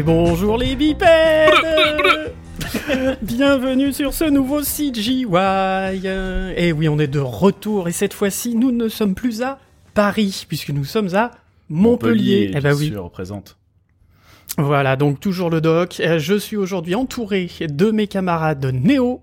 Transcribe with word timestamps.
Et 0.00 0.02
bonjour 0.02 0.56
les 0.56 0.76
bipèdes 0.76 1.50
Bienvenue 3.20 3.92
sur 3.92 4.14
ce 4.14 4.24
nouveau 4.24 4.62
CGY 4.62 5.26
Et 6.56 6.72
oui, 6.72 6.88
on 6.88 6.98
est 6.98 7.06
de 7.06 7.18
retour, 7.18 7.86
et 7.86 7.92
cette 7.92 8.14
fois-ci, 8.14 8.54
nous 8.54 8.72
ne 8.72 8.88
sommes 8.88 9.14
plus 9.14 9.42
à 9.42 9.58
Paris, 9.92 10.46
puisque 10.48 10.70
nous 10.70 10.86
sommes 10.86 11.14
à 11.14 11.32
Montpellier. 11.68 12.50
eh 12.54 12.60
ben 12.62 12.72
oui. 12.72 12.96
représente. 12.96 13.58
Voilà, 14.56 14.96
donc 14.96 15.20
toujours 15.20 15.50
le 15.50 15.60
doc. 15.60 16.00
Euh, 16.00 16.18
je 16.18 16.32
suis 16.32 16.56
aujourd'hui 16.56 16.94
entouré 16.94 17.50
de 17.60 17.90
mes 17.90 18.06
camarades 18.06 18.72
Néo. 18.72 19.20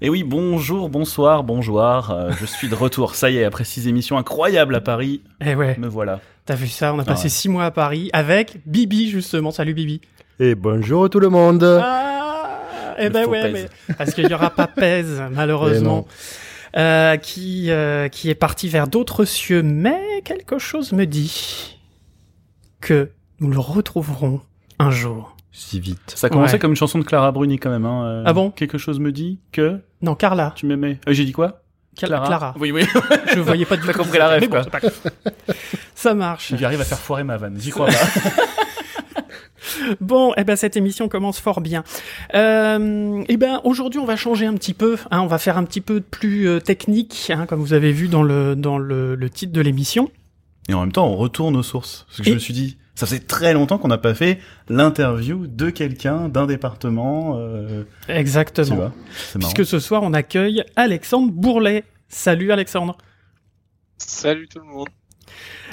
Et 0.00 0.10
oui, 0.10 0.22
bonjour, 0.22 0.90
bonsoir, 0.90 1.42
bonjour. 1.42 1.80
Euh, 2.12 2.30
je 2.38 2.46
suis 2.46 2.68
de 2.68 2.76
retour. 2.76 3.16
Ça 3.16 3.30
y 3.30 3.38
est, 3.38 3.44
après 3.44 3.64
six 3.64 3.88
émissions 3.88 4.16
incroyables 4.16 4.76
à 4.76 4.80
Paris. 4.80 5.22
Eh 5.44 5.56
ouais. 5.56 5.76
Me 5.76 5.88
voilà. 5.88 6.20
T'as 6.46 6.56
vu 6.56 6.68
ça 6.68 6.92
On 6.92 6.98
a 6.98 7.04
passé 7.04 7.30
six 7.30 7.48
mois 7.48 7.64
à 7.64 7.70
Paris 7.70 8.10
avec 8.12 8.58
Bibi 8.66 9.08
justement. 9.08 9.50
Salut 9.50 9.72
Bibi. 9.72 10.02
Et 10.38 10.54
bonjour 10.54 11.08
tout 11.08 11.18
le 11.18 11.30
monde. 11.30 11.64
Ah, 11.64 12.58
eh 12.98 13.08
ben 13.08 13.26
ouais, 13.26 13.50
mais 13.50 13.66
parce 13.96 14.12
qu'il 14.12 14.28
y 14.28 14.34
aura 14.34 14.50
pas 14.50 14.66
Pèse 14.76 15.22
malheureusement. 15.32 16.06
Euh, 16.76 17.16
qui 17.16 17.70
euh, 17.70 18.08
qui 18.08 18.28
est 18.28 18.34
parti 18.34 18.68
vers 18.68 18.88
d'autres 18.88 19.24
cieux, 19.24 19.62
mais 19.62 20.20
quelque 20.22 20.58
chose 20.58 20.92
me 20.92 21.06
dit 21.06 21.78
que 22.82 23.10
nous 23.40 23.50
le 23.50 23.60
retrouverons 23.60 24.42
un 24.78 24.90
jour. 24.90 25.36
Si 25.50 25.80
vite. 25.80 26.12
Ça 26.14 26.26
a 26.26 26.30
commencé 26.30 26.58
comme 26.58 26.72
une 26.72 26.76
chanson 26.76 26.98
de 26.98 27.04
Clara 27.04 27.32
Bruni 27.32 27.58
quand 27.58 27.70
même. 27.70 27.86
Hein. 27.86 28.04
Euh, 28.04 28.22
ah 28.26 28.32
bon? 28.34 28.50
Quelque 28.50 28.76
chose 28.76 29.00
me 29.00 29.12
dit 29.12 29.38
que. 29.50 29.80
Non, 30.02 30.14
Carla. 30.14 30.52
Tu 30.56 30.66
m'aimais. 30.66 30.98
J'ai 31.06 31.24
dit 31.24 31.32
quoi? 31.32 31.63
Clara. 31.96 32.26
Clara. 32.26 32.54
Oui, 32.58 32.72
oui. 32.72 32.84
Je 33.34 33.40
voyais 33.40 33.64
pas 33.64 33.76
de. 33.76 33.86
T'as 33.86 33.92
compris 33.92 34.18
la 34.18 34.28
rêve, 34.28 34.48
quoi. 34.48 34.62
Ça 35.94 36.14
marche. 36.14 36.54
J'arrive 36.56 36.80
à 36.80 36.84
faire 36.84 36.98
foirer 36.98 37.24
ma 37.24 37.36
vanne. 37.36 37.56
J'y 37.58 37.70
crois 37.70 37.86
pas. 37.86 37.92
bon, 40.00 40.32
eh 40.36 40.44
ben 40.44 40.56
cette 40.56 40.76
émission 40.76 41.08
commence 41.08 41.40
fort 41.40 41.60
bien. 41.60 41.84
Euh, 42.34 43.22
eh 43.28 43.36
ben 43.36 43.60
aujourd'hui 43.64 44.00
on 44.00 44.04
va 44.04 44.16
changer 44.16 44.46
un 44.46 44.54
petit 44.54 44.74
peu. 44.74 44.96
Hein, 45.10 45.20
on 45.20 45.26
va 45.26 45.38
faire 45.38 45.56
un 45.56 45.64
petit 45.64 45.80
peu 45.80 46.00
plus 46.00 46.48
euh, 46.48 46.60
technique, 46.60 47.32
hein, 47.34 47.46
comme 47.46 47.60
vous 47.60 47.72
avez 47.72 47.92
vu 47.92 48.08
dans 48.08 48.22
le 48.22 48.56
dans 48.56 48.78
le, 48.78 49.14
le 49.14 49.30
titre 49.30 49.52
de 49.52 49.60
l'émission. 49.60 50.10
Et 50.68 50.74
en 50.74 50.80
même 50.80 50.92
temps, 50.92 51.06
on 51.06 51.16
retourne 51.16 51.56
aux 51.56 51.62
sources. 51.62 52.06
Parce 52.08 52.22
que 52.22 52.24
je 52.24 52.34
me 52.34 52.38
suis 52.38 52.54
dit, 52.54 52.78
ça 52.94 53.06
faisait 53.06 53.20
très 53.20 53.52
longtemps 53.54 53.78
qu'on 53.78 53.88
n'a 53.88 53.98
pas 53.98 54.14
fait 54.14 54.38
l'interview 54.68 55.46
de 55.46 55.70
quelqu'un 55.70 56.28
d'un 56.28 56.46
département. 56.46 57.36
Euh... 57.38 57.84
Exactement. 58.08 58.92
Puisque 59.38 59.64
ce 59.64 59.78
soir, 59.78 60.02
on 60.02 60.12
accueille 60.12 60.64
Alexandre 60.76 61.32
Bourlet. 61.32 61.84
Salut 62.08 62.52
Alexandre. 62.52 62.96
Salut 63.98 64.48
tout 64.48 64.60
le 64.60 64.66
monde. 64.66 64.88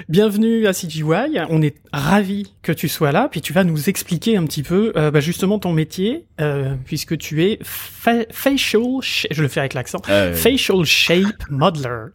Bienvenue 0.09 0.67
à 0.67 0.73
CGY. 0.73 1.03
On 1.49 1.61
est 1.61 1.75
ravi 1.93 2.53
que 2.61 2.71
tu 2.71 2.87
sois 2.87 3.11
là. 3.11 3.27
Puis 3.29 3.41
tu 3.41 3.53
vas 3.53 3.63
nous 3.63 3.89
expliquer 3.89 4.37
un 4.37 4.45
petit 4.45 4.63
peu, 4.63 4.93
euh, 4.95 5.11
bah, 5.11 5.19
justement 5.19 5.59
ton 5.59 5.73
métier, 5.73 6.25
euh, 6.39 6.75
puisque 6.85 7.17
tu 7.17 7.43
es 7.43 7.59
facial, 7.61 8.81
je 9.01 9.41
le 9.41 9.47
fais 9.47 9.59
avec 9.59 9.73
l'accent, 9.73 10.01
euh, 10.09 10.33
facial 10.33 10.83
shape 10.85 11.49
modeler. 11.49 12.11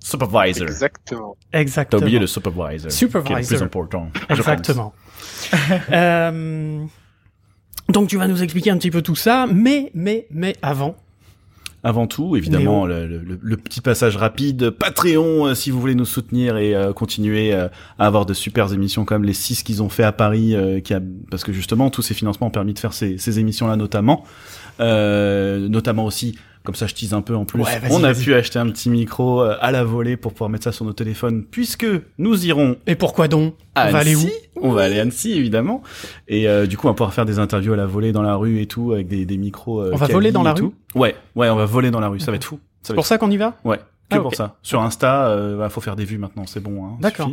Supervisor. 0.00 0.66
Exactement. 0.66 1.36
Exactement. 1.52 2.00
T'as 2.00 2.04
oublié 2.04 2.18
le 2.18 2.26
supervisor. 2.26 2.90
Supervisor. 2.90 3.24
Qui 3.24 3.32
est 3.32 3.42
le 3.42 3.56
plus 3.58 3.62
important. 3.62 4.08
Exactement. 4.28 4.94
euh, 5.92 6.84
donc 7.88 8.08
tu 8.08 8.16
vas 8.16 8.26
nous 8.26 8.42
expliquer 8.42 8.70
un 8.70 8.78
petit 8.78 8.90
peu 8.90 9.02
tout 9.02 9.16
ça, 9.16 9.46
mais, 9.46 9.90
mais, 9.94 10.26
mais 10.30 10.56
avant, 10.62 10.96
avant 11.82 12.06
tout, 12.06 12.36
évidemment, 12.36 12.84
le, 12.84 13.06
le, 13.06 13.38
le, 13.40 13.56
petit 13.56 13.80
passage 13.80 14.16
rapide, 14.16 14.68
Patreon, 14.68 15.46
euh, 15.46 15.54
si 15.54 15.70
vous 15.70 15.80
voulez 15.80 15.94
nous 15.94 16.04
soutenir 16.04 16.58
et 16.58 16.74
euh, 16.74 16.92
continuer 16.92 17.54
euh, 17.54 17.68
à 17.98 18.06
avoir 18.06 18.26
de 18.26 18.34
super 18.34 18.70
émissions 18.74 19.06
comme 19.06 19.24
les 19.24 19.32
six 19.32 19.62
qu'ils 19.62 19.82
ont 19.82 19.88
fait 19.88 20.02
à 20.02 20.12
Paris, 20.12 20.54
qui 20.84 20.92
a, 20.92 21.00
parce 21.30 21.42
que 21.42 21.52
justement, 21.52 21.88
tous 21.88 22.02
ces 22.02 22.12
financements 22.12 22.48
ont 22.48 22.52
permis 22.52 22.74
de 22.74 22.78
faire 22.78 22.92
ces, 22.92 23.16
ces 23.16 23.38
émissions-là 23.38 23.76
notamment, 23.76 24.24
notamment 24.78 26.04
aussi 26.04 26.38
comme 26.62 26.74
ça, 26.74 26.86
je 26.86 26.94
tease 26.94 27.14
un 27.14 27.22
peu 27.22 27.34
en 27.34 27.44
plus. 27.44 27.62
on 27.90 28.04
a 28.04 28.12
pu 28.12 28.34
acheter 28.34 28.58
un 28.58 28.68
petit 28.68 28.90
micro 28.90 29.42
euh, 29.42 29.56
à 29.60 29.70
la 29.70 29.82
volée 29.82 30.16
pour 30.18 30.32
pouvoir 30.32 30.50
mettre 30.50 30.64
ça 30.64 30.72
sur 30.72 30.84
nos 30.84 30.92
téléphones, 30.92 31.44
puisque 31.44 31.86
nous 32.18 32.46
irons. 32.46 32.76
Et 32.86 32.96
pourquoi 32.96 33.28
donc? 33.28 33.54
À 33.74 33.88
On 33.88 33.92
va 33.92 33.98
aller 33.98 34.14
où? 34.14 34.28
On 34.60 34.72
va 34.72 34.82
aller 34.82 34.98
à 34.98 35.02
Annecy, 35.02 35.32
évidemment. 35.32 35.82
Et 36.28 36.48
euh, 36.48 36.66
du 36.66 36.76
coup, 36.76 36.86
on 36.86 36.90
va 36.90 36.94
pouvoir 36.94 37.14
faire 37.14 37.24
des 37.24 37.38
interviews 37.38 37.72
à 37.72 37.76
la 37.76 37.86
volée 37.86 38.12
dans 38.12 38.22
la 38.22 38.34
rue 38.34 38.60
et 38.60 38.66
tout, 38.66 38.92
avec 38.92 39.08
des, 39.08 39.24
des 39.24 39.38
micros. 39.38 39.80
Euh, 39.80 39.90
on 39.94 39.96
va 39.96 40.06
voler 40.06 40.32
dans 40.32 40.42
la 40.42 40.52
rue? 40.52 40.70
Ouais, 40.94 41.16
ouais, 41.34 41.48
on 41.48 41.56
va 41.56 41.64
voler 41.64 41.90
dans 41.90 42.00
la 42.00 42.08
rue. 42.08 42.20
Ça 42.20 42.30
va 42.30 42.36
être 42.36 42.44
fou. 42.44 42.60
C'est 42.82 42.94
pour 42.94 43.06
ça 43.06 43.16
qu'on 43.16 43.30
y 43.30 43.38
va? 43.38 43.54
Ouais, 43.64 43.78
que 44.10 44.16
ah, 44.16 44.20
pour 44.20 44.34
ça. 44.34 44.56
Sur 44.62 44.82
Insta, 44.82 45.34
il 45.52 45.56
bah, 45.56 45.70
faut 45.70 45.80
faire 45.80 45.96
des 45.96 46.04
vues 46.04 46.18
maintenant. 46.18 46.44
C'est 46.46 46.60
bon. 46.60 46.84
Hein, 46.84 46.98
D'accord. 47.00 47.30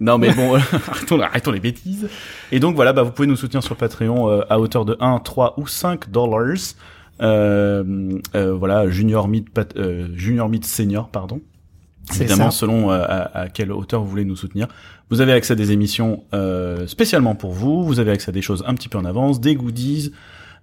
Non 0.00 0.16
mais 0.16 0.32
bon, 0.32 0.54
arrêtons, 0.88 1.20
arrêtons, 1.20 1.50
les 1.50 1.58
bêtises. 1.58 2.08
Et 2.52 2.60
donc 2.60 2.76
voilà, 2.76 2.92
bah, 2.92 3.02
vous 3.02 3.10
pouvez 3.10 3.26
nous 3.26 3.34
soutenir 3.34 3.64
sur 3.64 3.74
Patreon 3.74 4.42
à 4.48 4.60
hauteur 4.60 4.84
de 4.84 4.96
1, 5.00 5.18
3 5.18 5.54
ou 5.58 5.66
5 5.66 6.10
dollars. 6.10 6.56
Euh, 7.20 8.18
euh, 8.34 8.54
voilà, 8.54 8.88
junior 8.88 9.28
mid, 9.28 9.46
euh, 9.76 10.08
junior 10.14 10.48
mid 10.48 10.64
senior, 10.64 11.08
pardon. 11.08 11.40
Évidemment, 12.14 12.50
selon 12.50 12.90
à, 12.90 12.96
à, 12.96 13.48
quelle 13.48 13.70
hauteur 13.70 14.02
vous 14.02 14.08
voulez 14.08 14.24
nous 14.24 14.36
soutenir. 14.36 14.66
Vous 15.10 15.20
avez 15.20 15.32
accès 15.32 15.52
à 15.52 15.56
des 15.56 15.72
émissions 15.72 16.24
spécialement 16.86 17.34
pour 17.34 17.52
vous. 17.52 17.84
Vous 17.84 18.00
avez 18.00 18.10
accès 18.12 18.30
à 18.30 18.32
des 18.32 18.40
choses 18.40 18.64
un 18.66 18.74
petit 18.74 18.88
peu 18.88 18.96
en 18.96 19.04
avance, 19.04 19.40
des 19.40 19.54
goodies. 19.54 20.12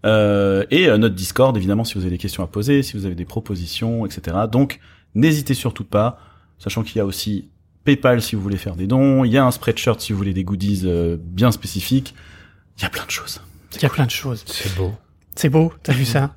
Euh, 0.05 0.65
et 0.71 0.87
notre 0.87 1.13
Discord, 1.13 1.55
évidemment, 1.55 1.83
si 1.83 1.93
vous 1.95 2.01
avez 2.01 2.09
des 2.09 2.17
questions 2.17 2.43
à 2.43 2.47
poser, 2.47 2.81
si 2.81 2.97
vous 2.97 3.05
avez 3.05 3.13
des 3.13 3.25
propositions, 3.25 4.07
etc. 4.07 4.37
Donc, 4.51 4.79
n'hésitez 5.13 5.53
surtout 5.53 5.83
pas, 5.83 6.19
sachant 6.57 6.81
qu'il 6.81 6.97
y 6.97 6.99
a 6.99 7.05
aussi 7.05 7.47
PayPal 7.83 8.23
si 8.23 8.35
vous 8.35 8.41
voulez 8.41 8.57
faire 8.57 8.75
des 8.75 8.87
dons, 8.87 9.23
il 9.23 9.31
y 9.31 9.37
a 9.37 9.45
un 9.45 9.51
Spreadshirt 9.51 10.01
si 10.01 10.13
vous 10.13 10.17
voulez 10.17 10.33
des 10.33 10.43
goodies 10.43 10.87
bien 11.19 11.51
spécifiques. 11.51 12.15
Il 12.79 12.81
y 12.81 12.85
a 12.85 12.89
plein 12.89 13.05
de 13.05 13.11
choses. 13.11 13.39
Il 13.75 13.83
y 13.83 13.85
a 13.85 13.89
plein 13.89 14.05
de 14.05 14.11
choses. 14.11 14.43
C'est 14.47 14.75
beau. 14.75 14.93
C'est 15.35 15.49
beau, 15.49 15.71
t'as 15.83 15.93
vu 15.93 16.05
ça? 16.05 16.35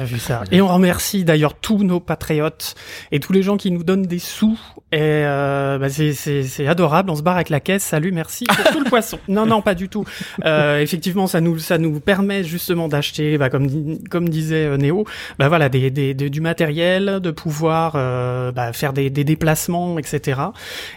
Vu 0.00 0.18
ça. 0.18 0.44
Et 0.52 0.60
on 0.60 0.68
remercie 0.68 1.24
d'ailleurs 1.24 1.54
tous 1.54 1.82
nos 1.82 2.00
patriotes 2.00 2.74
et 3.10 3.20
tous 3.20 3.32
les 3.32 3.42
gens 3.42 3.56
qui 3.56 3.70
nous 3.70 3.84
donnent 3.84 4.06
des 4.06 4.18
sous. 4.18 4.58
Et 4.92 4.98
euh, 5.00 5.78
bah 5.78 5.88
c'est 5.90 6.66
adorable. 6.66 7.10
On 7.10 7.16
se 7.16 7.22
barre 7.22 7.36
avec 7.36 7.50
la 7.50 7.60
caisse. 7.60 7.82
Salut, 7.82 8.12
merci 8.12 8.44
pour 8.44 8.72
tout 8.72 8.80
le 8.80 8.84
poisson. 8.88 9.18
Non, 9.28 9.46
non, 9.46 9.60
pas 9.62 9.74
du 9.74 9.88
tout. 9.88 10.04
Euh, 10.44 10.80
effectivement, 10.80 11.26
ça 11.26 11.40
nous 11.40 11.58
ça 11.58 11.78
nous 11.78 12.00
permet 12.00 12.44
justement 12.44 12.88
d'acheter, 12.88 13.38
bah, 13.38 13.50
comme 13.50 13.98
comme 14.08 14.28
disait 14.28 14.66
euh, 14.66 14.76
Néo, 14.76 15.04
bah 15.38 15.48
voilà, 15.48 15.68
des, 15.68 15.90
des, 15.90 16.14
du 16.14 16.40
matériel, 16.40 17.20
de 17.20 17.30
pouvoir 17.30 17.92
euh, 17.96 18.52
bah, 18.52 18.72
faire 18.72 18.92
des, 18.92 19.10
des 19.10 19.24
déplacements, 19.24 19.98
etc. 19.98 20.40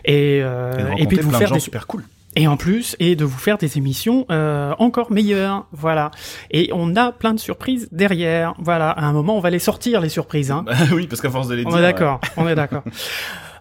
Et, 0.06 0.42
euh, 0.44 0.92
et, 0.98 1.08
puis 1.08 1.18
de 1.18 1.24
vous 1.24 1.32
faire 1.32 1.52
des 1.52 1.60
super 1.60 1.88
cool 1.88 2.04
et 2.36 2.48
en 2.48 2.56
plus, 2.56 2.96
et 3.00 3.16
de 3.16 3.26
vous 3.26 3.38
faire 3.38 3.58
des 3.58 3.78
émissions 3.78 4.26
euh, 4.32 4.74
encore 4.80 5.12
meilleures, 5.12 5.68
voilà. 5.74 6.12
Et 6.50 6.70
on 6.74 6.96
a 6.96 7.12
plein 7.12 7.34
de 7.34 7.40
surprises 7.40 7.90
derrière, 7.92 8.54
voilà. 8.58 8.90
À 8.90 9.06
un 9.06 9.12
moment, 9.12 9.36
on 9.36 9.42
va 9.42 9.50
les 9.50 9.60
sortir 9.60 10.00
les 10.00 10.10
surprises, 10.10 10.52
hein. 10.52 10.64
Bah 10.66 10.74
oui, 10.94 11.08
parce 11.08 11.22
qu'à 11.22 11.30
force 11.30 11.50
de 11.50 11.56
les 11.56 11.66
on 11.66 11.78
Est 11.78 11.82
d'accord, 11.82 12.22
on 12.38 12.48
est 12.48 12.56
d'accord. 12.56 12.84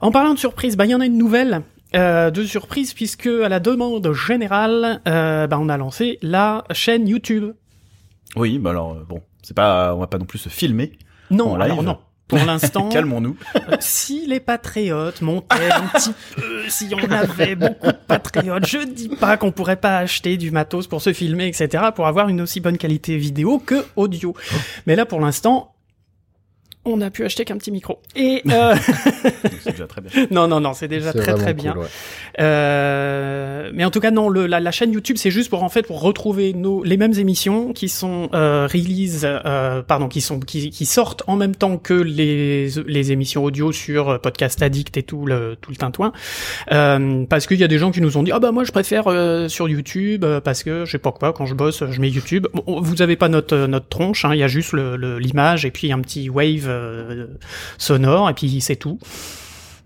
En 0.03 0.11
parlant 0.11 0.33
de 0.33 0.39
surprises, 0.39 0.79
bah 0.79 0.87
il 0.87 0.93
y 0.93 0.95
en 0.95 1.01
a 1.01 1.05
une 1.05 1.19
nouvelle. 1.19 1.63
Euh, 1.95 2.31
de 2.31 2.45
surprise 2.45 2.95
puisque 2.95 3.27
à 3.27 3.49
la 3.49 3.59
demande 3.59 4.13
générale, 4.13 5.01
euh, 5.09 5.49
bah, 5.49 5.59
on 5.61 5.69
a 5.69 5.77
lancé 5.77 6.19
la 6.23 6.65
chaîne 6.71 7.09
YouTube. 7.09 7.53
Oui, 8.37 8.61
bah 8.61 8.71
alors 8.71 8.93
euh, 8.93 9.05
bon, 9.09 9.23
c'est 9.43 9.57
pas, 9.57 9.95
on 9.95 9.99
va 9.99 10.07
pas 10.07 10.19
non 10.19 10.25
plus 10.25 10.39
se 10.39 10.49
filmer. 10.49 10.93
Non, 11.31 11.57
alors 11.57 11.83
non 11.83 11.99
pour 12.31 12.39
l'instant. 12.47 12.89
Calmons-nous. 12.93 13.37
si 13.81 14.27
les 14.27 14.41
patriotes 14.41 15.21
montaient 15.21 15.71
un 15.71 15.83
petit 15.89 16.13
peu, 16.35 16.69
si 16.69 16.89
on 16.95 17.11
avait 17.11 17.57
beaucoup 17.57 17.89
de 17.89 17.99
patriotes, 18.07 18.67
je 18.67 18.79
dis 18.79 19.09
pas 19.09 19.37
qu'on 19.37 19.53
pourrait 19.53 19.77
pas 19.77 19.99
acheter 19.99 20.37
du 20.37 20.51
matos 20.51 20.87
pour 20.87 21.03
se 21.03 21.13
filmer, 21.13 21.49
etc., 21.49 21.85
pour 21.95 22.07
avoir 22.07 22.29
une 22.29 22.41
aussi 22.41 22.61
bonne 22.61 22.79
qualité 22.79 23.17
vidéo 23.19 23.59
que 23.59 23.85
audio. 23.97 24.35
Mais 24.87 24.97
là, 24.97 25.05
pour 25.05 25.21
l'instant, 25.21 25.75
on 26.93 27.01
a 27.01 27.11
pu 27.11 27.25
acheter 27.25 27.45
qu'un 27.45 27.57
petit 27.57 27.71
micro. 27.71 27.99
Et 28.17 28.43
euh... 28.51 28.75
c'est 29.63 29.73
déjà 29.73 29.87
très 29.87 30.01
bien. 30.01 30.11
Non, 30.31 30.49
non, 30.49 30.61
non, 30.61 30.75
c'est 30.75 30.89
déjà 30.89 31.13
très 31.13 31.35
très 31.35 31.55
bien. 31.55 31.75
euh... 32.39 33.71
Mais 33.75 33.85
en 33.85 33.91
tout 33.91 34.01
cas, 34.01 34.11
non, 34.11 34.29
le, 34.29 34.47
la, 34.47 34.61
la, 34.61 34.71
chaîne 34.71 34.93
YouTube, 34.93 35.17
c'est 35.19 35.31
juste 35.31 35.51
pour 35.51 35.63
en 35.63 35.69
fait 35.69 35.87
pour 35.87 36.01
retrouver 36.01 36.53
nos 36.53 36.83
les 36.83 36.97
mêmes 36.97 37.15
émissions 37.15 37.73
qui 37.73 37.89
sont 37.89 38.29
euh, 38.35 38.67
release, 38.71 39.23
euh, 39.25 39.83
pardon, 39.83 40.09
qui 40.09 40.21
sont 40.21 40.41
qui, 40.41 40.71
qui, 40.71 40.87
sortent 40.87 41.23
en 41.27 41.37
même 41.37 41.55
temps 41.55 41.77
que 41.77 41.95
les 41.95 42.71
les 42.87 43.13
émissions 43.13 43.45
audio 43.45 43.73
sur 43.73 44.09
euh, 44.09 44.19
Podcast 44.19 44.63
Addict 44.63 44.97
et 44.97 45.03
tout 45.03 45.27
le 45.27 45.57
tout 45.61 45.71
le 45.71 45.77
tintouin. 45.77 46.13
Euh, 46.73 47.25
parce 47.27 47.47
qu'il 47.47 47.59
y 47.59 47.65
a 47.65 47.69
des 47.69 47.79
gens 47.79 47.91
qui 47.91 48.01
nous 48.01 48.17
ont 48.17 48.23
dit 48.23 48.33
ah 48.33 48.39
bah 48.39 48.53
moi 48.53 48.65
je 48.65 48.73
préfère 48.73 49.05
euh, 49.07 49.49
sur 49.49 49.69
YouTube 49.69 50.25
euh, 50.25 50.41
parce 50.41 50.63
que 50.63 50.85
je 50.85 50.93
sais 50.93 50.99
pas 50.99 51.13
quoi 51.13 51.33
quand 51.33 51.47
je 51.47 51.55
bosse 51.55 51.85
je 51.91 52.01
mets 52.01 52.11
YouTube. 52.11 52.47
Bon, 52.53 52.81
vous 52.81 53.03
avez 53.03 53.17
pas 53.17 53.29
notre 53.29 53.67
notre 53.67 53.89
tronche, 53.89 54.25
hein, 54.25 54.35
il 54.35 54.39
y 54.39 54.43
a 54.43 54.49
juste 54.49 54.73
l'image 54.73 55.63
le, 55.63 55.69
et 55.69 55.71
puis 55.71 55.93
un 55.93 56.01
petit 56.01 56.29
wave 56.29 56.67
euh, 56.69 56.80
sonore 57.79 58.31
et 58.31 58.35
puis 58.35 58.61
c'est 58.61 58.77
tout. 58.77 58.99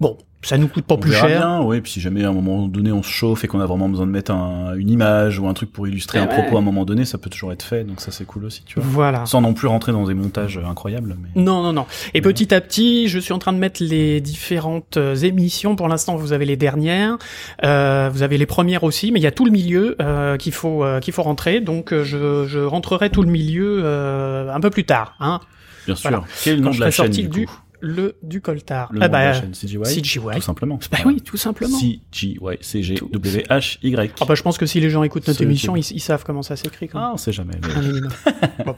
Bon, 0.01 0.19
ça 0.43 0.59
nous 0.59 0.67
coûte 0.69 0.85
pas 0.85 0.97
on 0.97 0.99
plus 0.99 1.13
verra 1.13 1.29
cher. 1.29 1.39
Bien, 1.41 1.61
oui, 1.63 1.81
puis 1.81 1.93
si 1.93 2.01
jamais 2.01 2.25
à 2.25 2.29
un 2.29 2.33
moment 2.33 2.67
donné 2.67 2.91
on 2.93 3.03
se 3.03 3.09
chauffe 3.09 3.45
et 3.45 3.47
qu'on 3.47 3.61
a 3.61 3.67
vraiment 3.67 3.89
besoin 3.89 4.05
de 4.07 4.11
mettre 4.11 4.33
un, 4.33 4.75
une 4.75 4.91
image 4.91 5.39
ou 5.39 5.47
un 5.49 5.55
truc 5.55 5.73
pour 5.73 5.87
illustrer 5.87 6.19
un 6.19 6.23
Ouais. 6.27 6.35
propos 6.35 6.57
à 6.57 6.59
un 6.59 6.63
moment 6.63 6.85
donné, 6.85 7.05
ça 7.05 7.17
peut 7.17 7.31
toujours 7.31 7.53
être 7.53 7.63
fait, 7.63 7.85
donc 7.85 8.01
ça 8.01 8.11
c'est 8.11 8.25
cool 8.27 8.45
aussi, 8.45 8.63
tu 8.67 8.79
vois. 8.81 8.85
Voilà. 8.91 9.25
Sans 9.25 9.41
non 9.41 9.55
plus 9.55 9.69
rentrer 9.69 9.93
dans 9.93 10.05
des 10.05 10.13
montages 10.15 10.59
euh, 10.59 10.67
incroyables. 10.69 11.17
Mais... 11.23 11.41
Non, 11.41 11.63
non, 11.63 11.73
non. 11.73 11.87
Et 12.13 12.19
Ouais. 12.19 12.23
petit 12.23 12.53
à 12.53 12.61
petit, 12.61 13.09
je 13.09 13.19
suis 13.21 13.33
en 13.33 13.39
train 13.39 13.53
de 13.53 13.59
mettre 13.59 13.83
les 13.83 14.21
différentes 14.21 14.97
euh, 14.97 15.15
émissions. 15.15 15.77
Pour 15.77 15.87
l'instant, 15.89 16.17
vous 16.17 16.33
avez 16.33 16.45
les 16.45 16.57
dernières, 16.57 17.17
euh, 17.65 18.11
vous 18.13 18.23
avez 18.23 18.37
les 18.37 18.47
premières 18.47 18.83
aussi, 18.83 19.13
mais 19.13 19.21
il 19.21 19.23
y 19.23 19.29
a 19.29 19.33
tout 19.33 19.45
le 19.47 19.53
milieu 19.53 19.97
euh, 20.03 20.37
qu'il 20.37 20.53
faut 20.53 20.85
euh, 20.85 20.99
qu'il 21.01 21.15
faut 21.15 21.23
rentrer. 21.23 21.61
Donc, 21.61 21.93
euh, 21.93 22.03
je, 22.05 22.47
je 22.49 22.59
rentrerai 22.59 23.09
tout 23.11 23.23
le 23.23 23.31
milieu 23.31 23.81
euh, 23.85 24.53
un 24.53 24.61
peu 24.61 24.71
plus 24.71 24.85
tard. 24.85 25.15
Hein, 25.21 25.41
Bien 25.87 25.95
sûr. 25.95 26.11
Voilà. 26.11 26.25
Quel 26.43 26.55
est 26.55 26.57
le 26.57 26.63
nom 26.63 26.71
de 26.71 26.81
la 26.81 26.91
chaîne 26.91 27.11
du 27.11 27.29
du 27.29 27.47
le 27.81 28.17
du 28.23 28.41
coltard. 28.41 28.91
Le 28.93 29.03
Ah 29.03 29.09
nom 29.09 29.13
de 29.13 29.19
la 29.19 29.33
bah, 29.33 29.41
chaîne 29.41 29.53
CGY 29.53 30.01
CGY. 30.01 30.21
Tout 30.35 30.41
simplement. 30.41 30.79
Bah 30.91 30.99
oui, 31.05 31.21
tout 31.21 31.37
simplement. 31.37 31.79
CGY, 31.79 32.39
C 32.61 32.83
G 32.83 32.95
W 32.95 33.45
H 33.51 33.79
Y. 33.83 34.15
Ah 34.21 34.25
bah, 34.25 34.35
je 34.35 34.43
pense 34.43 34.57
que 34.57 34.67
si 34.67 34.81
les 34.81 34.89
gens 34.91 35.03
écoutent 35.03 35.29
notre 35.29 35.43
émission, 35.43 35.77
ils, 35.77 36.01
savent 36.01 36.25
comment 36.25 36.43
ça 36.43 36.57
s'écrit. 36.57 36.89
quand 36.89 36.99
même. 36.99 37.09
Ah, 37.11 37.15
on 37.15 37.19
sait 37.19 37.33
jamais. 37.33 37.55
mais-. 37.63 38.65
Bon. 38.65 38.77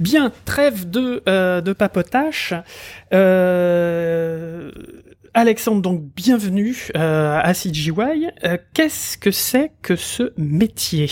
Bien, 0.00 0.32
trêve 0.44 0.90
de, 0.90 1.22
euh, 1.28 1.60
de 1.60 1.72
papotage. 1.72 2.54
Euh, 3.12 4.70
Alexandre, 5.34 5.82
donc 5.82 6.02
bienvenue 6.14 6.88
euh, 6.96 7.40
à 7.42 7.54
CGY. 7.54 8.28
Qu'est-ce 8.72 9.16
que 9.18 9.30
c'est 9.30 9.72
que 9.82 9.96
ce 9.96 10.32
métier? 10.36 11.10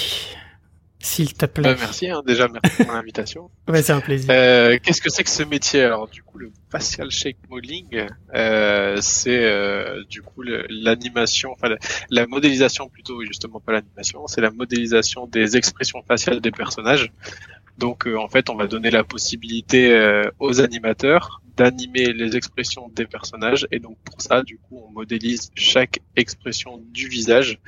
S'il 1.03 1.35
te 1.35 1.47
plaît. 1.47 1.69
Euh, 1.69 1.77
merci, 1.79 2.09
hein, 2.09 2.23
déjà, 2.27 2.47
merci 2.49 2.85
pour 2.85 2.95
l'invitation. 2.95 3.51
Ouais, 3.69 3.83
c'est 3.83 3.93
un 3.93 4.01
plaisir. 4.01 4.29
Euh, 4.31 4.79
Qu'est-ce 4.83 5.01
que 5.01 5.11
c'est 5.11 5.25
que 5.25 5.31
ce 5.31 5.43
métier? 5.43 5.83
Alors, 5.83 6.09
du 6.09 6.23
coup, 6.23 6.39
le 6.39 6.51
facial 6.71 7.11
shake 7.11 7.39
modeling, 7.49 8.07
euh, 8.35 8.97
c'est 9.01 9.45
euh, 9.45 10.05
du 10.09 10.23
coup 10.23 10.43
l'animation, 10.43 11.53
enfin 11.53 11.69
la, 11.69 11.77
la 12.11 12.27
modélisation 12.27 12.89
plutôt, 12.89 13.25
justement 13.25 13.61
pas 13.61 13.73
l'animation, 13.73 14.27
c'est 14.27 14.41
la 14.41 14.51
modélisation 14.51 15.27
des 15.27 15.57
expressions 15.57 16.03
faciales 16.03 16.41
des 16.41 16.51
personnages. 16.51 17.11
Donc, 17.79 18.07
euh, 18.07 18.17
en 18.17 18.29
fait, 18.29 18.51
on 18.51 18.55
va 18.55 18.67
donner 18.67 18.91
la 18.91 19.03
possibilité 19.05 19.93
euh, 19.93 20.23
aux 20.39 20.61
animateurs 20.61 21.41
d'animer 21.57 22.13
les 22.13 22.37
expressions 22.37 22.89
des 22.95 23.07
personnages, 23.07 23.67
et 23.71 23.79
donc 23.79 23.97
pour 24.05 24.21
ça, 24.23 24.43
du 24.43 24.57
coup, 24.57 24.83
on 24.89 24.93
modélise 24.93 25.51
chaque 25.55 25.99
expression 26.17 26.81
du 26.93 27.09
visage. 27.09 27.59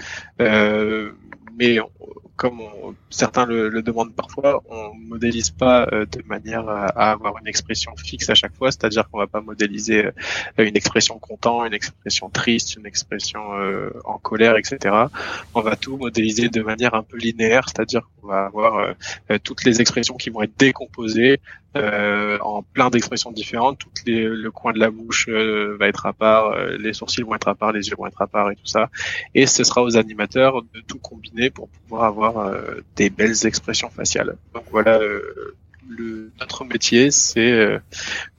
Euh, 0.40 1.12
mais 1.56 1.81
on- 1.81 1.91
comme 2.37 2.61
on- 2.61 2.95
certains 3.11 3.47
le, 3.47 3.69
le 3.69 3.81
demandent 3.83 4.12
parfois, 4.15 4.62
on 4.69 4.93
modélise 4.95 5.51
pas 5.51 5.87
euh, 5.93 6.05
de 6.06 6.21
manière 6.27 6.69
à, 6.69 7.12
avoir 7.12 7.39
une 7.39 7.47
expression 7.47 7.95
fixe 7.97 8.29
à 8.29 8.35
chaque 8.35 8.55
fois, 8.56 8.73
c'est-à-dire 8.73 9.09
qu'on 9.09 9.19
va 9.19 9.29
pas 9.29 9.41
modéliser 9.41 10.06
euh, 10.06 10.11
une 10.59 10.77
expression 10.77 11.19
content, 11.21 11.65
une 11.65 11.75
expression 11.75 12.29
triste, 12.31 12.75
une 12.77 12.87
expression 12.87 13.41
euh, 13.55 13.91
en 14.05 14.19
colère, 14.19 14.56
etc. 14.56 15.09
On 15.55 15.61
va 15.61 15.77
tout 15.77 15.97
modéliser 15.97 16.49
de 16.49 16.61
manière 16.62 16.95
un 16.95 17.03
peu 17.05 17.17
linéaire, 17.19 17.69
c'est-à-dire 17.69 18.03
qu'on 18.21 18.29
va 18.29 18.47
avoir 18.47 18.79
euh, 18.79 18.93
euh, 19.31 19.39
toutes 19.43 19.65
les 19.65 19.81
expressions 19.81 20.17
qui 20.17 20.31
vont 20.31 20.43
être 20.43 20.56
décomposées 20.59 21.41
euh, 21.76 22.38
en 22.41 22.62
plein 22.62 22.91
d'expressions 22.91 23.32
différentes. 23.32 23.79
Toutes 23.79 24.05
les, 24.06 24.25
le 24.25 24.50
coin 24.50 24.73
de 24.73 24.79
la 24.79 24.91
bouche 24.91 25.29
euh, 25.29 25.76
va 25.79 25.88
être 25.88 26.06
à 26.06 26.12
part, 26.12 26.53
euh, 26.53 26.76
les 26.79 26.93
sourcils 26.93 27.23
vont 27.23 27.35
être 27.35 27.49
à 27.49 27.55
part, 27.55 27.73
les 27.73 27.88
yeux 27.88 27.97
vont 27.97 28.06
être 28.06 28.23
à 28.23 28.26
part 28.26 28.50
et 28.50 28.56
tout 28.56 28.67
ça. 28.67 28.91
Et 29.35 29.47
ce 29.47 29.65
sera 29.65 29.82
aux 29.82 29.97
animateurs 29.97 30.62
de 30.62 30.81
tout 30.87 30.99
combiner 30.99 31.50
pour 31.50 31.69
pouvoir 31.69 32.05
avoir 32.05 32.38
euh, 32.38 32.82
des 32.97 33.11
belles 33.11 33.47
expressions 33.47 33.91
faciales. 33.91 34.37
Donc 34.55 34.65
voilà, 34.71 34.99
euh, 34.99 35.56
le, 35.88 36.31
notre 36.41 36.65
métier, 36.65 37.11
c'est 37.11 37.79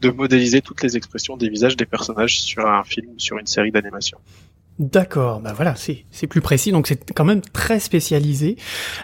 de 0.02 0.10
modéliser 0.10 0.62
toutes 0.62 0.82
les 0.82 0.98
expressions 0.98 1.38
des 1.38 1.50
visages 1.50 1.78
des 1.78 1.86
personnages 1.86 2.42
sur 2.42 2.66
un 2.66 2.84
film, 2.84 3.20
sur 3.20 3.38
une 3.38 3.46
série 3.46 3.72
d'animation. 3.72 4.18
D'accord, 4.78 5.40
bah 5.40 5.54
voilà, 5.56 5.74
c'est 5.76 6.04
c'est 6.12 6.28
plus 6.28 6.42
précis, 6.42 6.74
donc 6.74 6.86
c'est 6.88 7.10
quand 7.14 7.24
même 7.24 7.40
très 7.54 7.80
spécialisé. 7.80 8.58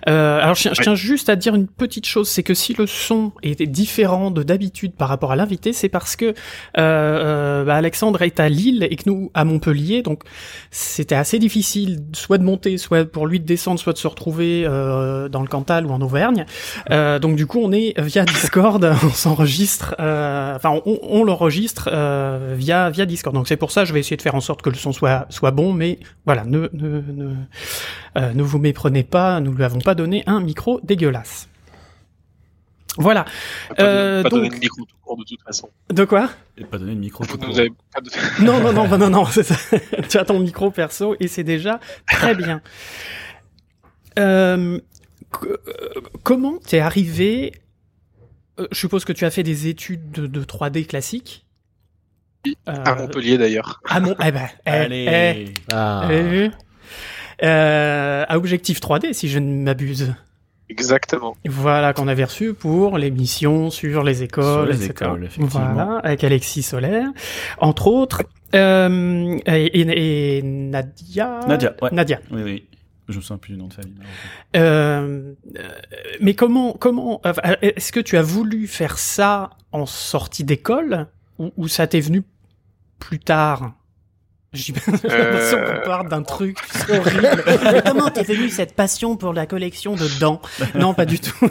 Euh, 0.10 0.42
alors 0.42 0.54
je, 0.54 0.64
tiens- 0.64 0.74
je 0.76 0.82
tiens 0.82 0.96
juste 0.96 1.30
à 1.30 1.38
dire 1.38 1.56
une 1.56 1.68
petite 1.68 2.06
chose, 2.06 2.28
c'est 2.28 2.44
que 2.44 2.54
si 2.54 2.74
le 2.74 2.86
son 2.88 3.32
était 3.42 3.68
différent 3.68 4.32
de 4.32 4.44
d'habitude 4.44 4.92
par 4.96 5.08
rapport 5.08 5.32
à 5.32 5.38
l'invité, 5.38 5.72
c'est 5.72 5.88
parce 5.88 6.18
que 6.18 6.26
euh, 6.26 6.34
euh, 6.78 7.64
bah, 7.64 7.76
Alexandre 7.76 8.22
est 8.24 8.42
à 8.42 8.50
Lille 8.50 8.86
et 8.92 8.98
que 8.98 9.04
nous 9.10 9.32
à 9.34 9.46
Montpellier, 9.46 10.02
donc 10.02 10.24
c'était 10.72 11.16
assez 11.16 11.40
difficile, 11.40 12.00
soit 12.12 12.38
de 12.38 12.44
monter, 12.44 12.78
soit 12.78 13.10
pour 13.10 13.26
lui 13.26 13.40
de 13.40 13.46
descendre, 13.46 13.80
soit 13.80 13.94
de 13.94 13.98
se 13.98 14.08
retrouver 14.10 14.66
euh, 14.66 15.30
dans 15.30 15.42
le 15.42 15.48
Cantal 15.48 15.86
ou 15.86 15.92
en 15.92 16.02
Auvergne. 16.02 16.46
Euh, 16.90 17.18
donc 17.18 17.38
du 17.38 17.46
coup, 17.48 17.62
on 17.64 17.72
est 17.72 17.98
via 17.98 18.26
Discord, 18.26 18.84
on 19.06 19.10
s'enregistre, 19.10 19.96
euh, 20.02 20.54
enfin 20.54 20.82
on, 20.86 21.00
on 21.04 21.24
l'enregistre 21.24 21.88
euh, 21.94 22.56
via 22.58 22.90
via 22.90 23.06
Discord. 23.06 23.34
Donc 23.34 23.48
c'est 23.48 23.56
pour 23.56 23.72
ça, 23.72 23.86
je 23.86 23.94
vais 23.94 24.02
essayer 24.02 24.18
de 24.18 24.22
faire 24.22 24.36
en 24.36 24.42
sorte 24.42 24.62
que 24.62 24.70
le 24.70 24.76
son 24.76 24.92
soit 24.92 25.28
soit 25.30 25.52
bon, 25.52 25.61
mais 25.74 26.00
voilà, 26.26 26.44
ne 26.46 26.70
ne 26.74 27.02
ne, 27.02 27.36
euh, 28.18 28.34
ne 28.34 28.44
vous 28.44 28.58
méprenez 28.60 29.04
pas, 29.04 29.40
nous 29.40 29.54
lui 29.54 29.64
avons 29.64 29.80
pas 29.80 29.96
donné 29.96 30.24
un 30.28 30.40
micro 30.42 30.80
dégueulasse. 30.84 31.48
Voilà. 32.98 33.24
Pas, 33.78 33.84
Euh, 33.84 34.18
de, 34.18 34.24
pas 34.24 34.30
donner 34.30 34.50
donc- 34.50 34.56
de 34.56 34.60
micro 34.60 34.84
tout 34.86 34.96
court 35.02 35.18
de 35.18 35.24
toute 35.24 35.42
façon. 35.44 35.70
De 35.94 36.04
quoi? 36.04 36.30
Et 36.58 36.66
pas 36.66 36.78
donner 36.78 36.94
le 36.94 37.00
micro 37.00 37.26
tout 37.26 37.38
Vous 37.40 37.46
court. 37.46 37.56
pas 37.94 38.02
Non, 38.44 38.60
non, 38.60 38.74
non, 38.74 38.98
non, 38.98 39.10
non, 39.10 39.26
c'est 39.26 39.44
ça. 39.44 39.56
tu 40.10 40.18
as 40.18 40.26
ton 40.26 40.40
micro 40.40 40.72
perso 40.72 41.16
et 41.22 41.28
c'est 41.30 41.46
déjà 41.46 41.80
très 42.06 42.36
bien. 42.36 42.62
Euh, 44.20 44.80
euh, 45.44 45.58
comment 46.24 46.58
t'es 46.58 46.80
arrivé 46.80 47.54
euh, 48.60 48.68
Je 48.72 48.78
suppose 48.78 49.06
que 49.06 49.14
tu 49.14 49.24
as 49.24 49.32
fait 49.32 49.44
des 49.44 49.68
études 49.68 50.12
de, 50.12 50.28
de 50.28 50.44
3D 50.44 50.86
classique. 50.86 51.46
Euh, 52.48 52.52
À 52.66 52.96
Montpellier 52.96 53.38
d'ailleurs. 53.38 53.82
Ah 53.88 54.00
mon, 54.00 54.16
eh 54.26 54.32
ben, 54.32 54.48
eh, 54.66 54.70
Allez. 54.70 55.06
eh, 55.10 55.54
Ah. 55.74 56.08
eh, 56.12 56.22
vu 56.24 56.52
Euh, 57.44 58.24
à 58.28 58.38
Objectif 58.38 58.80
3D, 58.80 59.14
si 59.14 59.28
je 59.30 59.40
ne 59.40 59.64
m'abuse. 59.64 60.14
Exactement. 60.70 61.36
Voilà, 61.46 61.92
qu'on 61.94 62.08
avait 62.08 62.24
reçu 62.24 62.54
pour 62.54 62.98
l'émission 62.98 63.70
sur 63.72 64.04
les 64.04 64.24
écoles, 64.24 64.44
Sur 64.44 64.66
les 64.66 64.86
etc. 64.86 65.06
écoles, 65.10 65.24
effectivement. 65.26 65.74
Voilà, 65.74 65.98
avec 66.04 66.24
Alexis 66.24 66.62
Solaire, 66.64 67.08
entre 67.58 67.88
autres. 67.88 68.24
Euh, 68.56 69.38
et, 69.48 69.66
et- 69.82 70.38
et 70.38 70.42
Nadia. 70.44 71.40
Nadia, 71.48 71.74
ouais. 71.82 71.90
Nadia. 71.92 72.20
Oui, 72.32 72.42
oui. 72.44 72.64
Je 73.10 73.18
me 73.18 73.22
souviens 73.22 73.38
plus 73.40 73.54
du 73.54 73.60
nom 73.60 73.68
de 73.68 73.74
famille. 73.74 73.94
Euh, 74.56 75.34
mais 76.22 76.34
comment, 76.36 76.74
comment, 76.74 77.22
est-ce 77.62 77.92
que 77.92 78.00
tu 78.00 78.18
as 78.18 78.22
voulu 78.22 78.68
faire 78.68 78.98
ça 78.98 79.50
en 79.74 79.86
sortie 79.86 80.44
d'école 80.46 81.08
ou, 81.40 81.52
ou 81.58 81.68
ça 81.68 81.88
t'est 81.88 82.00
venu 82.00 82.22
plus 83.02 83.20
tard 83.20 83.74
J'ai 84.54 84.72
l'impression 84.88 85.58
Euh, 85.58 85.80
qu'on 85.80 85.86
parle 85.86 86.08
d'un 86.08 86.24
truc 86.24 86.58
horrible. 86.90 87.44
Mais 87.74 87.82
comment 87.86 88.10
t'es 88.10 88.24
venu 88.24 88.50
cette 88.50 88.76
passion 88.76 89.18
pour 89.18 89.34
la 89.34 89.46
collection 89.46 89.96
de 89.96 90.08
dents? 90.20 90.42
Non, 90.76 90.94
pas 90.94 91.06
du 91.06 91.20
tout. 91.20 91.36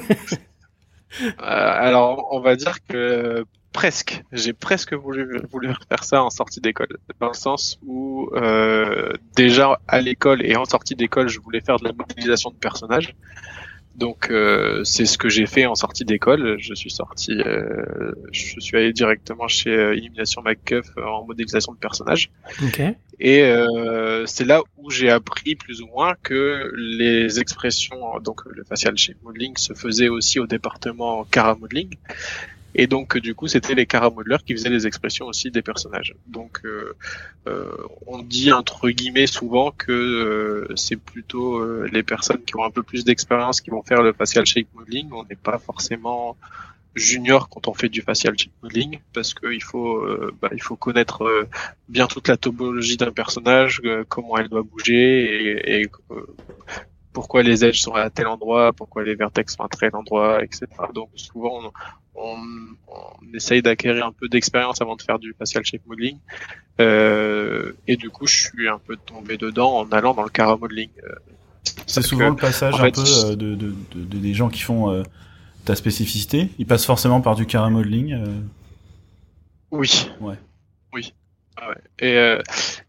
Euh, 1.23 1.27
alors, 1.41 2.29
on 2.31 2.39
va 2.41 2.55
dire 2.55 2.77
que 2.89 3.45
presque. 3.73 4.23
J'ai 4.31 4.53
presque 4.53 4.95
voulu, 4.95 5.41
voulu 5.51 5.75
faire 5.89 6.05
ça 6.05 6.23
en 6.23 6.31
sortie 6.31 6.61
d'école, 6.61 6.87
dans 7.19 7.27
le 7.27 7.35
sens 7.35 7.81
où 7.85 8.31
euh, 8.35 9.11
déjà 9.35 9.81
à 9.89 10.01
l'école 10.01 10.47
et 10.47 10.55
en 10.55 10.65
sortie 10.65 10.95
d'école, 10.95 11.29
je 11.29 11.41
voulais 11.41 11.61
faire 11.61 11.81
de 11.81 11.85
la 11.85 11.93
modélisation 11.93 12.51
de 12.51 12.57
personnages. 12.57 13.17
Donc 14.01 14.31
euh, 14.31 14.83
c'est 14.83 15.05
ce 15.05 15.19
que 15.19 15.29
j'ai 15.29 15.45
fait 15.45 15.67
en 15.67 15.75
sortie 15.75 16.07
d'école. 16.07 16.57
Je 16.59 16.73
suis 16.73 16.91
sorti, 16.91 17.33
euh, 17.33 18.13
je 18.33 18.59
suis 18.59 18.77
allé 18.79 18.95
directement 18.95 19.47
chez 19.47 19.69
euh, 19.69 19.95
Illumination 19.95 20.41
MacGuff 20.41 20.87
en 20.97 21.27
modélisation 21.27 21.75
de 21.75 21.79
personnages. 21.79 22.31
Ok. 22.65 22.81
Et 23.21 23.43
euh, 23.43 24.25
c'est 24.25 24.47
là 24.47 24.63
où 24.79 24.91
j'ai 24.91 25.11
appris 25.11 25.55
plus 25.55 25.83
ou 25.83 25.87
moins 25.89 26.15
que 26.23 26.73
les 26.75 27.41
expressions, 27.41 28.19
donc 28.25 28.41
le 28.47 28.65
facial 28.65 28.97
shape 28.97 29.23
modeling, 29.23 29.55
se 29.59 29.75
faisait 29.75 30.09
aussi 30.09 30.41
au 30.41 30.47
département 30.47 31.25
cara 31.25 31.55
modeling. 31.55 31.91
Et 32.75 32.87
donc 32.87 33.19
du 33.19 33.35
coup, 33.35 33.49
c'était 33.49 33.75
les 33.75 33.87
cara 33.87 34.11
modelers 34.11 34.43
qui 34.45 34.53
faisaient 34.55 34.71
les 34.71 34.87
expressions 34.87 35.27
aussi 35.27 35.51
des 35.51 35.63
personnages. 35.63 36.15
Donc 36.27 36.61
euh, 36.65 36.97
euh, 37.47 37.73
on 38.07 38.23
dit 38.23 38.53
entre 38.53 38.89
guillemets 38.91 39.27
souvent 39.27 39.71
que 39.73 39.93
euh, 39.93 40.77
c'est 40.77 40.97
plutôt 40.97 41.59
euh, 41.59 41.89
les 41.93 42.03
personnes 42.03 42.43
qui 42.45 42.57
ont 42.57 42.65
un 42.65 42.71
peu 42.71 42.83
plus 42.83 43.05
d'expérience 43.05 43.61
qui 43.61 43.71
vont 43.71 43.83
faire 43.83 44.03
le 44.03 44.13
facial 44.13 44.47
shape 44.47 44.69
modeling. 44.75 45.09
On 45.13 45.25
n'est 45.25 45.37
pas 45.37 45.59
forcément 45.59 46.37
junior 46.95 47.49
quand 47.49 47.69
on 47.69 47.75
fait 47.75 47.89
du 47.89 48.03
facial 48.03 48.37
shape 48.39 48.53
modeling 48.63 48.99
parce 49.13 49.35
qu'il 49.35 49.63
faut 49.63 49.97
euh, 49.99 50.33
bah, 50.41 50.51
il 50.53 50.63
faut 50.63 50.77
connaître 50.77 51.25
euh, 51.25 51.49
bien 51.89 52.07
toute 52.07 52.29
la 52.29 52.37
topologie 52.37 52.97
d'un 52.97 53.13
personnage, 53.13 53.81
comment 54.09 54.39
elle 54.39 54.49
doit 54.49 54.63
bouger 54.63 54.97
et, 54.97 55.83
et, 55.83 55.91
pourquoi 57.13 57.43
les 57.43 57.65
edges 57.65 57.81
sont 57.81 57.95
à 57.95 58.09
tel 58.09 58.29
endroit, 58.29 58.73
pourquoi 58.73 59.03
les 59.03 59.17
vertex 59.17 59.57
sont 59.57 59.65
à 59.65 59.69
tel 59.69 59.91
endroit, 59.95 60.45
etc. 60.45 60.67
Donc 60.95 61.11
souvent 61.17 61.73
on, 62.15 62.37
essaye 63.35 63.63
d'acquérir 63.63 64.07
un 64.07 64.13
peu 64.13 64.29
d'expérience 64.29 64.81
avant 64.81 64.97
de 64.97 65.03
faire 65.03 65.19
du 65.19 65.35
facial 65.39 65.65
shape 65.65 65.87
modeling. 65.87 66.19
Euh, 66.81 67.73
et 67.87 67.97
du 67.97 68.11
coup, 68.11 68.27
je 68.27 68.41
suis 68.49 68.69
un 68.69 68.79
peu 68.79 68.97
tombé 68.97 69.37
dedans 69.37 69.79
en 69.79 69.91
allant 69.93 70.15
dans 70.15 70.23
le 70.23 70.31
cara 70.31 70.57
modeling. 70.57 70.89
Euh, 71.05 71.15
C'est 71.87 72.03
souvent 72.03 72.27
que, 72.27 72.31
le 72.31 72.37
passage 72.37 72.75
en 72.75 72.85
un 72.85 72.91
peu 72.91 73.03
euh, 73.03 73.37
de, 73.37 73.55
de, 73.55 73.75
de- 73.95 74.05
de- 74.05 74.19
des 74.19 74.35
gens 74.35 74.49
qui 74.49 74.61
font 74.63 74.91
euh, 74.91 75.03
ta 75.65 75.75
spécificité. 75.77 76.49
Ils 76.59 76.67
passent 76.67 76.87
forcément 76.87 77.21
par 77.21 77.35
du 77.37 77.47
cara 77.47 77.71
modeling. 77.71 78.15
euh. 78.15 78.27
Oui. 79.71 80.11
Ouais. 80.21 80.37
Oui. 81.69 81.75
Et, 81.99 82.17
euh, 82.17 82.41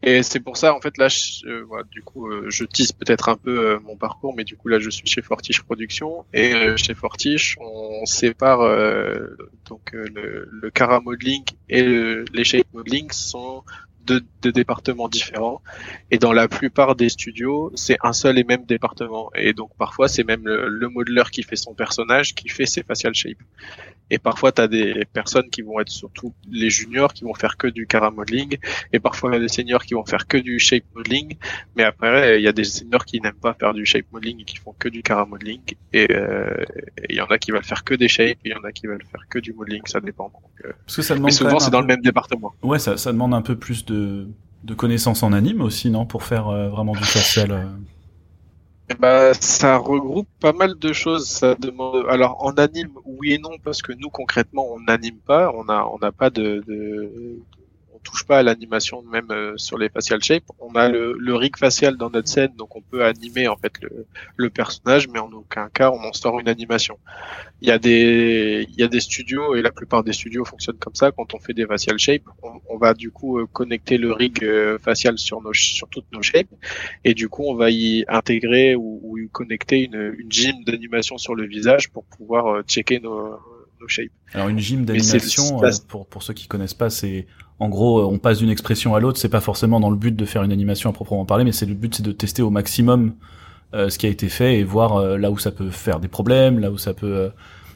et 0.01 0.23
c'est 0.23 0.39
pour 0.39 0.57
ça, 0.57 0.73
en 0.73 0.81
fait, 0.81 0.97
là, 0.97 1.07
je, 1.09 1.45
euh, 1.45 1.83
du 1.91 2.01
coup, 2.01 2.29
euh, 2.29 2.45
je 2.49 2.63
tease 2.63 2.91
peut-être 2.91 3.29
un 3.29 3.35
peu 3.35 3.77
mon 3.79 3.97
parcours, 3.97 4.33
mais 4.35 4.43
du 4.43 4.55
coup, 4.55 4.67
là, 4.67 4.79
je 4.79 4.89
suis 4.89 5.07
chez 5.07 5.21
Fortiche 5.21 5.61
Productions 5.61 6.25
et 6.33 6.53
chez 6.77 6.93
Fortiche, 6.93 7.57
on 7.59 8.05
sépare 8.05 8.59
donc 9.65 9.91
le, 9.93 10.47
le 10.51 10.71
Cara 10.71 10.99
Modeling 11.01 11.43
et 11.69 11.83
le, 11.83 12.25
les 12.33 12.43
Shape 12.43 12.67
Modeling 12.73 13.11
sont 13.11 13.63
deux, 14.05 14.51
départements 14.51 15.07
différents. 15.07 15.61
Et 16.09 16.17
dans 16.17 16.33
la 16.33 16.47
plupart 16.47 16.95
des 16.95 17.09
studios, 17.09 17.71
c'est 17.75 17.97
un 18.01 18.13
seul 18.13 18.39
et 18.39 18.43
même 18.43 18.65
département. 18.65 19.31
Et 19.35 19.53
donc 19.53 19.71
parfois, 19.77 20.07
c'est 20.07 20.23
même 20.23 20.41
le, 20.45 20.67
le 20.67 20.89
modeleur 20.89 21.31
qui 21.31 21.43
fait 21.43 21.55
son 21.55 21.73
personnage 21.73 22.35
qui 22.35 22.49
fait 22.49 22.65
ses 22.65 22.83
facial 22.83 23.13
shapes. 23.13 23.43
Et 24.13 24.19
parfois, 24.19 24.51
tu 24.51 24.61
as 24.61 24.67
des 24.67 25.05
personnes 25.13 25.49
qui 25.49 25.61
vont 25.61 25.79
être 25.79 25.89
surtout 25.89 26.33
les 26.51 26.69
juniors 26.69 27.13
qui 27.13 27.23
vont 27.23 27.33
faire 27.33 27.55
que 27.55 27.67
du 27.67 27.87
cara 27.87 28.11
modeling. 28.11 28.57
Et 28.91 28.99
parfois, 28.99 29.29
il 29.31 29.33
y 29.35 29.37
a 29.37 29.39
des 29.39 29.47
seniors 29.47 29.85
qui 29.85 29.93
vont 29.93 30.05
faire 30.05 30.27
que 30.27 30.37
du 30.37 30.59
shape 30.59 30.83
modeling. 30.93 31.37
Mais 31.77 31.83
après, 31.83 32.37
il 32.37 32.43
y 32.43 32.47
a 32.49 32.51
des 32.51 32.65
seniors 32.65 33.05
qui 33.05 33.21
n'aiment 33.21 33.41
pas 33.47 33.53
faire 33.53 33.73
du 33.73 33.85
shape 33.85 34.05
modeling 34.11 34.41
et 34.41 34.43
qui 34.43 34.57
font 34.57 34.75
que 34.77 34.89
du 34.89 35.01
cara 35.01 35.25
modeling. 35.25 35.61
Et 35.93 36.07
euh, 36.11 36.53
il 37.09 37.15
y 37.15 37.21
en 37.21 37.27
a 37.27 37.37
qui 37.37 37.51
veulent 37.51 37.63
faire 37.63 37.85
que 37.85 37.95
des 37.95 38.09
shapes. 38.09 38.39
Et 38.43 38.49
il 38.49 38.51
y 38.51 38.55
en 38.55 38.65
a 38.65 38.73
qui 38.73 38.85
veulent 38.85 39.05
faire 39.09 39.25
que 39.29 39.39
du 39.39 39.53
modeling. 39.53 39.83
Ça 39.85 40.01
dépend. 40.01 40.29
Euh, 40.65 40.73
Parce 40.85 40.97
que 40.97 41.01
ça 41.03 41.13
demande 41.13 41.27
mais 41.27 41.31
souvent, 41.31 41.59
c'est 41.59 41.71
dans 41.71 41.79
le 41.79 41.87
même 41.87 42.01
département. 42.01 42.53
Ouais, 42.63 42.79
ça, 42.79 42.97
ça 42.97 43.13
demande 43.13 43.33
un 43.33 43.41
peu 43.41 43.55
plus 43.55 43.85
de, 43.85 43.90
de 44.63 44.73
connaissances 44.73 45.23
en 45.23 45.33
anime 45.33 45.61
aussi, 45.61 45.89
non 45.89 46.05
Pour 46.05 46.23
faire 46.23 46.47
euh, 46.47 46.69
vraiment 46.69 46.93
du 46.93 47.03
facial. 47.03 47.67
Bah, 48.99 49.33
ça 49.33 49.77
regroupe 49.77 50.27
pas 50.39 50.53
mal 50.53 50.77
de 50.77 50.93
choses. 50.93 51.27
Ça 51.27 51.55
demande. 51.55 52.05
Alors 52.09 52.43
en 52.43 52.51
anime, 52.53 52.91
oui 53.05 53.33
et 53.33 53.37
non, 53.37 53.51
parce 53.63 53.81
que 53.81 53.93
nous 53.93 54.09
concrètement, 54.09 54.67
on 54.71 54.79
n'anime 54.81 55.17
pas. 55.25 55.51
On 55.55 55.69
a, 55.69 55.83
on 55.85 55.97
n'a 55.99 56.11
pas 56.11 56.29
de, 56.29 56.63
touche 58.03 58.25
pas 58.25 58.39
à 58.39 58.43
l'animation 58.43 59.01
même 59.03 59.31
euh, 59.31 59.53
sur 59.57 59.77
les 59.77 59.89
facial 59.89 60.21
shapes. 60.21 60.45
On 60.59 60.73
a 60.75 60.89
le, 60.89 61.15
le, 61.17 61.35
rig 61.35 61.55
facial 61.57 61.97
dans 61.97 62.09
notre 62.09 62.27
scène, 62.27 62.51
donc 62.57 62.75
on 62.75 62.81
peut 62.81 63.03
animer 63.05 63.47
en 63.47 63.55
fait 63.55 63.73
le, 63.81 64.05
le, 64.35 64.49
personnage, 64.49 65.07
mais 65.07 65.19
en 65.19 65.31
aucun 65.31 65.69
cas 65.69 65.91
on 65.91 66.03
en 66.03 66.13
sort 66.13 66.39
une 66.39 66.49
animation. 66.49 66.97
Il 67.61 67.67
y 67.67 67.71
a 67.71 67.79
des 67.79 68.67
il 68.69 68.75
y 68.75 68.83
a 68.83 68.87
des 68.87 68.99
studios 68.99 69.55
et 69.55 69.61
la 69.61 69.71
plupart 69.71 70.03
des 70.03 70.13
studios 70.13 70.45
fonctionnent 70.45 70.79
comme 70.79 70.95
ça. 70.95 71.11
Quand 71.11 71.33
on 71.33 71.39
fait 71.39 71.53
des 71.53 71.65
facial 71.65 71.97
shapes, 71.99 72.27
on, 72.43 72.59
on 72.69 72.77
va 72.77 72.93
du 72.93 73.11
coup 73.11 73.39
euh, 73.39 73.47
connecter 73.51 73.97
le 73.97 74.11
rig 74.11 74.43
euh, 74.43 74.77
facial 74.79 75.17
sur 75.17 75.41
nos 75.41 75.53
sur 75.53 75.87
toutes 75.89 76.11
nos 76.11 76.21
shapes 76.21 76.53
et 77.03 77.13
du 77.13 77.29
coup 77.29 77.43
on 77.45 77.55
va 77.55 77.69
y 77.69 78.05
intégrer 78.07 78.75
ou, 78.75 78.99
ou 79.03 79.17
y 79.17 79.29
connecter 79.29 79.83
une, 79.83 80.15
une 80.17 80.31
gym 80.31 80.63
d'animation 80.63 81.17
sur 81.17 81.35
le 81.35 81.45
visage 81.45 81.89
pour 81.91 82.05
pouvoir 82.05 82.63
checker 82.63 82.99
nos 82.99 83.39
shapes. 83.87 84.11
Alors 84.33 84.49
une 84.49 84.59
gym 84.59 84.85
d'animation, 84.85 85.59
pour, 85.87 86.07
pour 86.07 86.23
ceux 86.23 86.33
qui 86.33 86.47
connaissent 86.47 86.73
pas, 86.73 86.89
c'est 86.89 87.25
en 87.61 87.69
gros, 87.69 87.99
euh, 87.99 88.11
on 88.11 88.17
passe 88.17 88.39
d'une 88.39 88.49
expression 88.49 88.95
à 88.95 88.99
l'autre. 88.99 89.19
C'est 89.19 89.29
pas 89.29 89.39
forcément 89.39 89.79
dans 89.79 89.91
le 89.91 89.95
but 89.95 90.15
de 90.15 90.25
faire 90.25 90.41
une 90.41 90.51
animation 90.51 90.89
à 90.89 90.93
proprement 90.93 91.25
parler, 91.25 91.43
mais 91.43 91.51
c'est 91.51 91.67
le 91.67 91.75
but, 91.75 91.93
c'est 91.93 92.03
de 92.03 92.11
tester 92.11 92.41
au 92.41 92.49
maximum 92.49 93.13
euh, 93.75 93.89
ce 93.89 93.99
qui 93.99 94.07
a 94.07 94.09
été 94.09 94.29
fait 94.29 94.57
et 94.57 94.63
voir 94.63 94.97
euh, 94.97 95.15
là 95.15 95.29
où 95.29 95.37
ça 95.37 95.51
peut 95.51 95.69
faire 95.69 95.99
des 95.99 96.07
problèmes, 96.07 96.57
là 96.57 96.71
où 96.71 96.79
ça 96.79 96.95
peut. 96.95 97.29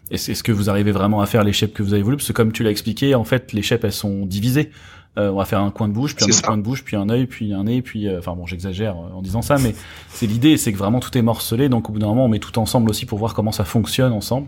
Est-ce 0.10 0.42
que 0.42 0.52
vous 0.52 0.72
arrivez 0.72 0.92
vraiment 0.92 1.22
à 1.22 1.28
faire 1.28 1.44
les 1.44 1.54
shapes 1.54 1.74
que 1.74 1.84
vous 1.84 1.94
avez 1.94 2.02
voulu? 2.02 2.18
Parce 2.18 2.28
que 2.28 2.34
comme 2.34 2.52
tu 2.52 2.64
l'as 2.64 2.72
expliqué, 2.72 3.14
en 3.14 3.26
fait, 3.26 3.54
les 3.54 3.62
shapes 3.62 3.84
elles 3.84 3.92
sont 3.92 4.26
divisées. 4.26 4.72
on 5.18 5.36
va 5.36 5.46
faire 5.46 5.62
un 5.62 5.72
coin 5.72 5.88
de 5.88 5.94
bouche, 5.94 6.16
puis 6.16 6.26
un 6.26 6.30
autre 6.30 6.42
coin 6.42 6.58
de 6.58 6.64
bouche, 6.64 6.84
puis 6.84 6.96
un 6.96 7.10
œil, 7.10 7.28
puis 7.28 7.54
un 7.54 7.66
nez, 7.66 7.84
puis 7.84 8.08
enfin 8.16 8.36
bon, 8.36 8.48
j'exagère 8.48 8.98
en 8.98 9.22
disant 9.22 9.44
ça, 9.44 9.58
mais 9.60 9.76
c'est 10.10 10.28
l'idée, 10.28 10.58
c'est 10.58 10.74
que 10.74 10.78
vraiment 10.78 11.00
tout 11.00 11.16
est 11.16 11.24
morcelé. 11.24 11.70
Donc 11.70 11.90
au 11.90 11.94
bout 11.94 12.00
d'un 12.00 12.08
moment, 12.08 12.26
on 12.26 12.30
met 12.30 12.40
tout 12.40 12.58
ensemble 12.58 12.90
aussi 12.90 13.06
pour 13.06 13.20
voir 13.20 13.36
comment 13.36 13.52
ça 13.52 13.66
fonctionne 13.66 14.14
ensemble. 14.14 14.48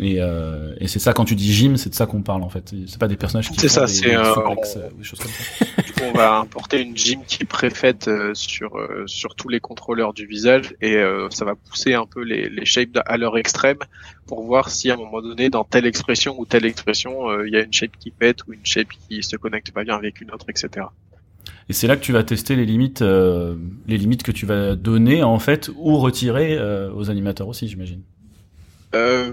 Et, 0.00 0.20
euh, 0.20 0.74
et 0.78 0.86
c'est 0.86 1.00
ça 1.00 1.12
quand 1.12 1.24
tu 1.24 1.34
dis 1.34 1.52
gym, 1.52 1.76
c'est 1.76 1.90
de 1.90 1.94
ça 1.94 2.06
qu'on 2.06 2.22
parle 2.22 2.42
en 2.42 2.48
fait. 2.48 2.72
C'est 2.86 2.98
pas 2.98 3.08
des 3.08 3.16
personnages 3.16 3.50
qui 3.50 3.58
C'est 3.58 3.68
ça, 3.68 3.86
c'est 3.88 4.14
euh, 4.14 4.34
on... 4.46 4.52
Euh, 4.52 4.88
choses 5.02 5.18
comme 5.18 5.30
ça. 5.30 5.64
on 6.08 6.12
va 6.12 6.38
importer 6.38 6.80
une 6.80 6.96
gym 6.96 7.20
qui 7.26 7.42
est 7.42 7.46
préfaite 7.46 8.06
euh, 8.06 8.32
sur 8.32 8.78
sur 9.06 9.34
tous 9.34 9.48
les 9.48 9.58
contrôleurs 9.58 10.12
du 10.12 10.26
visage 10.26 10.74
et 10.80 10.96
ça 11.30 11.44
va 11.44 11.54
pousser 11.56 11.94
un 11.94 12.06
peu 12.06 12.22
les, 12.22 12.48
les 12.48 12.64
shapes 12.64 12.98
à 13.06 13.16
leur 13.16 13.36
extrême 13.38 13.78
pour 14.26 14.44
voir 14.44 14.70
si 14.70 14.90
à 14.90 14.94
un 14.94 14.96
moment 14.96 15.20
donné 15.20 15.50
dans 15.50 15.64
telle 15.64 15.86
expression 15.86 16.38
ou 16.38 16.46
telle 16.46 16.64
expression 16.64 17.42
il 17.42 17.52
y 17.52 17.56
a 17.56 17.62
une 17.62 17.72
shape 17.72 17.96
qui 17.98 18.10
pète 18.10 18.46
ou 18.46 18.52
une 18.52 18.64
shape 18.64 18.88
qui 19.08 19.22
se 19.22 19.36
connecte 19.36 19.72
pas 19.72 19.84
bien 19.84 19.96
avec 19.96 20.20
une 20.20 20.30
autre, 20.30 20.46
etc. 20.48 20.86
Et 21.68 21.72
c'est 21.72 21.86
là 21.86 21.96
que 21.96 22.02
tu 22.02 22.12
vas 22.12 22.22
tester 22.22 22.54
les 22.54 22.66
limites, 22.66 23.00
les 23.00 23.98
limites 23.98 24.22
que 24.22 24.32
tu 24.32 24.46
vas 24.46 24.76
donner 24.76 25.24
en 25.24 25.38
fait 25.40 25.70
ou 25.76 25.98
retirer 25.98 26.58
aux 26.94 27.10
animateurs 27.10 27.48
aussi, 27.48 27.66
j'imagine. 27.66 28.02
Euh, 28.94 29.32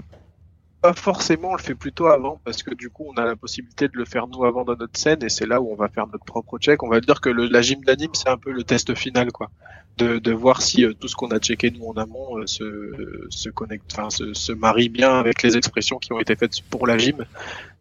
pas 0.80 0.92
forcément, 0.92 1.50
on 1.50 1.56
le 1.56 1.62
fait 1.62 1.74
plutôt 1.74 2.06
avant 2.06 2.40
parce 2.44 2.62
que 2.62 2.74
du 2.74 2.90
coup 2.90 3.06
on 3.08 3.14
a 3.14 3.24
la 3.24 3.36
possibilité 3.36 3.88
de 3.88 3.96
le 3.96 4.04
faire 4.04 4.26
nous 4.28 4.44
avant 4.44 4.64
dans 4.64 4.76
notre 4.76 4.98
scène 4.98 5.22
et 5.22 5.28
c'est 5.28 5.46
là 5.46 5.60
où 5.60 5.70
on 5.72 5.74
va 5.74 5.88
faire 5.88 6.06
notre 6.06 6.24
propre 6.24 6.58
check. 6.58 6.82
On 6.82 6.88
va 6.88 7.00
dire 7.00 7.20
que 7.20 7.30
le, 7.30 7.46
la 7.46 7.62
gym 7.62 7.82
d'anime 7.82 8.10
c'est 8.14 8.28
un 8.28 8.36
peu 8.36 8.52
le 8.52 8.62
test 8.62 8.94
final 8.94 9.32
quoi, 9.32 9.50
de, 9.96 10.18
de 10.18 10.32
voir 10.32 10.62
si 10.62 10.84
euh, 10.84 10.92
tout 10.92 11.08
ce 11.08 11.16
qu'on 11.16 11.28
a 11.28 11.38
checké 11.38 11.70
nous 11.70 11.86
en 11.86 11.94
amont 11.94 12.38
euh, 12.38 12.46
se, 12.46 13.26
se 13.30 13.48
connecte, 13.48 13.84
enfin 13.92 14.10
se, 14.10 14.34
se, 14.34 14.52
marie 14.52 14.88
bien 14.88 15.18
avec 15.18 15.42
les 15.42 15.56
expressions 15.56 15.98
qui 15.98 16.12
ont 16.12 16.20
été 16.20 16.36
faites 16.36 16.60
pour 16.70 16.86
la 16.86 16.98
gym. 16.98 17.24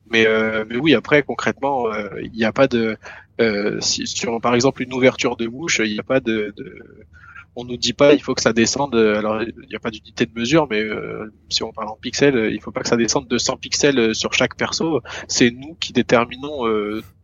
Mais, 0.09 0.27
euh, 0.27 0.65
mais 0.69 0.77
oui 0.77 0.93
après 0.93 1.23
concrètement 1.23 1.87
il 2.21 2.31
n'y 2.31 2.45
a 2.45 2.51
pas 2.51 2.67
de 2.67 2.97
si, 3.81 4.05
sur 4.07 4.39
par 4.39 4.53
exemple 4.55 4.83
une 4.83 4.93
ouverture 4.93 5.35
de 5.35 5.47
bouche 5.47 5.81
il 5.83 5.91
n'y 5.91 5.99
a 5.99 6.03
pas 6.03 6.19
de, 6.19 6.53
de 6.55 6.81
on 7.55 7.63
nous 7.63 7.77
dit 7.77 7.93
pas 7.93 8.13
il 8.13 8.21
faut 8.21 8.33
que 8.33 8.41
ça 8.41 8.53
descende. 8.53 8.95
Euh, 8.95 9.17
alors 9.17 9.41
il 9.41 9.67
n'y 9.67 9.75
a 9.75 9.79
pas 9.79 9.91
d'unité 9.91 10.25
de 10.25 10.37
mesure, 10.37 10.67
mais 10.69 10.81
euh, 10.81 11.33
si 11.49 11.63
on 11.63 11.71
parle 11.71 11.89
en 11.89 11.95
pixels, 11.95 12.51
il 12.53 12.61
faut 12.61 12.71
pas 12.71 12.81
que 12.81 12.87
ça 12.87 12.97
descende 12.97 13.27
de 13.27 13.37
100 13.37 13.57
pixels 13.57 13.99
euh, 13.99 14.13
sur 14.13 14.33
chaque 14.33 14.55
perso. 14.55 15.01
C'est 15.27 15.51
nous 15.51 15.75
qui 15.79 15.93
déterminons 15.93 16.65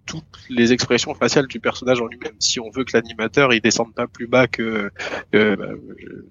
toutes 0.07 0.23
les 0.49 0.73
expressions 0.73 1.13
faciales 1.13 1.47
du 1.47 1.59
personnage 1.59 2.01
en 2.01 2.07
lui-même. 2.07 2.33
Si 2.39 2.59
on 2.59 2.69
veut 2.69 2.83
que 2.83 2.91
l'animateur 2.97 3.53
il 3.53 3.61
descende 3.61 3.93
pas 3.93 4.07
plus 4.07 4.27
bas 4.27 4.47
que, 4.47 4.89
bah, 5.31 5.67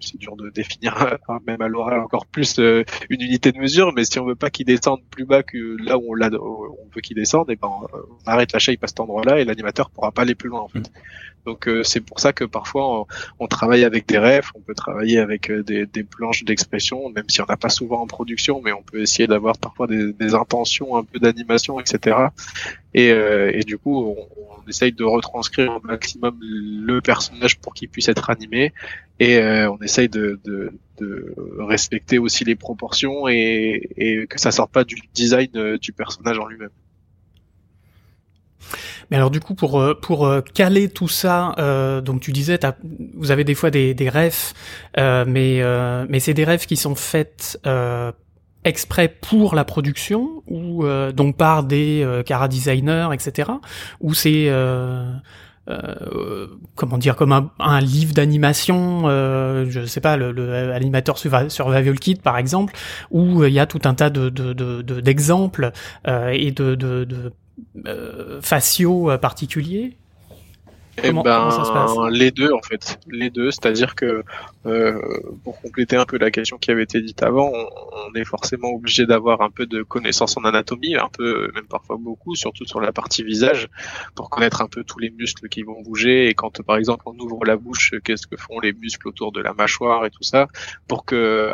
c'est 0.01 0.19
dur 0.19 0.37
de 0.37 0.51
définir 0.51 1.19
même 1.47 1.63
à 1.63 1.69
l'oral 1.69 2.01
encore 2.01 2.27
plus 2.27 2.59
une 2.59 3.21
unité 3.21 3.53
de 3.53 3.59
mesure, 3.59 3.93
mais 3.95 4.05
si 4.05 4.19
on 4.19 4.27
veut 4.27 4.35
pas 4.35 4.51
qu'il 4.51 4.67
descende 4.67 5.01
plus 5.11 5.25
bas 5.25 5.43
que 5.43 5.77
là 5.83 5.99
où 5.99 6.11
on, 6.11 6.15
l'a, 6.15 6.31
veut 6.31 7.01
qu'il 7.01 7.17
descende, 7.17 7.51
et 7.51 7.57
ben 7.57 7.69
on 7.69 8.29
arrête 8.29 8.53
la 8.53 8.59
shape 8.59 8.83
à 8.83 8.87
cet 8.87 9.01
endroit-là 9.01 9.41
et 9.41 9.45
l'animateur 9.45 9.91
pourra 9.91 10.11
pas 10.11 10.23
aller 10.23 10.35
plus 10.35 10.49
loin 10.49 10.61
en 10.61 10.69
fait. 10.69 10.91
Donc 11.47 11.69
euh, 11.69 11.83
c'est 11.83 12.01
pour 12.01 12.21
ça 12.21 12.33
que 12.33 12.45
parfois 12.45 13.07
on, 13.39 13.47
travaille 13.47 13.85
avec 13.85 14.07
des 14.07 14.19
refs, 14.19 14.53
on 14.55 14.61
peut 14.61 14.75
travailler 14.75 15.19
avec 15.19 15.51
euh, 15.51 15.63
des, 15.63 16.05
planches 16.05 16.45
d'expression, 16.45 17.09
même 17.11 17.29
si 17.29 17.41
on 17.41 17.47
n'a 17.47 17.57
pas 17.57 17.71
souvent 17.71 18.03
en 18.03 18.07
production, 18.07 18.61
mais 18.63 18.73
on 18.73 18.83
peut 18.83 19.01
essayer 19.01 19.27
d'avoir 19.27 19.57
parfois 19.59 19.87
des, 19.87 20.35
intentions, 20.35 20.97
un 20.97 21.05
peu 21.05 21.19
d'animation, 21.19 21.81
etc. 21.81 22.17
Et, 22.95 23.11
euh, 23.11 23.51
et, 23.55 23.61
du 23.61 23.79
coup, 23.79 24.05
on, 24.05 24.17
on, 24.37 24.69
essaye 24.69 24.93
de 24.93 25.05
retranscrire 25.05 25.77
au 25.77 25.81
maximum 25.81 26.39
le 26.41 27.01
personnage 27.01 27.59
pour 27.59 27.75
qu'il 27.75 27.89
puisse 27.89 28.09
être 28.09 28.31
animé, 28.31 28.73
et 29.19 29.41
on 29.43 29.79
essaye 29.79 30.09
de, 30.09 30.39
respecter 31.59 32.19
aussi 32.19 32.45
les 32.45 32.57
proportions 32.57 33.27
et, 33.27 33.89
et 33.97 34.27
que 34.27 34.39
ça 34.39 34.51
sorte 34.51 34.71
pas 34.71 34.85
du 34.85 34.97
design 35.15 35.77
du 35.79 35.93
personnage 35.93 36.39
en 36.39 36.47
lui-même. 36.47 36.71
Mais 39.11 39.17
alors 39.17 39.31
du 39.31 39.41
coup 39.41 39.55
pour 39.55 39.81
euh, 39.81 39.95
pour 39.95 40.27
euh, 40.27 40.41
caler 40.41 40.89
tout 40.89 41.09
ça, 41.09 41.55
euh, 41.59 42.01
donc 42.01 42.21
tu 42.21 42.33
disais, 42.33 42.59
vous 43.15 43.31
avez 43.31 43.45
des 43.45 43.55
fois 43.55 43.71
des 43.71 43.95
des 43.95 44.11
euh, 44.99 45.25
mais 45.27 45.63
mais 46.09 46.21
c'est 46.21 46.35
des 46.35 46.45
refs 46.45 46.67
qui 46.67 46.77
sont 46.77 46.95
faites 46.95 47.59
exprès 48.65 49.09
pour 49.09 49.55
la 49.55 49.65
production 49.65 50.43
ou 50.47 50.85
donc 51.15 51.37
par 51.37 51.65
des 51.65 52.23
cara 52.27 52.49
designers, 52.49 53.09
etc. 53.13 53.51
Ou 54.01 54.15
c'est 54.15 54.51
comment 56.75 56.99
dire 56.99 57.17
comme 57.17 57.51
un, 57.59 57.81
livre 57.81 58.15
d'animation 58.15 59.03
euh, 59.05 59.67
je 59.69 59.85
sais 59.85 60.01
pas 60.01 60.17
le, 60.17 60.33
le 60.33 61.49
survival 61.49 61.99
kit 61.99 62.17
par 62.17 62.39
exemple 62.39 62.75
où 63.11 63.45
il 63.45 63.53
y 63.53 63.59
a 63.59 63.67
tout 63.67 63.81
un 63.85 63.95
tas 63.95 64.11
de 64.11 64.29
d'exemples 65.01 65.71
de, 66.05 66.11
de, 66.11 66.33
et 66.33 66.51
de, 66.51 67.33
de, 67.75 68.41
eh 71.03 71.13
ben, 71.13 72.09
les 72.11 72.31
deux 72.31 72.53
en 72.53 72.63
fait, 72.63 72.99
les 73.09 73.31
deux, 73.31 73.51
c'est-à-dire 73.51 73.95
que 73.95 74.25
euh, 74.67 75.01
pour 75.45 75.61
compléter 75.61 75.97
un 75.97 76.05
peu 76.05 76.19
la 76.19 76.31
question 76.31 76.59
qui 76.59 76.71
avait 76.71 76.83
été 76.83 77.01
dite 77.01 77.23
avant, 77.23 77.51
on, 77.53 78.15
est 78.15 78.25
forcément 78.25 78.71
obligé 78.71 79.07
d'avoir 79.07 79.41
un 79.41 79.51
peu 79.51 79.67
de 79.67 79.83
connaissance 79.83 80.37
en 80.37 80.45
anatomie, 80.45 80.97
un 80.97 81.09
peu, 81.17 81.51
même 81.55 81.67
parfois 81.67 81.97
beaucoup, 81.97 82.35
surtout 82.35 82.67
sur 82.67 82.81
la 82.81 82.91
partie 82.93 83.23
visage, 83.23 83.69
pour 84.17 84.31
connaître 84.31 84.63
un 84.63 84.67
peu 84.67 84.83
tous 84.83 84.99
les 84.99 85.11
muscles 85.11 85.49
qui 85.49 85.63
vont 85.63 85.81
bouger 85.81 86.29
et 86.29 86.35
quand 86.35 86.61
par 86.63 86.77
exemple 86.77 87.05
on 87.07 87.17
ouvre 87.19 87.45
la 87.45 87.57
bouche, 87.57 87.95
qu'est-ce 88.05 88.27
que 88.27 88.37
font 88.37 88.59
les 88.59 88.73
muscles 88.73 89.09
autour 89.09 89.31
de 89.31 89.41
la 89.41 89.53
mâchoire 89.53 90.05
et 90.07 90.11
tout 90.11 90.25
ça, 90.25 90.49
pour 90.89 91.05
que 91.05 91.53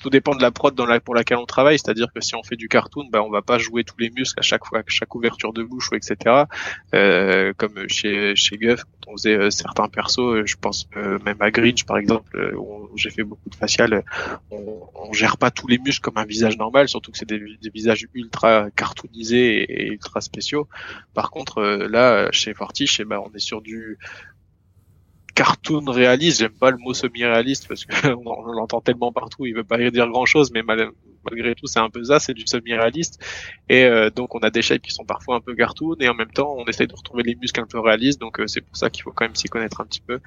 tout 0.00 0.10
dépend 0.10 0.34
de 0.34 0.42
la 0.42 0.50
prod 0.50 0.74
dans 0.74 0.86
la, 0.86 1.00
pour 1.00 1.14
laquelle 1.14 1.38
on 1.38 1.46
travaille, 1.46 1.78
c'est-à-dire 1.78 2.08
que 2.14 2.20
si 2.20 2.34
on 2.36 2.42
fait 2.42 2.56
du 2.56 2.68
cartoon, 2.68 3.08
bah 3.10 3.22
on 3.22 3.30
va 3.30 3.42
pas 3.42 3.58
jouer 3.58 3.84
tous 3.84 3.98
les 3.98 4.10
muscles 4.10 4.38
à 4.38 4.42
chaque 4.42 4.64
fois, 4.64 4.78
à 4.78 4.82
chaque 4.86 5.14
ouverture 5.14 5.52
de 5.52 5.62
bouche 5.62 5.90
ou 5.90 5.96
etc. 5.96 6.44
Euh, 6.94 7.52
comme 7.56 7.88
chez 7.88 8.36
chez 8.36 8.56
Quand 8.76 9.12
on 9.12 9.16
faisait 9.16 9.50
certains 9.50 9.88
persos, 9.88 10.44
je 10.44 10.56
pense 10.56 10.88
même 10.94 11.40
à 11.40 11.50
Grinch 11.50 11.84
par 11.84 11.98
exemple, 11.98 12.54
où 12.56 12.96
j'ai 12.96 13.10
fait 13.10 13.22
beaucoup 13.22 13.48
de 13.48 13.54
facial, 13.54 14.04
on, 14.50 14.80
on 14.94 15.12
gère 15.12 15.36
pas 15.36 15.50
tous 15.50 15.66
les 15.66 15.78
muscles 15.78 16.02
comme 16.02 16.18
un 16.18 16.24
visage 16.24 16.56
normal, 16.56 16.88
surtout 16.88 17.12
que 17.12 17.18
c'est 17.18 17.28
des, 17.28 17.40
visages 17.72 18.06
ultra 18.14 18.70
cartoonisés 18.70 19.62
et, 19.62 19.86
ultra 19.88 20.20
spéciaux. 20.20 20.68
Par 21.14 21.30
contre, 21.30 21.62
là, 21.62 22.30
chez 22.32 22.54
Fortiche, 22.54 23.00
eh 23.00 23.04
ben, 23.04 23.20
on 23.24 23.34
est 23.34 23.40
sur 23.40 23.60
du 23.60 23.98
cartoon 25.40 25.90
réaliste. 25.90 26.40
J'aime 26.40 26.52
pas 26.52 26.70
le 26.70 26.76
mot 26.76 26.92
semi-réaliste 26.92 27.66
parce 27.66 27.86
qu'on 27.86 28.22
on 28.26 28.52
l'entend 28.52 28.82
tellement 28.82 29.10
partout, 29.10 29.46
il 29.46 29.54
veut 29.54 29.64
pas 29.64 29.78
dire 29.78 30.06
grand 30.08 30.26
chose, 30.26 30.50
mais 30.52 30.62
malgré 30.62 31.54
tout, 31.54 31.66
c'est 31.66 31.78
un 31.78 31.88
peu 31.88 32.04
ça, 32.04 32.18
c'est 32.18 32.34
du 32.34 32.46
semi-réaliste. 32.46 33.18
Et 33.70 33.84
euh, 33.84 34.10
donc, 34.10 34.34
on 34.34 34.40
a 34.40 34.50
des 34.50 34.60
shapes 34.60 34.82
qui 34.82 34.90
sont 34.90 35.06
parfois 35.06 35.36
un 35.36 35.40
peu 35.40 35.54
cartoon 35.54 35.96
et 36.00 36.10
en 36.10 36.14
même 36.14 36.30
temps, 36.30 36.54
on 36.58 36.66
essaye 36.66 36.86
de 36.86 36.94
retrouver 36.94 37.22
les 37.22 37.36
muscles 37.36 37.58
un 37.58 37.66
peu 37.66 37.80
réalistes. 37.80 38.20
Donc, 38.20 38.38
euh, 38.38 38.46
c'est 38.46 38.60
pour 38.60 38.76
ça 38.76 38.90
qu'il 38.90 39.02
faut 39.02 39.12
quand 39.12 39.24
même 39.24 39.34
s'y 39.34 39.48
connaître 39.48 39.80
un 39.80 39.86
petit 39.86 40.02
peu. 40.02 40.20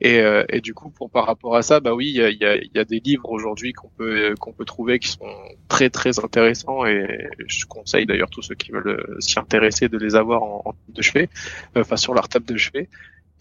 Et, 0.00 0.20
euh, 0.20 0.44
et 0.50 0.60
du 0.60 0.72
coup, 0.72 0.90
pour 0.90 1.10
par 1.10 1.26
rapport 1.26 1.56
à 1.56 1.62
ça, 1.62 1.80
bah 1.80 1.92
oui, 1.92 2.06
il 2.06 2.16
y 2.16 2.22
a, 2.22 2.30
y, 2.30 2.44
a, 2.44 2.56
y 2.56 2.78
a, 2.78 2.84
des 2.84 3.00
livres 3.00 3.28
aujourd'hui 3.30 3.72
qu'on 3.72 3.88
peut 3.88 4.36
qu'on 4.38 4.52
peut 4.52 4.64
trouver 4.64 5.00
qui 5.00 5.08
sont 5.08 5.34
très 5.66 5.90
très 5.90 6.20
intéressants 6.20 6.86
et 6.86 7.28
je 7.46 7.66
conseille 7.66 8.06
d'ailleurs 8.06 8.30
tous 8.30 8.42
ceux 8.42 8.54
qui 8.54 8.70
veulent 8.70 9.16
s'y 9.18 9.38
intéresser 9.38 9.88
de 9.88 9.98
les 9.98 10.14
avoir 10.14 10.42
en, 10.42 10.62
en 10.64 10.74
de 10.88 11.02
chevet, 11.02 11.28
enfin 11.76 11.96
sur 11.96 12.14
leur 12.14 12.28
table 12.28 12.46
de 12.46 12.56
chevet. 12.56 12.88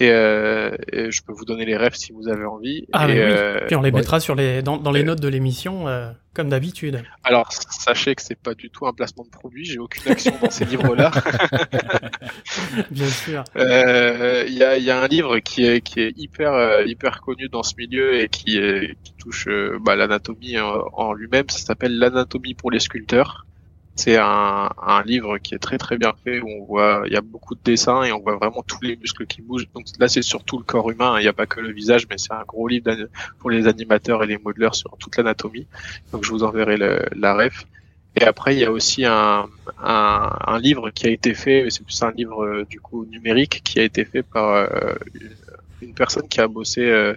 Euh, 0.01 0.75
et, 0.91 1.12
je 1.12 1.22
peux 1.24 1.34
vous 1.34 1.46
donner 1.46 1.65
les 1.65 1.77
refs 1.77 1.96
si 1.96 2.13
vous 2.13 2.27
avez 2.29 2.46
envie. 2.46 2.88
Ah 2.94 3.10
et, 3.10 3.13
oui. 3.13 3.20
Euh, 3.20 3.65
Puis 3.68 3.75
on 3.75 3.82
les 3.82 3.91
mettra 3.91 4.20
sur 4.20 4.36
les 4.36 4.62
dans, 4.62 4.77
dans 4.77 4.91
les 4.91 5.03
notes 5.03 5.20
de 5.20 5.27
l'émission 5.27 5.88
euh, 5.88 6.12
comme 6.34 6.50
d'habitude. 6.50 7.03
Alors 7.24 7.51
sachez 7.51 8.15
que 8.15 8.22
c'est 8.22 8.39
pas 8.39 8.53
du 8.53 8.70
tout 8.70 8.88
un 8.88 8.94
placement 8.94 9.25
de 9.25 9.29
produit. 9.29 9.65
J'ai 9.65 9.79
aucune 9.79 10.12
action 10.12 10.34
dans 10.41 10.50
ces 10.50 10.65
livres-là. 10.65 11.12
Bien 12.91 13.10
sûr. 13.10 13.44
Il 13.56 14.53
y 14.53 14.63
a, 14.63 14.77
y, 14.77 14.89
a, 14.89 15.01
un 15.01 15.08
livre 15.08 15.39
qui 15.39 15.65
est 15.65 15.82
qui 15.82 16.00
est 16.00 16.13
hyper 16.15 16.86
hyper 16.86 17.20
connu 17.22 17.50
dans 17.50 17.63
ce 17.63 17.74
milieu 17.77 18.20
et 18.22 18.29
qui, 18.29 18.60
qui 19.03 19.13
touche 19.18 19.50
bah, 19.82 19.96
l'anatomie 19.96 20.60
en, 20.60 20.86
en 20.94 21.13
lui-même. 21.13 21.50
Ça 21.50 21.60
s'appelle 21.60 21.98
l'anatomie 21.98 22.53
pour 22.53 22.72
les 22.72 22.79
sculpteurs. 22.79 23.46
C'est 24.01 24.15
un, 24.15 24.70
un, 24.82 25.03
livre 25.03 25.39
qui 25.39 25.56
est 25.56 25.60
très 25.60 25.77
très 25.77 25.98
bien 25.98 26.13
fait 26.24 26.39
où 26.39 26.48
on 26.48 26.63
voit, 26.63 27.03
il 27.06 27.12
y 27.12 27.18
a 27.18 27.22
beaucoup 27.22 27.53
de 27.53 27.60
dessins 27.62 28.03
et 28.03 28.13
on 28.13 28.22
voit 28.22 28.38
vraiment 28.38 28.63
tous 28.65 28.82
les 28.82 28.96
muscles 28.96 29.27
qui 29.27 29.41
bougent. 29.41 29.68
Donc 29.75 29.88
là, 30.00 30.08
c'est 30.08 30.22
surtout 30.22 30.58
le 30.58 30.63
corps 30.63 30.89
humain. 30.89 31.15
Hein. 31.15 31.20
Il 31.20 31.24
n'y 31.24 31.27
a 31.27 31.34
pas 31.34 31.48
que 31.48 31.60
le 31.60 31.74
visage, 31.74 32.08
mais 32.10 32.18
c'est 32.18 32.32
un 32.32 32.46
gros 32.48 32.70
livre 32.70 32.89
pour 33.39 33.50
les 33.50 33.68
animateurs 33.68 34.24
et 34.24 34.27
les 34.27 34.38
modeleurs 34.38 34.74
sur 34.74 34.96
toute 35.00 35.18
l'anatomie. 35.18 35.68
Donc 36.13 36.24
je 36.24 36.29
vous 36.29 36.44
enverrai 36.46 36.77
le, 36.77 37.01
la 37.13 37.34
ref. 37.36 37.65
Et 38.15 38.24
après, 38.24 38.56
il 38.56 38.60
y 38.60 38.63
a 38.63 38.72
aussi 38.72 39.03
un, 39.03 39.48
un, 39.84 40.29
un 40.48 40.60
livre 40.60 40.91
qui 40.91 41.06
a 41.06 41.10
été 41.10 41.34
fait, 41.34 41.65
c'est 41.70 41.84
plus 41.84 42.01
un 42.01 42.12
livre 42.12 42.46
euh, 42.46 42.65
du 42.70 42.79
coup 42.79 43.06
numérique 43.06 43.62
qui 43.65 43.82
a 43.82 43.84
été 43.84 44.06
fait 44.06 44.24
par 44.24 44.50
euh, 44.50 44.96
une 45.82 45.94
personne 45.94 46.28
qui 46.28 46.40
a 46.40 46.48
bossé 46.48 46.82
euh, 46.82 47.16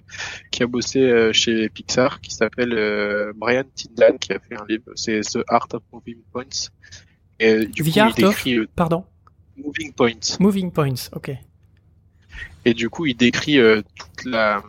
qui 0.51 0.63
a 0.63 0.67
bossé 0.67 1.01
euh, 1.01 1.33
chez 1.33 1.69
Pixar 1.69 2.21
qui 2.21 2.33
s'appelle 2.33 2.73
euh, 2.73 3.33
Brian 3.37 3.65
Tyndall 3.75 4.19
qui 4.19 4.33
a 4.33 4.39
fait 4.39 4.55
un 4.55 4.65
livre 4.69 4.85
c'est 4.95 5.21
The 5.21 5.39
Art 5.49 5.69
of 5.73 5.83
Moving 5.93 6.19
Points. 6.33 6.71
Et 7.41 7.67
du 7.67 7.83
The 7.83 7.93
coup, 7.93 8.01
Art 8.01 8.13
il 8.17 8.25
décrit, 8.25 8.59
of 8.61 8.67
pardon 8.77 9.05
Moving 9.57 9.93
Points. 9.93 10.39
Moving 10.41 10.71
Points 10.71 11.09
ok. 11.13 11.33
Et 12.65 12.75
du 12.75 12.89
coup 12.89 13.07
il 13.07 13.17
décrit 13.17 13.59
toute 13.97 14.25
la 14.25 14.63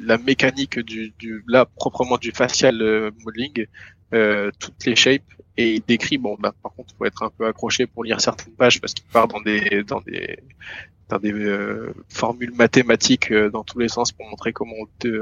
la 0.00 0.18
mécanique 0.18 0.78
du, 0.78 1.12
du 1.18 1.44
là 1.46 1.66
proprement 1.66 2.18
du 2.18 2.30
facial 2.32 3.12
modeling 3.24 3.66
toutes 4.58 4.86
les 4.86 4.96
shapes. 4.96 5.22
Et 5.56 5.74
il 5.74 5.82
décrit 5.86 6.18
bon 6.18 6.36
bah 6.38 6.52
par 6.62 6.72
contre 6.74 6.94
faut 6.96 7.04
être 7.04 7.22
un 7.22 7.30
peu 7.30 7.46
accroché 7.46 7.86
pour 7.86 8.02
lire 8.02 8.20
certaines 8.20 8.54
pages 8.54 8.80
parce 8.80 8.92
qu'il 8.92 9.06
part 9.06 9.28
dans 9.28 9.40
des 9.40 9.84
dans 9.84 10.00
des 10.00 10.40
des 11.20 11.32
euh, 11.32 11.94
formules 12.08 12.52
mathématiques 12.54 13.30
euh, 13.30 13.50
dans 13.50 13.62
tous 13.62 13.78
les 13.78 13.88
sens 13.88 14.12
pour 14.12 14.26
montrer 14.26 14.52
comment 14.52 14.74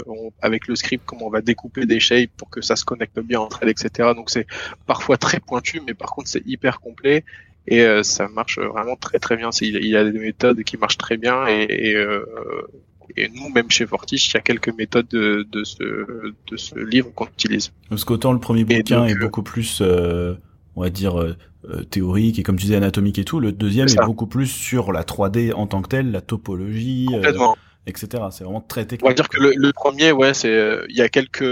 on, 0.06 0.32
avec 0.40 0.68
le 0.68 0.76
script 0.76 1.04
comment 1.04 1.26
on 1.26 1.30
va 1.30 1.40
découper 1.40 1.86
des 1.86 2.00
shapes 2.00 2.30
pour 2.36 2.50
que 2.50 2.60
ça 2.60 2.76
se 2.76 2.84
connecte 2.84 3.18
bien 3.20 3.40
entre 3.40 3.62
elles 3.62 3.68
etc 3.68 4.10
donc 4.14 4.30
c'est 4.30 4.46
parfois 4.86 5.16
très 5.16 5.40
pointu 5.40 5.82
mais 5.86 5.94
par 5.94 6.10
contre 6.10 6.28
c'est 6.28 6.46
hyper 6.46 6.80
complet. 6.80 7.24
Et 7.68 7.82
euh, 7.82 8.02
ça 8.02 8.26
marche 8.26 8.58
vraiment 8.58 8.96
très 8.96 9.20
très 9.20 9.36
bien. 9.36 9.50
Il, 9.60 9.86
y 9.86 9.96
a 9.96 10.02
des 10.02 10.18
méthodes 10.18 10.64
qui 10.64 10.76
marchent 10.76 10.98
très 10.98 11.16
bien. 11.16 11.46
Et, 11.46 11.92
et, 11.92 12.06
et 13.16 13.28
nous 13.28 13.50
même 13.50 13.70
chez 13.70 13.86
Fortiche 13.86 14.30
il 14.30 14.34
y 14.34 14.36
a 14.38 14.40
quelques 14.40 14.74
méthodes 14.76 15.06
de, 15.08 15.46
de 15.48 15.62
ce 15.62 16.32
de 16.50 16.56
ce 16.56 16.76
livre 16.76 17.12
qu'on 17.14 17.26
utilise. 17.26 17.72
Parce 17.88 18.04
qu'autant 18.04 18.32
le 18.32 18.40
premier 18.40 18.64
bouquin 18.64 19.04
est 19.04 19.14
beaucoup 19.14 19.44
plus 19.44 19.80
on 20.76 20.82
va 20.82 20.90
dire 20.90 21.20
euh, 21.20 21.36
théorique 21.90 22.38
et 22.38 22.42
comme 22.42 22.56
tu 22.56 22.66
disais 22.66 22.76
anatomique 22.76 23.18
et 23.18 23.24
tout. 23.24 23.40
Le 23.40 23.52
deuxième 23.52 23.88
est, 23.88 24.04
beaucoup 24.04 24.26
plus 24.26 24.46
sur 24.46 24.92
la 24.92 25.02
3D 25.02 25.54
en 25.54 25.66
tant 25.66 25.82
que 25.82 25.88
telle, 25.88 26.10
la 26.10 26.20
topologie. 26.20 27.08
Euh, 27.12 27.32
etc. 27.86 28.22
C'est 28.30 28.44
vraiment 28.44 28.60
très 28.60 28.84
technique. 28.84 29.04
On 29.04 29.08
va 29.08 29.14
dire 29.14 29.28
que 29.28 29.40
le, 29.40 29.52
le 29.56 29.72
premier, 29.72 30.12
ouais, 30.12 30.34
c'est 30.34 30.50
euh, 30.50 30.86
il 30.88 30.96
y 30.96 31.00
a 31.00 31.08
quelques 31.08 31.44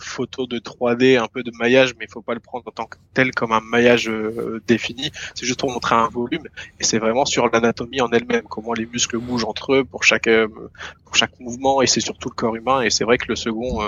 photos 0.00 0.48
de 0.48 0.58
3D, 0.58 1.18
un 1.18 1.28
peu 1.28 1.42
de 1.42 1.52
maillage, 1.58 1.94
mais 1.98 2.06
il 2.06 2.10
faut 2.10 2.22
pas 2.22 2.34
le 2.34 2.40
prendre 2.40 2.64
en 2.66 2.70
tant 2.70 2.86
que 2.86 2.96
tel 3.14 3.32
comme 3.32 3.52
un 3.52 3.60
maillage 3.60 4.08
euh, 4.08 4.62
défini. 4.66 5.10
C'est 5.34 5.44
juste 5.46 5.60
pour 5.60 5.70
montrer 5.70 5.94
un 5.94 6.08
volume 6.08 6.44
et 6.80 6.84
c'est 6.84 6.98
vraiment 6.98 7.24
sur 7.24 7.50
l'anatomie 7.50 8.00
en 8.00 8.10
elle-même, 8.10 8.44
comment 8.48 8.72
les 8.72 8.86
muscles 8.86 9.18
bougent 9.18 9.44
entre 9.44 9.74
eux 9.74 9.84
pour 9.84 10.04
chaque 10.04 10.28
euh, 10.28 10.48
pour 11.04 11.14
chaque 11.14 11.38
mouvement 11.40 11.82
et 11.82 11.86
c'est 11.86 12.00
surtout 12.00 12.30
le 12.30 12.34
corps 12.34 12.56
humain. 12.56 12.80
Et 12.80 12.90
c'est 12.90 13.04
vrai 13.04 13.18
que 13.18 13.26
le 13.28 13.36
second 13.36 13.80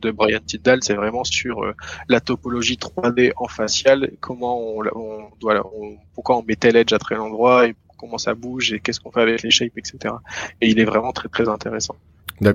de 0.00 0.10
Brian 0.10 0.40
Tidal, 0.46 0.82
c'est 0.82 0.94
vraiment 0.94 1.24
sur 1.24 1.62
la 2.08 2.20
topologie 2.20 2.76
3D 2.76 3.32
en 3.36 3.48
facial, 3.48 4.10
comment 4.20 4.58
on, 4.58 4.82
on 4.94 5.28
doit, 5.40 5.66
on, 5.74 5.96
pourquoi 6.14 6.38
on 6.38 6.42
met 6.42 6.56
tel 6.56 6.76
edge 6.76 6.92
à 6.92 6.98
tel 6.98 7.18
endroit 7.18 7.66
et 7.66 7.74
comment 8.04 8.18
ça 8.18 8.34
bouge 8.34 8.72
et 8.72 8.80
qu'est-ce 8.80 9.00
qu'on 9.00 9.10
fait 9.10 9.22
avec 9.22 9.42
les 9.42 9.50
shapes, 9.50 9.76
etc. 9.76 10.14
Et 10.60 10.68
il 10.68 10.78
est 10.78 10.84
vraiment 10.84 11.12
très 11.12 11.28
très 11.28 11.48
intéressant. 11.48 11.96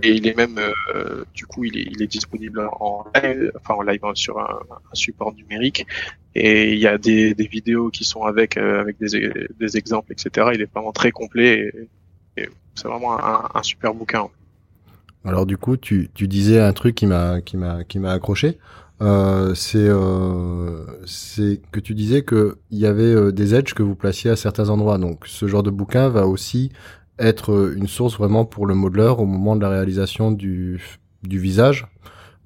Et 0.03 0.11
il 0.11 0.27
est 0.27 0.35
même, 0.35 0.59
euh, 0.59 1.23
du 1.33 1.45
coup, 1.45 1.63
il 1.63 1.77
est, 1.77 1.87
il 1.89 2.01
est, 2.03 2.07
disponible 2.07 2.69
en 2.79 3.05
live, 3.15 3.51
enfin 3.55 3.75
en 3.75 3.81
live 3.81 4.01
sur 4.13 4.37
un, 4.37 4.59
un, 4.69 4.93
support 4.95 5.33
numérique. 5.33 5.87
Et 6.35 6.73
il 6.73 6.79
y 6.79 6.87
a 6.87 6.97
des, 6.97 7.33
des 7.33 7.47
vidéos 7.47 7.89
qui 7.89 8.03
sont 8.03 8.23
avec 8.23 8.57
euh, 8.57 8.81
avec 8.81 8.97
des, 8.99 9.31
des, 9.57 9.77
exemples, 9.77 10.11
etc. 10.11 10.49
Il 10.53 10.61
est 10.61 10.71
vraiment 10.71 10.91
très 10.91 11.11
complet. 11.11 11.71
Et, 12.35 12.41
et 12.41 12.49
c'est 12.75 12.89
vraiment 12.89 13.17
un, 13.17 13.49
un, 13.53 13.63
super 13.63 13.93
bouquin. 13.93 14.27
Alors 15.23 15.45
du 15.45 15.57
coup, 15.57 15.77
tu, 15.77 16.09
tu 16.13 16.27
disais 16.27 16.59
un 16.59 16.73
truc 16.73 16.95
qui 16.95 17.05
m'a 17.05 17.39
qui 17.41 17.55
m'a 17.55 17.83
qui 17.85 17.99
m'a 17.99 18.11
accroché. 18.11 18.57
Euh, 19.01 19.55
c'est 19.55 19.87
euh, 19.87 20.85
que 21.71 21.79
tu 21.79 21.95
disais 21.95 22.23
que 22.23 22.57
il 22.69 22.79
y 22.79 22.85
avait 22.85 23.03
euh, 23.03 23.31
des 23.31 23.55
edges 23.55 23.73
que 23.73 23.83
vous 23.83 23.95
placiez 23.95 24.29
à 24.29 24.35
certains 24.35 24.69
endroits. 24.69 24.97
Donc 24.97 25.25
ce 25.25 25.47
genre 25.47 25.63
de 25.63 25.69
bouquin 25.69 26.09
va 26.09 26.27
aussi 26.27 26.71
être 27.17 27.53
euh, 27.53 27.75
une 27.75 27.87
source 27.87 28.17
vraiment 28.17 28.43
pour 28.45 28.65
le 28.65 28.75
modeler 28.75 29.13
au 29.17 29.25
moment 29.25 29.55
de 29.55 29.61
la 29.61 29.69
réalisation 29.69 30.31
du 30.31 30.81
du 31.23 31.39
visage, 31.39 31.87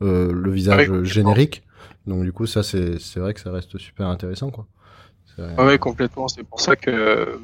euh, 0.01 0.31
le 0.31 0.51
visage 0.51 1.03
générique. 1.03 1.63
Donc 2.05 2.23
du 2.23 2.31
coup 2.31 2.45
ça 2.45 2.61
c'est 2.61 2.99
c'est 2.99 3.19
vrai 3.19 3.33
que 3.33 3.39
ça 3.39 3.51
reste 3.51 3.77
super 3.79 4.07
intéressant 4.07 4.51
quoi. 4.51 4.67
Oui, 5.57 5.79
complètement. 5.79 6.27
C'est 6.27 6.43
pour 6.43 6.61
ça 6.61 6.75
que 6.75 7.39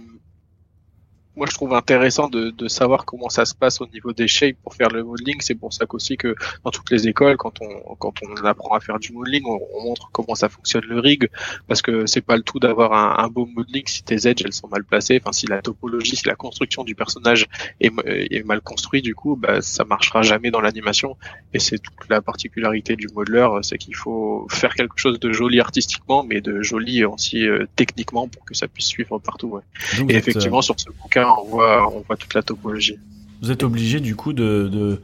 moi 1.39 1.47
je 1.49 1.55
trouve 1.55 1.73
intéressant 1.73 2.27
de, 2.27 2.49
de, 2.49 2.67
savoir 2.67 3.05
comment 3.05 3.29
ça 3.29 3.45
se 3.45 3.55
passe 3.55 3.79
au 3.79 3.87
niveau 3.87 4.11
des 4.11 4.27
shapes 4.27 4.57
pour 4.61 4.75
faire 4.75 4.89
le 4.89 5.03
modeling. 5.03 5.37
C'est 5.39 5.55
pour 5.55 5.71
ça 5.73 5.85
qu'aussi 5.85 6.17
que 6.17 6.35
dans 6.65 6.71
toutes 6.71 6.91
les 6.91 7.07
écoles, 7.07 7.37
quand 7.37 7.61
on 7.61 7.95
quand 7.95 8.15
on 8.23 8.45
apprend 8.45 8.75
à 8.75 8.81
faire 8.81 8.99
du 8.99 9.13
modeling, 9.13 9.43
on, 9.45 9.83
montre 9.85 10.09
comment 10.11 10.35
ça 10.35 10.49
fonctionne 10.49 10.83
le 10.83 10.99
rig, 10.99 11.29
parce 11.67 11.81
que 11.81 12.05
c'est 12.05 12.21
pas 12.21 12.35
le 12.35 12.43
tout 12.43 12.59
d'avoir 12.59 12.91
un, 12.93 13.23
un, 13.23 13.29
beau 13.29 13.45
modeling 13.45 13.87
si 13.87 14.03
tes 14.03 14.27
edges 14.27 14.43
elles 14.45 14.53
sont 14.53 14.67
mal 14.67 14.83
placées, 14.83 15.19
enfin 15.21 15.31
si 15.31 15.47
la 15.47 15.61
topologie, 15.61 16.17
si 16.17 16.27
la 16.27 16.35
construction 16.35 16.83
du 16.83 16.93
personnage 16.93 17.47
est, 17.79 17.93
est 18.05 18.45
mal 18.45 18.59
construite, 18.61 19.05
du 19.05 19.15
coup, 19.15 19.37
bah, 19.37 19.61
ça 19.61 19.85
marchera 19.85 20.21
jamais 20.21 20.51
dans 20.51 20.61
l'animation. 20.61 21.15
Et 21.53 21.59
c'est 21.59 21.79
toute 21.79 22.09
la 22.09 22.21
particularité 22.21 22.95
du 22.97 23.07
modeler, 23.13 23.47
c'est 23.61 23.77
qu'il 23.77 23.95
faut 23.95 24.45
faire 24.49 24.73
quelque 24.75 24.97
chose 24.97 25.19
de 25.19 25.31
joli 25.31 25.59
artistiquement, 25.59 26.23
mais 26.23 26.41
de 26.41 26.61
joli 26.61 27.05
aussi 27.05 27.47
euh, 27.47 27.65
techniquement 27.75 28.27
pour 28.27 28.43
que 28.45 28.53
ça 28.53 28.67
puisse 28.67 28.87
suivre 28.87 29.19
partout. 29.19 29.47
Ouais. 29.47 29.61
Et 30.09 30.15
effectivement, 30.15 30.61
sur 30.61 30.79
ce 30.79 30.89
bouquin 31.01 31.28
on 31.37 31.47
voit, 31.47 32.17
toute 32.17 32.33
la 32.33 32.41
topologie. 32.41 32.97
Vous 33.41 33.51
êtes 33.51 33.63
obligé 33.63 33.99
du 33.99 34.15
coup 34.15 34.33
de, 34.33 35.01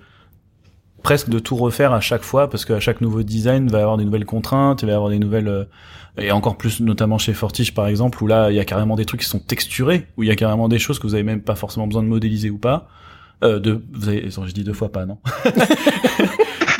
presque 1.03 1.29
de 1.29 1.39
tout 1.39 1.55
refaire 1.55 1.93
à 1.93 2.01
chaque 2.01 2.23
fois 2.23 2.49
parce 2.49 2.65
qu'à 2.65 2.79
chaque 2.79 3.01
nouveau 3.01 3.23
design 3.23 3.65
il 3.65 3.71
va 3.71 3.79
y 3.79 3.81
avoir 3.81 3.97
des 3.97 4.05
nouvelles 4.05 4.25
contraintes, 4.25 4.81
il 4.81 4.87
va 4.87 4.91
y 4.91 4.95
avoir 4.95 5.09
des 5.09 5.19
nouvelles 5.19 5.47
euh, 5.47 5.65
et 6.17 6.31
encore 6.31 6.57
plus 6.57 6.81
notamment 6.81 7.17
chez 7.17 7.33
Fortiche 7.33 7.73
par 7.73 7.87
exemple 7.87 8.23
où 8.23 8.27
là 8.27 8.49
il 8.49 8.55
y 8.55 8.59
a 8.59 8.65
carrément 8.65 8.95
des 8.95 9.05
trucs 9.05 9.21
qui 9.21 9.27
sont 9.27 9.39
texturés 9.39 10.07
où 10.17 10.23
il 10.23 10.27
y 10.27 10.31
a 10.31 10.35
carrément 10.35 10.67
des 10.67 10.79
choses 10.79 10.99
que 10.99 11.07
vous 11.07 11.13
avez 11.13 11.23
même 11.23 11.41
pas 11.41 11.55
forcément 11.55 11.87
besoin 11.87 12.03
de 12.03 12.07
modéliser 12.07 12.49
ou 12.49 12.57
pas. 12.57 12.87
Euh, 13.43 13.59
de, 13.59 13.81
vous 13.91 14.09
avez, 14.09 14.29
je 14.29 14.53
dis 14.53 14.63
deux 14.63 14.73
fois 14.73 14.91
pas 14.91 15.05
non. 15.05 15.17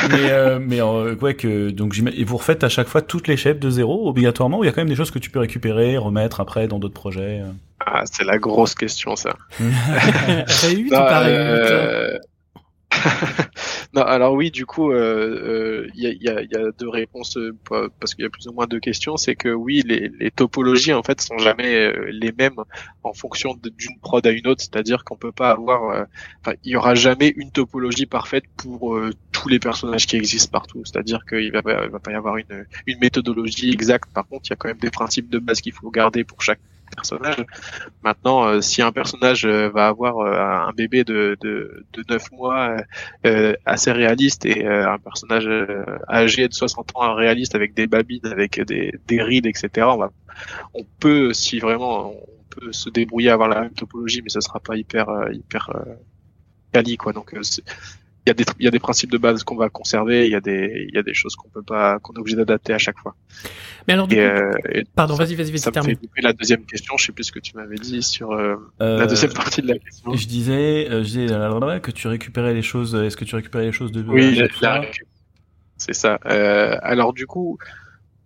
mais 0.09 0.31
euh, 0.31 0.59
mais 0.61 0.81
euh, 0.81 1.15
ouais 1.15 1.33
que 1.33 1.69
donc 1.69 1.97
et 1.97 2.23
vous 2.23 2.37
refaites 2.37 2.63
à 2.63 2.69
chaque 2.69 2.87
fois 2.87 3.01
toutes 3.01 3.27
les 3.27 3.37
shapes 3.37 3.59
de 3.59 3.69
zéro 3.69 4.07
obligatoirement 4.07 4.59
ou 4.59 4.63
il 4.63 4.67
y 4.67 4.69
a 4.69 4.71
quand 4.71 4.81
même 4.81 4.89
des 4.89 4.95
choses 4.95 5.11
que 5.11 5.19
tu 5.19 5.29
peux 5.29 5.39
récupérer 5.39 5.97
remettre 5.97 6.39
après 6.39 6.67
dans 6.67 6.79
d'autres 6.79 6.93
projets 6.93 7.41
euh? 7.41 7.51
Ah 7.85 8.03
c'est 8.05 8.23
la 8.23 8.37
grosse 8.37 8.75
question 8.75 9.15
ça 9.15 9.35
bah, 9.59 10.45
ou 10.85 10.89
pas. 10.89 12.19
non, 13.93 14.01
alors 14.01 14.33
oui, 14.33 14.51
du 14.51 14.65
coup, 14.65 14.91
il 14.91 14.95
euh, 14.95 15.85
euh, 15.85 15.87
y, 15.95 16.07
a, 16.07 16.11
y, 16.11 16.29
a, 16.29 16.41
y, 16.41 16.55
a, 16.55 16.71
deux 16.77 16.89
réponses 16.89 17.37
euh, 17.37 17.55
parce 17.99 18.15
qu'il 18.15 18.23
y 18.23 18.27
a 18.27 18.29
plus 18.29 18.47
ou 18.47 18.53
moins 18.53 18.67
deux 18.67 18.79
questions. 18.79 19.17
C'est 19.17 19.35
que 19.35 19.49
oui, 19.49 19.83
les, 19.85 20.09
les, 20.19 20.31
topologies 20.31 20.93
en 20.93 21.03
fait 21.03 21.21
sont 21.21 21.37
jamais 21.37 21.93
les 22.11 22.31
mêmes 22.31 22.59
en 23.03 23.13
fonction 23.13 23.55
d'une 23.55 23.99
prod 24.01 24.25
à 24.25 24.31
une 24.31 24.47
autre. 24.47 24.61
C'est-à-dire 24.61 25.03
qu'on 25.03 25.17
peut 25.17 25.31
pas 25.31 25.51
avoir, 25.51 26.07
enfin, 26.41 26.55
il 26.63 26.71
y 26.71 26.75
aura 26.75 26.95
jamais 26.95 27.33
une 27.35 27.51
topologie 27.51 28.05
parfaite 28.05 28.45
pour 28.57 28.99
tous 29.31 29.49
les 29.49 29.59
personnages 29.59 30.07
qui 30.07 30.17
existent 30.17 30.51
partout. 30.51 30.81
C'est-à-dire 30.85 31.25
qu'il 31.27 31.51
va, 31.51 31.61
va 31.61 31.99
pas 31.99 32.11
y 32.11 32.15
avoir 32.15 32.37
une, 32.37 32.65
une 32.87 32.99
méthodologie 32.99 33.71
exacte. 33.71 34.09
Par 34.13 34.27
contre, 34.27 34.43
il 34.47 34.49
y 34.51 34.53
a 34.53 34.55
quand 34.55 34.67
même 34.67 34.77
des 34.77 34.91
principes 34.91 35.29
de 35.29 35.39
base 35.39 35.61
qu'il 35.61 35.73
faut 35.73 35.89
garder 35.91 36.23
pour 36.23 36.41
chaque 36.41 36.59
personnage. 36.85 37.45
Maintenant, 38.03 38.45
euh, 38.45 38.61
si 38.61 38.81
un 38.81 38.91
personnage 38.91 39.45
euh, 39.45 39.69
va 39.69 39.87
avoir 39.87 40.19
euh, 40.19 40.67
un 40.69 40.71
bébé 40.73 41.03
de, 41.03 41.37
de, 41.41 41.85
de 41.93 42.03
9 42.09 42.31
mois 42.31 42.77
assez 43.65 43.91
réaliste 43.91 44.45
et 44.45 44.65
un 44.67 44.97
personnage 44.97 45.47
âgé 46.09 46.47
de 46.47 46.53
60 46.53 46.91
ans 46.95 47.13
réaliste 47.15 47.55
avec 47.55 47.73
des 47.73 47.87
babines, 47.87 48.25
avec 48.25 48.59
des, 48.61 48.93
des 49.07 49.21
rides, 49.21 49.45
etc., 49.45 49.87
on, 49.89 49.97
va, 49.97 50.11
on 50.73 50.83
peut, 50.99 51.33
si 51.33 51.59
vraiment 51.59 52.11
on 52.11 52.25
peut 52.49 52.71
se 52.71 52.89
débrouiller 52.89 53.29
à 53.29 53.33
avoir 53.33 53.49
la 53.49 53.61
même 53.61 53.73
topologie, 53.73 54.21
mais 54.21 54.29
ce 54.29 54.41
sera 54.41 54.59
pas 54.59 54.75
hyper 54.75 55.07
hyper 55.31 55.71
quali 56.71 56.97
quoi. 56.97 57.13
Donc 57.13 57.33
il 58.25 58.29
y 58.29 58.31
a 58.31 58.33
des 58.33 58.45
il 58.59 58.65
y 58.65 58.67
a 58.67 58.71
des 58.71 58.79
principes 58.79 59.11
de 59.11 59.17
base 59.17 59.43
qu'on 59.43 59.55
va 59.55 59.69
conserver, 59.69 60.25
il 60.25 60.31
y 60.31 60.35
a 60.35 60.41
des 60.41 60.87
il 60.89 60.95
y 60.95 60.97
a 60.97 61.03
des 61.03 61.13
choses 61.13 61.35
qu'on 61.35 61.49
peut 61.49 61.61
pas 61.61 61.99
qu'on 61.99 62.13
est 62.13 62.19
obligé 62.19 62.35
d'adapter 62.35 62.73
à 62.73 62.79
chaque 62.79 62.97
fois. 62.97 63.15
Mais 63.87 63.93
alors 63.93 64.07
du 64.07 64.15
coup, 64.15 64.21
euh, 64.21 64.51
pardon, 64.95 65.13
vas-y 65.13 65.35
vas-y 65.35 65.51
vas-y 65.51 65.59
ça 65.59 65.71
termine. 65.71 65.95
Me 66.01 66.07
fait 66.15 66.21
la 66.23 66.33
deuxième 66.33 66.65
question, 66.65 66.97
je 66.97 67.05
sais 67.05 67.11
plus 67.11 67.25
ce 67.25 67.31
que 67.31 67.39
tu 67.39 67.55
m'avais 67.55 67.75
dit 67.75 68.01
sur 68.01 68.31
euh, 68.31 68.55
la 68.79 68.85
euh, 68.85 69.05
deuxième 69.05 69.33
partie 69.33 69.61
de 69.61 69.67
la 69.67 69.77
question. 69.77 70.13
Je 70.13 70.25
disais 70.25 70.87
je 70.89 71.03
disais 71.03 71.27
que 71.27 71.91
tu 71.91 72.07
récupérais 72.07 72.55
les 72.55 72.63
choses, 72.63 72.95
est-ce 72.95 73.17
que 73.17 73.25
tu 73.25 73.35
récupérais 73.35 73.65
les 73.65 73.71
choses 73.71 73.91
de 73.91 74.03
Oui, 74.07 74.41
c'est 75.77 75.93
ça. 75.93 76.15
alors 76.15 77.13
du 77.13 77.27
coup, 77.27 77.59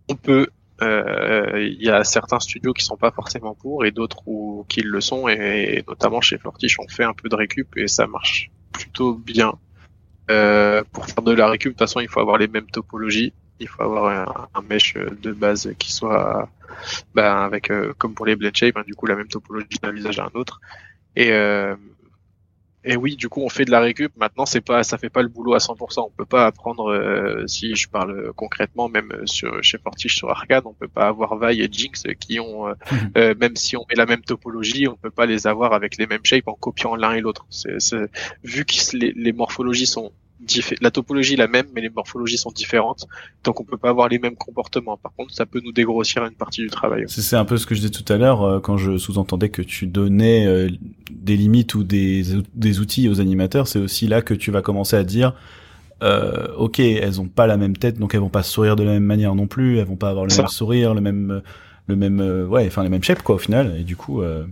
on 0.07 0.15
peut 0.15 0.47
il 0.81 1.77
y 1.81 1.89
a 1.89 2.05
certains 2.05 2.39
studios 2.39 2.71
qui 2.71 2.85
sont 2.85 2.95
pas 2.95 3.11
forcément 3.11 3.53
pour 3.53 3.83
et 3.83 3.91
d'autres 3.91 4.25
où 4.27 4.65
qui 4.69 4.79
le 4.79 5.01
sont 5.01 5.27
et, 5.27 5.83
notamment 5.89 6.21
chez 6.21 6.37
Fortiche 6.37 6.79
on 6.79 6.87
fait 6.87 7.03
un 7.03 7.13
peu 7.13 7.27
de 7.27 7.35
récup 7.35 7.75
et 7.75 7.89
ça 7.89 8.07
marche 8.07 8.49
plutôt 8.71 9.15
bien. 9.15 9.55
Euh, 10.29 10.83
pour 10.91 11.05
faire 11.05 11.23
de 11.23 11.31
la 11.31 11.49
récup, 11.49 11.69
de 11.69 11.73
toute 11.73 11.79
façon, 11.79 11.99
il 11.99 12.07
faut 12.07 12.19
avoir 12.19 12.37
les 12.37 12.47
mêmes 12.47 12.67
topologies. 12.67 13.33
Il 13.59 13.67
faut 13.67 13.83
avoir 13.83 14.49
un, 14.53 14.61
mesh 14.61 14.93
de 14.93 15.31
base 15.31 15.73
qui 15.77 15.91
soit 15.91 16.49
ben, 17.13 17.35
avec, 17.43 17.71
euh, 17.71 17.93
comme 17.97 18.13
pour 18.13 18.25
les 18.25 18.35
blade 18.35 18.55
shape, 18.55 18.77
hein, 18.77 18.83
du 18.85 18.95
coup 18.95 19.05
la 19.05 19.15
même 19.15 19.27
topologie 19.27 19.79
d'un 19.81 19.91
visage 19.91 20.19
à 20.19 20.25
un 20.25 20.39
autre. 20.39 20.61
Et 21.15 21.31
euh, 21.31 21.75
et 22.83 22.95
oui, 22.95 23.15
du 23.15 23.29
coup, 23.29 23.41
on 23.41 23.49
fait 23.49 23.65
de 23.65 23.71
la 23.71 23.79
récup. 23.79 24.11
Maintenant, 24.17 24.45
c'est 24.45 24.61
pas, 24.61 24.83
ça 24.83 24.97
fait 24.97 25.09
pas 25.09 25.21
le 25.21 25.27
boulot 25.27 25.53
à 25.53 25.57
100%. 25.57 26.05
On 26.05 26.09
peut 26.09 26.25
pas 26.25 26.45
apprendre, 26.45 27.43
si 27.47 27.75
je 27.75 27.89
parle 27.89 28.31
concrètement, 28.35 28.89
même 28.89 29.11
sur 29.25 29.61
chez 29.63 29.77
Fortiche 29.77 30.15
sur 30.15 30.29
Arcade, 30.29 30.63
on 30.65 30.73
peut 30.73 30.87
pas 30.87 31.07
avoir 31.07 31.37
Vi 31.37 31.61
et 31.61 31.67
Jinx 31.71 32.03
qui 32.19 32.39
ont, 32.39 32.67
mhm. 32.91 33.35
même 33.37 33.55
si 33.55 33.75
on 33.75 33.85
met 33.89 33.95
la 33.95 34.05
même 34.05 34.21
topologie, 34.21 34.87
on 34.87 34.95
peut 34.95 35.11
pas 35.11 35.25
les 35.25 35.47
avoir 35.47 35.73
avec 35.73 35.97
les 35.97 36.07
mêmes 36.07 36.23
shapes 36.23 36.47
en 36.47 36.53
copiant 36.53 36.95
l'un 36.95 37.13
et 37.13 37.21
l'autre. 37.21 37.45
C'est, 37.49 37.77
vu 38.43 38.65
que 38.65 38.97
les, 38.97 39.13
les 39.15 39.33
morphologies 39.33 39.87
sont 39.87 40.11
la 40.81 40.91
topologie 40.91 41.33
est 41.33 41.37
la 41.37 41.47
même, 41.47 41.65
mais 41.73 41.81
les 41.81 41.89
morphologies 41.89 42.37
sont 42.37 42.51
différentes, 42.51 43.07
donc 43.43 43.59
on 43.59 43.63
peut 43.63 43.77
pas 43.77 43.89
avoir 43.89 44.07
les 44.07 44.19
mêmes 44.19 44.35
comportements. 44.35 44.97
Par 44.97 45.13
contre, 45.13 45.33
ça 45.33 45.45
peut 45.45 45.61
nous 45.63 45.71
dégrossir 45.71 46.23
une 46.23 46.33
partie 46.33 46.61
du 46.61 46.69
travail. 46.69 47.05
C'est 47.07 47.35
un 47.35 47.45
peu 47.45 47.57
ce 47.57 47.65
que 47.65 47.75
je 47.75 47.81
disais 47.81 47.91
tout 47.91 48.11
à 48.11 48.17
l'heure 48.17 48.43
euh, 48.43 48.59
quand 48.59 48.77
je 48.77 48.97
sous-entendais 48.97 49.49
que 49.49 49.61
tu 49.61 49.87
donnais 49.87 50.47
euh, 50.47 50.69
des 51.11 51.35
limites 51.35 51.75
ou 51.75 51.83
des, 51.83 52.23
des 52.53 52.79
outils 52.79 53.09
aux 53.09 53.19
animateurs. 53.19 53.67
C'est 53.67 53.79
aussi 53.79 54.07
là 54.07 54.21
que 54.21 54.33
tu 54.33 54.51
vas 54.51 54.61
commencer 54.61 54.95
à 54.95 55.03
dire. 55.03 55.33
Euh, 56.01 56.47
ok, 56.57 56.79
elles 56.79 57.19
ont 57.19 57.27
pas 57.27 57.45
la 57.45 57.57
même 57.57 57.75
tête, 57.75 57.99
donc 57.99 58.13
elles 58.13 58.21
vont 58.21 58.29
pas 58.29 58.43
sourire 58.43 58.77
de 58.77 58.83
la 58.83 58.91
même 58.91 59.03
manière 59.03 59.35
non 59.35 59.47
plus. 59.47 59.79
Elles 59.79 59.87
vont 59.87 59.97
pas 59.97 60.09
avoir 60.09 60.25
le 60.25 60.35
même 60.35 60.47
sourire, 60.47 60.93
le 60.93 61.01
même 61.01 61.41
le 61.89 61.95
même 61.95 62.21
euh, 62.21 62.45
ouais 62.45 62.67
enfin 62.67 62.83
les 62.83 62.89
mêmes 62.89 63.03
shapes 63.03 63.23
quoi 63.23 63.35
au 63.35 63.39
final. 63.39 63.75
Et 63.77 63.83
du 63.83 63.95
coup 63.95 64.21
euh... 64.21 64.45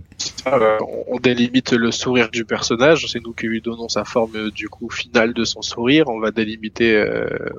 euh 0.47 0.77
on 1.07 1.19
délimite 1.19 1.71
le 1.71 1.91
sourire 1.91 2.29
du 2.29 2.43
personnage. 2.43 3.05
C'est 3.07 3.23
nous 3.23 3.33
qui 3.33 3.47
lui 3.47 3.61
donnons 3.61 3.87
sa 3.87 4.03
forme 4.03 4.35
euh, 4.35 4.51
du 4.51 4.67
coup 4.67 4.89
finale 4.89 5.33
de 5.33 5.45
son 5.45 5.61
sourire. 5.61 6.09
On 6.09 6.19
va 6.19 6.31
délimiter 6.31 7.01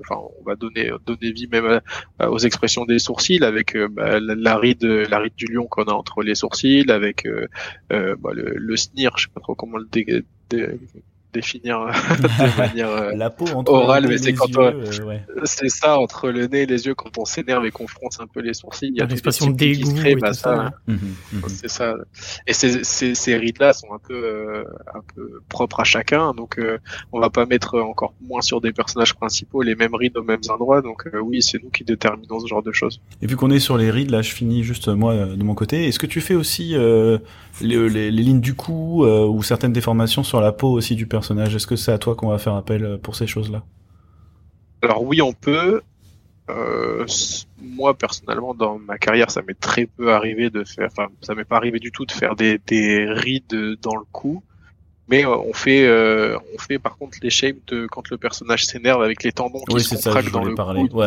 enfin 0.01 0.21
on 0.41 0.45
va 0.45 0.57
donner 0.57 0.91
donner 1.07 1.33
vie 1.33 1.49
même 1.51 1.81
aux 2.21 2.39
expressions 2.39 2.85
des 2.85 2.99
sourcils 2.99 3.45
avec 3.45 3.77
bah, 3.93 4.19
la, 4.21 4.57
ride 4.57 4.85
la 4.85 5.19
ride 5.21 5.35
du 5.37 5.47
lion 5.47 5.67
qu'on 5.67 5.85
a 5.85 5.93
entre 5.93 6.23
les 6.23 6.35
sourcils 6.35 6.91
avec 6.91 7.27
bah, 7.89 8.31
le, 8.33 8.55
le 8.57 8.77
sneer 8.77 9.11
je 9.17 9.25
sais 9.25 9.31
pas 9.33 9.41
trop 9.41 9.55
comment 9.55 9.79
le 9.79 9.89
dé, 9.91 10.25
définir 11.33 11.87
de 12.21 12.59
manière 12.59 12.91
euh, 12.91 13.13
la 13.15 13.31
peau 13.31 13.47
orale, 13.67 14.07
mais 14.09 14.19
c'est 14.19 14.33
quand 14.33 14.57
euh, 14.57 14.85
c'est 15.45 15.69
ça 15.69 15.99
entre 15.99 16.31
le 16.31 16.47
nez 16.47 16.63
et 16.63 16.67
les 16.67 16.87
yeux 16.87 16.95
quand 16.95 17.19
on 17.19 17.25
s'énerve 17.25 17.67
et 17.67 17.71
qu'on 17.71 17.87
fronce 17.87 18.21
un 18.21 18.27
peu 18.27 18.41
les 18.41 18.55
sourcils. 18.55 18.89
Il 18.89 18.97
y 18.97 19.01
a 19.01 19.07
l'expression 19.07 19.51
de 19.51 19.57
dégoût. 19.57 19.95
Bah, 20.21 20.33
ça, 20.33 20.71
mhm, 20.87 20.99
mhm. 21.33 21.43
C'est 21.49 21.69
ça. 21.69 21.95
Et 22.47 22.53
ces, 22.53 22.83
ces, 22.85 23.15
ces 23.15 23.37
rides-là 23.37 23.73
sont 23.73 23.93
un 23.93 23.99
peu 23.99 24.15
euh, 24.15 24.65
un 24.95 25.03
peu 25.15 25.41
propres 25.49 25.81
à 25.81 25.85
chacun, 25.85 26.33
donc 26.33 26.61
on 27.13 27.21
va 27.21 27.31
pas 27.31 27.47
mettre 27.47 27.79
encore 27.79 28.15
moins 28.21 28.41
sur 28.41 28.61
des 28.61 28.73
personnages 28.73 29.15
principaux 29.15 29.63
les 29.63 29.75
mêmes 29.75 29.95
rides 29.95 30.17
aux 30.17 30.23
mêmes 30.23 30.41
endroits. 30.49 30.83
Donc 30.83 31.09
oui, 31.23 31.43
c'est 31.43 31.63
nous 31.63 31.71
qui 31.71 31.85
déterminons 31.85 32.41
ce 32.41 32.47
genre 32.47 32.63
de 32.63 32.73
choses. 32.73 33.01
Et 33.23 33.27
vu 33.27 33.37
qu'on 33.37 33.51
est 33.51 33.61
sur 33.61 33.77
les 33.77 33.91
rides, 33.91 34.11
là, 34.11 34.23
je 34.23 34.33
finis 34.33 34.63
juste 34.65 34.89
moi 34.89 35.15
de 35.15 35.43
mon 35.43 35.55
côté. 35.55 35.87
Est-ce 35.87 35.99
que 35.99 36.07
tu 36.07 36.21
fais 36.21 36.35
aussi 36.35 36.75
les, 37.61 37.89
les, 37.89 38.11
lignes 38.11 38.41
du 38.41 38.55
cou 38.55 39.05
ou 39.05 39.43
certaines 39.43 39.73
déformations 39.73 40.23
sur 40.23 40.41
la 40.41 40.53
peau 40.53 40.71
aussi 40.71 40.95
du 40.95 41.07
personnage 41.07 41.18
est-ce 41.21 41.67
que 41.67 41.77
c'est 41.77 41.93
à 41.93 41.99
toi 41.99 42.15
qu'on 42.15 42.29
va 42.29 42.39
faire 42.39 42.55
appel 42.55 42.85
euh, 42.85 42.99
pour 42.99 43.17
ces 43.17 43.27
choses-là? 43.27 43.63
Alors 44.83 45.03
oui, 45.03 45.23
on 45.23 45.33
peut. 45.33 45.83
Euh, 46.51 47.05
moi 47.61 47.95
personnellement, 47.95 48.55
dans 48.55 48.79
ma 48.79 48.97
carrière, 48.97 49.31
ça 49.31 49.43
m'est 49.43 49.59
très 49.59 49.87
peu 49.87 50.13
arrivé 50.13 50.51
de 50.51 50.65
faire. 50.65 50.89
Enfin, 50.91 51.09
ça 51.21 51.35
m'est 51.35 51.45
pas 51.45 51.57
arrivé 51.57 51.79
du 51.79 51.93
tout 51.93 52.07
de 52.07 52.13
faire 52.13 52.37
des, 52.37 52.61
rides 53.09 53.77
dans 53.83 53.97
le 53.97 54.05
cou. 54.13 54.43
Mais 55.11 55.25
euh, 55.25 55.37
on 55.37 55.55
fait, 55.55 55.89
on 56.55 56.59
fait 56.59 56.79
par 56.79 56.97
contre 56.99 57.19
les 57.23 57.31
shapes 57.31 57.67
de 57.69 57.87
quand 57.87 58.11
le 58.11 58.19
personnage 58.19 58.67
s'énerve 58.67 59.03
avec 59.03 59.23
les 59.23 59.33
tendons 59.33 59.61
qui 59.69 59.81
se 59.81 59.95
contractent 59.95 60.31
dans 60.31 60.45
le 60.45 60.55
cou. 60.55 61.03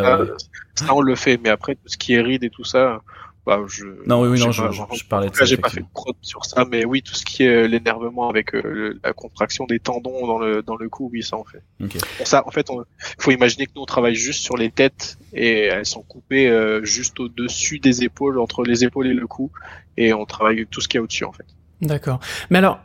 ça, 0.76 0.93
on 0.93 1.02
le 1.02 1.15
fait. 1.15 1.39
Mais 1.43 1.50
après 1.50 1.76
tout 1.76 1.88
ce 1.88 1.97
qui 1.97 2.13
est 2.13 2.21
ride 2.21 2.43
et 2.43 2.50
tout 2.50 2.63
ça, 2.63 3.02
bah, 3.45 3.60
je, 3.67 3.86
non, 4.06 4.21
oui, 4.21 4.27
oui, 4.30 4.39
non, 4.39 4.51
je, 4.51 4.63
je, 4.71 5.06
parlais 5.06 5.30
de 5.30 5.36
ça. 5.36 5.45
J'ai 5.45 5.58
pas 5.58 5.69
fait 5.69 5.82
de 5.82 5.86
prod 5.91 6.15
sur 6.21 6.45
ça, 6.45 6.63
mais 6.69 6.86
oui, 6.86 7.01
tout 7.01 7.15
ce 7.15 7.25
qui 7.25 7.43
est 7.43 7.47
euh, 7.47 7.67
l'énervement 7.67 8.30
avec 8.30 8.54
euh, 8.54 8.99
la 9.04 9.13
contraction 9.13 9.65
des 9.65 9.80
tendons 9.80 10.27
dans 10.27 10.38
le 10.38 10.62
dans 10.62 10.75
le 10.75 10.89
cou, 10.89 11.10
oui, 11.12 11.23
ça 11.23 11.38
en 11.38 11.43
fait. 11.43 11.63
Okay. 11.84 11.97
Pour 12.17 12.27
ça, 12.27 12.43
en 12.45 12.51
fait, 12.51 12.67
il 12.69 12.84
faut 13.17 13.32
imaginer 13.32 13.65
que 13.65 13.71
nous 13.75 13.82
on 13.82 13.88
travaille 13.88 14.13
juste 14.13 14.43
sur 14.43 14.58
les 14.58 14.69
têtes 14.69 15.17
et 15.34 15.63
elles 15.63 15.88
sont 15.88 16.04
coupées 16.04 16.47
euh, 16.47 16.84
juste 16.84 17.19
au-dessus 17.19 17.80
des 17.80 18.04
épaules, 18.04 18.39
entre 18.39 18.63
les 18.63 18.84
épaules 18.84 19.08
et 19.08 19.13
le 19.13 19.25
cou, 19.25 19.51
et 19.97 20.13
on 20.13 20.25
travaille 20.25 20.67
tout 20.67 20.82
ce 20.82 20.88
qui 20.88 20.97
est 20.97 20.99
au-dessus 20.99 21.25
en 21.25 21.32
fait. 21.32 21.45
D'accord. 21.82 22.19
Mais 22.51 22.60
alors, 22.60 22.80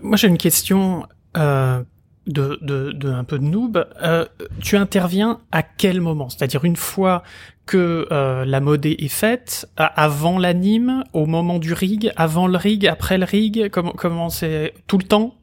moi 0.00 0.16
j'ai 0.16 0.28
une 0.28 0.38
question. 0.38 1.06
Euh 1.36 1.82
de, 2.28 2.58
de, 2.62 2.92
de, 2.92 3.08
un 3.10 3.24
peu 3.24 3.38
de 3.38 3.44
noob, 3.44 3.86
euh, 4.02 4.24
tu 4.60 4.76
interviens 4.76 5.40
à 5.50 5.62
quel 5.62 6.00
moment? 6.00 6.28
C'est-à-dire 6.28 6.64
une 6.64 6.76
fois 6.76 7.22
que 7.66 8.06
euh, 8.10 8.44
la 8.44 8.60
modée 8.60 8.96
est 8.98 9.08
faite, 9.08 9.68
avant 9.76 10.38
l'anime, 10.38 11.04
au 11.12 11.26
moment 11.26 11.58
du 11.58 11.72
rig, 11.72 12.12
avant 12.16 12.46
le 12.46 12.56
rig, 12.56 12.86
après 12.86 13.18
le 13.18 13.24
rig, 13.24 13.68
comment 13.70 13.92
comment 13.92 14.30
c'est 14.30 14.72
tout 14.86 14.98
le 14.98 15.04
temps? 15.04 15.34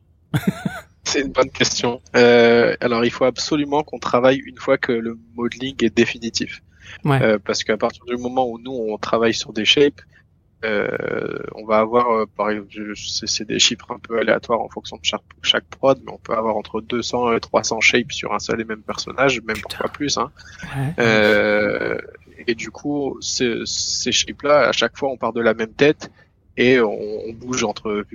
C'est 1.03 1.21
une 1.21 1.31
bonne 1.31 1.51
question. 1.51 2.01
Euh, 2.15 2.75
alors 2.81 3.05
il 3.05 3.11
faut 3.11 3.25
absolument 3.25 3.83
qu'on 3.83 3.99
travaille 3.99 4.37
une 4.37 4.57
fois 4.57 4.77
que 4.77 4.91
le 4.91 5.19
modeling 5.35 5.75
est 5.83 5.95
définitif. 5.95 6.63
Ouais. 7.03 7.21
Euh, 7.21 7.37
parce 7.43 7.63
qu'à 7.63 7.77
partir 7.77 8.03
du 8.05 8.17
moment 8.17 8.47
où 8.49 8.59
nous 8.59 8.73
on 8.73 8.97
travaille 8.97 9.33
sur 9.33 9.53
des 9.53 9.65
shapes, 9.65 10.01
euh, 10.63 11.37
on 11.53 11.65
va 11.65 11.79
avoir, 11.79 12.11
euh, 12.11 12.25
par 12.25 12.49
exemple, 12.49 12.69
c'est 12.95 13.47
des 13.47 13.59
chiffres 13.59 13.91
un 13.91 13.99
peu 13.99 14.19
aléatoires 14.19 14.61
en 14.61 14.69
fonction 14.69 14.97
de 14.97 15.03
chaque, 15.03 15.21
chaque, 15.41 15.65
prod, 15.65 15.99
mais 16.05 16.11
on 16.11 16.17
peut 16.17 16.33
avoir 16.33 16.55
entre 16.55 16.81
200 16.81 17.33
et 17.33 17.39
300 17.39 17.81
shapes 17.81 18.11
sur 18.11 18.33
un 18.33 18.39
seul 18.39 18.61
et 18.61 18.63
même 18.63 18.81
personnage, 18.81 19.41
même 19.41 19.57
pourquoi 19.61 19.89
plus. 19.89 20.17
Hein. 20.17 20.31
Euh, 20.99 21.97
et 22.47 22.55
du 22.55 22.71
coup, 22.71 23.17
ces, 23.21 23.61
ces 23.65 24.11
shapes-là, 24.11 24.69
à 24.69 24.71
chaque 24.71 24.97
fois, 24.97 25.09
on 25.09 25.17
part 25.17 25.33
de 25.33 25.41
la 25.41 25.53
même 25.53 25.73
tête 25.73 26.09
et 26.57 26.79
on, 26.79 27.33
bouge 27.33 27.65
entre 27.65 28.05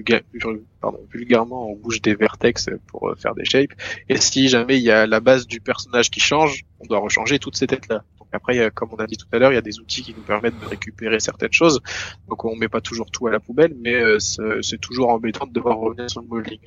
pardon, 0.80 1.00
vulgairement, 1.12 1.70
on 1.70 1.76
bouge 1.76 2.00
des 2.00 2.14
vertex 2.14 2.70
pour 2.86 3.12
faire 3.18 3.34
des 3.34 3.44
shapes. 3.44 3.74
Et 4.08 4.16
si 4.16 4.48
jamais 4.48 4.78
il 4.78 4.82
y 4.82 4.90
a 4.90 5.06
la 5.06 5.20
base 5.20 5.46
du 5.46 5.60
personnage 5.60 6.10
qui 6.10 6.20
change, 6.20 6.64
on 6.80 6.86
doit 6.86 7.00
rechanger 7.00 7.38
toutes 7.38 7.56
ces 7.56 7.66
têtes-là. 7.66 8.02
Après, 8.32 8.70
comme 8.74 8.90
on 8.92 8.96
a 8.96 9.06
dit 9.06 9.16
tout 9.16 9.26
à 9.32 9.38
l'heure, 9.38 9.52
il 9.52 9.56
y 9.56 9.58
a 9.58 9.62
des 9.62 9.80
outils 9.80 10.02
qui 10.02 10.14
nous 10.16 10.22
permettent 10.22 10.58
de 10.60 10.66
récupérer 10.66 11.20
certaines 11.20 11.52
choses. 11.52 11.80
Donc 12.28 12.44
on 12.44 12.56
met 12.56 12.68
pas 12.68 12.80
toujours 12.80 13.10
tout 13.10 13.26
à 13.26 13.30
la 13.30 13.40
poubelle, 13.40 13.74
mais 13.80 13.94
euh, 13.94 14.18
c'est 14.18 14.80
toujours 14.80 15.10
embêtant 15.10 15.46
de 15.46 15.52
devoir 15.52 15.78
revenir 15.78 16.10
sur 16.10 16.22
le 16.22 16.28
modeling. 16.28 16.60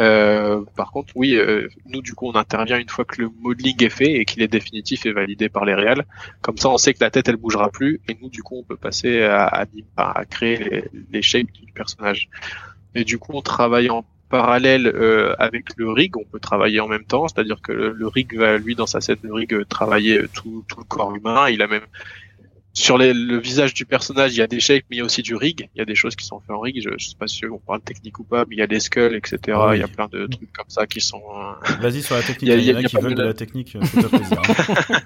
Euh, 0.00 0.62
par 0.76 0.92
contre, 0.92 1.12
oui, 1.16 1.34
euh, 1.34 1.68
nous 1.86 2.02
du 2.02 2.14
coup 2.14 2.28
on 2.28 2.36
intervient 2.36 2.78
une 2.78 2.88
fois 2.88 3.04
que 3.04 3.20
le 3.20 3.30
modeling 3.40 3.82
est 3.82 3.90
fait 3.90 4.12
et 4.12 4.24
qu'il 4.24 4.42
est 4.42 4.48
définitif 4.48 5.06
et 5.06 5.12
validé 5.12 5.48
par 5.48 5.64
les 5.64 5.74
réels. 5.74 6.04
Comme 6.40 6.56
ça, 6.56 6.68
on 6.68 6.78
sait 6.78 6.94
que 6.94 7.02
la 7.02 7.10
tête 7.10 7.28
elle 7.28 7.36
bougera 7.36 7.68
plus 7.70 8.00
et 8.08 8.16
nous 8.22 8.28
du 8.28 8.42
coup 8.42 8.56
on 8.58 8.62
peut 8.62 8.76
passer 8.76 9.22
à, 9.22 9.66
à, 9.96 10.24
créer 10.24 10.56
les, 10.56 10.84
les 11.10 11.22
shapes 11.22 11.50
du 11.50 11.72
personnage. 11.72 12.28
Et 12.94 13.04
du 13.04 13.18
coup, 13.18 13.32
on 13.34 13.42
travaille 13.42 13.90
en 13.90 14.04
parallèle 14.28 14.86
euh, 14.86 15.34
avec 15.38 15.76
le 15.76 15.90
rig, 15.90 16.16
on 16.16 16.24
peut 16.24 16.40
travailler 16.40 16.80
en 16.80 16.88
même 16.88 17.04
temps, 17.04 17.28
c'est-à-dire 17.28 17.60
que 17.62 17.72
le, 17.72 18.06
rig 18.06 18.36
va 18.36 18.58
lui 18.58 18.74
dans 18.74 18.86
sa 18.86 19.00
scène 19.00 19.18
de 19.22 19.30
rig 19.30 19.66
travailler 19.68 20.26
tout, 20.34 20.64
tout 20.68 20.78
le 20.78 20.84
corps 20.84 21.14
humain. 21.14 21.48
Il 21.48 21.62
a 21.62 21.66
même 21.66 21.86
sur 22.78 22.96
le 22.96 23.38
visage 23.38 23.74
du 23.74 23.84
personnage, 23.84 24.34
il 24.34 24.38
y 24.38 24.42
a 24.42 24.46
des 24.46 24.60
shapes, 24.60 24.84
mais 24.88 24.96
il 24.96 24.98
y 25.00 25.02
a 25.02 25.04
aussi 25.04 25.22
du 25.22 25.34
rig. 25.34 25.68
Il 25.74 25.78
y 25.78 25.80
a 25.80 25.84
des 25.84 25.96
choses 25.96 26.14
qui 26.14 26.24
sont 26.24 26.38
faites 26.40 26.50
en 26.50 26.60
rig. 26.60 26.80
Je, 26.80 26.90
je 26.96 27.08
sais 27.08 27.16
pas 27.18 27.26
si 27.26 27.44
on 27.46 27.58
parle 27.58 27.80
technique 27.80 28.18
ou 28.20 28.24
pas, 28.24 28.44
mais 28.48 28.54
il 28.54 28.58
y 28.58 28.62
a 28.62 28.68
des 28.68 28.78
skulls, 28.78 29.16
etc. 29.16 29.58
Ah 29.60 29.70
il 29.74 29.80
y 29.80 29.82
a 29.82 29.88
plein 29.88 30.06
de 30.06 30.26
trucs 30.26 30.52
comme 30.52 30.68
ça 30.68 30.86
qui 30.86 31.00
sont. 31.00 31.20
Euh, 31.20 31.72
Vas-y 31.80 32.02
sur 32.02 32.14
la 32.14 32.22
technique. 32.22 32.50
Il 32.52 32.62
y, 32.62 32.70
a, 32.70 32.82
qui 32.84 32.96
veulent 32.96 33.16
de 33.16 33.22
la, 33.22 33.34
technique. 33.34 33.76
C'est 33.82 34.08
plaisir. 34.08 34.40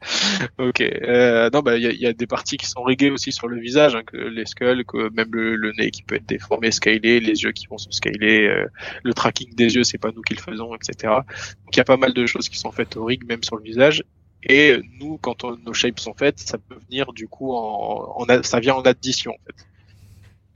ok. 0.58 0.80
Euh, 0.80 1.50
non, 1.52 1.60
bah 1.60 1.76
il 1.76 2.00
y, 2.00 2.06
a, 2.06 2.12
des 2.12 2.26
parties 2.26 2.56
qui 2.56 2.66
sont 2.66 2.82
riguées 2.82 3.10
aussi 3.10 3.32
sur 3.32 3.48
le 3.48 3.60
visage, 3.60 3.96
hein, 3.96 4.02
que 4.06 4.16
les 4.16 4.46
skulls, 4.46 4.84
que 4.84 5.12
même 5.12 5.30
le, 5.32 5.72
nez 5.78 5.90
qui 5.90 6.02
peut 6.02 6.14
être 6.14 6.26
déformé, 6.26 6.70
scalé, 6.70 7.20
les 7.20 7.42
yeux 7.42 7.52
qui 7.52 7.66
vont 7.66 7.78
se 7.78 7.90
scaler, 7.90 8.46
euh, 8.46 8.66
le 9.02 9.14
tracking 9.14 9.54
des 9.54 9.74
yeux, 9.74 9.84
c'est 9.84 9.98
pas 9.98 10.10
nous 10.14 10.22
qui 10.22 10.34
le 10.34 10.40
faisons, 10.40 10.74
etc. 10.74 11.12
Donc 11.12 11.74
il 11.74 11.76
y 11.76 11.80
a 11.80 11.84
pas 11.84 11.96
mal 11.96 12.12
de 12.12 12.26
choses 12.26 12.48
qui 12.48 12.58
sont 12.58 12.72
faites 12.72 12.96
au 12.96 13.04
rig, 13.04 13.24
même 13.26 13.42
sur 13.42 13.56
le 13.56 13.62
visage. 13.62 14.04
Et 14.44 14.80
nous, 14.98 15.18
quand 15.18 15.44
nos 15.44 15.74
shapes 15.74 16.00
sont 16.00 16.14
faites, 16.14 16.38
ça 16.38 16.58
peut 16.58 16.76
venir 16.88 17.12
du 17.12 17.28
coup 17.28 17.52
en, 17.52 18.24
ça 18.42 18.60
vient 18.60 18.74
en 18.74 18.82
addition 18.82 19.32
en 19.32 19.46
fait. 19.46 19.66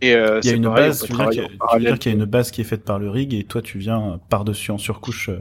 Et 0.01 0.15
euh, 0.15 0.41
il 0.43 0.51
y 0.51 0.53
a 0.53 0.57
une 0.57 0.69
base, 0.69 1.05
tu 1.05 1.13
veux 1.13 1.31
dire 1.31 1.99
qu'il 1.99 2.13
y, 2.13 2.15
a 2.15 2.19
une 2.19 2.25
base 2.25 2.51
qui 2.51 2.61
est 2.61 2.65
faite 2.65 2.85
par 2.85 2.99
le 2.99 3.09
rig 3.11 3.33
et 3.35 3.45
toi 3.45 3.63
tu 3.63 3.79
viens 3.79 4.21
par 4.29 4.45
dessus 4.45 4.71
en 4.71 4.79
surcouche. 4.79 5.29
Euh. 5.29 5.41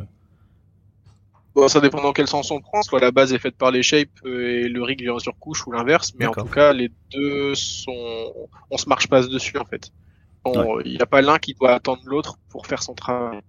Bon, 1.56 1.68
ça 1.68 1.80
dépend 1.80 2.02
dans 2.02 2.14
quel 2.14 2.28
sens 2.28 2.52
on 2.52 2.62
prend. 2.62 2.82
Soit 2.82 3.00
la 3.00 3.12
base 3.12 3.34
est 3.34 3.40
faite 3.40 3.56
par 3.56 3.72
les 3.72 3.84
shapes 3.84 4.26
et 4.26 4.68
le 4.68 4.84
rig 4.84 5.02
vient 5.02 5.14
en 5.14 5.20
surcouche 5.20 5.66
ou 5.68 5.72
l'inverse. 5.72 6.14
Mais 6.18 6.26
en 6.26 6.34
tout 6.34 6.46
cas, 6.46 6.74
les 6.74 6.92
deux 7.12 7.56
sont, 7.56 8.34
on 8.72 8.78
se 8.78 8.90
marche 8.90 9.08
pas 9.08 9.22
dessus 9.22 9.58
en 9.58 9.66
fait. 9.66 9.92
Il 10.46 10.92
n'y 10.92 11.02
a 11.02 11.06
pas 11.06 11.22
l'un 11.22 11.40
qui 11.40 11.54
doit 11.54 11.74
attendre 11.74 12.02
l'autre 12.06 12.38
pour 12.50 12.68
faire 12.68 12.84
son 12.84 12.94
travail. 12.94 13.40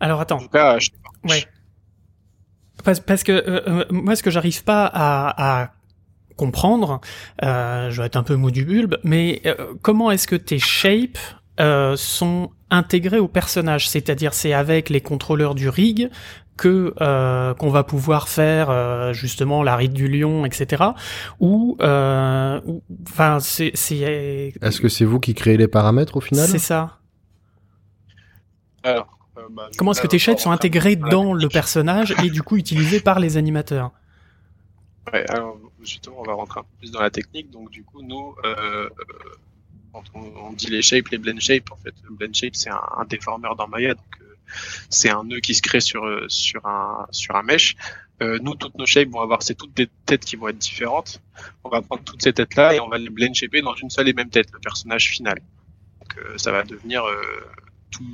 Alors 0.00 0.20
attends. 0.20 0.36
En 0.36 0.42
tout 0.42 0.48
cas, 0.48 0.78
je 0.78 0.86
sais 0.86 0.96
pas. 1.02 1.30
Ouais. 1.30 1.44
Parce, 2.88 3.00
parce 3.00 3.22
que 3.22 3.32
euh, 3.32 3.60
euh, 3.66 3.84
moi, 3.90 4.16
ce 4.16 4.22
que 4.22 4.30
j'arrive 4.30 4.64
pas 4.64 4.86
à, 4.86 5.62
à 5.62 5.72
comprendre, 6.36 7.02
euh, 7.44 7.90
je 7.90 8.00
vais 8.00 8.06
être 8.06 8.16
un 8.16 8.22
peu 8.22 8.34
mou 8.34 8.50
du 8.50 8.64
bulbe, 8.64 8.96
mais 9.04 9.42
euh, 9.44 9.74
comment 9.82 10.10
est-ce 10.10 10.26
que 10.26 10.36
tes 10.36 10.58
shapes 10.58 11.18
sont 11.96 12.50
intégrés 12.70 13.18
au 13.18 13.28
personnage? 13.28 13.90
C'est-à-dire, 13.90 14.32
c'est 14.32 14.54
avec 14.54 14.88
les 14.88 15.02
contrôleurs 15.02 15.54
du 15.54 15.68
rig 15.68 16.08
que 16.56 16.94
qu'on 17.58 17.68
va 17.68 17.84
pouvoir 17.84 18.30
faire 18.30 19.12
justement 19.12 19.62
la 19.62 19.76
ride 19.76 19.92
du 19.92 20.08
lion, 20.08 20.46
etc. 20.46 20.84
Ou, 21.40 21.76
enfin, 21.80 23.38
c'est, 23.40 23.72
c'est. 23.74 24.54
Est-ce 24.62 24.80
que 24.80 24.88
c'est 24.88 25.04
vous 25.04 25.20
qui 25.20 25.34
créez 25.34 25.58
les 25.58 25.68
paramètres 25.68 26.16
au 26.16 26.22
final? 26.22 26.48
C'est 26.48 26.58
ça. 26.58 27.00
Alors, 28.82 29.17
bah, 29.50 29.70
Comment 29.76 29.92
est-ce 29.92 30.00
que 30.00 30.06
tes 30.06 30.18
shapes 30.18 30.40
sont 30.40 30.50
intégrés 30.50 30.96
dans 30.96 31.32
le 31.32 31.48
personnage 31.48 32.14
et 32.22 32.30
du 32.30 32.42
coup 32.42 32.56
utilisés 32.56 33.00
par 33.00 33.20
les 33.20 33.36
animateurs 33.36 33.92
Ouais, 35.12 35.28
alors 35.30 35.58
justement, 35.82 36.20
on 36.20 36.22
va 36.24 36.34
rentrer 36.34 36.60
un 36.60 36.64
peu 36.64 36.78
plus 36.78 36.90
dans 36.90 37.00
la 37.00 37.10
technique. 37.10 37.50
Donc, 37.50 37.70
du 37.70 37.82
coup, 37.82 38.02
nous, 38.02 38.34
euh, 38.44 38.88
quand 39.92 40.04
on, 40.14 40.52
dit 40.52 40.66
les 40.66 40.82
shapes, 40.82 41.08
les 41.08 41.18
blend 41.18 41.40
shapes, 41.40 41.70
en 41.72 41.76
fait, 41.76 41.94
le 42.04 42.14
blend 42.14 42.32
shape, 42.32 42.54
c'est 42.54 42.70
un, 42.70 43.04
déformeur 43.08 43.56
dans 43.56 43.68
Maya. 43.68 43.94
Donc, 43.94 44.20
euh, 44.20 44.36
c'est 44.90 45.08
un 45.10 45.24
nœud 45.24 45.40
qui 45.40 45.54
se 45.54 45.62
crée 45.62 45.80
sur, 45.80 46.04
sur, 46.28 46.66
un, 46.66 47.06
sur 47.10 47.36
un 47.36 47.42
mesh. 47.42 47.76
nous, 48.20 48.54
toutes 48.54 48.76
nos 48.76 48.86
shapes 48.86 49.08
vont 49.08 49.20
avoir, 49.20 49.42
c'est 49.42 49.54
toutes 49.54 49.74
des 49.74 49.88
têtes 50.04 50.24
qui 50.24 50.36
vont 50.36 50.48
être 50.48 50.58
différentes. 50.58 51.22
On 51.64 51.68
va 51.68 51.80
prendre 51.80 52.02
toutes 52.04 52.22
ces 52.22 52.32
têtes-là 52.32 52.74
et 52.74 52.80
on 52.80 52.88
va 52.88 52.98
les 52.98 53.10
blend 53.10 53.32
shaper 53.32 53.62
dans 53.62 53.74
une 53.74 53.90
seule 53.90 54.08
et 54.08 54.12
même 54.12 54.30
tête, 54.30 54.50
le 54.52 54.58
personnage 54.58 55.10
final. 55.10 55.38
Donc, 56.00 56.18
ça 56.36 56.52
va 56.52 56.64
devenir 56.64 57.04
tout, 57.90 58.04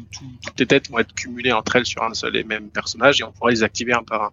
toutes 0.42 0.60
les 0.60 0.66
têtes 0.66 0.90
vont 0.90 0.98
être 0.98 1.14
cumulées 1.14 1.52
entre 1.52 1.76
elles 1.76 1.86
sur 1.86 2.02
un 2.02 2.14
seul 2.14 2.36
et 2.36 2.44
même 2.44 2.68
personnage 2.68 3.20
et 3.20 3.24
on 3.24 3.32
pourra 3.32 3.50
les 3.50 3.62
activer 3.62 3.92
un 3.92 4.02
par 4.02 4.22
un. 4.22 4.32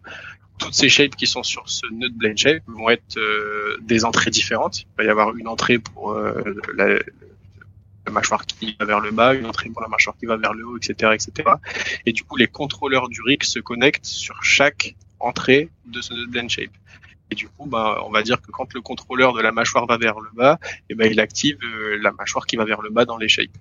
Toutes 0.58 0.73
ces 0.73 0.89
shapes 0.89 1.15
qui 1.15 1.25
sont 1.25 1.41
sur 1.41 1.67
ce 1.69 1.88
nœud 1.91 2.10
de 2.10 2.13
blend 2.15 2.36
shape 2.36 2.62
vont 2.67 2.89
être 2.89 3.17
euh, 3.17 3.77
des 3.82 4.06
entrées 4.06 4.30
différentes. 4.30 4.82
Il 4.82 4.88
va 4.97 5.04
y 5.06 5.10
avoir 5.10 5.36
une 5.36 5.47
entrée 5.47 5.80
pour 5.80 6.12
euh, 6.12 6.43
la, 6.75 6.99
mâchoire 8.12 8.45
qui 8.45 8.75
va 8.80 8.86
vers 8.86 8.99
le 8.99 9.12
bas, 9.12 9.34
une 9.34 9.45
entrée 9.45 9.69
pour 9.69 9.82
la 9.82 9.88
mâchoire 9.88 10.15
qui 10.17 10.25
va 10.25 10.38
vers 10.38 10.54
le 10.54 10.65
haut, 10.65 10.77
etc., 10.77 11.13
etc. 11.13 11.49
Et 12.06 12.12
du 12.12 12.23
coup, 12.23 12.38
les 12.38 12.47
contrôleurs 12.47 13.10
du 13.10 13.21
rig 13.21 13.43
se 13.43 13.60
connectent 13.60 14.06
sur 14.06 14.43
chaque 14.43 14.95
entrée 15.19 15.69
de 15.86 16.01
ce 16.01 16.13
nœud 16.13 16.27
blend 16.27 16.49
shape. 16.49 16.71
Et 17.32 17.36
du 17.36 17.47
coup, 17.47 17.65
bah, 17.65 18.04
on 18.06 18.12
va 18.12 18.21
dire 18.21 18.41
que 18.41 18.51
quand 18.51 18.73
le 18.73 18.82
contrôleur 18.82 19.34
de 19.34 19.41
la 19.41 19.51
mâchoire 19.51 19.86
va 19.88 19.97
vers 19.97 20.19
le 20.19 20.30
bas, 20.34 20.60
et 20.63 20.67
eh 20.89 20.95
ben, 20.95 21.10
il 21.10 21.19
active 21.19 21.58
euh, 21.63 21.97
la 22.01 22.12
mâchoire 22.12 22.45
qui 22.45 22.58
va 22.58 22.65
vers 22.65 22.82
le 22.82 22.89
bas 22.89 23.06
dans 23.06 23.17
les 23.17 23.30
shapes 23.30 23.58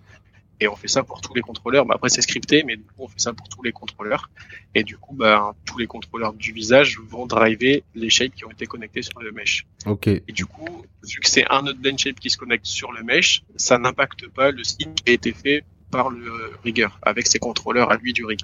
et 0.61 0.69
on 0.69 0.77
fait 0.77 0.89
ça 0.89 1.03
pour 1.03 1.21
tous 1.21 1.35
les 1.35 1.41
contrôleurs. 1.41 1.87
Bah, 1.87 1.95
après 1.97 2.09
c'est 2.09 2.23
scripté, 2.23 2.63
mais 2.67 2.77
du 2.77 2.83
coup 2.83 3.05
on 3.05 3.09
fait 3.09 3.21
ça 3.21 3.33
pour 3.33 3.49
tous 3.49 3.63
les 3.63 3.73
contrôleurs. 3.73 4.31
Et 4.75 4.85
du 4.85 4.97
coup, 4.97 5.15
bah, 5.15 5.55
tous 5.65 5.79
les 5.79 5.87
contrôleurs 5.87 6.33
du 6.33 6.53
visage 6.53 6.99
vont 7.09 7.27
driver 7.27 7.83
les 7.95 8.11
shapes 8.11 8.35
qui 8.35 8.45
ont 8.45 8.51
été 8.51 8.67
connectés 8.67 9.03
sur 9.03 9.21
le 9.21 9.33
mesh. 9.33 9.67
Ok. 9.87 10.07
Et 10.07 10.23
du 10.29 10.47
coup, 10.47 10.85
vu 11.03 11.21
que 11.21 11.29
c'est 11.29 11.45
un 11.51 11.67
autre 11.67 11.79
blend 11.79 11.97
shape 11.97 12.21
qui 12.21 12.31
se 12.31 12.37
connecte 12.37 12.67
sur 12.67 12.93
le 12.93 13.03
mesh, 13.03 13.43
ça 13.57 13.79
n'impacte 13.79 14.29
pas 14.29 14.51
le 14.51 14.63
signe 14.63 14.95
qui 14.95 15.11
a 15.11 15.13
été 15.13 15.33
fait 15.33 15.65
par 15.91 16.11
le 16.11 16.53
rigger 16.63 16.89
avec 17.03 17.27
ses 17.27 17.39
contrôleurs 17.39 17.91
à 17.91 17.97
lui 17.97 18.13
du 18.13 18.25
rig. 18.25 18.41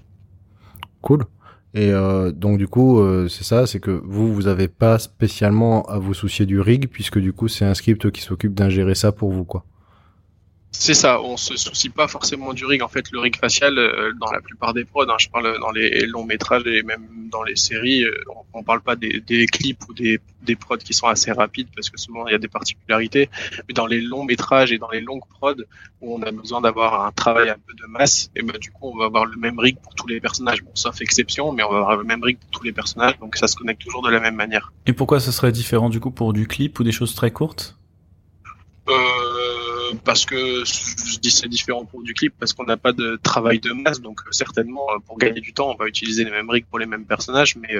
Cool. 1.00 1.24
Et 1.74 1.92
euh, 1.92 2.32
donc 2.32 2.58
du 2.58 2.68
coup, 2.68 3.00
euh, 3.00 3.28
c'est 3.28 3.44
ça, 3.44 3.66
c'est 3.66 3.80
que 3.80 3.90
vous, 3.90 4.32
vous 4.32 4.46
avez 4.46 4.66
pas 4.66 4.98
spécialement 4.98 5.84
à 5.84 5.98
vous 5.98 6.14
soucier 6.14 6.46
du 6.46 6.58
rig, 6.58 6.88
puisque 6.88 7.18
du 7.18 7.32
coup, 7.34 7.48
c'est 7.48 7.66
un 7.66 7.74
script 7.74 8.10
qui 8.10 8.22
s'occupe 8.22 8.54
d'ingérer 8.54 8.94
ça 8.94 9.12
pour 9.12 9.30
vous, 9.30 9.44
quoi. 9.44 9.64
C'est 10.78 10.94
ça, 10.94 11.20
on 11.22 11.36
se 11.36 11.56
soucie 11.56 11.88
pas 11.88 12.06
forcément 12.06 12.52
du 12.52 12.64
rig. 12.64 12.82
En 12.82 12.88
fait, 12.88 13.10
le 13.10 13.18
rig 13.18 13.36
facial, 13.36 13.78
euh, 13.78 14.12
dans 14.20 14.30
la 14.30 14.40
plupart 14.40 14.74
des 14.74 14.84
prods, 14.84 15.08
hein, 15.08 15.16
je 15.18 15.28
parle 15.28 15.58
dans 15.58 15.70
les 15.70 16.06
longs 16.06 16.24
métrages 16.24 16.66
et 16.66 16.82
même 16.82 17.28
dans 17.30 17.42
les 17.42 17.56
séries, 17.56 18.04
euh, 18.04 18.12
on, 18.52 18.62
parle 18.62 18.80
pas 18.80 18.94
des, 18.96 19.22
clips 19.46 19.82
ou 19.88 19.94
des, 19.94 20.20
des 20.42 20.54
prods 20.54 20.76
qui 20.76 20.94
sont 20.94 21.06
assez 21.06 21.32
rapides 21.32 21.68
parce 21.74 21.90
que 21.90 21.98
souvent 21.98 22.26
il 22.26 22.32
y 22.32 22.34
a 22.34 22.38
des 22.38 22.48
particularités. 22.48 23.30
Mais 23.68 23.74
dans 23.74 23.86
les 23.86 24.00
longs 24.00 24.24
métrages 24.24 24.72
et 24.72 24.78
dans 24.78 24.90
les 24.90 25.00
longues 25.00 25.26
prods 25.28 25.62
où 26.00 26.14
on 26.14 26.22
a 26.22 26.30
besoin 26.30 26.60
d'avoir 26.60 27.06
un 27.06 27.12
travail 27.12 27.48
un 27.48 27.56
peu 27.66 27.74
de 27.74 27.86
masse, 27.88 28.30
et 28.36 28.42
ben 28.42 28.58
du 28.58 28.70
coup 28.70 28.90
on 28.92 28.98
va 28.98 29.06
avoir 29.06 29.24
le 29.24 29.36
même 29.36 29.58
rig 29.58 29.78
pour 29.82 29.94
tous 29.94 30.06
les 30.06 30.20
personnages. 30.20 30.62
Bon, 30.62 30.70
sauf 30.74 31.00
exception, 31.00 31.52
mais 31.52 31.62
on 31.62 31.70
va 31.70 31.78
avoir 31.78 31.96
le 31.96 32.04
même 32.04 32.22
rig 32.22 32.38
pour 32.38 32.50
tous 32.50 32.62
les 32.64 32.72
personnages, 32.72 33.18
donc 33.18 33.36
ça 33.36 33.48
se 33.48 33.56
connecte 33.56 33.82
toujours 33.82 34.02
de 34.02 34.10
la 34.10 34.20
même 34.20 34.36
manière. 34.36 34.72
Et 34.86 34.92
pourquoi 34.92 35.20
ce 35.20 35.32
serait 35.32 35.52
différent 35.52 35.88
du 35.88 36.00
coup 36.00 36.10
pour 36.10 36.32
du 36.32 36.46
clip 36.46 36.78
ou 36.78 36.84
des 36.84 36.92
choses 36.92 37.14
très 37.14 37.30
courtes? 37.30 37.76
Euh, 38.88 38.92
parce 40.06 40.24
que 40.24 40.64
je 40.64 41.18
dis 41.18 41.30
c'est 41.30 41.48
différent 41.48 41.84
pour 41.84 42.02
du 42.02 42.14
clip 42.14 42.32
parce 42.38 42.54
qu'on 42.54 42.64
n'a 42.64 42.78
pas 42.78 42.92
de 42.92 43.18
travail 43.22 43.58
de 43.58 43.72
masse 43.72 44.00
donc 44.00 44.20
euh, 44.20 44.32
certainement 44.32 44.86
euh, 44.90 44.98
pour 45.04 45.18
gagner 45.18 45.40
du 45.40 45.52
temps 45.52 45.70
on 45.70 45.74
va 45.74 45.86
utiliser 45.86 46.24
les 46.24 46.30
mêmes 46.30 46.48
rigs 46.48 46.64
pour 46.64 46.78
les 46.78 46.86
mêmes 46.86 47.04
personnages 47.04 47.56
mais 47.56 47.74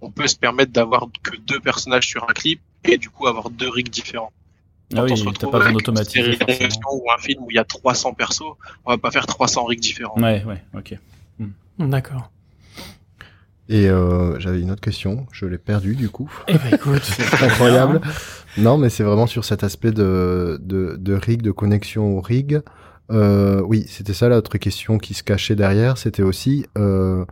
on 0.00 0.10
peut 0.10 0.28
se 0.28 0.36
permettre 0.36 0.70
d'avoir 0.70 1.08
que 1.22 1.36
deux 1.36 1.58
personnages 1.58 2.06
sur 2.06 2.22
un 2.28 2.32
clip 2.32 2.60
et 2.84 2.98
du 2.98 3.10
coup 3.10 3.26
avoir 3.26 3.50
deux 3.50 3.68
rigs 3.68 3.90
différents. 3.90 4.32
ah 4.94 5.04
oui, 5.04 5.14
t'as 5.38 5.48
pas 5.48 5.58
besoin 5.58 5.72
d'automatiser 5.72 6.38
ou 6.92 7.10
un 7.10 7.18
film 7.18 7.42
où 7.44 7.50
il 7.50 7.54
y 7.54 7.58
a 7.58 7.64
300 7.64 8.14
persos, 8.14 8.42
on 8.84 8.90
va 8.90 8.98
pas 8.98 9.10
faire 9.10 9.26
300 9.26 9.64
rigs 9.64 9.80
différents. 9.80 10.20
Ouais, 10.20 10.44
ouais, 10.44 10.62
ok. 10.74 10.98
Hmm. 11.38 11.50
D'accord. 11.90 12.30
Et 13.68 13.88
euh, 13.88 14.38
j'avais 14.40 14.60
une 14.60 14.70
autre 14.70 14.80
question, 14.80 15.26
je 15.32 15.46
l'ai 15.46 15.58
perdue 15.58 15.94
du 15.94 16.08
coup. 16.08 16.30
Eh 16.48 16.54
ben 16.54 16.74
écoute, 16.74 17.02
c'est 17.02 17.42
incroyable. 17.44 18.00
Non, 18.58 18.76
mais 18.76 18.90
c'est 18.90 19.04
vraiment 19.04 19.26
sur 19.26 19.44
cet 19.44 19.64
aspect 19.64 19.92
de, 19.92 20.58
de, 20.62 20.96
de 20.98 21.14
rig, 21.14 21.42
de 21.42 21.52
connexion 21.52 22.18
au 22.18 22.20
rig. 22.20 22.60
Euh, 23.10 23.60
oui, 23.60 23.86
c'était 23.88 24.14
ça 24.14 24.28
l'autre 24.28 24.58
question 24.58 24.98
qui 24.98 25.14
se 25.14 25.22
cachait 25.22 25.54
derrière. 25.54 25.96
C'était 25.96 26.22
aussi, 26.22 26.66
euh, 26.76 27.24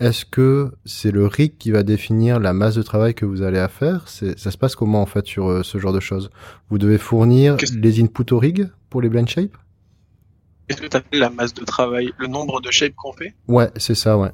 est-ce 0.00 0.24
que 0.24 0.72
c'est 0.84 1.10
le 1.10 1.26
rig 1.26 1.56
qui 1.58 1.70
va 1.70 1.82
définir 1.82 2.38
la 2.38 2.52
masse 2.52 2.74
de 2.74 2.82
travail 2.82 3.14
que 3.14 3.24
vous 3.24 3.42
allez 3.42 3.58
à 3.58 3.68
faire? 3.68 4.08
Ça 4.08 4.50
se 4.50 4.58
passe 4.58 4.76
comment 4.76 5.02
en 5.02 5.06
fait 5.06 5.26
sur 5.26 5.48
euh, 5.48 5.62
ce 5.62 5.78
genre 5.78 5.92
de 5.92 6.00
choses? 6.00 6.30
Vous 6.70 6.78
devez 6.78 6.98
fournir 6.98 7.56
les 7.74 8.02
inputs 8.02 8.32
au 8.32 8.38
rig 8.38 8.70
pour 8.88 9.02
les 9.02 9.08
blend 9.08 9.26
shapes? 9.26 9.56
Est-ce 10.68 10.80
que 10.80 10.86
tu 10.86 10.96
appelles 10.96 11.20
la 11.20 11.30
masse 11.30 11.54
de 11.54 11.64
travail, 11.64 12.12
le 12.18 12.28
nombre 12.28 12.60
de 12.60 12.70
shapes 12.70 12.94
qu'on 12.94 13.12
fait? 13.12 13.34
Ouais, 13.48 13.70
c'est 13.76 13.94
ça, 13.94 14.16
ouais. 14.16 14.30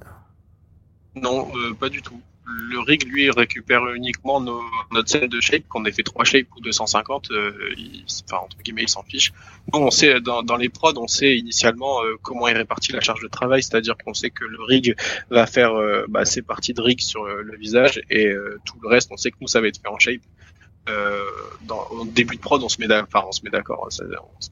Non, 1.22 1.48
euh, 1.56 1.74
pas 1.74 1.88
du 1.88 2.02
tout. 2.02 2.20
Le 2.46 2.80
rig, 2.80 3.04
lui, 3.04 3.30
récupère 3.30 3.86
uniquement 3.88 4.40
nos, 4.40 4.62
notre 4.90 5.10
scène 5.10 5.28
de 5.28 5.40
shape, 5.40 5.68
qu'on 5.68 5.84
ait 5.84 5.92
fait 5.92 6.02
3 6.02 6.24
shapes 6.24 6.48
ou 6.56 6.60
250, 6.60 7.30
euh, 7.30 7.52
il, 7.76 8.04
enfin, 8.24 8.42
entre 8.42 8.56
guillemets, 8.62 8.84
il 8.84 8.88
s'en 8.88 9.02
fiche. 9.02 9.32
On 9.72 9.90
sait, 9.90 10.20
dans, 10.20 10.56
les 10.56 10.70
prods, 10.70 10.94
on 10.96 11.08
sait 11.08 11.36
initialement 11.36 12.02
euh, 12.02 12.16
comment 12.22 12.48
est 12.48 12.54
répartie 12.54 12.92
la 12.92 13.00
charge 13.00 13.20
de 13.20 13.28
travail, 13.28 13.62
c'est-à-dire 13.62 13.96
qu'on 14.02 14.14
sait 14.14 14.30
que 14.30 14.44
le 14.44 14.62
rig 14.62 14.96
va 15.30 15.46
faire 15.46 15.72
bah, 16.08 16.24
ses 16.24 16.40
parties 16.40 16.72
de 16.72 16.80
rig 16.80 17.00
sur 17.00 17.24
le 17.26 17.56
visage 17.58 18.00
et 18.08 18.32
tout 18.64 18.78
le 18.80 18.88
reste, 18.88 19.10
on 19.12 19.18
sait 19.18 19.30
que 19.30 19.36
nous, 19.42 19.48
ça 19.48 19.60
va 19.60 19.68
être 19.68 19.80
fait 19.82 19.88
en 19.88 19.98
shape. 19.98 20.22
Euh, 20.88 21.24
dans, 21.62 21.86
au 21.90 22.04
début 22.04 22.36
de 22.36 22.40
prod, 22.40 22.62
on 22.62 22.68
se 22.68 22.80
met 22.80 22.86
d'accord, 22.86 23.08
enfin, 23.12 23.26
on 23.28 23.32
se 23.32 23.42
met 23.42 23.50
d'accord, 23.50 23.86
on 23.86 23.90
se 23.90 24.02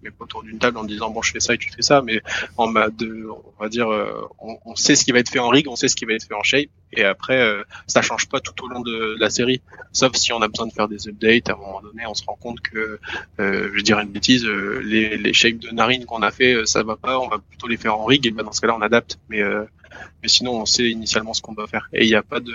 met 0.03 0.11
pas 0.11 0.25
autour 0.25 0.43
d'une 0.43 0.59
table 0.59 0.79
en 0.79 0.85
disant 0.85 1.11
bon, 1.11 1.23
je 1.23 1.33
fais 1.33 1.41
ça 1.41 1.55
et 1.55 1.59
tu 1.59 1.71
fais 1.71 1.83
ça, 1.83 2.03
mais 2.03 2.23
en 2.57 2.71
de, 2.73 3.29
on 3.29 3.63
va 3.63 3.69
dire, 3.69 3.91
euh, 3.91 4.29
on, 4.39 4.59
on, 4.65 4.77
sait 4.77 4.97
ce 4.97 5.05
qui 5.05 5.13
va 5.13 5.19
être 5.19 5.31
fait 5.31 5.39
en 5.39 5.49
rig, 5.49 5.67
on 5.69 5.77
sait 5.77 5.89
ce 5.89 5.97
qui 5.97 6.05
va 6.05 6.13
être 6.13 6.25
fait 6.25 6.35
en 6.35 6.43
shape, 6.43 6.69
et 6.93 7.05
après, 7.05 7.41
euh, 7.41 7.63
ça 7.87 8.03
change 8.03 8.29
pas 8.29 8.41
tout 8.41 8.65
au 8.65 8.69
long 8.69 8.81
de, 8.81 9.17
la 9.19 9.31
série, 9.31 9.61
sauf 9.93 10.15
si 10.15 10.33
on 10.33 10.41
a 10.41 10.49
besoin 10.49 10.67
de 10.67 10.73
faire 10.73 10.89
des 10.89 11.09
updates. 11.09 11.49
À 11.49 11.55
un 11.55 11.57
moment 11.57 11.81
donné, 11.81 12.05
on 12.07 12.15
se 12.15 12.25
rend 12.25 12.37
compte 12.37 12.61
que, 12.61 12.99
euh, 13.41 13.69
je 13.69 13.75
vais 13.75 13.83
dire 13.83 13.99
une 13.99 14.09
bêtise, 14.09 14.45
euh, 14.45 14.81
les, 14.85 15.17
les 15.17 15.33
shapes 15.33 15.59
de 15.59 15.71
narine 15.71 16.05
qu'on 16.07 16.23
a 16.23 16.31
fait, 16.31 16.67
ça 16.67 16.83
va 16.83 16.97
pas, 16.97 17.19
on 17.19 17.29
va 17.29 17.39
plutôt 17.39 17.67
les 17.67 17.77
faire 17.77 17.99
en 17.99 18.05
rig, 18.05 18.27
et 18.27 18.31
ben 18.31 18.45
dans 18.45 18.53
ce 18.53 18.61
cas-là, 18.61 18.77
on 18.77 18.83
adapte, 18.83 19.19
mais 19.29 19.43
mais 20.23 20.29
sinon 20.29 20.61
on 20.61 20.67
sait 20.67 20.89
initialement 20.91 21.35
ce 21.35 21.43
qu'on 21.43 21.53
doit 21.53 21.67
faire. 21.67 21.89
Et 21.93 22.05
il 22.05 22.09
n'y 22.09 22.15
a 22.15 22.23
pas 22.23 22.41
de 22.41 22.55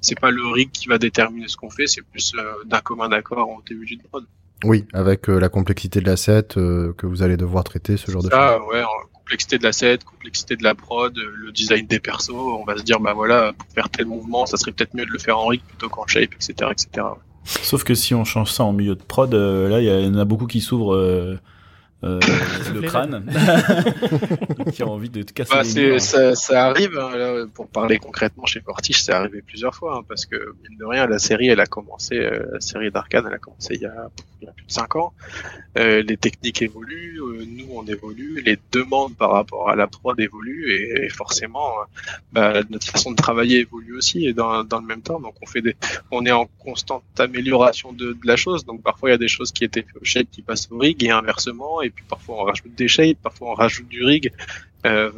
c'est 0.00 0.18
pas 0.18 0.30
le 0.30 0.46
rig 0.46 0.70
qui 0.70 0.88
va 0.88 0.98
déterminer 0.98 1.48
ce 1.48 1.56
qu'on 1.56 1.70
fait 1.70 1.86
c'est 1.86 2.02
plus 2.02 2.32
euh, 2.36 2.64
d'un 2.66 2.80
commun 2.80 3.10
accord 3.12 3.48
au 3.48 3.62
début 3.68 3.86
du 3.86 3.98
prod. 3.98 4.24
Oui 4.64 4.84
avec 4.92 5.28
euh, 5.28 5.38
la 5.38 5.48
complexité 5.48 6.00
de 6.00 6.06
l'asset 6.06 6.56
euh, 6.56 6.92
que 6.94 7.06
vous 7.06 7.22
allez 7.22 7.36
devoir 7.36 7.64
traiter 7.64 7.96
ce 7.96 8.10
genre 8.10 8.22
de 8.22 8.30
choses. 8.30 8.60
ouais 8.70 8.82
complexité 9.12 9.58
de 9.58 9.62
l'asset 9.62 9.98
complexité 10.04 10.56
de 10.56 10.64
la 10.64 10.74
prod 10.74 11.16
le 11.16 11.52
design 11.52 11.86
des 11.86 12.00
persos 12.00 12.30
on 12.30 12.64
va 12.64 12.76
se 12.76 12.82
dire 12.82 13.00
bah 13.00 13.14
voilà 13.14 13.52
pour 13.52 13.68
faire 13.72 13.88
tel 13.88 14.06
mouvement 14.06 14.46
ça 14.46 14.56
serait 14.56 14.72
peut-être 14.72 14.94
mieux 14.94 15.06
de 15.06 15.10
le 15.10 15.18
faire 15.18 15.38
en 15.38 15.46
rig 15.46 15.62
plutôt 15.62 15.88
qu'en 15.88 16.06
shape 16.06 16.34
etc 16.34 16.70
etc 16.72 17.06
Sauf 17.44 17.84
que 17.84 17.94
si 17.94 18.14
on 18.14 18.24
change 18.24 18.52
ça 18.52 18.64
en 18.64 18.72
milieu 18.72 18.94
de 18.94 19.02
prod, 19.02 19.32
là, 19.34 19.80
il 19.80 19.86
y, 19.86 20.08
en 20.08 20.18
a 20.18 20.24
beaucoup 20.24 20.46
qui 20.46 20.60
s'ouvrent 20.60 20.94
euh, 20.94 21.38
le 22.02 22.80
crâne. 22.82 23.24
Qui 24.72 24.82
a 24.82 24.86
envie 24.86 25.10
de 25.10 25.22
te 25.22 25.32
casser 25.32 25.54
bah, 25.54 25.62
les 25.62 25.98
ça, 26.00 26.34
ça, 26.34 26.66
arrive 26.66 26.98
hein, 26.98 27.16
là, 27.16 27.46
pour 27.52 27.68
parler 27.68 27.98
concrètement 27.98 28.46
chez 28.46 28.60
Fortiche 28.60 29.02
c'est 29.02 29.12
arrivé 29.12 29.42
plusieurs 29.42 29.74
fois 29.74 29.98
hein, 29.98 30.02
parce 30.08 30.26
que 30.26 30.36
mine 30.36 30.78
de 30.78 30.84
rien 30.84 31.06
la 31.06 31.18
série 31.18 31.48
elle 31.48 31.60
a 31.60 31.66
commencé 31.66 32.16
euh, 32.16 32.44
la 32.52 32.60
série 32.60 32.90
d'Arkane 32.90 33.24
elle 33.28 33.34
a 33.34 33.38
commencé 33.38 33.74
il 33.74 33.82
y 33.82 33.86
a, 33.86 34.10
il 34.40 34.46
y 34.46 34.48
a 34.48 34.52
plus 34.52 34.66
de 34.66 34.72
5 34.72 34.96
ans. 34.96 35.12
Euh, 35.78 36.02
les 36.02 36.16
techniques 36.16 36.60
évoluent 36.62 37.20
euh, 37.22 37.44
on 37.76 37.86
évolue 37.86 38.42
les 38.44 38.58
demandes 38.72 39.16
par 39.16 39.30
rapport 39.32 39.70
à 39.70 39.76
la 39.76 39.86
prod 39.86 40.18
évoluent 40.18 40.72
et, 40.72 41.06
et 41.06 41.08
forcément 41.08 41.70
bah, 42.32 42.62
notre 42.70 42.86
façon 42.86 43.10
de 43.10 43.16
travailler 43.16 43.60
évolue 43.60 43.96
aussi 43.96 44.26
et 44.26 44.32
dans, 44.32 44.64
dans 44.64 44.80
le 44.80 44.86
même 44.86 45.02
temps. 45.02 45.20
Donc 45.20 45.34
on 45.42 45.46
fait 45.46 45.62
des 45.62 45.76
on 46.10 46.24
est 46.26 46.32
en 46.32 46.46
constante 46.58 47.04
amélioration 47.18 47.92
de, 47.92 48.12
de 48.12 48.26
la 48.26 48.36
chose. 48.36 48.64
Donc 48.64 48.82
parfois 48.82 49.10
il 49.10 49.12
y 49.12 49.14
a 49.14 49.18
des 49.18 49.28
choses 49.28 49.52
qui 49.52 49.64
étaient 49.64 49.86
au 50.00 50.04
shape 50.04 50.28
qui 50.30 50.42
passent 50.42 50.68
au 50.70 50.78
rig 50.78 51.02
et 51.04 51.10
inversement. 51.10 51.82
Et 51.82 51.90
puis 51.90 52.04
parfois 52.08 52.42
on 52.42 52.44
rajoute 52.44 52.74
des 52.74 52.88
shapes, 52.88 53.18
parfois 53.22 53.50
on 53.50 53.54
rajoute 53.54 53.88
du 53.88 54.04
rig. 54.04 54.32
Euh, 54.84 55.10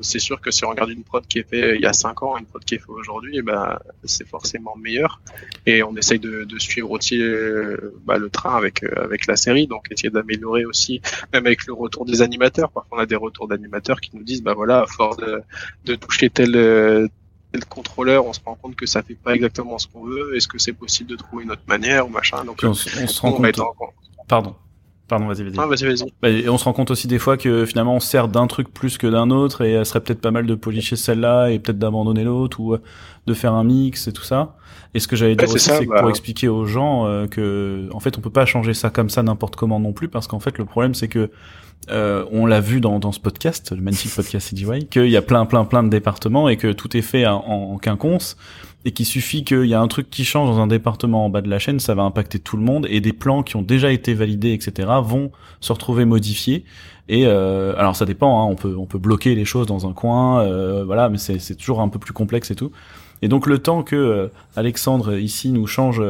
c'est 0.00 0.18
sûr 0.18 0.40
que 0.40 0.50
si 0.50 0.64
on 0.64 0.70
regarde 0.70 0.90
une 0.90 1.04
prod 1.04 1.24
qui 1.26 1.38
est 1.38 1.48
faite 1.48 1.76
il 1.76 1.80
y 1.80 1.86
a 1.86 1.92
5 1.92 2.22
ans, 2.22 2.36
une 2.36 2.46
prod 2.46 2.64
qui 2.64 2.74
est 2.74 2.78
faite 2.78 2.88
aujourd'hui, 2.88 3.42
ben 3.42 3.78
c'est 4.04 4.26
forcément 4.26 4.76
meilleur. 4.76 5.20
Et 5.66 5.82
on 5.82 5.96
essaye 5.96 6.18
de, 6.18 6.44
de 6.44 6.58
suivre 6.58 6.90
aussi 6.90 7.20
euh, 7.20 7.94
bah, 8.04 8.18
le 8.18 8.28
train 8.28 8.56
avec 8.56 8.82
euh, 8.82 9.04
avec 9.04 9.26
la 9.26 9.36
série, 9.36 9.66
donc 9.66 9.86
essayer 9.90 10.10
d'améliorer 10.10 10.64
aussi, 10.64 11.00
même 11.32 11.46
avec 11.46 11.66
le 11.66 11.72
retour 11.72 12.04
des 12.04 12.22
animateurs. 12.22 12.70
Parfois 12.70 12.98
on 12.98 13.00
a 13.00 13.06
des 13.06 13.16
retours 13.16 13.46
d'animateurs 13.46 14.00
qui 14.00 14.10
nous 14.14 14.24
disent, 14.24 14.42
bah 14.42 14.54
voilà, 14.54 14.82
à 14.82 14.86
force 14.86 15.16
de, 15.18 15.42
de 15.84 15.94
toucher 15.94 16.30
tel 16.30 17.08
tel 17.52 17.64
contrôleur, 17.66 18.26
on 18.26 18.32
se 18.32 18.40
rend 18.44 18.56
compte 18.56 18.74
que 18.74 18.86
ça 18.86 19.02
fait 19.04 19.14
pas 19.14 19.32
exactement 19.32 19.78
ce 19.78 19.86
qu'on 19.86 20.04
veut. 20.04 20.36
Est-ce 20.36 20.48
que 20.48 20.58
c'est 20.58 20.72
possible 20.72 21.10
de 21.10 21.16
trouver 21.16 21.44
une 21.44 21.52
autre 21.52 21.62
manière 21.68 22.04
ou 22.04 22.10
machin? 22.10 22.44
Donc 22.44 22.58
on, 22.64 22.74
se 22.74 23.20
rend 23.20 23.32
compte. 23.32 23.60
Pardon. 24.26 24.56
Pardon, 25.06 25.26
vas-y, 25.26 25.42
vas-y. 25.42 25.54
Ah, 25.58 25.66
vas-y, 25.66 25.84
vas-y. 25.84 26.12
Bah, 26.22 26.30
et 26.30 26.48
on 26.48 26.56
se 26.56 26.64
rend 26.64 26.72
compte 26.72 26.90
aussi 26.90 27.06
des 27.06 27.18
fois 27.18 27.36
que 27.36 27.66
finalement 27.66 27.94
on 27.94 28.00
sert 28.00 28.28
d'un 28.28 28.46
truc 28.46 28.72
plus 28.72 28.96
que 28.96 29.06
d'un 29.06 29.30
autre 29.30 29.62
et 29.62 29.72
elle 29.72 29.84
serait 29.84 30.00
peut-être 30.00 30.20
pas 30.20 30.30
mal 30.30 30.46
de 30.46 30.54
policher 30.54 30.96
celle-là 30.96 31.50
et 31.50 31.58
peut-être 31.58 31.78
d'abandonner 31.78 32.24
l'autre 32.24 32.58
ou 32.60 32.72
euh, 32.72 32.82
de 33.26 33.34
faire 33.34 33.52
un 33.52 33.64
mix 33.64 34.08
et 34.08 34.12
tout 34.12 34.22
ça. 34.22 34.56
Et 34.94 35.00
ce 35.00 35.08
que 35.08 35.14
j'allais 35.14 35.36
dire 35.36 35.50
aussi, 35.50 35.68
c'est 35.68 35.84
bah... 35.84 36.00
pour 36.00 36.08
expliquer 36.08 36.48
aux 36.48 36.64
gens 36.64 37.06
euh, 37.06 37.26
que 37.26 37.86
en 37.92 38.00
fait 38.00 38.16
on 38.16 38.22
peut 38.22 38.30
pas 38.30 38.46
changer 38.46 38.72
ça 38.72 38.88
comme 38.88 39.10
ça 39.10 39.22
n'importe 39.22 39.56
comment 39.56 39.78
non 39.78 39.92
plus 39.92 40.08
parce 40.08 40.26
qu'en 40.26 40.40
fait 40.40 40.56
le 40.56 40.64
problème 40.64 40.94
c'est 40.94 41.08
que 41.08 41.30
euh, 41.90 42.24
on 42.30 42.46
l'a 42.46 42.60
vu 42.60 42.80
dans, 42.80 42.98
dans 42.98 43.12
ce 43.12 43.20
podcast, 43.20 43.72
le 43.72 43.82
magnifique 43.82 44.14
podcast 44.14 44.54
CGY, 44.54 44.86
qu'il 44.86 45.10
y 45.10 45.18
a 45.18 45.22
plein 45.22 45.44
plein 45.44 45.66
plein 45.66 45.82
de 45.82 45.90
départements 45.90 46.48
et 46.48 46.56
que 46.56 46.72
tout 46.72 46.96
est 46.96 47.02
fait 47.02 47.26
en, 47.26 47.36
en 47.36 47.76
quinconce 47.76 48.38
et 48.84 48.92
qu'il 48.92 49.06
suffit 49.06 49.44
qu'il 49.44 49.64
y 49.64 49.74
a 49.74 49.80
un 49.80 49.88
truc 49.88 50.10
qui 50.10 50.24
change 50.24 50.48
dans 50.48 50.60
un 50.60 50.66
département 50.66 51.24
en 51.24 51.30
bas 51.30 51.40
de 51.40 51.48
la 51.48 51.58
chaîne, 51.58 51.80
ça 51.80 51.94
va 51.94 52.02
impacter 52.02 52.38
tout 52.38 52.56
le 52.56 52.62
monde 52.62 52.86
et 52.90 53.00
des 53.00 53.12
plans 53.12 53.42
qui 53.42 53.56
ont 53.56 53.62
déjà 53.62 53.90
été 53.90 54.12
validés, 54.12 54.52
etc., 54.52 54.88
vont 55.02 55.30
se 55.60 55.72
retrouver 55.72 56.04
modifiés. 56.04 56.64
Et 57.08 57.26
euh, 57.26 57.74
alors 57.76 57.96
ça 57.96 58.04
dépend, 58.04 58.42
hein, 58.42 58.46
on 58.50 58.56
peut 58.56 58.74
on 58.78 58.86
peut 58.86 58.98
bloquer 58.98 59.34
les 59.34 59.44
choses 59.44 59.66
dans 59.66 59.86
un 59.86 59.92
coin, 59.92 60.42
euh, 60.42 60.84
voilà, 60.84 61.08
mais 61.08 61.18
c'est 61.18 61.38
c'est 61.38 61.54
toujours 61.54 61.80
un 61.80 61.88
peu 61.88 61.98
plus 61.98 62.12
complexe 62.12 62.50
et 62.50 62.54
tout. 62.54 62.72
Et 63.22 63.28
donc 63.28 63.46
le 63.46 63.58
temps 63.58 63.82
que 63.82 63.96
euh, 63.96 64.28
Alexandre 64.56 65.18
ici 65.18 65.50
nous 65.50 65.66
change 65.66 66.02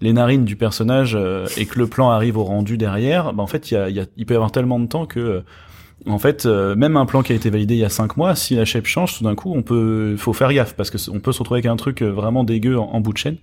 les 0.00 0.12
narines 0.12 0.44
du 0.44 0.56
personnage 0.56 1.18
et 1.56 1.66
que 1.66 1.78
le 1.78 1.86
plan 1.86 2.10
arrive 2.10 2.38
au 2.38 2.44
rendu 2.44 2.76
derrière, 2.76 3.32
bah, 3.32 3.42
en 3.42 3.46
fait 3.46 3.70
il 3.70 3.74
y 3.74 3.76
a, 3.76 3.88
y 3.88 4.24
peut 4.24 4.34
y 4.34 4.36
avoir 4.36 4.52
tellement 4.52 4.78
de 4.78 4.86
temps 4.86 5.06
que 5.06 5.42
en 6.06 6.18
fait, 6.18 6.46
euh, 6.46 6.74
même 6.74 6.96
un 6.96 7.06
plan 7.06 7.22
qui 7.22 7.32
a 7.32 7.36
été 7.36 7.50
validé 7.50 7.74
il 7.74 7.80
y 7.80 7.84
a 7.84 7.88
5 7.88 8.16
mois, 8.16 8.34
si 8.34 8.54
la 8.54 8.64
shape 8.64 8.86
change, 8.86 9.18
tout 9.18 9.24
d'un 9.24 9.34
coup, 9.34 9.52
on 9.54 9.62
peut, 9.62 10.16
faut 10.16 10.32
faire 10.32 10.52
gaffe 10.52 10.74
parce 10.74 10.90
que 10.90 10.98
on 11.10 11.20
peut 11.20 11.32
se 11.32 11.38
retrouver 11.38 11.58
avec 11.58 11.66
un 11.66 11.76
truc 11.76 12.02
euh, 12.02 12.10
vraiment 12.10 12.44
dégueu 12.44 12.78
en, 12.78 13.00
bout 13.00 13.12
de 13.12 13.18
chaîne. 13.18 13.36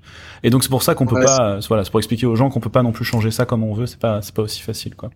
Et 0.43 0.49
donc 0.49 0.63
c'est 0.63 0.69
pour 0.69 0.83
ça 0.83 0.95
qu'on 0.95 1.05
peut 1.05 1.21
pas, 1.21 1.57
euh, 1.57 1.61
voilà, 1.67 1.83
c'est 1.83 1.91
pour 1.91 1.99
expliquer 1.99 2.25
aux 2.25 2.35
gens 2.35 2.49
qu'on 2.49 2.59
peut 2.59 2.69
pas 2.69 2.83
non 2.83 2.91
plus 2.91 3.05
changer 3.05 3.31
ça 3.31 3.45
comme 3.45 3.63
on 3.63 3.73
veut. 3.73 3.85
C'est 3.85 3.99
pas, 3.99 4.21
c'est 4.21 4.33
pas 4.33 4.41
aussi 4.41 4.61
facile, 4.61 4.95
quoi. 4.95 5.09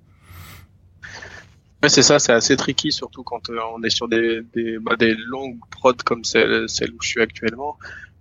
Ouais, 1.81 1.89
c'est 1.89 2.01
ça, 2.01 2.17
c'est 2.17 2.31
assez 2.31 2.55
tricky, 2.55 2.93
surtout 2.93 3.23
quand 3.23 3.49
on 3.49 3.83
est 3.83 3.89
sur 3.89 4.07
des, 4.07 4.39
des, 4.53 4.79
bah, 4.79 4.95
des 4.97 5.15
longues 5.27 5.59
prods 5.69 5.93
comme 6.05 6.23
celle, 6.23 6.69
celle 6.69 6.91
où 6.91 7.01
je 7.01 7.09
suis 7.09 7.21
actuellement. 7.21 7.77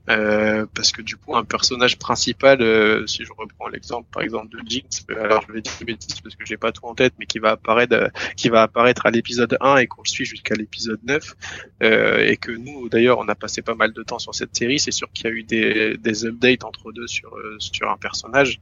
Euh, 0.09 0.67
parce 0.75 0.91
que 0.91 1.01
du 1.01 1.17
coup 1.17 1.37
un 1.37 1.45
personnage 1.45 1.97
principal, 1.97 2.61
euh, 2.61 3.07
si 3.07 3.25
je 3.25 3.33
reprends 3.39 3.69
l'exemple 3.69 4.09
par 4.13 4.23
exemple 4.23 4.49
de 4.49 4.59
Jinx, 4.69 5.07
euh, 5.11 5.23
alors 5.23 5.45
je 5.47 5.53
vais 5.53 5.61
dire 5.61 5.73
bêtises 5.87 6.21
parce 6.21 6.35
que 6.35 6.45
j'ai 6.45 6.57
pas 6.57 6.73
tout 6.73 6.85
en 6.87 6.95
tête, 6.95 7.15
mais 7.21 7.27
qui 7.27 7.39
va 7.39 7.53
apparaître, 7.53 8.11
qui 8.37 8.49
va 8.49 8.63
apparaître 8.63 9.07
à 9.07 9.13
l'épisode 9.13 9.57
1 9.61 9.77
et 9.77 9.87
qu'on 9.87 10.05
suit 10.05 10.25
jusqu'à 10.25 10.57
l'épisode 10.57 10.99
9, 11.05 11.37
et 11.83 12.37
que 12.37 12.51
nous 12.51 12.89
d'ailleurs 12.89 13.19
on 13.21 13.29
a 13.29 13.37
passé 13.37 13.63
pas 13.63 13.77
mal 13.77 13.93
de 13.93 14.03
temps 14.03 14.19
sur 14.19 14.35
cette 14.35 14.57
série, 14.57 14.81
c'est 14.81 14.91
sûr 14.91 15.09
qu'il 15.13 15.27
y 15.27 15.29
a 15.29 15.33
eu 15.33 15.45
des, 15.45 15.97
des 15.99 16.27
updates 16.27 16.65
entre 16.65 16.91
deux 16.91 17.07
sur 17.07 17.37
sur 17.59 17.89
un 17.89 17.97
personnage. 17.97 18.61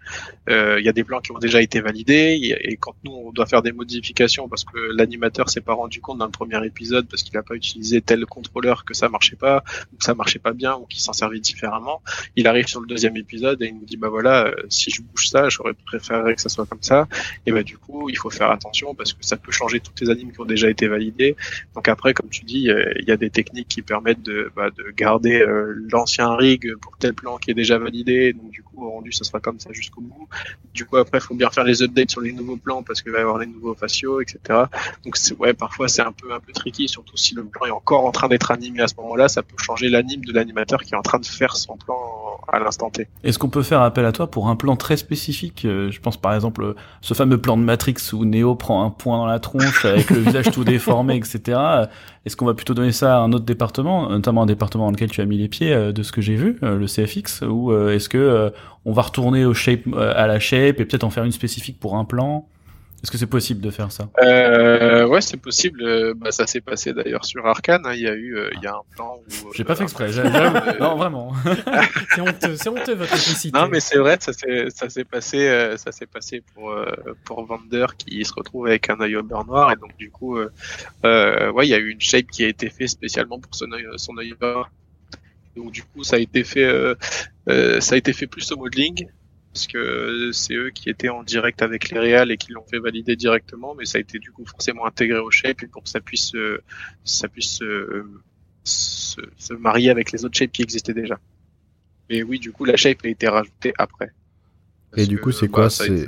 Il 0.49 0.85
y 0.85 0.89
a 0.89 0.93
des 0.93 1.05
plans 1.05 1.21
qui 1.21 1.33
ont 1.33 1.39
déjà 1.39 1.63
été 1.63 1.81
validés 1.81 2.59
et 2.61 2.77
quand 2.77 2.95
nous 3.05 3.13
on 3.13 3.33
doit 3.33 3.47
faire 3.47 3.63
des 3.63 3.73
modifications 3.73 4.49
parce 4.49 4.65
que 4.65 4.79
l'animateur 4.93 5.49
s'est 5.49 5.61
pas 5.63 5.75
rendu 5.75 6.01
compte 6.01 6.19
dans 6.19 6.27
le 6.27 6.31
premier 6.31 6.65
épisode 6.67 7.09
parce 7.09 7.23
qu'il 7.23 7.37
a 7.39 7.43
pas 7.43 7.55
utilisé 7.55 8.03
tel 8.03 8.27
contrôleur 8.27 8.85
que 8.85 8.93
ça 8.95 9.09
marchait 9.09 9.37
pas, 9.37 9.65
ou 9.93 9.97
que 9.97 10.05
ça 10.05 10.15
marchait 10.15 10.39
pas 10.39 10.53
bien 10.53 10.77
ou 10.77 10.87
qu'il 10.87 11.01
s'en 11.01 11.13
différemment. 11.39 12.03
Il 12.35 12.49
arrive 12.49 12.67
sur 12.67 12.81
le 12.81 12.87
deuxième 12.87 13.17
épisode 13.17 13.63
et 13.63 13.67
il 13.67 13.75
nous 13.75 13.85
dit 13.85 13.97
bah 13.97 14.09
voilà, 14.09 14.47
euh, 14.47 14.55
si 14.69 14.91
je 14.91 15.03
bouge 15.03 15.29
ça, 15.29 15.49
j'aurais 15.49 15.75
préféré 15.75 16.35
que 16.35 16.41
ça 16.41 16.49
soit 16.49 16.67
comme 16.67 16.83
ça. 16.83 17.07
Et 17.47 17.53
bah 17.53 17.63
du 17.63 17.79
coup, 17.79 18.09
il 18.09 18.17
faut 18.17 18.31
faire 18.31 18.51
attention 18.51 18.95
parce 18.95 19.13
que 19.13 19.25
ça 19.25 19.37
peut 19.37 19.53
changer 19.53 19.81
toutes 19.81 20.01
les 20.01 20.11
animes 20.11 20.33
qui 20.33 20.41
ont 20.41 20.47
déjà 20.47 20.69
été 20.69 20.89
validées. 20.89 21.37
Donc 21.75 21.87
après, 21.89 22.15
comme 22.15 22.29
tu 22.29 22.45
dis, 22.45 22.69
il 22.99 23.05
y 23.07 23.13
a 23.13 23.17
des 23.17 23.31
techniques 23.31 23.69
qui 23.69 23.83
permettent 23.83 24.23
de, 24.23 24.51
bah, 24.57 24.71
de 24.71 24.91
garder 24.91 25.41
euh, 25.41 25.87
l'ancien 25.93 26.35
rig 26.35 26.75
pour 26.81 26.97
tel 26.99 27.15
plan 27.15 27.37
qui 27.37 27.51
est 27.51 27.55
déjà 27.55 27.79
validé. 27.79 28.33
Donc 28.33 28.51
du 28.51 28.63
coup, 28.63 28.85
au 28.85 28.91
rendu, 28.91 29.13
ça 29.13 29.25
sera 29.25 29.41
comme 29.41 29.61
ça 29.61 29.71
jusqu'au 29.73 30.01
bout. 30.01 30.29
Du 30.75 30.85
coup, 30.87 30.97
après, 30.97 31.19
il 31.19 31.23
faut 31.23 31.35
bien 31.35 31.51
faire 31.51 31.65
les 31.65 31.83
updates 31.83 32.11
sur 32.11 32.21
les 32.21 32.33
nouveaux 32.33 32.57
plans 32.57 32.83
parce 32.83 33.03
qu'il 33.03 33.13
va 33.13 33.19
y 33.19 33.23
avoir 33.23 33.39
les 33.39 33.47
nouveaux 33.47 33.75
faciaux, 33.75 34.21
etc. 34.21 34.65
Donc 35.05 35.17
ouais, 35.39 35.55
parfois 35.55 35.89
c'est 35.89 36.03
un 36.03 36.13
peu 36.13 36.33
un 36.33 36.41
peu 36.41 36.53
tricky, 36.53 36.89
surtout 36.89 37.17
si 37.17 37.35
le 37.35 37.45
plan 37.45 37.67
est 37.67 37.71
encore 37.71 38.05
en 38.05 38.13
train 38.13 38.29
d'être 38.29 38.51
animé 38.51 38.81
à 38.81 38.89
ce 38.89 38.95
moment-là, 38.97 39.29
ça 39.29 39.43
peut 39.43 39.57
changer 39.59 39.89
l'anime 39.89 40.25
de 40.25 40.33
l'animateur 40.33 40.83
qui 40.83 40.95
est 40.95 40.97
en 40.97 41.03
train 41.03 41.19
de 41.21 41.27
faire 41.27 41.57
son 41.57 41.77
plan 41.77 41.97
à 42.49 42.59
l'instant 42.59 42.91
T. 42.91 43.09
Est-ce 43.23 43.39
qu'on 43.39 43.49
peut 43.49 43.63
faire 43.63 43.83
appel 43.83 44.05
à 44.05 44.13
toi 44.13 44.31
pour 44.31 44.49
un 44.49 44.57
plan 44.57 44.77
très 44.77 44.97
spécifique 44.97 45.65
euh, 45.65 45.91
Je 45.91 46.01
pense 46.01 46.17
par 46.17 46.35
exemple 46.35 46.75
ce 47.01 47.15
fameux 47.15 47.39
plan 47.39 47.57
de 47.57 47.63
Matrix 47.63 47.97
où 48.13 48.25
Neo 48.25 48.55
prend 48.55 48.85
un 48.85 48.91
point 48.91 49.19
dans 49.19 49.27
la 49.27 49.39
tronche 49.39 49.85
avec 49.85 50.11
le 50.11 50.21
visage 50.21 50.51
tout 50.51 50.65
déformé, 50.65 51.17
etc. 51.17 51.59
Est-ce 52.27 52.37
qu'on 52.37 52.47
va 52.47 52.55
plutôt 52.55 52.75
donner 52.75 52.93
ça 52.93 53.19
à 53.19 53.21
un 53.21 53.33
autre 53.33 53.45
département, 53.45 54.09
notamment 54.09 54.43
un 54.43 54.47
département 54.47 54.87
dans 54.87 54.93
lequel 54.93 55.11
tu 55.11 55.21
as 55.21 55.27
mis 55.27 55.39
les 55.39 55.49
pieds, 55.49 55.73
euh, 55.73 55.93
de 55.93 56.03
ce 56.03 56.13
que 56.13 56.21
j'ai 56.21 56.35
vu, 56.35 56.59
euh, 56.63 56.77
le 56.77 56.87
CFX, 56.87 57.43
ou 57.43 57.73
est-ce 57.89 58.09
que 58.09 58.53
on 58.85 58.93
va 58.93 59.03
retourner 59.03 59.45
au 59.45 59.55
shape, 59.55 59.87
à 59.97 60.27
la 60.27 60.41
shape 60.41 60.81
et 60.81 60.85
peut-être 60.85 61.05
en 61.05 61.11
faire 61.11 61.25
une 61.25 61.33
spécifique 61.33 61.79
pour 61.79 61.97
un 61.97 62.05
plan? 62.05 62.47
Est-ce 63.03 63.11
que 63.11 63.17
c'est 63.17 63.27
possible 63.27 63.63
de 63.63 63.71
faire 63.71 63.91
ça? 63.91 64.11
Euh, 64.23 65.07
Ouais, 65.07 65.23
c'est 65.23 65.39
possible. 65.39 65.83
Euh, 65.83 66.15
bah, 66.15 66.31
ça 66.33 66.47
s'est 66.47 66.61
passé 66.61 66.93
d'ailleurs 66.93 67.25
sur 67.25 67.47
Arkane. 67.47 67.83
Hein. 67.87 67.95
Il 67.95 68.03
y 68.03 68.09
a 68.09 68.15
eu, 68.15 68.37
euh, 68.37 68.51
il 68.55 68.63
y 68.63 68.67
a 68.67 68.75
un 68.75 68.83
plan 68.95 69.19
où. 69.19 69.53
J'ai 69.55 69.65
pas 69.65 69.75
fait 69.75 69.85
exprès. 69.85 70.09
non, 70.79 70.97
vraiment. 70.97 71.33
c'est 72.15 72.21
honteux, 72.21 72.57
c'est 72.57 72.69
honteux 72.69 72.95
votre 72.95 73.11
complicité. 73.11 73.59
Non, 73.59 73.69
mais 73.69 73.81
c'est 73.81 73.99
vrai, 73.99 74.19
ça 74.21 74.33
s'est, 74.35 74.69
ça 74.69 74.91
s'est 74.91 75.05
passé, 75.05 75.75
ça 75.77 75.93
s'est 75.93 76.07
passé 76.07 76.43
pour 76.55 76.75
pour 77.25 77.45
Vander 77.47 77.87
qui 77.97 78.25
se 78.25 78.35
retrouve 78.35 78.67
avec 78.67 78.91
un 78.91 79.01
œil 79.01 79.17
au 79.17 79.23
beurre 79.23 79.47
noir 79.47 79.73
et 79.73 79.77
donc 79.77 79.97
du 79.97 80.11
coup, 80.11 80.39
ouais, 80.39 80.49
il 81.05 81.69
y 81.69 81.75
a 81.75 81.79
eu 81.79 81.91
une 81.91 82.01
shape 82.01 82.27
qui 82.27 82.45
a 82.45 82.49
été 82.49 82.69
faite 82.69 82.89
spécialement 82.89 83.39
pour 83.39 83.55
son 83.55 83.73
œil, 83.73 83.87
son 83.97 84.17
œil 84.19 84.35
beurre. 84.39 84.71
Donc 85.57 85.73
du 85.73 85.83
coup, 85.83 86.05
ça 86.05 86.17
a 86.17 86.19
été 86.19 86.45
fait, 86.45 86.71
ça 87.47 87.95
a 87.95 87.97
été 87.97 88.13
fait 88.13 88.27
plus 88.27 88.53
au 88.53 88.57
modeling 88.57 89.09
parce 89.53 89.67
que 89.67 90.31
c'est 90.33 90.55
eux 90.55 90.71
qui 90.71 90.91
étaient 90.91 91.09
en 91.09 91.25
direct 91.25 91.61
avec 91.63 91.91
les 91.91 91.99
réals 91.99 92.31
et 92.31 92.37
qui 92.37 92.53
l'ont 92.53 92.65
fait 92.71 92.79
valider 92.79 93.17
directement, 93.17 93.75
mais 93.75 93.85
ça 93.85 93.99
a 93.99 94.01
été 94.01 94.19
du 94.19 94.31
coup 94.31 94.45
forcément 94.47 94.87
intégré 94.87 95.19
au 95.19 95.31
shape 95.31 95.67
pour 95.73 95.83
que 95.83 95.89
ça 95.89 96.01
puisse, 96.01 96.35
euh, 96.35 96.63
ça 97.05 97.29
puisse 97.29 97.61
euh, 97.63 98.09
se, 98.63 99.21
se, 99.37 99.55
marier 99.55 99.91
avec 99.91 100.13
les 100.13 100.25
autres 100.25 100.37
shapes 100.39 100.53
qui 100.53 100.63
existaient 100.63 100.95
déjà. 100.95 101.19
Et 102.11 102.23
oui, 102.23 102.39
du 102.39 102.53
coup, 102.53 102.65
la 102.65 102.77
shape 102.77 102.99
a 103.05 103.09
été 103.09 103.29
rajoutée 103.29 103.73
après. 103.77 104.13
Et 104.97 105.07
du 105.07 105.19
coup, 105.19 105.33
c'est 105.33 105.49
quoi 105.49 105.65
bah, 105.65 105.71
C'est 105.71 106.07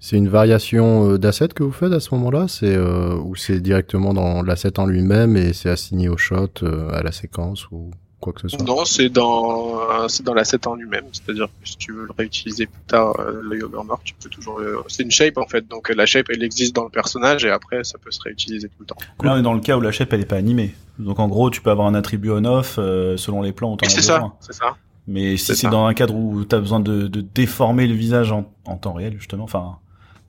c'est 0.00 0.16
une 0.16 0.28
variation 0.28 1.10
euh, 1.10 1.18
d'asset 1.18 1.48
que 1.48 1.64
vous 1.64 1.72
faites 1.72 1.92
à 1.92 1.98
ce 1.98 2.14
moment-là, 2.14 2.46
c'est 2.46 2.74
euh, 2.74 3.16
ou 3.16 3.34
c'est 3.34 3.60
directement 3.60 4.14
dans 4.14 4.42
l'asset 4.42 4.78
en 4.78 4.86
lui-même 4.86 5.36
et 5.36 5.52
c'est 5.52 5.70
assigné 5.70 6.08
au 6.08 6.16
shot, 6.16 6.64
à 6.92 7.02
la 7.02 7.10
séquence 7.10 7.68
ou 7.70 7.90
quoi 8.20 8.32
que 8.32 8.42
ce 8.42 8.48
soit. 8.48 8.64
Non, 8.64 8.84
c'est 8.84 9.08
dans 9.08 10.08
c'est 10.08 10.24
dans 10.24 10.34
l'asset 10.34 10.66
en 10.66 10.74
lui-même, 10.74 11.04
c'est-à-dire 11.12 11.46
que 11.46 11.68
si 11.68 11.76
tu 11.76 11.92
veux 11.92 12.04
le 12.04 12.12
réutiliser 12.16 12.66
plus 12.66 12.82
tard, 12.86 13.14
le 13.20 13.58
Yogurmort, 13.58 14.00
tu 14.04 14.14
peux 14.14 14.28
toujours. 14.28 14.60
C'est 14.88 15.02
une 15.02 15.10
shape 15.10 15.38
en 15.38 15.46
fait, 15.46 15.68
donc 15.68 15.88
la 15.88 16.06
shape 16.06 16.26
elle 16.30 16.42
existe 16.42 16.74
dans 16.74 16.84
le 16.84 16.90
personnage 16.90 17.44
et 17.44 17.50
après 17.50 17.84
ça 17.84 17.98
peut 17.98 18.10
se 18.10 18.20
réutiliser 18.20 18.68
tout 18.68 18.80
le 18.80 18.86
temps. 18.86 18.96
Là 19.22 19.34
on 19.34 19.38
est 19.38 19.42
dans 19.42 19.54
le 19.54 19.60
cas 19.60 19.76
où 19.76 19.80
la 19.80 19.92
shape 19.92 20.12
elle 20.12 20.20
est 20.20 20.26
pas 20.26 20.36
animée, 20.36 20.74
donc 20.98 21.18
en 21.18 21.28
gros 21.28 21.50
tu 21.50 21.60
peux 21.60 21.70
avoir 21.70 21.86
un 21.86 21.94
attribut 21.94 22.30
on/off 22.30 22.76
selon 22.76 23.42
les 23.42 23.52
plans. 23.52 23.76
C'est 23.82 24.02
ça, 24.02 24.32
c'est 24.40 24.54
ça. 24.54 24.76
Mais 25.08 25.38
si 25.38 25.56
c'est 25.56 25.70
dans 25.70 25.86
un 25.86 25.94
cadre 25.94 26.14
où 26.14 26.44
tu 26.44 26.54
as 26.54 26.60
besoin 26.60 26.80
de, 26.80 27.08
de, 27.08 27.22
déformer 27.22 27.86
le 27.86 27.94
visage 27.94 28.30
en, 28.30 28.52
en 28.66 28.76
temps 28.76 28.92
réel 28.92 29.14
justement, 29.16 29.44
enfin 29.44 29.78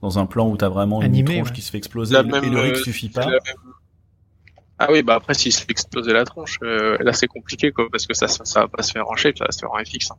dans 0.02 0.20
un 0.20 0.26
plan 0.26 0.48
où 0.48 0.56
t'as 0.56 0.70
vraiment 0.70 1.02
une 1.02 1.26
tronche 1.26 1.52
qui 1.52 1.62
se 1.62 1.72
fait 1.72 1.78
exploser 1.78 2.16
et, 2.16 2.24
le 2.24 2.60
rig 2.60 2.74
euh, 2.74 2.76
suffit 2.76 3.10
pas. 3.10 3.28
Ah 4.80 4.88
oui, 4.92 5.04
bah 5.04 5.16
après 5.16 5.34
s'il 5.34 5.52
se 5.52 5.62
fait 5.62 5.72
exploser 5.72 6.14
la 6.14 6.26
tronche, 6.26 6.58
euh, 6.64 6.98
là 7.02 7.14
c'est 7.14 7.28
compliqué 7.28 7.72
quoi, 7.72 7.88
parce 7.92 8.08
que 8.08 8.14
ça, 8.14 8.28
ça, 8.28 8.62
va 8.62 8.68
pas 8.68 8.82
se 8.82 8.92
faire 8.92 9.08
en 9.10 9.16
shape, 9.16 9.38
ça 9.38 9.46
va 9.46 9.52
se 9.52 9.60
faire 9.60 9.72
en 9.72 9.78
FX. 9.78 10.12
Hein. 10.12 10.16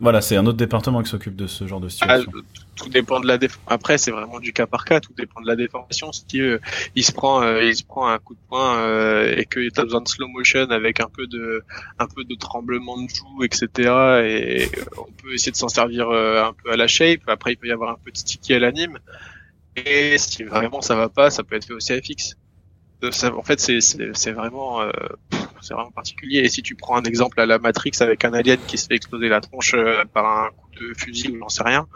Voilà, 0.00 0.20
c'est 0.20 0.36
un 0.36 0.44
autre 0.46 0.56
département 0.56 1.02
qui 1.02 1.10
s'occupe 1.10 1.36
de 1.36 1.46
ce 1.46 1.68
genre 1.68 1.80
de 1.80 1.88
situation. 1.88 2.30
Ah, 2.34 2.40
tout 2.74 2.88
dépend 2.88 3.20
de 3.20 3.28
la 3.28 3.38
déf... 3.38 3.60
Après, 3.68 3.96
c'est 3.96 4.10
vraiment 4.10 4.40
du 4.40 4.52
cas 4.52 4.66
par 4.66 4.84
cas. 4.84 4.98
Tout 4.98 5.12
dépend 5.16 5.40
de 5.40 5.46
la 5.46 5.54
déformation. 5.54 6.10
Si 6.10 6.40
euh, 6.40 6.58
il 6.96 7.04
se 7.04 7.12
prend, 7.12 7.42
euh, 7.42 7.62
il 7.62 7.76
se 7.76 7.84
prend 7.84 8.08
un 8.08 8.18
coup 8.18 8.34
de 8.34 8.40
poing 8.48 8.76
euh, 8.78 9.36
et 9.36 9.44
que 9.44 9.60
tu 9.60 9.80
as 9.80 9.84
besoin 9.84 10.00
de 10.00 10.08
slow 10.08 10.26
motion 10.26 10.68
avec 10.70 10.98
un 10.98 11.08
peu 11.08 11.28
de, 11.28 11.62
un 12.00 12.06
peu 12.08 12.24
de 12.24 12.34
tremblement 12.34 13.00
de 13.00 13.08
joue, 13.08 13.44
etc. 13.44 13.68
Et 14.24 14.68
on 14.98 15.12
peut 15.22 15.32
essayer 15.32 15.52
de 15.52 15.56
s'en 15.56 15.68
servir 15.68 16.10
un 16.10 16.52
peu 16.52 16.72
à 16.72 16.76
la 16.76 16.88
shape. 16.88 17.20
Après, 17.28 17.52
il 17.52 17.56
peut 17.56 17.68
y 17.68 17.72
avoir 17.72 17.90
un 17.90 17.98
peu 18.04 18.10
de 18.10 18.16
sticky 18.16 18.54
à 18.54 18.58
l'anime. 18.58 18.98
Et 19.76 20.18
si 20.18 20.42
vraiment 20.42 20.80
ça 20.80 20.96
va 20.96 21.08
pas, 21.08 21.30
ça 21.30 21.44
peut 21.44 21.54
être 21.54 21.66
fait 21.66 21.72
aussi 21.72 21.92
à 21.92 22.00
FX. 23.10 23.24
en 23.24 23.42
fait, 23.42 23.60
c'est 23.60 24.32
vraiment 24.32 24.80
c'est 25.64 25.74
vraiment 25.74 25.90
particulier. 25.90 26.40
Et 26.40 26.48
si 26.48 26.62
tu 26.62 26.74
prends 26.74 26.96
un 26.96 27.02
exemple 27.02 27.40
à 27.40 27.46
la 27.46 27.58
Matrix 27.58 27.92
avec 28.00 28.24
un 28.24 28.32
alien 28.34 28.58
qui 28.66 28.78
se 28.78 28.86
fait 28.86 28.94
exploser 28.94 29.28
la 29.28 29.40
tronche 29.40 29.74
euh, 29.74 30.04
par 30.12 30.26
un 30.26 30.50
coup 30.50 30.68
de 30.78 30.94
fusil 30.94 31.30
ou 31.30 31.38
j'en 31.38 31.48
sais 31.48 31.62
rien, 31.62 31.86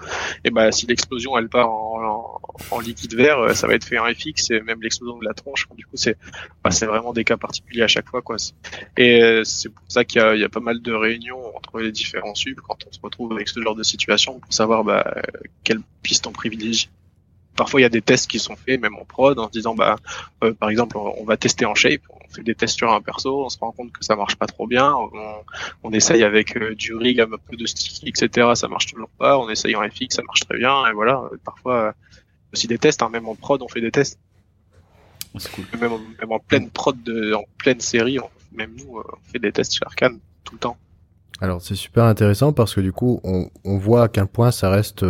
et 0.44 0.50
ben 0.50 0.72
si 0.72 0.86
l'explosion 0.86 1.36
elle 1.36 1.48
part 1.48 1.70
en, 1.70 2.80
liquide 2.80 3.14
vert, 3.14 3.38
euh, 3.38 3.54
ça 3.54 3.66
va 3.66 3.74
être 3.74 3.84
fait 3.84 3.98
en 3.98 4.06
FX 4.06 4.50
et 4.50 4.61
même 4.61 4.80
l'explosion 4.82 5.18
de 5.18 5.24
la 5.24 5.34
tronche. 5.34 5.68
Du 5.76 5.84
coup, 5.84 5.96
c'est 5.96 6.16
bah, 6.64 6.70
c'est 6.70 6.86
vraiment 6.86 7.12
des 7.12 7.24
cas 7.24 7.36
particuliers 7.36 7.82
à 7.82 7.88
chaque 7.88 8.09
fois 8.09 8.22
quoi. 8.22 8.36
Et 8.96 9.22
euh, 9.22 9.44
c'est 9.44 9.68
pour 9.68 9.84
ça 9.88 10.04
qu'il 10.04 10.22
y, 10.22 10.40
y 10.40 10.44
a, 10.44 10.48
pas 10.48 10.61
mal 10.61 10.80
de 10.80 10.92
réunions 10.92 11.56
entre 11.56 11.80
les 11.80 11.92
différents 11.92 12.34
subs 12.34 12.61
quand 12.66 12.78
on 12.88 12.92
se 12.92 13.00
retrouve 13.02 13.32
avec 13.32 13.48
ce 13.48 13.61
genre 13.61 13.74
de 13.74 13.82
situation 13.82 14.38
pour 14.40 14.52
savoir 14.52 14.84
bah, 14.84 15.14
quelle 15.62 15.80
piste 16.02 16.26
on 16.26 16.32
privilégie 16.32 16.88
parfois 17.59 17.80
il 17.80 17.82
y 17.82 17.86
a 17.86 17.90
des 17.90 18.00
tests 18.00 18.30
qui 18.30 18.38
sont 18.38 18.56
faits 18.56 18.80
même 18.80 18.94
en 18.94 19.04
prod 19.04 19.38
en 19.38 19.46
se 19.46 19.50
disant 19.50 19.74
bah 19.74 19.96
euh, 20.44 20.54
par 20.54 20.70
exemple 20.70 20.96
on, 20.96 21.24
va 21.24 21.36
tester 21.36 21.66
en 21.66 21.74
shape 21.74 22.02
on 22.09 22.32
fait 22.32 22.44
des 22.44 22.54
tests 22.54 22.76
sur 22.76 22.90
un 22.90 23.00
perso 23.02 23.44
on 23.44 23.48
se 23.48 23.59
rend 23.59 23.72
compte 23.72 23.92
que 23.92 24.04
ça 24.04 24.14
marche 24.14 24.36
pas 24.36 24.46
trop 24.46 24.66
bien 24.66 24.94
on, 25.82 25.92
essaye 25.92 26.22
avec 26.22 26.56
euh, 26.56 26.74
du 26.76 26.94
rig 26.94 27.20
un 27.20 27.26
peu 27.26 27.56
de 27.56 27.66
sticky 27.66 28.09
etc 28.09 28.52
ça 28.54 28.68
marche 28.68 28.86
toujours 28.86 29.11
pas 29.18 29.38
on 29.38 29.50
essaye 29.50 29.74
en 29.74 29.82
FX 29.82 30.14
ça 30.16 30.22
marche 30.22 30.40
très 30.48 30.56
bien 30.56 30.86
et 30.86 30.92
voilà 30.92 31.20
parfois 31.44 31.94
aussi 32.52 32.68
des 32.68 32.78
tests 32.78 33.02
hein, 33.02 33.09
même 33.11 33.26
en 33.26 33.34
prod 33.34 33.61
on 33.61 33.68
fait 33.68 33.80
des 33.80 33.90
tests 33.90 34.20
cool. 35.52 35.64
même, 35.80 36.32
en 36.32 36.38
pleine 36.38 36.70
prod 36.70 37.02
de, 37.02 37.34
en 37.34 37.44
pleine 37.59 37.80
série 37.80 38.18
même 38.52 38.74
nous 38.78 38.98
euh, 38.98 39.04
on 39.12 39.32
fait 39.32 39.40
des 39.40 39.50
tests 39.50 39.74
chez 39.74 39.84
Arkane 39.84 40.20
tout 40.44 40.54
le 40.54 40.61
temps 40.61 40.76
alors 41.40 41.61
c'est 41.61 41.74
super 41.74 42.04
intéressant 42.04 42.52
parce 42.52 42.74
que 42.74 42.80
du 42.80 42.92
coup 42.92 43.20
on, 43.24 43.50
on 43.64 43.78
voit 43.78 44.04
à 44.04 44.09
quel 44.09 44.28
point 44.28 44.52
ça 44.52 44.70
reste 44.70 45.04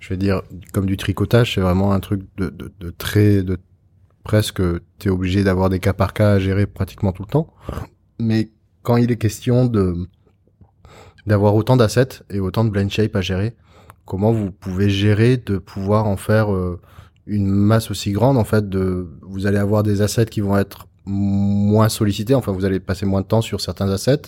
je 0.00 0.10
vais 0.10 0.16
dire, 0.16 0.42
comme 0.72 0.86
du 0.86 0.96
tricotage, 0.96 1.54
c'est 1.54 1.60
vraiment 1.60 1.92
un 1.92 2.00
truc 2.00 2.22
de, 2.36 2.50
de, 2.50 2.72
de 2.78 2.90
très, 2.90 3.42
de 3.42 3.58
presque, 4.24 4.62
t'es 4.98 5.08
obligé 5.08 5.42
d'avoir 5.42 5.70
des 5.70 5.80
cas 5.80 5.92
par 5.92 6.12
cas 6.12 6.32
à 6.32 6.38
gérer 6.38 6.66
pratiquement 6.66 7.12
tout 7.12 7.22
le 7.22 7.28
temps. 7.28 7.48
Mais 8.18 8.50
quand 8.82 8.96
il 8.96 9.10
est 9.10 9.16
question 9.16 9.66
de 9.66 10.06
d'avoir 11.26 11.54
autant 11.54 11.76
d'assets 11.76 12.22
et 12.30 12.40
autant 12.40 12.64
de 12.64 12.70
blend 12.70 12.88
shape 12.88 13.14
à 13.14 13.20
gérer, 13.20 13.54
comment 14.06 14.32
vous 14.32 14.50
pouvez 14.50 14.88
gérer 14.88 15.36
de 15.36 15.58
pouvoir 15.58 16.06
en 16.06 16.16
faire 16.16 16.52
euh, 16.54 16.80
une 17.26 17.46
masse 17.46 17.90
aussi 17.90 18.12
grande 18.12 18.38
en 18.38 18.44
fait 18.44 18.68
de 18.68 19.08
vous 19.22 19.46
allez 19.46 19.58
avoir 19.58 19.82
des 19.82 20.00
assets 20.00 20.26
qui 20.26 20.40
vont 20.40 20.56
être 20.56 20.86
moins 21.04 21.90
sollicités 21.90 22.34
enfin 22.34 22.52
vous 22.52 22.64
allez 22.64 22.80
passer 22.80 23.04
moins 23.04 23.20
de 23.20 23.26
temps 23.26 23.42
sur 23.42 23.60
certains 23.60 23.90
assets 23.90 24.22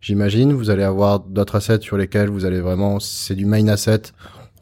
j'imagine 0.00 0.52
vous 0.52 0.70
allez 0.70 0.82
avoir 0.82 1.20
d'autres 1.20 1.54
assets 1.54 1.80
sur 1.82 1.96
lesquels 1.96 2.28
vous 2.28 2.44
allez 2.44 2.60
vraiment 2.60 2.98
c'est 2.98 3.36
du 3.36 3.46
main 3.46 3.68
asset 3.68 4.02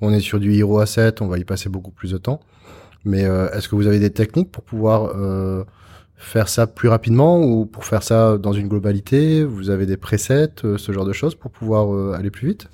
on 0.00 0.12
est 0.12 0.20
sur 0.20 0.40
du 0.40 0.54
Hero 0.54 0.78
Asset, 0.78 1.20
on 1.20 1.26
va 1.26 1.38
y 1.38 1.44
passer 1.44 1.68
beaucoup 1.68 1.90
plus 1.90 2.12
de 2.12 2.18
temps. 2.18 2.40
Mais 3.04 3.24
euh, 3.24 3.50
est-ce 3.50 3.68
que 3.68 3.74
vous 3.74 3.86
avez 3.86 3.98
des 3.98 4.12
techniques 4.12 4.50
pour 4.50 4.62
pouvoir 4.62 5.12
euh, 5.16 5.64
faire 6.16 6.48
ça 6.48 6.66
plus 6.66 6.88
rapidement 6.88 7.40
ou 7.40 7.66
pour 7.66 7.84
faire 7.84 8.02
ça 8.02 8.38
dans 8.38 8.52
une 8.52 8.68
globalité? 8.68 9.44
Vous 9.44 9.70
avez 9.70 9.86
des 9.86 9.96
presets, 9.96 10.64
euh, 10.64 10.76
ce 10.78 10.92
genre 10.92 11.06
de 11.06 11.12
choses 11.12 11.34
pour 11.34 11.50
pouvoir 11.50 12.14
aller 12.14 12.30
plus 12.30 12.48
vite? 12.48 12.68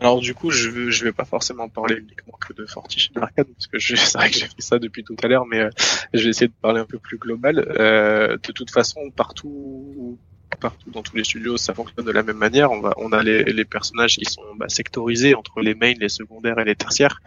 Alors 0.00 0.18
du 0.18 0.34
coup, 0.34 0.50
je 0.50 0.68
ne 0.68 1.04
vais 1.04 1.12
pas 1.12 1.24
forcément 1.24 1.68
parler 1.68 1.96
uniquement 1.96 2.36
que 2.40 2.52
de 2.52 2.66
Fortiche 2.66 3.10
et 3.14 3.20
d'Arcade, 3.20 3.46
parce 3.46 3.68
que 3.68 3.78
c'est 3.96 4.18
vrai 4.18 4.30
que 4.30 4.36
j'ai 4.36 4.46
fait 4.46 4.60
ça 4.60 4.80
depuis 4.80 5.04
tout 5.04 5.14
à 5.22 5.28
l'heure, 5.28 5.46
mais 5.46 5.70
je 6.12 6.24
vais 6.24 6.30
essayer 6.30 6.48
de 6.48 6.54
parler 6.60 6.80
un 6.80 6.86
peu 6.86 6.98
plus 6.98 7.18
global. 7.18 7.54
de 7.56 8.52
toute 8.52 8.72
façon, 8.72 9.00
partout 9.14 10.18
partout 10.62 10.90
dans 10.90 11.02
tous 11.02 11.16
les 11.16 11.24
studios, 11.24 11.56
ça 11.56 11.74
fonctionne 11.74 12.06
de 12.06 12.10
la 12.12 12.22
même 12.22 12.36
manière. 12.36 12.70
On, 12.70 13.12
a 13.12 13.22
les, 13.22 13.64
personnages 13.64 14.16
qui 14.16 14.24
sont 14.24 14.42
bah, 14.56 14.68
sectorisés 14.68 15.34
entre 15.34 15.60
les 15.60 15.74
mains, 15.74 15.94
les 15.98 16.08
secondaires 16.08 16.58
et 16.58 16.64
les 16.64 16.76
tertiaires. 16.76 17.20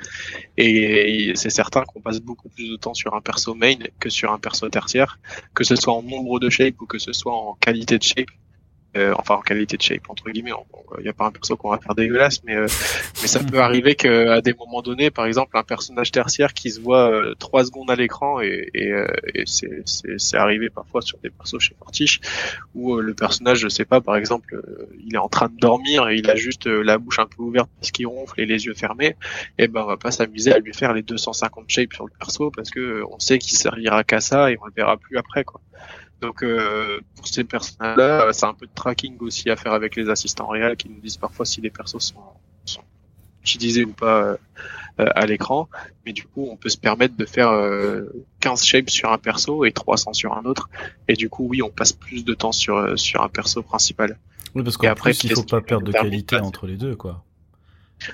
Et, 0.58 1.34
c'est 1.36 1.50
certain 1.50 1.84
qu'on 1.84 2.02
passe 2.02 2.20
beaucoup 2.20 2.50
plus 2.50 2.70
de 2.70 2.78
temps 2.78 2.94
sur 2.94 3.14
un 3.14 3.22
perso 3.22 3.54
main 3.54 3.76
que 4.00 4.10
sur 4.10 4.32
un 4.32 4.40
perso 4.40 4.68
tertiaire, 4.70 5.20
que 5.54 5.64
ce 5.64 5.76
soit 5.76 5.94
en 5.94 6.02
nombre 6.02 6.40
de 6.40 6.50
shape 6.50 6.82
ou 6.82 6.86
que 6.86 6.98
ce 6.98 7.14
soit 7.14 7.34
en 7.34 7.54
qualité 7.56 7.98
de 7.98 8.04
shape. 8.04 8.32
Euh, 8.96 9.14
enfin 9.18 9.36
en 9.36 9.42
qualité 9.42 9.76
de 9.76 9.82
shape 9.82 10.10
entre 10.10 10.30
guillemets. 10.30 10.54
Il 10.98 11.04
n'y 11.04 11.10
a 11.10 11.14
pas 11.14 11.26
un 11.26 11.32
perso 11.32 11.58
qu'on 11.58 11.70
va 11.70 11.80
faire 11.80 11.96
dégueulasse, 11.96 12.44
mais 12.46 12.56
euh, 12.56 12.68
mais 13.22 13.28
ça 13.28 13.40
peut 13.52 13.60
arriver 13.60 13.96
qu'à 13.96 14.40
des 14.40 14.54
moments 14.54 14.82
donnés, 14.82 15.12
par 15.12 15.26
exemple, 15.26 15.58
un 15.58 15.64
personnage 15.64 16.12
tertiaire 16.12 16.54
qui 16.54 16.72
se 16.72 16.80
voit 16.80 17.12
euh, 17.12 17.36
trois 17.38 17.66
secondes 17.66 17.92
à 17.92 17.96
l'écran 17.96 18.40
et, 18.40 18.70
et, 18.74 18.94
et 19.34 19.44
c'est 19.46 19.84
c'est 19.86 20.38
arrivé 20.38 20.70
parfois 20.70 21.02
sur 21.02 21.18
des 21.20 21.30
persos 21.30 21.60
chez 21.60 21.76
Fortiche 21.78 22.22
où 22.74 22.96
le 22.96 23.14
personnage, 23.14 23.60
je 23.60 23.68
sais 23.68 23.86
pas, 23.86 24.00
par 24.00 24.16
exemple, 24.16 24.62
il 25.06 25.16
est 25.16 25.20
en 25.20 25.30
train 25.30 25.50
de 25.50 25.58
dormir 25.58 26.08
et 26.08 26.16
il 26.16 26.30
a 26.30 26.36
juste 26.36 26.68
la 26.68 26.98
bouche 26.98 27.20
un 27.20 27.26
peu 27.26 27.44
ouverte 27.44 27.70
parce 27.80 27.92
qu'il 27.92 28.08
ronfle 28.08 28.40
et 28.40 28.46
les 28.46 28.66
yeux 28.66 28.74
fermés, 28.74 29.16
et 29.58 29.68
ben 29.68 29.82
on 29.82 29.88
va 29.88 29.98
pas 29.98 30.12
s'amuser 30.12 30.54
à 30.54 30.60
lui 30.60 30.74
faire 30.74 30.94
les 30.94 31.02
250 31.02 31.66
shapes 31.68 31.94
sur 31.94 32.06
le 32.06 32.12
perso 32.18 32.50
parce 32.52 32.70
que 32.70 33.04
on 33.10 33.20
sait 33.20 33.40
qu'il 33.40 33.58
servira 33.58 34.04
qu'à 34.04 34.22
ça 34.22 34.52
et 34.52 34.58
on 34.62 34.66
le 34.66 34.74
verra 34.74 34.96
plus 34.96 35.18
après 35.18 35.44
quoi. 35.44 35.60
Donc 36.22 36.44
euh, 36.44 37.00
pour 37.16 37.28
ces 37.28 37.44
personnages-là, 37.44 38.32
c'est 38.34 38.46
un 38.46 38.54
peu 38.54 38.66
de 38.66 38.72
tracking 38.74 39.18
aussi 39.20 39.50
à 39.50 39.56
faire 39.56 39.74
avec 39.74 39.96
les 39.96 40.10
assistants 40.10 40.48
réels 40.48 40.76
qui 40.78 40.90
nous 40.90 41.00
disent 41.00 41.18
parfois 41.18 41.46
si 41.46 41.62
les 41.62 41.70
persos 41.70 42.00
sont, 42.00 42.22
sont 42.66 42.84
utilisés 43.44 43.84
ou 43.84 43.92
pas 43.92 44.38
euh, 45.00 45.08
à 45.16 45.26
l'écran. 45.26 45.68
Mais 46.06 46.14
du 46.14 46.24
coup, 46.24 46.48
on 46.50 46.56
peut 46.56 46.70
se 46.70 46.78
permettre 46.78 47.18
de 47.18 47.26
faire 47.26 47.50
15 48.40 48.62
euh, 48.62 48.64
shapes 48.64 48.90
sur 48.90 49.12
un 49.12 49.18
perso 49.18 49.66
et 49.66 49.72
300 49.72 50.14
sur 50.14 50.38
un 50.38 50.46
autre. 50.46 50.70
Et 51.08 51.14
du 51.14 51.30
coup, 51.30 51.48
oui, 51.50 51.62
on 51.62 51.70
passe 51.70 51.94
plus 51.94 52.24
de 52.24 52.34
temps 52.34 52.54
sur 52.54 52.98
sur 52.98 53.22
un 53.22 53.30
perso 53.30 53.62
principal. 53.62 54.18
Oui, 54.56 54.64
parce 54.64 54.78
qu'après, 54.78 55.12
plus, 55.12 55.26
il 55.26 55.34
faut 55.34 55.44
pas 55.44 55.62
perdre 55.62 55.86
de 55.86 55.92
qualité 55.92 56.38
entre 56.38 56.66
les 56.66 56.78
deux, 56.78 56.96
quoi. 56.96 57.24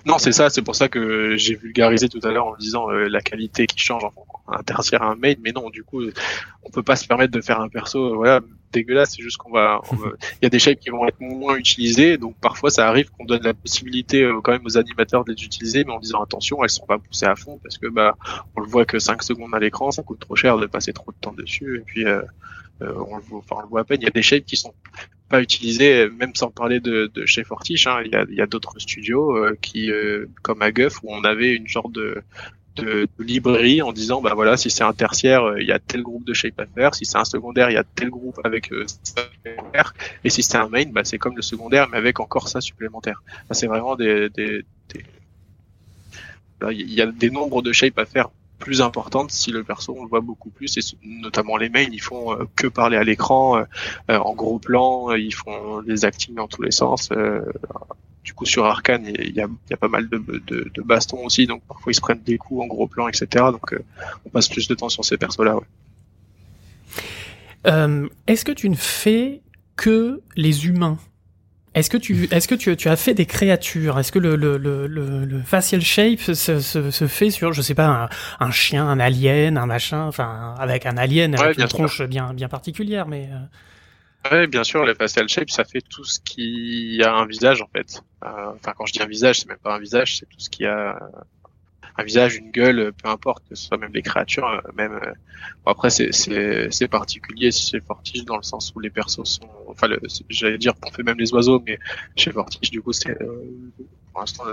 Non, 0.05 0.17
c'est 0.17 0.32
ça, 0.32 0.49
c'est 0.49 0.61
pour 0.61 0.75
ça 0.75 0.88
que 0.88 1.36
j'ai 1.38 1.55
vulgarisé 1.55 2.07
tout 2.09 2.19
à 2.23 2.32
l'heure 2.32 2.47
en 2.47 2.55
disant 2.55 2.89
euh, 2.89 3.07
la 3.07 3.21
qualité 3.21 3.67
qui 3.67 3.79
change 3.79 4.03
en 4.03 4.13
un 4.47 4.63
tertiaire 4.63 5.01
à 5.01 5.11
un 5.11 5.15
main, 5.15 5.34
mais 5.41 5.51
non, 5.51 5.69
du 5.69 5.84
coup, 5.84 6.01
on 6.63 6.69
peut 6.69 6.84
pas 6.84 6.95
se 6.95 7.07
permettre 7.07 7.32
de 7.32 7.41
faire 7.41 7.61
un 7.61 7.69
perso, 7.69 8.13
euh, 8.13 8.15
voilà, 8.15 8.41
dégueulasse, 8.71 9.15
c'est 9.15 9.21
juste 9.21 9.38
qu'on 9.38 9.51
va, 9.51 9.82
il 9.91 10.43
y 10.43 10.45
a 10.45 10.49
des 10.49 10.59
shapes 10.59 10.79
qui 10.79 10.89
vont 10.89 11.05
être 11.07 11.19
moins 11.19 11.55
utilisés, 11.55 12.17
donc 12.17 12.36
parfois 12.39 12.69
ça 12.69 12.88
arrive 12.88 13.09
qu'on 13.11 13.25
donne 13.25 13.43
la 13.43 13.53
possibilité 13.53 14.23
euh, 14.23 14.39
quand 14.41 14.51
même 14.51 14.65
aux 14.65 14.77
animateurs 14.77 15.23
de 15.23 15.32
les 15.32 15.43
utiliser, 15.43 15.84
mais 15.84 15.91
en 15.91 15.99
disant 15.99 16.21
attention, 16.21 16.63
elles 16.63 16.69
sont 16.69 16.86
pas 16.86 16.97
poussées 16.97 17.25
à 17.25 17.36
fond 17.36 17.59
parce 17.63 17.77
que 17.77 17.88
bah 17.88 18.17
on 18.55 18.61
le 18.61 18.67
voit 18.67 18.86
que 18.86 18.99
5 18.99 19.23
secondes 19.23 19.53
à 19.53 19.59
l'écran, 19.59 19.91
ça 19.91 20.03
coûte 20.03 20.19
trop 20.19 20.36
cher 20.36 20.57
de 20.57 20.65
passer 20.65 20.93
trop 20.93 21.11
de 21.11 21.17
temps 21.19 21.34
dessus, 21.34 21.77
et 21.77 21.82
puis 21.82 22.05
on, 22.82 23.15
le 23.15 23.21
voit, 23.21 23.39
enfin, 23.39 23.55
on 23.59 23.61
le 23.61 23.67
voit 23.67 23.82
à 23.82 23.84
peine. 23.84 24.01
Il 24.01 24.05
y 24.05 24.07
a 24.07 24.11
des 24.11 24.23
shapes 24.23 24.45
qui 24.45 24.57
sont 24.57 24.73
pas 25.32 25.41
utilisés, 25.41 26.09
même 26.09 26.36
sans 26.36 26.51
parler 26.51 26.79
de, 26.79 27.09
de 27.13 27.25
chez 27.25 27.43
Fortiche. 27.43 27.88
Hein. 27.88 28.01
Il 28.05 28.11
y 28.11 28.41
a, 28.41 28.43
a 28.43 28.47
d'autres 28.47 28.77
studios 28.79 29.36
euh, 29.36 29.57
qui, 29.61 29.89
euh, 29.89 30.27
comme 30.43 30.61
à 30.61 30.71
Guff, 30.71 31.01
où 31.03 31.07
on 31.13 31.23
avait 31.23 31.53
une 31.55 31.67
sorte 31.67 31.91
de, 31.93 32.21
de, 32.75 33.07
librairie 33.19 33.82
en 33.82 33.91
disant 33.91 34.21
bah 34.21 34.34
voilà 34.34 34.55
si 34.57 34.69
c'est 34.69 34.84
un 34.84 34.93
tertiaire 34.93 35.43
euh, 35.43 35.61
il 35.61 35.67
y 35.67 35.71
a 35.71 35.79
tel 35.79 36.03
groupe 36.03 36.25
de 36.25 36.34
shape 36.34 36.59
à 36.59 36.65
faire 36.65 36.95
si 36.95 37.05
c'est 37.05 37.17
un 37.17 37.25
secondaire 37.25 37.69
il 37.69 37.73
y 37.73 37.77
a 37.77 37.84
tel 37.84 38.09
groupe 38.09 38.39
avec 38.45 38.71
euh, 38.71 38.86
et 40.23 40.29
si 40.29 40.41
c'est 40.41 40.57
un 40.57 40.69
main 40.69 40.86
bah 40.86 41.01
c'est 41.03 41.17
comme 41.17 41.36
le 41.36 41.41
secondaire 41.41 41.89
mais 41.89 41.97
avec 41.97 42.19
encore 42.19 42.47
ça 42.47 42.61
supplémentaire 42.61 43.23
c'est 43.51 43.67
vraiment 43.67 43.95
des, 43.95 44.29
des, 44.29 44.63
des... 44.89 45.05
il 46.71 46.93
y 46.93 47.01
a 47.01 47.07
des 47.07 47.29
nombres 47.29 47.61
de 47.61 47.73
shapes 47.73 47.99
à 47.99 48.05
faire 48.05 48.29
plus 48.62 48.82
importante 48.82 49.32
si 49.32 49.51
le 49.51 49.64
perso 49.64 49.93
on 49.97 50.03
le 50.03 50.09
voit 50.09 50.22
beaucoup 50.22 50.49
plus 50.49 50.78
et 50.78 50.82
notamment 51.03 51.57
les 51.57 51.70
mails 51.70 51.93
ils 51.93 52.01
font 52.01 52.34
euh, 52.34 52.45
que 52.55 52.68
parler 52.68 52.95
à 52.95 53.03
l'écran 53.03 53.57
euh, 53.57 53.64
euh, 54.09 54.18
en 54.18 54.34
gros 54.34 54.59
plan 54.59 55.12
ils 55.12 55.34
font 55.34 55.82
des 55.82 56.05
actings 56.05 56.36
dans 56.36 56.47
tous 56.47 56.62
les 56.62 56.72
sens 56.72 57.09
du 58.24 58.34
coup 58.34 58.45
sur 58.45 58.66
Arkane 58.66 59.05
il 59.05 59.36
y 59.36 59.41
a, 59.41 59.47
y 59.70 59.74
a, 59.74 59.78
pas 59.78 59.89
mal 59.89 60.07
de, 60.07 60.18
de, 60.18 60.82
bastons 60.82 61.26
aussi, 61.26 61.47
donc 61.47 61.62
parfois 61.68 61.91
ils 61.91 61.95
se 61.95 62.01
prennent 62.01 62.24
des 62.24 62.38
coups 62.38 62.64
en 62.64 62.68
gros 62.68 62.88
plan, 62.88 63.07
etc. 63.07 63.26
Donc 63.51 63.76
on 64.26 64.30
passe 64.30 64.47
plus 64.47 64.68
de 64.68 64.76
temps 64.76 64.89
sur 64.89 65.03
ces 65.03 65.18
persos-là. 65.18 65.55
Ouais. 65.55 65.66
Euh, 67.68 68.07
est-ce 68.28 68.45
que 68.45 68.51
tu 68.51 68.70
ne 68.70 68.76
fais 68.76 69.41
que 69.76 70.22
les 70.36 70.68
humains? 70.68 70.97
Est-ce 71.74 71.89
que 71.89 71.97
tu 71.97 72.28
est-ce 72.32 72.47
que 72.47 72.55
tu, 72.55 72.76
tu 72.76 72.89
as 72.89 72.97
fait 72.97 73.13
des 73.13 73.26
créatures? 73.26 73.97
Est-ce 73.97 74.11
que 74.11 74.19
le, 74.19 74.36
le, 74.36 74.57
le, 74.57 74.88
le, 74.88 75.41
facial 75.41 75.82
shape 75.82 76.19
se, 76.19 76.34
se, 76.34 76.91
se, 76.91 77.07
fait 77.07 77.30
sur 77.30 77.53
je 77.53 77.61
sais 77.61 77.76
pas 77.76 77.88
un, 77.88 78.45
un, 78.45 78.51
chien, 78.51 78.86
un 78.86 78.99
alien, 78.99 79.57
un 79.57 79.65
machin, 79.65 80.03
enfin 80.03 80.53
avec 80.59 80.86
un 80.86 80.97
alien 80.97 81.34
avec 81.36 81.57
une 81.57 81.67
tronche 81.67 82.01
bien 82.01 82.34
bien 82.34 82.49
particulière, 82.49 83.07
mais 83.07 83.30
euh... 83.32 84.36
ouais, 84.36 84.47
bien 84.47 84.65
sûr, 84.65 84.86
le 84.86 84.93
facial 84.95 85.30
shape 85.30 85.49
ça 85.49 85.63
fait 85.63 85.82
tout 85.82 86.03
ce 86.03 86.19
qui 86.19 87.01
a 87.03 87.13
un 87.13 87.26
visage 87.26 87.61
en 87.61 87.67
fait. 87.67 88.01
Euh, 88.26 88.28
enfin 88.55 88.74
quand 88.78 88.86
je 88.86 88.93
dis 88.93 89.01
un 89.01 89.07
visage, 89.07 89.39
c'est 89.39 89.47
même 89.47 89.57
pas 89.57 89.76
un 89.76 89.80
visage, 89.80 90.17
c'est 90.17 90.26
tout 90.26 90.39
ce 90.39 90.49
qui 90.49 90.65
a 90.65 90.97
un 91.98 92.04
visage, 92.04 92.36
une 92.36 92.52
gueule, 92.52 92.94
peu 92.94 93.10
importe, 93.10 93.44
que 93.50 93.56
ce 93.56 93.68
soit 93.68 93.78
même 93.78 93.92
les 93.94 94.02
créatures, 94.02 94.48
euh, 94.48 94.72
même. 94.76 94.94
Euh, 94.94 95.14
bon, 95.66 95.72
après, 95.72 95.89
c'est 95.89 96.12
c'est 96.12 96.88
particulier 96.88 97.52
chez 97.52 97.80
Fortige 97.80 98.26
dans 98.26 98.38
le 98.38 98.44
sens 98.44 98.74
où 98.76 98.80
les 98.80 98.89
persos 98.89 99.24
sont, 99.26 99.50
enfin, 99.68 99.88
j'allais 100.30 100.58
dire 100.58 100.74
qu'on 100.80 100.92
fait 100.92 101.04
même 101.04 101.18
les 101.18 101.34
oiseaux, 101.34 101.62
mais 101.66 101.80
chez 102.16 102.32
Fortige, 102.32 102.72
du 102.72 102.82
coup, 102.82 102.94
c'est 102.94 103.22
euh, 103.22 103.44
pour 104.12 104.22
l'instant 104.22 104.46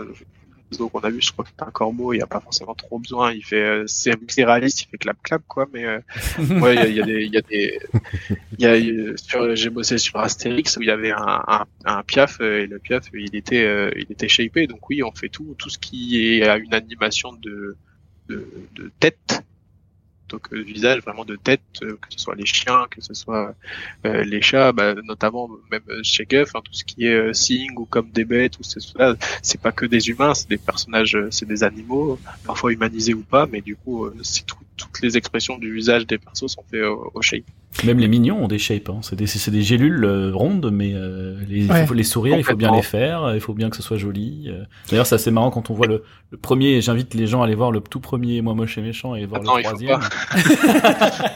donc 0.76 0.92
qu'on 0.92 1.00
a 1.00 1.10
vu, 1.10 1.20
je 1.20 1.32
crois 1.32 1.44
que 1.44 1.50
c'est 1.56 1.64
un 1.64 1.70
corbeau, 1.70 2.12
il 2.12 2.18
n'y 2.18 2.22
a 2.22 2.26
pas 2.26 2.40
forcément 2.40 2.74
trop 2.74 2.98
besoin. 2.98 3.32
Il 3.32 3.44
fait, 3.44 3.62
euh, 3.62 3.84
c'est 3.86 4.14
réaliste, 4.44 4.82
il 4.82 4.86
fait 4.88 4.98
clap 4.98 5.16
clap 5.22 5.42
quoi. 5.48 5.66
Mais 5.72 5.84
euh, 5.84 6.00
ouais, 6.60 6.90
il 6.90 6.96
y, 6.96 7.00
a 7.00 7.06
des, 7.06 7.24
il 7.24 7.32
y 7.32 7.38
a 7.38 7.42
des, 7.42 7.80
il 8.58 8.60
y 8.60 8.66
a 8.66 9.16
sur, 9.16 9.56
j'ai 9.56 9.70
bossé 9.70 9.98
sur 9.98 10.18
Astérix 10.18 10.76
où 10.76 10.82
il 10.82 10.88
y 10.88 10.90
avait 10.90 11.12
un, 11.12 11.42
un, 11.46 11.64
un 11.84 12.02
piaf 12.02 12.40
et 12.40 12.66
le 12.66 12.78
piaf 12.78 13.04
il 13.14 13.34
était, 13.34 13.64
euh, 13.64 13.90
il 13.96 14.10
était 14.10 14.28
shapé. 14.28 14.66
Donc 14.66 14.88
oui, 14.90 15.02
on 15.02 15.12
fait 15.12 15.28
tout, 15.28 15.54
tout 15.58 15.70
ce 15.70 15.78
qui 15.78 16.22
est 16.22 16.46
à 16.46 16.58
une 16.58 16.74
animation 16.74 17.32
de, 17.32 17.76
de, 18.28 18.46
de 18.74 18.92
tête 19.00 19.42
donc 20.28 20.52
euh, 20.52 20.60
visage 20.60 21.00
vraiment 21.02 21.24
de 21.24 21.36
tête, 21.36 21.62
euh, 21.82 21.96
que 22.00 22.08
ce 22.10 22.18
soit 22.18 22.34
les 22.34 22.46
chiens, 22.46 22.86
que 22.90 23.00
ce 23.00 23.14
soit 23.14 23.54
euh, 24.06 24.24
les 24.24 24.42
chats, 24.42 24.72
bah, 24.72 24.94
notamment 25.04 25.48
même 25.70 25.82
chez 26.02 26.24
Guff, 26.24 26.54
hein, 26.54 26.60
tout 26.64 26.72
ce 26.72 26.84
qui 26.84 27.06
est 27.06 27.34
Sing 27.34 27.72
ou 27.76 27.84
comme 27.84 28.10
des 28.10 28.24
bêtes 28.24 28.58
ou 28.58 28.62
c'est 28.62 28.80
c'est 29.42 29.60
pas 29.60 29.72
que 29.72 29.86
des 29.86 30.08
humains, 30.08 30.34
c'est 30.34 30.48
des 30.48 30.58
personnages, 30.58 31.18
c'est 31.30 31.46
des 31.46 31.64
animaux, 31.64 32.18
parfois 32.44 32.72
humanisés 32.72 33.14
ou 33.14 33.22
pas, 33.22 33.46
mais 33.46 33.60
du 33.60 33.76
coup 33.76 34.08
c'est 34.22 34.46
toutes 34.78 35.02
les 35.02 35.16
expressions 35.18 35.58
du 35.58 35.72
visage 35.74 36.06
des 36.06 36.18
persos 36.18 36.46
sont 36.46 36.64
faites 36.70 36.84
au 36.84 37.20
shape. 37.20 37.44
Même 37.84 37.98
les 37.98 38.08
mignons 38.08 38.42
ont 38.42 38.48
des 38.48 38.58
shapes. 38.58 38.88
Hein. 38.88 39.00
C'est 39.02 39.14
des, 39.14 39.26
des, 39.26 39.62
gélules 39.62 40.04
euh, 40.04 40.32
rondes, 40.34 40.70
mais 40.72 40.94
euh, 40.94 41.36
les, 41.48 41.68
les 41.94 42.02
sourires, 42.02 42.36
il 42.36 42.42
faut 42.42 42.56
bien 42.56 42.74
les 42.74 42.82
faire. 42.82 43.32
Il 43.34 43.40
faut 43.40 43.54
bien 43.54 43.70
que 43.70 43.76
ce 43.76 43.82
soit 43.82 43.98
joli. 43.98 44.46
Euh. 44.48 44.64
D'ailleurs, 44.90 45.06
c'est 45.06 45.14
assez 45.14 45.30
marrant 45.30 45.50
quand 45.50 45.70
on 45.70 45.74
voit 45.74 45.86
le, 45.86 46.02
le 46.30 46.38
premier. 46.38 46.80
J'invite 46.80 47.14
les 47.14 47.28
gens 47.28 47.42
à 47.42 47.44
aller 47.44 47.54
voir 47.54 47.70
le 47.70 47.80
tout 47.80 48.00
premier 48.00 48.42
Moi 48.42 48.54
moche 48.54 48.78
et 48.78 48.82
méchant 48.82 49.14
et 49.14 49.26
voir 49.26 49.42
le 49.42 49.46
troisième. 49.46 50.00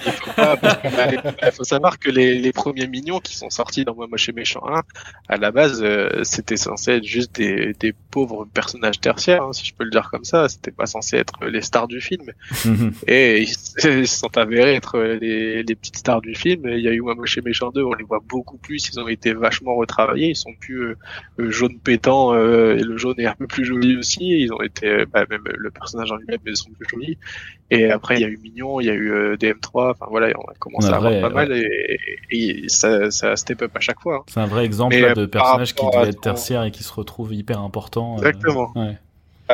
Il 0.05 0.13
faut, 0.13 0.33
pas. 0.33 0.59
il 0.83 1.53
faut, 1.53 1.65
savoir 1.65 1.99
que 1.99 2.11
les, 2.11 2.39
les, 2.39 2.53
premiers 2.53 2.87
mignons 2.87 3.21
qui 3.21 3.37
sont 3.37 3.51
sortis 3.51 3.85
dans 3.85 3.95
Moi 3.95 4.07
moche 4.09 4.29
et 4.29 4.33
méchant 4.33 4.63
1, 4.67 4.83
à 5.29 5.37
la 5.37 5.53
base, 5.53 5.85
c'était 6.23 6.57
censé 6.57 6.93
être 6.93 7.05
juste 7.05 7.37
des, 7.37 7.75
des 7.79 7.95
pauvres 8.11 8.47
personnages 8.53 9.01
tertiaires, 9.01 9.45
hein, 9.45 9.53
si 9.53 9.65
je 9.67 9.75
peux 9.75 9.85
le 9.85 9.91
dire 9.91 10.09
comme 10.11 10.25
ça. 10.25 10.49
C'était 10.49 10.71
pas 10.71 10.87
censé 10.87 11.17
être 11.17 11.45
les 11.45 11.63
stars 11.63 11.89
du 11.89 12.01
film. 12.01 12.33
Mhm. 12.65 12.95
Et 13.33 13.43
ils, 13.43 13.89
ils 14.01 14.09
sont 14.09 14.37
avérés 14.37 14.75
être 14.75 14.99
les, 14.99 15.63
les 15.63 15.75
petites 15.75 15.97
stars 15.97 16.21
du 16.21 16.35
film. 16.35 16.63
Il 16.67 16.81
y 16.81 16.89
a 16.89 16.93
eu 16.93 17.01
Moi 17.01 17.15
Moche 17.15 17.39
et 17.39 17.43
Méchant 17.43 17.71
2, 17.71 17.83
on 17.83 17.95
les 17.95 18.05
voit 18.05 18.21
beaucoup 18.27 18.57
plus, 18.57 18.89
ils 18.89 19.01
ont 19.01 19.09
été 19.09 19.33
vachement 19.33 19.75
retravaillés, 19.77 20.31
ils 20.31 20.37
sont 20.37 20.55
plus 20.59 20.83
euh, 20.83 20.99
euh, 21.41 21.51
jaune 21.51 21.79
pétant, 21.79 22.35
euh, 22.35 22.77
et 22.77 22.83
le 22.83 22.97
jaune 22.97 23.19
est 23.19 23.27
un 23.27 23.35
peu 23.35 23.47
plus 23.47 23.65
joli 23.65 23.97
aussi, 23.97 24.25
ils 24.25 24.53
ont 24.53 24.63
été, 24.63 25.05
bah, 25.13 25.25
même 25.31 25.43
le 25.45 25.71
personnage 25.71 26.13
en 26.13 26.17
lui-même, 26.17 26.39
ils 26.47 26.57
sont 26.57 26.71
plus 26.71 26.89
jolis. 26.89 27.19
Et 27.71 27.91
après, 27.91 28.17
il 28.17 28.21
y 28.21 28.25
a 28.25 28.29
eu 28.29 28.37
Mignon, 28.37 28.81
il 28.81 28.87
y 28.87 28.91
a 28.91 28.95
eu 28.95 29.35
DM3, 29.37 29.93
enfin 29.93 30.07
voilà, 30.11 30.29
on 30.37 30.51
a 30.51 30.55
commencé 30.59 30.89
à 30.89 30.97
avoir 30.97 31.21
pas 31.21 31.31
mal, 31.31 31.53
et, 32.31 32.65
ça, 32.69 33.11
ça 33.11 33.35
step 33.37 33.63
up 33.63 33.73
à 33.75 33.81
chaque 33.81 34.01
fois. 34.01 34.17
Hein. 34.17 34.25
C'est 34.27 34.41
un 34.41 34.47
vrai 34.47 34.65
exemple 34.65 34.95
de 34.95 35.27
personnage 35.27 35.75
qui 35.75 35.85
devait 35.87 36.09
être 36.09 36.21
tertiaire 36.21 36.65
et 36.65 36.71
qui 36.71 36.83
se 36.83 36.93
retrouve 36.93 37.35
hyper 37.35 37.61
important. 37.61 38.17
Exactement. 38.19 38.73
Ouais. 38.77 38.99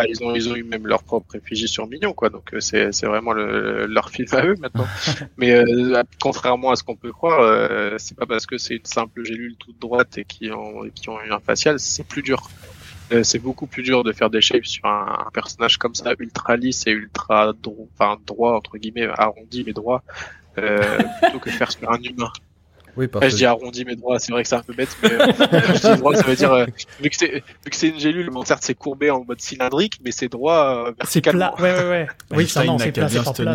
Ah, 0.00 0.04
ils 0.08 0.22
ont 0.22 0.34
ils 0.34 0.48
ont 0.48 0.54
eu 0.54 0.62
même 0.62 0.86
leur 0.86 1.02
propre 1.02 1.32
réfugié 1.32 1.66
sur 1.66 1.86
Mignon 1.86 2.12
quoi. 2.12 2.30
Donc 2.30 2.54
euh, 2.54 2.60
c'est 2.60 2.92
c'est 2.92 3.06
vraiment 3.06 3.32
le, 3.32 3.86
leur 3.86 4.10
film 4.10 4.28
à 4.32 4.44
eux 4.44 4.54
maintenant. 4.58 4.86
Mais 5.36 5.52
euh, 5.52 6.02
contrairement 6.20 6.70
à 6.70 6.76
ce 6.76 6.82
qu'on 6.82 6.96
peut 6.96 7.12
croire 7.12 7.40
euh, 7.40 7.96
c'est 7.98 8.16
pas 8.16 8.26
parce 8.26 8.46
que 8.46 8.58
c'est 8.58 8.76
une 8.76 8.84
simple 8.84 9.24
gélule 9.24 9.56
toute 9.56 9.78
droite 9.78 10.18
et 10.18 10.24
qui 10.24 10.50
ont 10.50 10.82
qui 10.94 11.08
ont 11.08 11.20
eu 11.22 11.32
un 11.32 11.40
facial 11.40 11.78
c'est 11.78 12.06
plus 12.06 12.22
dur. 12.22 12.48
Euh, 13.10 13.22
c'est 13.22 13.38
beaucoup 13.38 13.66
plus 13.66 13.82
dur 13.82 14.04
de 14.04 14.12
faire 14.12 14.28
des 14.28 14.42
shapes 14.42 14.66
sur 14.66 14.84
un, 14.84 15.30
personnage 15.32 15.78
comme 15.78 15.94
ça 15.94 16.12
ultra 16.18 16.56
lisse 16.56 16.86
et 16.86 16.90
ultra 16.90 17.54
enfin 17.94 18.18
droit 18.26 18.52
entre 18.52 18.76
guillemets 18.76 19.08
arrondi 19.16 19.64
mais 19.66 19.72
droit 19.72 20.02
plutôt 20.54 21.38
que 21.38 21.50
faire 21.50 21.70
sur 21.72 21.90
un 21.90 22.00
humain 22.02 22.30
oui, 22.98 23.08
je 23.22 23.36
dis 23.36 23.46
arrondi 23.46 23.84
mes 23.84 23.96
droits, 23.96 24.18
c'est 24.18 24.32
vrai 24.32 24.42
que 24.42 24.48
c'est 24.48 24.56
un 24.56 24.62
peu 24.62 24.74
bête, 24.74 24.96
mais 25.02 25.12
euh, 25.12 25.26
je 25.74 25.92
dis 25.92 25.98
droit, 25.98 26.14
ça 26.14 26.22
veut 26.22 26.36
dire 26.36 26.52
euh, 26.52 26.66
vu 27.00 27.10
que 27.10 27.16
c'est 27.16 27.88
une 27.88 27.98
gélule, 27.98 28.30
bon, 28.30 28.44
certes 28.44 28.62
c'est 28.64 28.74
courbé 28.74 29.10
en 29.10 29.24
mode 29.24 29.40
cylindrique, 29.40 30.00
mais 30.04 30.10
c'est 30.10 30.28
droit 30.28 30.88
euh, 30.88 30.92
C'est 31.04 31.22
plat, 31.22 31.54
ouais 31.58 31.72
ouais 31.72 31.88
ouais. 31.88 32.06
oui, 32.32 32.48
ça 32.48 32.64
non, 32.64 32.78
c'est 32.78 32.92
plat, 32.92 33.08
c'est 33.08 33.42
plat. 33.42 33.54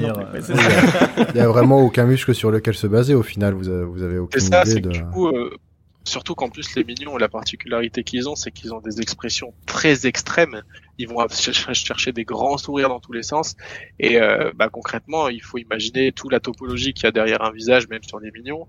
Il 1.34 1.38
y 1.38 1.42
a 1.42 1.48
vraiment 1.48 1.82
aucun 1.82 2.06
muscle 2.06 2.34
sur 2.34 2.52
lequel 2.52 2.74
se 2.74 2.88
baser 2.88 3.14
au 3.14 3.24
final. 3.24 3.54
Vous 3.54 3.70
avez, 3.70 3.84
vous 3.84 4.04
avez 4.04 4.18
aucune 4.18 4.42
ça, 4.42 4.64
idée 4.64 4.82
de. 4.82 4.90
Du 4.90 5.04
coup, 5.06 5.28
euh, 5.28 5.56
surtout 6.04 6.36
qu'en 6.36 6.50
plus 6.50 6.76
les 6.76 6.84
mignons, 6.84 7.18
la 7.18 7.30
particularité 7.30 8.04
qu'ils 8.04 8.30
ont, 8.30 8.36
c'est 8.36 8.52
qu'ils 8.52 8.74
ont 8.74 8.82
des 8.82 9.02
expressions 9.02 9.54
très 9.66 10.06
extrêmes. 10.06 10.64
Ils 10.98 11.08
vont 11.08 11.26
chercher 11.30 12.12
des 12.12 12.24
grands 12.26 12.58
sourires 12.58 12.90
dans 12.90 13.00
tous 13.00 13.14
les 13.14 13.24
sens. 13.24 13.56
Et 14.00 14.22
euh, 14.22 14.52
bah, 14.56 14.70
concrètement, 14.70 15.30
il 15.30 15.42
faut 15.42 15.58
imaginer 15.58 16.12
toute 16.12 16.32
la 16.32 16.40
topologie 16.40 16.94
qu'il 16.94 17.06
y 17.06 17.08
a 17.08 17.12
derrière 17.12 17.42
un 17.42 17.52
visage, 17.52 17.88
même 17.90 18.04
sur 18.04 18.20
les 18.20 18.32
mignons 18.32 18.68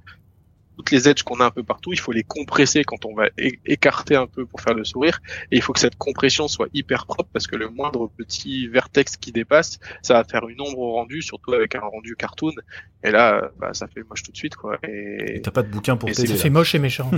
toutes 0.77 0.91
les 0.91 1.09
edges 1.09 1.22
qu'on 1.22 1.41
a 1.41 1.47
un 1.47 1.51
peu 1.51 1.62
partout, 1.62 1.93
il 1.93 2.01
faut 2.01 2.12
les 2.12 2.22
compresser 2.22 2.85
quand 2.85 3.05
on 3.05 3.14
va 3.14 3.27
écarter 3.66 4.16
un 4.16 4.27
peu 4.27 4.45
pour 4.45 4.61
faire 4.61 4.75
le 4.75 4.85
sourire. 4.85 5.20
Et 5.51 5.57
il 5.57 5.62
faut 5.62 5.72
que 5.72 5.81
cette 5.81 5.97
compression 5.97 6.49
soit 6.49 6.68
hyper 6.75 7.07
propre 7.07 7.29
parce 7.33 7.47
que 7.47 7.57
le 7.57 7.68
moindre 7.68 8.11
petit 8.16 8.66
vertex 8.68 9.16
qui 9.16 9.33
dépasse, 9.33 9.79
ça 10.03 10.14
va 10.14 10.25
faire 10.25 10.49
une 10.49 10.61
ombre 10.61 10.79
au 10.79 10.93
rendu, 10.93 11.22
surtout 11.22 11.53
avec 11.53 11.75
un 11.75 11.81
rendu 11.81 12.16
cartoon. 12.16 12.53
Et 13.03 13.11
là, 13.11 13.51
bah, 13.59 13.75
ça 13.75 13.87
fait 13.87 14.03
moche 14.03 14.22
tout 14.22 14.33
de 14.33 14.37
suite, 14.37 14.57
quoi. 14.57 14.79
Et 14.89 15.41
t'as 15.43 15.51
pas 15.51 15.62
de 15.62 15.68
bouquin 15.68 15.97
pour 15.97 16.11
t'aider. 16.11 16.29
Ça 16.29 16.37
fait 16.37 16.51
moche 16.51 16.75
et 16.75 16.79
méchant. 16.79 17.11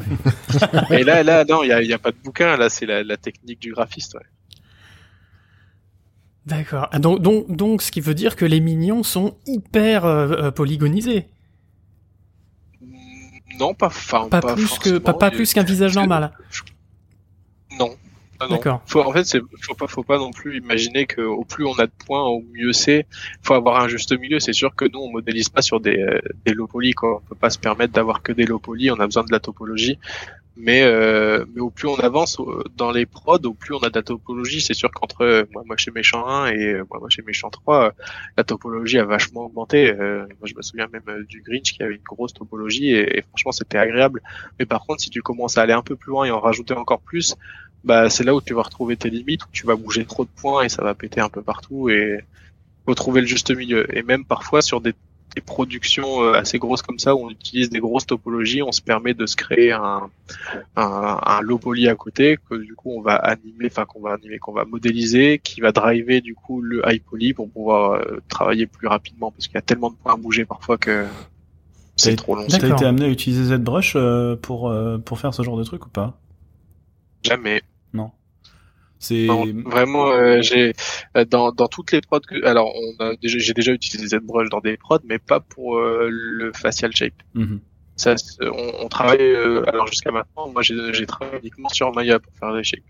et 0.91 1.05
là, 1.05 1.23
là, 1.23 1.45
non, 1.45 1.63
il 1.63 1.69
y 1.69 1.73
a, 1.73 1.83
y 1.83 1.93
a, 1.93 1.99
pas 1.99 2.11
de 2.11 2.19
bouquin. 2.23 2.57
Là, 2.57 2.69
c'est 2.69 2.87
la, 2.87 3.03
la, 3.05 3.17
technique 3.17 3.61
du 3.61 3.73
graphiste. 3.73 4.15
Ouais. 4.15 4.27
D'accord. 6.45 6.89
Ah, 6.93 6.99
donc, 6.99 7.23
donc, 7.23 7.55
donc, 7.55 7.83
ce 7.83 7.91
qui 7.91 8.01
veut 8.01 8.15
dire 8.15 8.37
que 8.37 8.45
les 8.45 8.61
mignons 8.61 9.03
sont 9.03 9.37
hyper 9.47 10.05
euh, 10.05 10.29
euh 10.29 10.51
polygonisés. 10.51 11.27
Non, 13.59 13.75
pas, 13.75 13.87
enfin, 13.87 14.29
pas, 14.29 14.41
plus 14.41 14.79
que 14.79 14.99
pas, 14.99 15.15
pas 15.15 15.31
plus 15.31 15.53
qu'un 15.53 15.63
visage 15.63 15.95
normal. 15.95 16.33
Non. 17.79 17.91
D'accord. 18.51 18.83
en 18.95 19.13
fait, 19.13 19.25
c'est 19.25 19.41
faut 19.63 19.75
pas 19.75 19.87
faut 19.87 20.03
pas 20.03 20.19
non 20.19 20.31
plus 20.31 20.59
imaginer 20.59 21.07
que 21.07 21.23
au 21.23 21.45
plus 21.45 21.65
on 21.65 21.73
a 21.79 21.87
de 21.87 21.93
points, 22.07 22.23
au 22.23 22.43
mieux 22.53 22.75
c'est. 22.75 23.07
Faut 23.43 23.55
avoir 23.55 23.81
un 23.81 23.89
juste 23.89 24.19
milieu. 24.19 24.41
C'est 24.41 24.53
sûr 24.53 24.75
que 24.75 24.85
nous 24.85 24.99
on 24.99 25.11
modélise 25.11 25.49
pas 25.49 25.63
sur 25.63 25.81
des 25.81 26.05
des 26.45 26.53
low 26.53 26.67
poly 26.67 26.93
quoi. 26.93 27.17
On 27.17 27.29
peut 27.29 27.35
pas 27.35 27.49
se 27.49 27.59
permettre 27.59 27.95
d'avoir 27.95 28.23
que 28.23 28.33
des 28.33 28.45
low 28.45 28.59
poly. 28.59 28.91
On 28.91 29.01
a 29.01 29.07
besoin 29.07 29.25
de 29.25 29.33
la 29.33 29.41
topologie. 29.41 29.99
Mais, 30.59 30.83
euh, 30.83 31.45
mais 31.55 31.61
au 31.61 31.69
plus 31.69 31.87
on 31.87 31.97
avance 31.97 32.39
dans 32.77 32.91
les 32.91 33.05
prods, 33.05 33.39
au 33.45 33.53
plus 33.53 33.75
on 33.75 33.79
a 33.81 33.91
de 33.91 33.95
la 33.95 34.03
topologie. 34.03 34.63
C'est 34.63 34.75
sûr 34.75 34.91
qu'entre 34.91 35.21
euh, 35.23 35.45
moi, 35.53 35.63
moi 35.67 35.77
chez 35.77 35.91
Méchant 35.91 36.27
1 36.27 36.49
et 36.53 36.73
euh, 36.73 36.85
moi, 36.91 36.99
moi 36.99 37.11
chez 37.11 37.23
Méchant 37.23 37.51
3, 37.51 37.93
la 38.39 38.45
topologie 38.45 38.99
a 38.99 39.05
vachement 39.05 39.43
augmenté. 39.43 39.93
moi 39.93 40.45
je 40.45 40.55
me 40.55 40.63
souviens 40.63 40.89
même 40.93 41.25
du 41.29 41.43
Grinch 41.43 41.75
qui 41.75 41.83
avait 41.83 41.97
une 41.97 42.03
grosse 42.03 42.33
topologie 42.33 42.93
et, 42.93 43.23
franchement 43.29 43.53
c'était 43.53 43.79
agréable. 43.79 44.23
Mais 44.59 44.65
par 44.65 44.87
contre 44.87 45.03
si 45.03 45.11
tu 45.11 45.21
commences 45.21 45.59
à 45.59 45.63
aller 45.63 45.75
un 45.75 45.83
peu 45.83 45.95
plus 45.95 46.11
loin 46.11 46.25
et 46.25 46.31
en 46.31 46.41
rajouter 46.41 46.73
encore 46.73 47.01
plus, 47.01 47.37
bah 47.85 48.09
c'est 48.09 48.25
là 48.25 48.35
où 48.35 48.41
tu 48.41 48.55
vas 48.55 48.63
retrouver 48.63 48.97
tes 48.97 49.11
limites, 49.11 49.45
où 49.45 49.49
tu 49.53 49.67
vas 49.67 49.77
bouger 49.77 50.07
trop 50.07 50.25
de 50.25 50.31
points 50.41 50.63
et 50.65 50.71
ça 50.71 50.83
va 50.83 50.95
péter 50.95 51.21
un 51.21 51.29
peu 51.29 51.43
partout 51.43 51.91
et 51.91 52.21
faut 52.87 52.95
trouver 52.95 53.21
le 53.21 53.27
juste 53.27 53.51
milieu. 53.55 53.87
Et 53.97 54.03
même 54.03 54.25
parfois 54.25 54.63
sur 54.63 54.81
des 54.81 54.95
des 55.37 55.43
productions 55.43 56.23
euh, 56.23 56.33
assez 56.33 56.59
grosses 56.59 56.83
comme 56.83 56.99
ça 56.99 57.15
où 57.15 57.27
on 57.27 57.31
utilise 57.31 57.69
des 57.69 57.79
grosses 57.79 58.07
topologies, 58.07 58.63
on 58.63 58.73
se 58.73 58.81
permet 58.81 59.13
de 59.15 59.27
se 59.27 59.37
créer 59.37 59.71
un, 59.71 60.09
un, 60.77 61.21
un 61.25 61.41
low 61.43 61.59
poly 61.59 61.89
à 61.89 61.95
côté 61.95 62.39
que 62.49 62.55
du 62.57 62.75
coup 62.75 62.91
on 62.97 63.03
va 63.03 63.15
animer, 63.17 63.67
enfin 63.67 63.85
qu'on 63.85 64.01
va 64.01 64.15
animer, 64.15 64.39
qu'on 64.39 64.53
va 64.53 64.65
modéliser, 64.65 65.39
qui 65.39 65.61
va 65.61 65.73
driver 65.73 66.23
du 66.23 66.35
coup 66.35 66.63
le 66.63 66.83
high 66.87 67.03
poly 67.03 67.35
pour 67.35 67.51
pouvoir 67.51 67.93
euh, 67.93 68.23
travailler 68.29 68.67
plus 68.67 68.89
rapidement 68.89 69.31
parce 69.31 69.47
qu'il 69.47 69.57
y 69.57 69.59
a 69.59 69.63
tellement 69.63 69.91
de 69.91 69.97
points 69.97 70.15
à 70.15 70.17
bouger 70.17 70.47
parfois 70.47 70.79
que 70.79 71.05
c'est 71.97 72.17
trop 72.17 72.35
long. 72.35 72.47
T'as 72.49 72.57
été 72.57 72.85
amené 72.85 73.05
à 73.05 73.09
utiliser 73.09 73.55
ZBrush 73.55 73.95
euh, 73.97 74.37
pour 74.37 74.75
pour 75.05 75.21
faire 75.21 75.35
ce 75.35 75.43
genre 75.43 75.59
de 75.59 75.65
truc 75.65 75.85
ou 75.85 75.91
pas? 75.91 76.19
Jamais. 77.23 77.63
Non. 77.93 78.11
C'est 78.99 79.27
vraiment 79.27 80.11
euh, 80.11 80.41
j'ai 80.41 80.73
euh, 81.17 81.25
dans, 81.25 81.53
dans 81.53 81.69
toutes 81.69 81.93
les 81.93 82.01
prods 82.01 82.21
que 82.21 82.45
alors 82.47 82.73
on 82.75 83.05
a 83.05 83.15
déjà 83.17 83.39
j'ai 83.39 83.53
déjà 83.53 83.73
utilisé 83.73 84.17
ZBrush 84.17 84.49
dans 84.49 84.61
des 84.61 84.77
prods 84.77 85.01
mais 85.05 85.19
pas 85.19 85.41
pour 85.41 85.77
euh, 85.79 86.09
le 86.11 86.53
facial 86.55 86.95
shape. 86.95 87.13
Mhm. 87.35 87.61
Ça 87.97 88.15
on, 88.41 88.85
on 88.85 88.89
travaille 88.89 89.37
alors 89.67 89.87
jusqu'à 89.87 90.11
maintenant 90.13 90.49
moi 90.49 90.63
j'ai 90.63 90.75
j'ai 90.93 91.07
travaillé 91.07 91.39
uniquement 91.41 91.69
sur 91.69 91.93
Maya 91.95 92.19
pour 92.19 92.33
faire 92.39 92.55
des 92.55 92.65
shapes. 92.65 92.85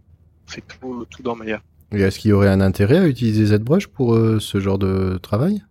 on 0.46 0.50
fait 0.50 0.62
tout, 0.62 1.06
tout 1.10 1.22
dans 1.22 1.34
Maya. 1.34 1.60
Et 1.92 2.00
est-ce 2.00 2.18
qu'il 2.18 2.30
y 2.30 2.32
aurait 2.32 2.48
un 2.48 2.60
intérêt 2.60 2.98
à 2.98 3.06
utiliser 3.06 3.56
ZBrush 3.56 3.88
pour 3.88 4.16
ce 4.40 4.60
genre 4.60 4.78
de 4.78 5.18
travail? 5.22 5.62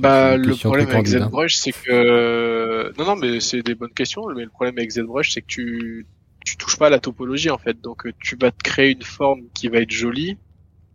Bah, 0.00 0.36
le 0.36 0.54
problème 0.54 0.88
avec 0.90 1.06
ZBrush, 1.06 1.54
c'est 1.56 1.72
que 1.72 2.92
non, 2.98 3.04
non, 3.04 3.16
mais 3.16 3.40
c'est 3.40 3.62
des 3.62 3.74
bonnes 3.74 3.92
questions. 3.92 4.22
Mais 4.34 4.44
le 4.44 4.50
problème 4.50 4.76
avec 4.78 4.90
ZBrush, 4.90 5.32
c'est 5.32 5.42
que 5.42 5.46
tu 5.46 6.06
tu 6.46 6.56
touches 6.56 6.78
pas 6.78 6.86
à 6.86 6.90
la 6.90 7.00
topologie 7.00 7.50
en 7.50 7.58
fait. 7.58 7.78
Donc 7.82 8.06
tu 8.20 8.36
vas 8.40 8.50
te 8.50 8.62
créer 8.62 8.92
une 8.92 9.02
forme 9.02 9.42
qui 9.52 9.68
va 9.68 9.78
être 9.78 9.90
jolie. 9.90 10.38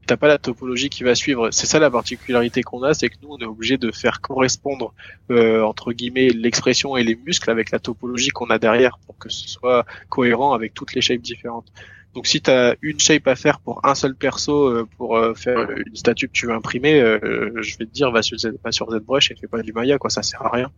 T'as 0.08 0.18
pas 0.18 0.28
la 0.28 0.39
topologie 0.39 0.89
qui 0.89 1.04
va 1.04 1.14
suivre. 1.14 1.52
C'est 1.52 1.68
ça 1.68 1.78
la 1.78 1.91
particularité 1.91 2.64
qu'on 2.64 2.82
a, 2.82 2.95
c'est 2.95 3.10
que 3.10 3.16
nous 3.22 3.30
on 3.32 3.38
est 3.38 3.45
obligé 3.45 3.78
de 3.78 3.91
faire 3.91 4.22
correspondre 4.22 4.93
euh, 5.30 5.62
entre 5.62 5.93
guillemets 5.93 6.30
l'expression 6.30 6.97
et 6.97 7.04
les 7.04 7.16
muscles 7.16 7.52
avec 7.52 7.70
la 7.70 7.80
topologie 7.80 8.30
qu'on 8.30 8.47
a 8.47 8.58
derrière 8.58 8.97
pour 9.06 9.18
que 9.20 9.30
ce 9.30 9.47
soit 9.47 9.86
cohérent 10.10 10.54
avec 10.54 10.74
toutes 10.74 10.95
les 10.95 11.02
shapes 11.02 11.22
différentes. 11.22 11.72
Donc 12.14 12.28
si 12.28 12.41
tu 12.41 12.49
as 12.49 12.76
une 12.82 12.99
shape 12.99 13.28
à 13.28 13.36
faire 13.36 13.60
pour 13.60 13.86
un 13.86 13.95
seul 13.95 14.16
perso 14.16 14.68
euh, 14.68 14.88
pour 14.97 15.18
euh, 15.18 15.34
faire 15.34 15.70
une 15.72 15.95
statue 15.95 16.28
que 16.28 16.34
tu 16.34 16.45
veux 16.47 16.54
imprimer, 16.54 16.99
euh, 16.99 17.52
je 17.62 17.78
vais 17.78 17.86
te 17.86 17.91
dire 17.91 18.12
va 18.12 18.22
sur, 18.22 18.38
va 18.64 18.72
sur 18.72 18.89
ZBrush 18.91 19.32
et 19.32 19.36
fais 19.36 19.47
pas 19.47 19.62
du 19.62 19.72
Maya 19.72 19.97
quoi, 19.97 20.10
ça 20.10 20.24
sert 20.24 20.45
à 20.45 20.49
rien. 20.49 20.72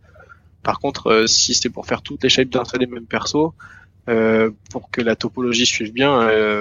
Par 0.62 0.80
contre, 0.80 1.26
si 1.26 1.54
c'est 1.54 1.70
pour 1.70 1.86
faire 1.86 2.02
toutes 2.02 2.22
les 2.22 2.28
shapes 2.28 2.48
d'un 2.48 2.64
seul 2.64 2.82
et 2.82 2.86
même 2.86 3.06
perso, 3.06 3.54
pour 4.06 4.90
que 4.90 5.00
la 5.00 5.16
topologie 5.16 5.66
suive 5.66 5.92
bien, 5.92 6.12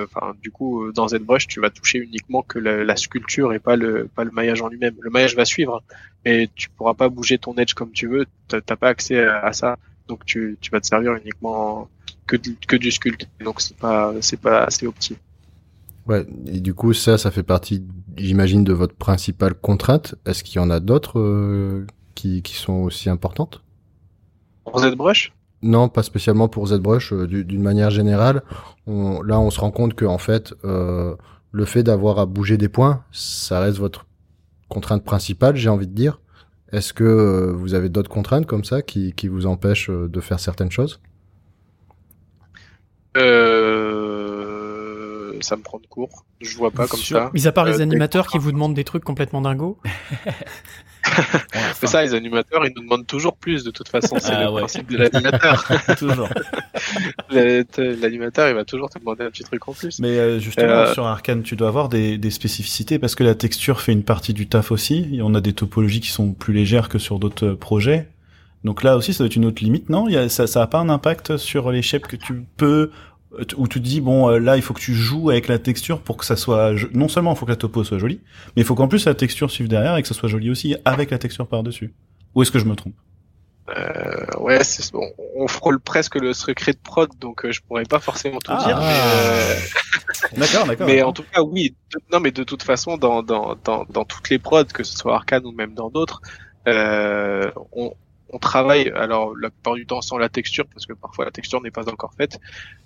enfin 0.03 0.33
du 0.41 0.51
coup 0.51 0.91
dans 0.93 1.07
ZBrush 1.09 1.47
tu 1.47 1.59
vas 1.59 1.69
toucher 1.69 1.99
uniquement 1.99 2.41
que 2.41 2.59
la, 2.59 2.95
sculpture 2.95 3.53
et 3.53 3.59
pas 3.59 3.75
le 3.75 4.07
pas 4.15 4.23
le 4.23 4.31
maillage 4.31 4.61
en 4.61 4.69
lui-même. 4.69 4.95
Le 5.01 5.09
maillage 5.09 5.35
va 5.35 5.45
suivre, 5.45 5.83
mais 6.25 6.49
tu 6.55 6.69
pourras 6.69 6.93
pas 6.93 7.09
bouger 7.09 7.37
ton 7.37 7.55
edge 7.55 7.73
comme 7.73 7.91
tu 7.91 8.07
veux, 8.07 8.25
t'as 8.47 8.75
pas 8.75 8.89
accès 8.89 9.25
à, 9.25 9.51
ça, 9.53 9.77
donc 10.07 10.25
tu, 10.25 10.57
tu 10.61 10.71
vas 10.71 10.79
te 10.79 10.87
servir 10.87 11.15
uniquement 11.15 11.89
que, 12.27 12.37
que 12.67 12.75
du 12.75 12.91
sculpt. 12.91 13.27
Donc 13.43 13.61
c'est 13.61 13.77
pas 13.77 14.13
c'est 14.21 14.39
pas 14.39 14.63
assez 14.63 14.87
opti. 14.87 15.17
Ouais, 16.07 16.25
et 16.47 16.59
du 16.59 16.73
coup 16.73 16.93
ça 16.93 17.17
ça 17.17 17.31
fait 17.31 17.43
partie 17.43 17.83
j'imagine 18.17 18.63
de 18.63 18.73
votre 18.73 18.95
principale 18.95 19.53
contrainte. 19.53 20.15
Est-ce 20.25 20.43
qu'il 20.43 20.57
y 20.57 20.59
en 20.59 20.69
a 20.69 20.79
d'autres 20.79 21.19
euh, 21.19 21.87
qui 22.15 22.41
qui 22.41 22.55
sont 22.55 22.73
aussi 22.73 23.09
importantes? 23.09 23.63
Pour 24.63 24.79
ZBrush? 24.79 25.33
Non, 25.63 25.87
pas 25.89 26.03
spécialement 26.03 26.49
pour 26.49 26.67
ZBrush 26.67 27.13
euh, 27.13 27.27
d'une 27.27 27.61
manière 27.61 27.89
générale. 27.89 28.43
On, 28.85 29.21
là 29.21 29.39
on 29.39 29.49
se 29.49 29.59
rend 29.59 29.71
compte 29.71 29.93
que 29.95 30.05
en 30.05 30.17
fait 30.17 30.53
euh, 30.65 31.15
le 31.51 31.65
fait 31.65 31.83
d'avoir 31.83 32.19
à 32.19 32.25
bouger 32.25 32.57
des 32.57 32.69
points, 32.69 33.03
ça 33.11 33.59
reste 33.59 33.77
votre 33.77 34.05
contrainte 34.67 35.03
principale, 35.03 35.55
j'ai 35.55 35.69
envie 35.69 35.87
de 35.87 35.93
dire. 35.93 36.19
Est-ce 36.71 36.91
que 36.93 37.03
euh, 37.03 37.51
vous 37.53 37.75
avez 37.75 37.89
d'autres 37.89 38.09
contraintes 38.09 38.45
comme 38.45 38.63
ça 38.63 38.81
qui, 38.81 39.13
qui 39.13 39.27
vous 39.27 39.45
empêchent 39.45 39.89
de 39.89 40.19
faire 40.19 40.39
certaines 40.39 40.71
choses? 40.71 40.99
Euh, 43.15 44.33
ça 45.41 45.55
me 45.55 45.61
prend 45.61 45.79
de 45.79 45.87
court. 45.87 46.25
Je 46.41 46.57
vois 46.57 46.71
pas 46.71 46.87
comme 46.87 46.99
ça. 46.99 47.29
Mis 47.33 47.47
à 47.47 47.51
part 47.51 47.65
les 47.65 47.81
animateurs 47.81 48.27
qui 48.27 48.37
vous 48.37 48.51
demandent 48.51 48.73
des 48.73 48.83
trucs 48.83 49.03
complètement 49.03 49.41
dingos. 49.41 49.77
c'est 51.75 51.87
ça, 51.87 52.03
les 52.03 52.13
animateurs, 52.13 52.65
ils 52.65 52.73
nous 52.75 52.83
demandent 52.83 53.07
toujours 53.07 53.35
plus 53.35 53.63
de 53.63 53.71
toute 53.71 53.87
façon. 53.87 54.17
C'est 54.19 54.33
ah 54.33 54.45
le 54.45 54.51
principe 54.51 54.91
de 54.91 54.97
l'animateur. 54.97 55.65
toujours. 55.97 56.29
L'animateur, 57.77 58.49
il 58.49 58.55
va 58.55 58.65
toujours 58.65 58.89
te 58.89 58.99
demander 58.99 59.23
un 59.23 59.31
petit 59.31 59.43
truc 59.43 59.67
en 59.67 59.73
plus. 59.73 59.99
Mais 59.99 60.17
euh, 60.17 60.39
justement, 60.39 60.93
sur 60.93 61.05
Arkane, 61.05 61.43
tu 61.43 61.55
dois 61.55 61.67
avoir 61.67 61.89
des, 61.89 62.17
des, 62.17 62.31
spécificités 62.31 62.99
parce 62.99 63.15
que 63.15 63.23
la 63.23 63.35
texture 63.35 63.81
fait 63.81 63.91
une 63.91 64.03
partie 64.03 64.33
du 64.33 64.47
taf 64.47 64.71
aussi. 64.71 65.19
on 65.21 65.33
a 65.35 65.41
des 65.41 65.53
topologies 65.53 66.01
qui 66.01 66.09
sont 66.09 66.33
plus 66.33 66.53
légères 66.53 66.89
que 66.89 66.99
sur 66.99 67.19
d'autres 67.19 67.49
projets. 67.51 68.07
Donc 68.63 68.83
là 68.83 68.95
aussi, 68.95 69.13
ça 69.13 69.19
doit 69.19 69.27
être 69.27 69.35
une 69.35 69.45
autre 69.45 69.63
limite, 69.63 69.89
non? 69.89 70.07
Il 70.07 70.13
y 70.13 70.17
a, 70.17 70.29
Ça 70.29 70.45
n'a 70.59 70.67
pas 70.67 70.79
un 70.79 70.89
impact 70.89 71.37
sur 71.37 71.71
les 71.71 71.81
shapes 71.81 72.07
que 72.07 72.15
tu 72.15 72.45
peux 72.57 72.91
où 73.57 73.67
tu 73.67 73.79
te 73.81 73.85
dis 73.85 74.01
bon 74.01 74.29
euh, 74.29 74.39
là 74.39 74.55
il 74.57 74.61
faut 74.61 74.73
que 74.73 74.79
tu 74.79 74.93
joues 74.93 75.29
avec 75.29 75.47
la 75.47 75.59
texture 75.59 76.01
pour 76.01 76.17
que 76.17 76.25
ça 76.25 76.35
soit 76.35 76.73
non 76.93 77.07
seulement 77.07 77.33
il 77.33 77.37
faut 77.37 77.45
que 77.45 77.51
la 77.51 77.57
topo 77.57 77.83
soit 77.83 77.97
jolie 77.97 78.21
mais 78.55 78.61
il 78.61 78.65
faut 78.65 78.75
qu'en 78.75 78.87
plus 78.87 79.05
la 79.05 79.15
texture 79.15 79.49
suive 79.49 79.67
derrière 79.67 79.97
et 79.97 80.01
que 80.01 80.07
ça 80.07 80.13
soit 80.13 80.29
joli 80.29 80.49
aussi 80.49 80.75
avec 80.85 81.09
la 81.09 81.17
texture 81.17 81.47
par 81.47 81.63
dessus 81.63 81.93
ou 82.35 82.41
est-ce 82.41 82.51
que 82.51 82.59
je 82.59 82.65
me 82.65 82.75
trompe? 82.75 82.95
Euh, 83.69 84.25
ouais 84.39 84.63
c'est 84.63 84.91
bon 84.91 85.09
on 85.35 85.47
frôle 85.47 85.79
presque 85.79 86.15
le 86.15 86.33
secret 86.33 86.73
de 86.73 86.79
prod 86.83 87.09
donc 87.19 87.45
euh, 87.45 87.51
je 87.51 87.61
pourrais 87.61 87.85
pas 87.85 87.99
forcément 87.99 88.39
tout 88.39 88.51
dire 88.57 88.77
mais 88.77 88.99
euh, 89.05 89.55
d'accord 90.37 90.67
d'accord. 90.67 90.85
mais 90.85 91.01
en 91.01 91.13
tout 91.13 91.23
cas 91.23 91.41
oui 91.41 91.73
non 92.11 92.19
mais 92.19 92.31
de 92.31 92.43
toute 92.43 92.61
façon 92.61 92.97
dans 92.97 93.23
dans 93.23 93.55
dans, 93.63 93.85
dans 93.85 94.03
toutes 94.03 94.29
les 94.29 94.37
prods 94.37 94.65
que 94.65 94.83
ce 94.83 94.97
soit 94.97 95.15
Arcane 95.15 95.45
ou 95.45 95.53
même 95.53 95.73
dans 95.75 95.89
d'autres 95.89 96.21
on, 96.67 97.93
on 98.33 98.39
travaille, 98.39 98.89
alors 98.95 99.35
la 99.37 99.49
plupart 99.51 99.75
du 99.75 99.85
temps 99.85 100.01
sans 100.01 100.17
la 100.17 100.27
texture, 100.27 100.65
parce 100.65 100.85
que 100.87 100.93
parfois 100.93 101.25
la 101.25 101.31
texture 101.31 101.61
n'est 101.61 101.71
pas 101.71 101.87
encore 101.89 102.13
faite, 102.17 102.39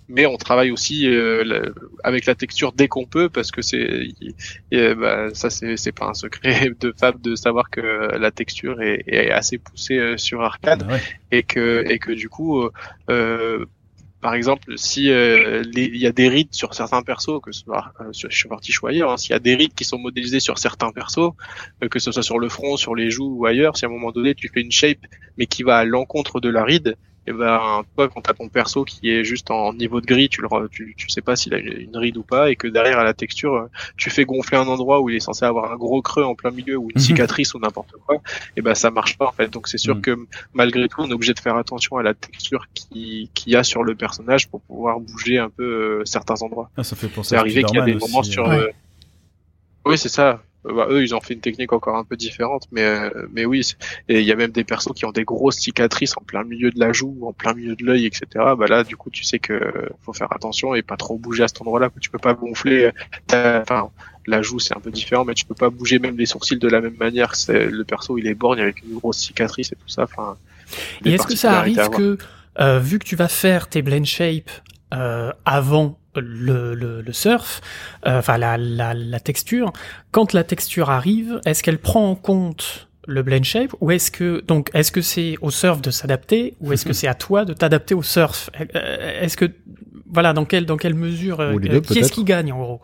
mais 0.08 0.26
on 0.26 0.36
travaille 0.36 0.70
aussi 0.70 1.08
euh, 1.08 1.72
avec 2.04 2.26
la 2.26 2.34
texture 2.34 2.72
dès 2.72 2.86
qu'on 2.86 3.06
peut, 3.06 3.30
parce 3.30 3.50
que 3.50 3.62
c'est, 3.62 4.08
bah, 4.70 5.28
ça 5.32 5.48
c'est 5.50 5.92
pas 5.92 6.06
un 6.06 6.14
secret 6.14 6.70
de 6.80 6.94
Fab 6.96 7.20
de 7.20 7.34
savoir 7.34 7.70
que 7.70 7.80
la 7.80 8.30
texture 8.30 8.80
est, 8.82 9.30
assez 9.30 9.58
poussée 9.58 9.98
euh, 9.98 10.16
sur 10.18 10.42
Arcade 10.42 10.82
ah 10.84 10.92
bah 10.92 10.98
et 11.30 11.42
que 11.42 11.84
et 11.88 11.98
que 11.98 12.12
du 12.12 12.28
coup 12.28 12.68
euh, 13.10 13.66
par 14.20 14.34
exemple, 14.34 14.76
si 14.76 15.10
euh, 15.10 15.62
il 15.74 15.96
y 15.96 16.06
a 16.06 16.12
des 16.12 16.28
rides 16.28 16.52
sur 16.52 16.74
certains 16.74 17.02
persos, 17.02 17.40
que 17.40 17.52
ce 17.52 17.62
soit 17.62 17.92
euh, 18.00 18.10
je 18.12 18.36
suis 18.36 18.48
parti 18.48 18.72
choisir, 18.72 19.08
hein, 19.08 19.16
s'il 19.16 19.30
y 19.30 19.34
a 19.34 19.38
des 19.38 19.54
rides 19.54 19.74
qui 19.74 19.84
sont 19.84 19.98
modélisés 19.98 20.40
sur 20.40 20.58
certains 20.58 20.90
persos, 20.90 21.30
euh, 21.82 21.88
que 21.88 22.00
ce 22.00 22.10
soit 22.10 22.22
sur 22.22 22.38
le 22.40 22.48
front, 22.48 22.76
sur 22.76 22.96
les 22.96 23.10
joues 23.10 23.36
ou 23.38 23.46
ailleurs, 23.46 23.76
si 23.76 23.84
à 23.84 23.88
un 23.88 23.92
moment 23.92 24.10
donné 24.10 24.34
tu 24.34 24.48
fais 24.48 24.60
une 24.60 24.72
shape 24.72 24.98
mais 25.36 25.46
qui 25.46 25.62
va 25.62 25.78
à 25.78 25.84
l'encontre 25.84 26.40
de 26.40 26.48
la 26.48 26.64
ride, 26.64 26.96
et 27.28 27.32
ben 27.32 27.82
toi 27.94 28.08
quand 28.08 28.22
t'as 28.22 28.32
ton 28.32 28.48
perso 28.48 28.84
qui 28.84 29.10
est 29.10 29.22
juste 29.22 29.50
en 29.50 29.74
niveau 29.74 30.00
de 30.00 30.06
gris, 30.06 30.28
tu 30.28 30.40
le 30.40 30.48
tu, 30.70 30.94
tu 30.96 31.08
sais 31.10 31.20
pas 31.20 31.36
s'il 31.36 31.52
a 31.54 31.58
une 31.58 31.96
ride 31.96 32.16
ou 32.16 32.22
pas 32.22 32.50
et 32.50 32.56
que 32.56 32.66
derrière 32.66 32.98
à 32.98 33.04
la 33.04 33.12
texture 33.12 33.68
tu 33.96 34.08
fais 34.08 34.24
gonfler 34.24 34.56
un 34.56 34.66
endroit 34.66 35.00
où 35.00 35.10
il 35.10 35.16
est 35.16 35.20
censé 35.20 35.44
avoir 35.44 35.70
un 35.70 35.76
gros 35.76 36.00
creux 36.00 36.24
en 36.24 36.34
plein 36.34 36.50
milieu 36.50 36.76
ou 36.76 36.88
une 36.90 36.96
mhm. 36.96 37.02
cicatrice 37.02 37.52
ou 37.54 37.58
n'importe 37.58 37.92
quoi, 38.06 38.16
et 38.56 38.62
ben 38.62 38.74
ça 38.74 38.90
marche 38.90 39.18
pas 39.18 39.26
en 39.26 39.32
fait. 39.32 39.48
Donc 39.52 39.68
c'est 39.68 39.78
sûr 39.78 39.96
mhm. 39.96 40.00
que 40.00 40.18
malgré 40.54 40.88
tout 40.88 41.02
on 41.02 41.10
est 41.10 41.12
obligé 41.12 41.34
de 41.34 41.40
faire 41.40 41.56
attention 41.56 41.96
à 41.98 42.02
la 42.02 42.14
texture 42.14 42.66
qui 42.74 43.30
qui 43.34 43.50
y 43.50 43.56
a 43.56 43.62
sur 43.62 43.84
le 43.84 43.94
personnage 43.94 44.48
pour 44.48 44.60
pouvoir 44.62 45.00
bouger 45.00 45.38
un 45.38 45.50
peu 45.50 45.64
euh, 46.00 46.04
certains 46.04 46.40
endroits. 46.42 46.70
Ah, 46.76 46.84
ça 46.84 46.96
fait 46.96 47.08
penser. 47.08 47.30
C'est 47.30 47.36
arrivé 47.36 47.62
qu'il 47.62 47.76
y 47.76 47.80
a 47.80 47.84
des 47.84 47.94
moments 47.94 48.22
sur. 48.22 48.48
Euh, 48.48 48.68
oui 49.84 49.98
c'est 49.98 50.08
ça. 50.08 50.42
Euh, 50.68 50.74
bah, 50.74 50.86
eux, 50.90 51.02
ils 51.02 51.14
ont 51.14 51.20
fait 51.20 51.34
une 51.34 51.40
technique 51.40 51.72
encore 51.72 51.96
un 51.96 52.04
peu 52.04 52.16
différente, 52.16 52.66
mais 52.70 52.82
euh, 52.82 53.10
mais 53.32 53.44
oui, 53.44 53.62
et 54.08 54.20
il 54.20 54.26
y 54.26 54.32
a 54.32 54.36
même 54.36 54.50
des 54.50 54.64
personnes 54.64 54.94
qui 54.94 55.04
ont 55.04 55.12
des 55.12 55.24
grosses 55.24 55.58
cicatrices 55.58 56.16
en 56.16 56.22
plein 56.22 56.44
milieu 56.44 56.70
de 56.70 56.78
la 56.78 56.92
joue, 56.92 57.16
en 57.22 57.32
plein 57.32 57.54
milieu 57.54 57.76
de 57.76 57.84
l'œil, 57.84 58.06
etc. 58.06 58.26
Bah 58.34 58.66
là, 58.68 58.84
du 58.84 58.96
coup, 58.96 59.10
tu 59.10 59.24
sais 59.24 59.38
que 59.38 59.72
faut 60.02 60.12
faire 60.12 60.32
attention 60.32 60.74
et 60.74 60.82
pas 60.82 60.96
trop 60.96 61.16
bouger 61.16 61.44
à 61.44 61.48
cet 61.48 61.60
endroit-là. 61.60 61.90
Tu 62.00 62.10
peux 62.10 62.18
pas 62.18 62.34
gonfler. 62.34 62.90
Enfin, 63.32 63.90
la 64.26 64.42
joue, 64.42 64.58
c'est 64.58 64.76
un 64.76 64.80
peu 64.80 64.90
différent, 64.90 65.24
mais 65.24 65.34
tu 65.34 65.44
peux 65.44 65.54
pas 65.54 65.70
bouger 65.70 65.98
même 65.98 66.16
les 66.16 66.26
sourcils 66.26 66.58
de 66.58 66.68
la 66.68 66.80
même 66.80 66.96
manière. 66.98 67.34
C'est 67.34 67.66
le 67.66 67.84
perso, 67.84 68.18
il 68.18 68.26
est 68.26 68.34
borgne 68.34 68.60
avec 68.60 68.82
une 68.82 68.94
grosse 68.94 69.18
cicatrice 69.18 69.72
et 69.72 69.76
tout 69.76 69.88
ça. 69.88 70.04
Enfin. 70.04 70.36
Et 71.04 71.12
est-ce 71.12 71.26
que 71.26 71.36
ça 71.36 71.58
arrive 71.58 71.88
que 71.90 72.18
euh, 72.60 72.78
vu 72.78 72.98
que 72.98 73.04
tu 73.04 73.16
vas 73.16 73.28
faire 73.28 73.68
tes 73.68 73.82
blend 73.82 74.04
shape 74.04 74.50
euh, 74.92 75.32
avant 75.44 75.98
le, 76.20 76.74
le, 76.74 77.00
le 77.02 77.12
surf, 77.12 77.60
euh, 78.06 78.18
enfin 78.18 78.38
la, 78.38 78.56
la, 78.56 78.94
la, 78.94 79.20
texture, 79.20 79.72
quand 80.10 80.32
la 80.32 80.44
texture 80.44 80.90
arrive, 80.90 81.40
est-ce 81.44 81.62
qu'elle 81.62 81.78
prend 81.78 82.10
en 82.10 82.14
compte 82.14 82.88
le 83.06 83.22
blend 83.22 83.42
shape 83.42 83.74
ou 83.80 83.90
est-ce 83.90 84.10
que 84.10 84.44
donc 84.46 84.70
est-ce 84.74 84.92
que 84.92 85.00
c'est 85.00 85.36
au 85.40 85.50
surf 85.50 85.80
de 85.80 85.90
s'adapter 85.90 86.54
ou 86.60 86.72
est-ce 86.72 86.84
que 86.84 86.92
c'est 86.92 87.08
à 87.08 87.14
toi 87.14 87.44
de 87.44 87.54
t'adapter 87.54 87.94
au 87.94 88.02
surf? 88.02 88.50
Euh, 88.74 89.22
Est-ce 89.22 89.36
que 89.36 89.50
voilà 90.10 90.32
dans 90.34 90.44
quelle 90.44 90.66
dans 90.66 90.76
quelle 90.76 90.94
mesure 90.94 91.40
euh, 91.40 91.58
qui 91.80 91.98
est-ce 91.98 92.12
qui 92.12 92.24
gagne 92.24 92.52
en 92.52 92.58
gros? 92.60 92.82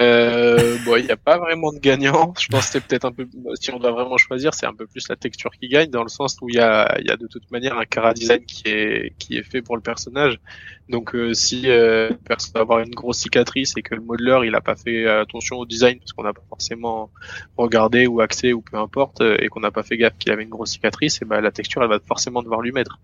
Euh, 0.00 0.78
bon, 0.86 0.96
il 0.96 1.04
n'y 1.04 1.10
a 1.10 1.16
pas 1.16 1.36
vraiment 1.36 1.72
de 1.72 1.78
gagnant. 1.78 2.32
Je 2.38 2.48
pense 2.48 2.66
que 2.66 2.72
c'est 2.72 2.80
peut-être 2.80 3.04
un 3.04 3.12
peu, 3.12 3.28
si 3.60 3.70
on 3.70 3.78
doit 3.78 3.90
vraiment 3.90 4.16
choisir, 4.16 4.54
c'est 4.54 4.64
un 4.64 4.72
peu 4.72 4.86
plus 4.86 5.08
la 5.08 5.16
texture 5.16 5.50
qui 5.50 5.68
gagne, 5.68 5.90
dans 5.90 6.02
le 6.02 6.08
sens 6.08 6.38
où 6.40 6.48
il 6.48 6.54
y 6.54 6.60
a, 6.60 6.96
il 7.00 7.06
y 7.06 7.10
a 7.10 7.16
de 7.16 7.26
toute 7.26 7.50
manière 7.50 7.76
un 7.76 7.84
cara 7.84 8.14
design 8.14 8.44
qui 8.46 8.68
est, 8.68 9.12
qui 9.18 9.36
est 9.36 9.42
fait 9.42 9.60
pour 9.60 9.76
le 9.76 9.82
personnage. 9.82 10.40
Donc, 10.88 11.14
euh, 11.14 11.34
si 11.34 11.68
euh, 11.68 12.08
le 12.08 12.16
personnage 12.16 12.54
va 12.54 12.60
avoir 12.60 12.78
une 12.80 12.94
grosse 12.94 13.18
cicatrice 13.18 13.74
et 13.76 13.82
que 13.82 13.94
le 13.94 14.00
modeler 14.00 14.40
il 14.44 14.54
a 14.54 14.62
pas 14.62 14.74
fait 14.74 15.06
attention 15.06 15.56
au 15.56 15.66
design 15.66 15.98
parce 15.98 16.12
qu'on 16.12 16.24
n'a 16.24 16.32
pas 16.32 16.44
forcément 16.48 17.10
regardé 17.58 18.06
ou 18.06 18.22
accès 18.22 18.54
ou 18.54 18.62
peu 18.62 18.78
importe 18.78 19.20
et 19.20 19.48
qu'on 19.48 19.60
n'a 19.60 19.70
pas 19.70 19.82
fait 19.82 19.98
gaffe 19.98 20.16
qu'il 20.18 20.32
avait 20.32 20.44
une 20.44 20.48
grosse 20.48 20.70
cicatrice, 20.72 21.20
et 21.20 21.26
ben 21.26 21.40
la 21.42 21.50
texture 21.50 21.82
elle 21.82 21.90
va 21.90 22.00
forcément 22.00 22.42
devoir 22.42 22.62
lui 22.62 22.72
mettre. 22.72 22.98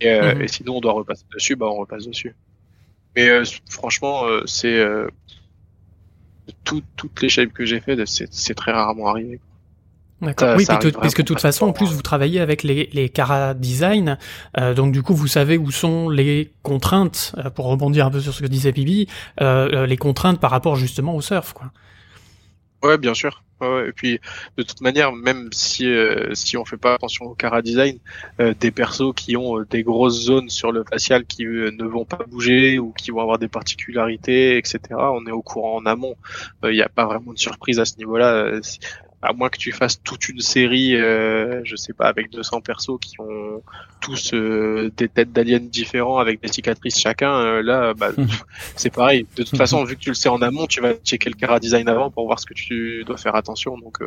Et, 0.00 0.18
mhm. 0.18 0.42
et 0.42 0.48
sinon 0.48 0.76
on 0.76 0.80
doit 0.80 0.92
repasser 0.92 1.24
dessus, 1.34 1.56
bah 1.56 1.66
on 1.66 1.76
repasse 1.76 2.06
dessus. 2.06 2.36
Mais 3.16 3.28
franchement, 3.68 4.22
c'est 4.46 4.80
toutes 6.64 7.22
les 7.22 7.28
shapes 7.28 7.52
que 7.52 7.64
j'ai 7.64 7.80
fait, 7.80 7.96
c'est 8.06 8.54
très 8.54 8.72
rarement 8.72 9.08
arrivé. 9.08 9.40
D'accord. 10.22 10.54
Oui, 10.56 10.66
parce 10.66 11.14
que 11.14 11.22
de 11.22 11.26
toute 11.26 11.40
façon, 11.40 11.66
en 11.66 11.72
plus, 11.72 11.86
vous 11.86 12.02
travaillez 12.02 12.40
avec 12.40 12.62
les, 12.62 12.90
les 12.92 13.08
Cara 13.08 13.54
Design, 13.54 14.18
euh, 14.58 14.74
donc 14.74 14.92
du 14.92 15.02
coup, 15.02 15.14
vous 15.14 15.26
savez 15.26 15.56
où 15.56 15.70
sont 15.70 16.10
les 16.10 16.52
contraintes, 16.62 17.34
euh, 17.38 17.48
pour 17.48 17.66
rebondir 17.66 18.06
un 18.06 18.10
peu 18.10 18.20
sur 18.20 18.34
ce 18.34 18.42
que 18.42 18.46
disait 18.46 18.72
Bibi, 18.72 19.06
euh, 19.40 19.86
les 19.86 19.96
contraintes 19.96 20.38
par 20.38 20.50
rapport 20.50 20.76
justement 20.76 21.14
au 21.14 21.22
surf, 21.22 21.54
quoi. 21.54 21.72
Ouais, 22.82 22.98
bien 22.98 23.14
sûr. 23.14 23.42
Et 23.62 23.92
puis 23.92 24.20
de 24.56 24.62
toute 24.62 24.80
manière, 24.80 25.12
même 25.12 25.48
si 25.52 25.86
euh, 25.86 26.34
si 26.34 26.56
on 26.56 26.64
fait 26.64 26.76
pas 26.76 26.94
attention 26.94 27.26
au 27.26 27.34
cara 27.34 27.62
design, 27.62 27.98
euh, 28.40 28.54
des 28.58 28.70
persos 28.70 29.12
qui 29.14 29.36
ont 29.36 29.58
euh, 29.58 29.66
des 29.68 29.82
grosses 29.82 30.22
zones 30.22 30.48
sur 30.48 30.72
le 30.72 30.84
facial 30.84 31.24
qui 31.24 31.44
ne 31.44 31.84
vont 31.84 32.04
pas 32.04 32.20
bouger 32.28 32.78
ou 32.78 32.92
qui 32.92 33.10
vont 33.10 33.20
avoir 33.20 33.38
des 33.38 33.48
particularités, 33.48 34.56
etc. 34.56 34.78
On 34.90 35.26
est 35.26 35.32
au 35.32 35.42
courant 35.42 35.76
en 35.76 35.86
amont. 35.86 36.16
Il 36.64 36.70
n'y 36.70 36.82
a 36.82 36.88
pas 36.88 37.04
vraiment 37.04 37.32
de 37.32 37.38
surprise 37.38 37.78
à 37.78 37.84
ce 37.84 37.96
niveau-là 37.98 38.60
à 39.22 39.32
moins 39.34 39.50
que 39.50 39.58
tu 39.58 39.72
fasses 39.72 40.02
toute 40.02 40.28
une 40.28 40.40
série, 40.40 40.96
euh, 40.96 41.60
je 41.64 41.76
sais 41.76 41.92
pas, 41.92 42.06
avec 42.06 42.30
200 42.30 42.62
persos 42.62 42.98
qui 43.00 43.20
ont 43.20 43.62
tous 44.00 44.32
euh, 44.32 44.90
des 44.96 45.08
têtes 45.08 45.32
d'aliens 45.32 45.60
différents 45.60 46.18
avec 46.18 46.40
des 46.40 46.48
cicatrices 46.48 46.98
chacun, 46.98 47.34
euh, 47.34 47.62
là, 47.62 47.92
bah, 47.92 48.12
c'est 48.76 48.90
pareil. 48.90 49.26
De 49.36 49.42
toute 49.42 49.58
façon, 49.58 49.84
vu 49.84 49.96
que 49.96 50.00
tu 50.00 50.08
le 50.08 50.14
sais 50.14 50.30
en 50.30 50.40
amont, 50.40 50.66
tu 50.66 50.80
vas 50.80 50.94
checker 50.94 51.28
le 51.28 51.36
cara 51.36 51.60
design 51.60 51.88
avant 51.88 52.10
pour 52.10 52.24
voir 52.24 52.38
ce 52.40 52.46
que 52.46 52.54
tu 52.54 53.04
dois 53.04 53.18
faire 53.18 53.34
attention. 53.34 53.76
Donc, 53.76 53.98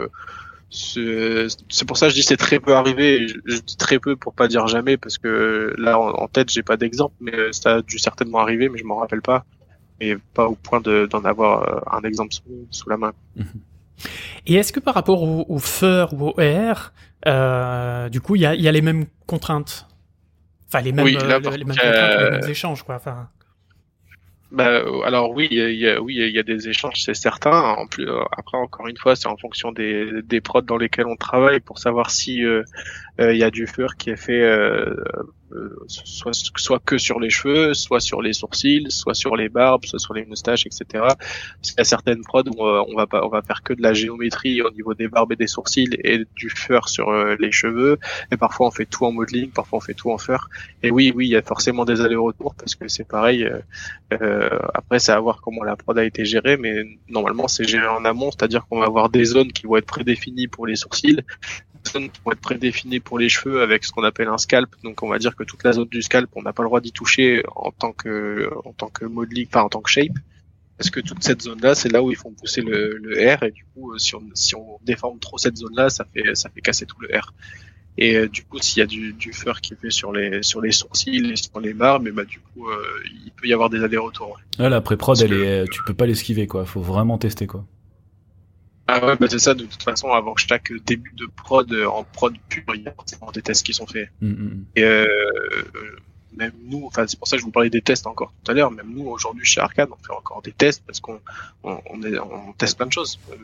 c'est 0.72 1.86
pour 1.86 1.97
ça 1.97 2.07
que 2.07 2.09
je 2.09 2.16
dis 2.16 2.24
c'est 2.24 2.38
très 2.38 2.59
peu 2.59 2.74
arrivé. 2.74 3.28
Je, 3.28 3.59
dis 3.59 3.78
très 3.78 3.99
peu 3.99 4.16
pour 4.16 4.34
pas 4.34 4.47
dire 4.47 4.66
jamais 4.66 4.97
parce 4.97 5.20
que 5.20 5.76
là 5.78 5.99
en, 5.99 6.28
tête 6.28 6.49
j'ai 6.49 6.64
pas 6.64 6.78
d'exemple, 6.78 7.14
mais 7.20 7.53
ça 7.53 7.76
a 7.76 7.82
dû 7.84 7.99
certainement 7.99 8.39
arriver, 8.39 8.70
mais 8.70 8.80
je 8.80 8.84
m'en 8.84 8.95
rappelle 8.95 9.22
pas 9.22 9.45
et 10.01 10.16
pas 10.34 10.47
au 10.47 10.55
point 10.55 10.82
d'en 10.82 11.24
avoir 11.24 11.84
un 11.95 12.01
exemple 12.01 12.34
sous, 12.34 12.68
sous 12.72 12.89
la 12.89 12.97
main. 12.97 13.14
Et 14.45 14.55
est-ce 14.55 14.73
que 14.73 14.79
par 14.79 14.93
rapport 14.93 15.23
au, 15.23 15.45
au 15.47 15.59
FER 15.59 16.07
ou 16.13 16.29
au 16.29 16.33
R, 16.37 16.91
euh, 17.27 18.09
du 18.09 18.21
coup, 18.21 18.35
il 18.35 18.41
y 18.41 18.45
a, 18.45 18.55
y 18.55 18.67
a, 18.67 18.71
les 18.71 18.81
mêmes 18.81 19.05
contraintes? 19.25 19.87
Enfin, 20.67 20.81
les 20.81 20.91
mêmes, 20.91 21.05
euh, 21.05 21.09
les, 21.09 21.63
mêmes 21.63 21.77
contraintes, 21.77 22.19
les 22.19 22.31
mêmes 22.31 22.49
échanges, 22.49 22.83
quoi. 22.83 22.95
Enfin... 22.95 23.29
Bah, 24.53 24.83
alors 25.03 25.31
oui, 25.31 25.47
il 25.49 25.57
y 25.57 25.89
a, 25.89 25.99
oui, 25.99 26.15
il 26.15 26.31
y 26.31 26.37
a 26.37 26.43
des 26.43 26.69
échanges, 26.69 27.01
c'est 27.01 27.15
certain. 27.15 27.59
En 27.59 27.87
plus, 27.87 28.07
euh, 28.07 28.21
après, 28.37 28.57
encore 28.57 28.87
une 28.87 28.97
fois, 28.97 29.15
c'est 29.15 29.27
en 29.27 29.35
fonction 29.35 29.71
des, 29.71 30.21
des 30.21 30.41
prods 30.41 30.61
dans 30.61 30.77
lesquels 30.77 31.07
on 31.07 31.15
travaille 31.15 31.59
pour 31.59 31.79
savoir 31.79 32.11
si 32.11 32.43
euh, 32.43 32.61
il 33.20 33.38
y 33.38 33.43
a 33.43 33.51
du 33.51 33.68
fur 33.68 33.95
qui 33.95 34.09
est 34.09 34.16
fait 34.16 34.43
euh, 35.55 35.86
soit, 35.88 36.34
soit 36.34 36.80
que 36.80 36.97
sur 36.97 37.20
les 37.20 37.30
cheveux, 37.30 37.74
soit 37.74 37.99
sur 37.99 38.22
les 38.22 38.34
sourcils, 38.34 38.88
soit 38.89 39.14
sur 39.14 39.36
les 39.36 39.49
barbes, 39.49 39.86
soit 39.86 39.99
sur 39.99 40.14
les 40.14 40.26
moustaches, 40.26 40.66
etc. 40.66 40.86
Parce 40.91 41.18
qu'il 41.61 41.78
y 41.78 41.82
a 41.82 41.84
certaines 41.84 42.22
prods 42.22 42.43
où 42.57 42.66
euh, 42.66 42.84
on 42.88 42.95
va 42.95 43.05
pas, 43.05 43.24
on 43.24 43.30
va 43.30 43.41
faire 43.41 43.61
que 43.61 43.74
de 43.74 43.82
la 43.82 43.93
géométrie 43.93 44.61
au 44.61 44.72
niveau 44.72 44.93
des 44.95 45.07
barbes 45.07 45.34
et 45.34 45.36
des 45.36 45.47
sourcils 45.47 45.95
et 46.03 46.26
du 46.36 46.49
fur 46.49 46.89
sur 46.89 47.09
euh, 47.09 47.36
les 47.39 47.51
cheveux. 47.51 47.99
Et 48.32 48.38
parfois 48.38 48.68
on 48.68 48.72
fait 48.72 48.86
tout 48.86 49.05
en 49.05 49.11
modeling, 49.11 49.51
parfois 49.51 49.78
on 49.78 49.82
fait 49.82 49.93
tout 49.93 50.11
en 50.11 50.18
fur. 50.18 50.49
Et 50.82 50.89
oui, 50.89 51.14
oui, 51.16 51.28
il 51.28 51.32
y 51.32 51.36
a 51.36 51.41
forcément 51.43 51.86
des 51.86 52.01
allers-retours 52.01 52.55
parce 52.55 52.76
que 52.76 52.88
c'est 52.88 53.07
pareil. 53.07 53.47
après, 54.74 54.99
c'est 54.99 55.11
à 55.11 55.20
voir 55.20 55.41
comment 55.41 55.64
la 55.64 55.76
prod 55.76 55.97
a 55.97 56.03
été 56.03 56.26
gérée, 56.26 56.57
mais 56.57 56.84
normalement 57.09 57.47
c'est 57.47 57.64
géré 57.64 57.88
en 57.88 58.05
amont, 58.05 58.32
c'est-à-dire 58.32 58.66
qu'on 58.68 58.80
va 58.80 58.86
avoir 58.86 59.09
des 59.09 59.26
zones 59.26 59.51
qui 59.51 59.68
vont 59.68 59.78
être 59.78 59.86
prédéfinies 59.86 60.47
pour 60.47 60.68
les 60.68 60.76
sourcils, 60.76 61.22
zones 61.88 62.09
qui 62.09 62.21
vont 62.25 62.31
être 62.31 62.41
prédéfinies 62.41 62.99
pour 62.99 63.19
les 63.19 63.29
cheveux 63.29 63.61
avec 63.61 63.84
ce 63.84 63.91
qu'on 63.91 64.03
appelle 64.03 64.27
un 64.27 64.38
scalp. 64.38 64.75
Donc 64.84 65.03
on 65.03 65.09
va 65.09 65.19
dire 65.19 65.36
que 65.36 65.43
toute 65.43 65.63
la 65.63 65.73
zone 65.73 65.88
du 65.88 66.01
scalp, 66.01 66.29
on 66.36 66.41
n'a 66.41 66.53
pas 66.53 66.63
le 66.63 66.69
droit 66.69 66.81
d'y 66.81 66.91
toucher 66.91 67.43
en 67.55 67.71
tant 67.71 67.91
que 67.91 68.49
en 68.65 68.73
tant 68.73 68.89
que 68.89 69.05
modeling, 69.05 69.47
pas 69.47 69.63
en 69.63 69.69
tant 69.69 69.81
que 69.81 69.89
shape. 69.89 70.17
Parce 70.77 70.89
que 70.89 70.99
toute 70.99 71.23
cette 71.23 71.43
zone-là, 71.43 71.75
c'est 71.75 71.89
là 71.89 72.01
où 72.01 72.09
ils 72.09 72.17
font 72.17 72.31
pousser 72.31 72.61
le, 72.61 72.97
le 72.97 73.36
R 73.36 73.43
et 73.43 73.51
du 73.51 73.63
coup, 73.73 73.93
euh, 73.93 73.99
si 73.99 74.15
on, 74.15 74.23
si 74.34 74.55
on 74.55 74.79
déforme 74.84 75.19
trop 75.19 75.38
cette 75.38 75.55
zone-là, 75.55 75.89
ça 75.89 76.05
fait 76.13 76.36
ça 76.36 76.49
fait 76.49 76.61
casser 76.61 76.86
tout 76.86 76.97
le 76.99 77.17
R. 77.17 77.34
Et 77.97 78.15
euh, 78.15 78.27
du 78.27 78.43
coup, 78.43 78.57
s'il 78.59 78.79
y 78.79 78.84
a 78.84 78.88
du, 78.88 79.13
du 79.13 79.34
fur 79.34 79.61
qui 79.61 79.75
fait 79.75 79.91
sur 79.91 80.11
les 80.11 80.41
sur 80.41 80.61
les 80.61 80.71
sourcils 80.71 81.31
et 81.31 81.36
sur 81.36 81.59
les 81.59 81.73
barbes, 81.73 82.07
et 82.07 82.11
bah 82.11 82.25
du 82.25 82.39
coup, 82.39 82.67
euh, 82.67 82.75
il 83.23 83.31
peut 83.31 83.47
y 83.47 83.53
avoir 83.53 83.69
des 83.69 83.84
allers-retours. 83.84 84.39
Ouais. 84.57 84.69
la 84.69 84.81
pré-prod, 84.81 85.21
elle 85.21 85.34
est, 85.34 85.69
tu 85.69 85.84
peux 85.84 85.93
pas 85.93 86.07
l'esquiver 86.07 86.47
quoi. 86.47 86.65
Faut 86.65 86.81
vraiment 86.81 87.19
tester 87.19 87.45
quoi. 87.45 87.65
Ah 88.88 89.05
ouais, 89.05 89.15
bah 89.15 89.27
c'est 89.29 89.39
ça, 89.39 89.53
de 89.53 89.65
toute 89.65 89.81
façon, 89.81 90.11
avant 90.11 90.36
chaque 90.36 90.73
début 90.86 91.13
de 91.15 91.25
prod, 91.25 91.71
euh, 91.71 91.86
en 91.86 92.03
prod 92.03 92.36
pur, 92.49 92.63
il 92.75 92.84
y 92.84 92.88
a 92.88 92.91
forcément 92.91 93.31
des 93.31 93.41
tests 93.41 93.65
qui 93.65 93.73
sont 93.73 93.88
faits. 93.88 94.09
Mm, 94.19 94.27
mm, 94.27 94.34
mm. 94.34 94.65
Et 94.75 94.84
euh, 94.84 95.05
même 96.36 96.51
nous, 96.65 96.86
enfin 96.86 97.05
c'est 97.07 97.17
pour 97.17 97.27
ça 97.27 97.38
que 97.38 97.41
je 97.41 97.45
vous 97.45 97.51
parlais 97.51 97.69
des 97.69 97.81
tests 97.81 98.07
encore 98.07 98.34
tout 98.43 98.51
à 98.51 98.53
l'heure, 98.53 98.71
même 98.71 98.91
nous 98.93 99.05
aujourd'hui 99.05 99.45
chez 99.45 99.61
Arcade, 99.61 99.89
on 99.91 100.03
fait 100.03 100.13
encore 100.13 100.41
des 100.41 100.51
tests 100.51 100.84
parce 100.86 100.99
qu'on 100.99 101.19
on, 101.63 101.79
on, 101.89 102.53
teste 102.57 102.77
plein 102.77 102.88
de 102.88 102.91
choses. 102.91 103.19
Euh, 103.31 103.36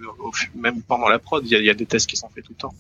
même 0.55 0.81
pendant 0.81 1.07
la 1.07 1.19
prod, 1.19 1.45
il 1.45 1.51
y 1.51 1.55
a, 1.55 1.59
y 1.59 1.69
a, 1.69 1.73
des 1.73 1.85
tests 1.85 2.09
qui 2.09 2.17
sont 2.17 2.29
faits 2.29 2.43
tout 2.43 2.53
le 2.53 2.57
temps. 2.57 2.73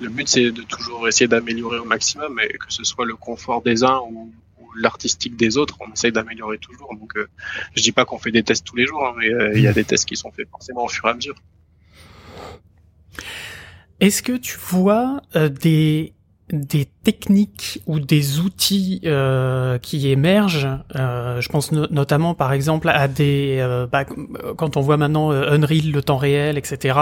Le 0.00 0.08
but 0.08 0.26
c'est 0.26 0.50
de 0.50 0.62
toujours 0.62 1.06
essayer 1.06 1.28
d'améliorer 1.28 1.78
au 1.78 1.84
maximum, 1.84 2.40
et 2.40 2.48
que 2.48 2.66
ce 2.68 2.82
soit 2.82 3.06
le 3.06 3.14
confort 3.14 3.62
des 3.62 3.84
uns 3.84 4.00
ou, 4.10 4.32
l'artistique 4.76 5.36
des 5.36 5.56
autres, 5.56 5.76
on 5.78 5.92
essaye 5.92 6.10
d'améliorer 6.10 6.58
toujours. 6.58 6.92
Donc 6.96 7.16
euh, 7.16 7.28
je 7.76 7.82
dis 7.82 7.92
pas 7.92 8.04
qu'on 8.04 8.18
fait 8.18 8.32
des 8.32 8.42
tests 8.42 8.66
tous 8.66 8.74
les 8.74 8.86
jours, 8.86 9.06
hein, 9.06 9.14
mais 9.16 9.28
il 9.54 9.62
y 9.62 9.68
a 9.68 9.72
des 9.72 9.84
tests 9.84 10.04
qui 10.04 10.16
sont 10.16 10.32
faits 10.32 10.48
forcément 10.50 10.84
au 10.84 10.88
fur 10.88 11.06
et 11.06 11.10
à 11.10 11.14
mesure. 11.14 11.36
Est-ce 14.00 14.22
que 14.22 14.32
tu 14.32 14.58
vois 14.58 15.20
euh, 15.36 15.48
des 15.48 16.12
des 16.52 16.84
techniques 16.84 17.80
ou 17.86 17.98
des 17.98 18.38
outils 18.40 19.00
euh, 19.06 19.78
qui 19.78 20.10
émergent. 20.10 20.68
Euh, 20.94 21.40
je 21.40 21.48
pense 21.48 21.72
notamment, 21.72 22.34
par 22.34 22.52
exemple, 22.52 22.90
à 22.90 23.08
des 23.08 23.66
bah, 23.90 24.04
quand 24.04 24.76
on 24.76 24.82
voit 24.82 24.98
maintenant 24.98 25.30
Unreal 25.30 25.90
le 25.90 26.02
temps 26.02 26.18
réel, 26.18 26.58
etc. 26.58 26.98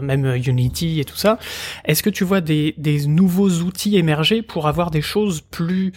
même 0.00 0.36
Unity 0.36 1.00
et 1.00 1.04
tout 1.04 1.16
ça. 1.16 1.40
Est-ce 1.84 2.04
que 2.04 2.10
tu 2.10 2.22
vois 2.22 2.40
des 2.40 2.74
nouveaux 3.08 3.50
outils 3.50 3.96
émerger 3.96 4.42
pour 4.42 4.68
avoir 4.68 4.92
des 4.92 5.02
choses 5.02 5.40
plus 5.40 5.92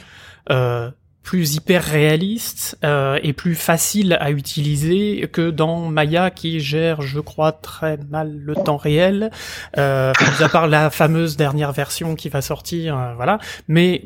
plus 1.28 1.56
hyper 1.56 1.84
réaliste 1.84 2.78
euh, 2.86 3.20
et 3.22 3.34
plus 3.34 3.56
facile 3.56 4.16
à 4.22 4.32
utiliser 4.32 5.28
que 5.30 5.50
dans 5.50 5.90
Maya 5.90 6.32
qui 6.32 6.62
gère, 6.62 7.02
je 7.02 7.20
crois, 7.20 7.52
très 7.52 7.98
mal 8.10 8.34
le 8.34 8.56
temps 8.56 8.78
réel, 8.78 9.30
euh, 9.78 10.14
à 10.40 10.48
part 10.48 10.70
la 10.70 10.90
fameuse 10.90 11.36
dernière 11.36 11.74
version 11.74 12.16
qui 12.16 12.30
va 12.30 12.42
sortir, 12.42 12.98
euh, 12.98 13.14
voilà. 13.16 13.40
Mais 13.68 14.04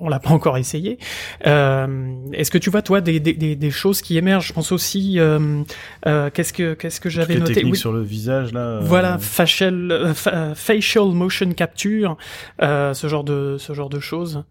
on 0.00 0.08
l'a 0.08 0.20
pas 0.20 0.30
encore 0.30 0.56
essayé. 0.56 0.98
Euh, 1.46 2.14
Est-ce 2.32 2.50
que 2.50 2.56
tu 2.56 2.70
vois 2.70 2.80
toi 2.80 3.02
des, 3.02 3.20
des, 3.20 3.34
des, 3.34 3.70
choses 3.70 4.00
qui 4.00 4.16
émergent? 4.16 4.48
Je 4.48 4.52
pense 4.54 4.72
aussi 4.72 5.18
euh, 5.18 5.62
euh, 6.06 6.30
qu'est-ce 6.32 6.54
que 6.54 6.72
qu'est-ce 6.72 7.00
que 7.00 7.10
j'avais 7.10 7.36
noté? 7.36 7.62
oui. 7.62 7.76
sur 7.76 7.92
le 7.92 8.02
visage 8.02 8.52
là. 8.52 8.80
Voilà, 8.80 9.18
facial 9.18 10.12
facial 10.14 11.08
motion 11.08 11.52
capture, 11.52 12.16
ce 12.60 13.06
genre 13.06 13.24
de 13.24 13.56
ce 13.58 13.74
genre 13.74 13.90
de 13.90 14.00
choses. 14.00 14.44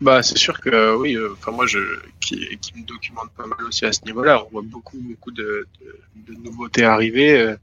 Bah, 0.00 0.22
c'est 0.22 0.38
sûr 0.38 0.60
que 0.60 0.70
euh, 0.70 0.96
oui. 0.96 1.16
Euh, 1.16 1.32
enfin, 1.32 1.52
moi, 1.52 1.66
je 1.66 1.78
qui, 2.20 2.56
qui, 2.58 2.78
me 2.78 2.84
documente 2.84 3.30
pas 3.36 3.46
mal 3.46 3.62
aussi 3.66 3.84
à 3.84 3.92
ce 3.92 4.04
niveau-là. 4.04 4.44
On 4.46 4.50
voit 4.50 4.62
beaucoup, 4.62 4.98
beaucoup 4.98 5.30
de, 5.30 5.66
de, 5.80 6.34
de 6.34 6.38
nouveautés 6.40 6.84
arriver. 6.84 7.38
Euh, 7.38 7.56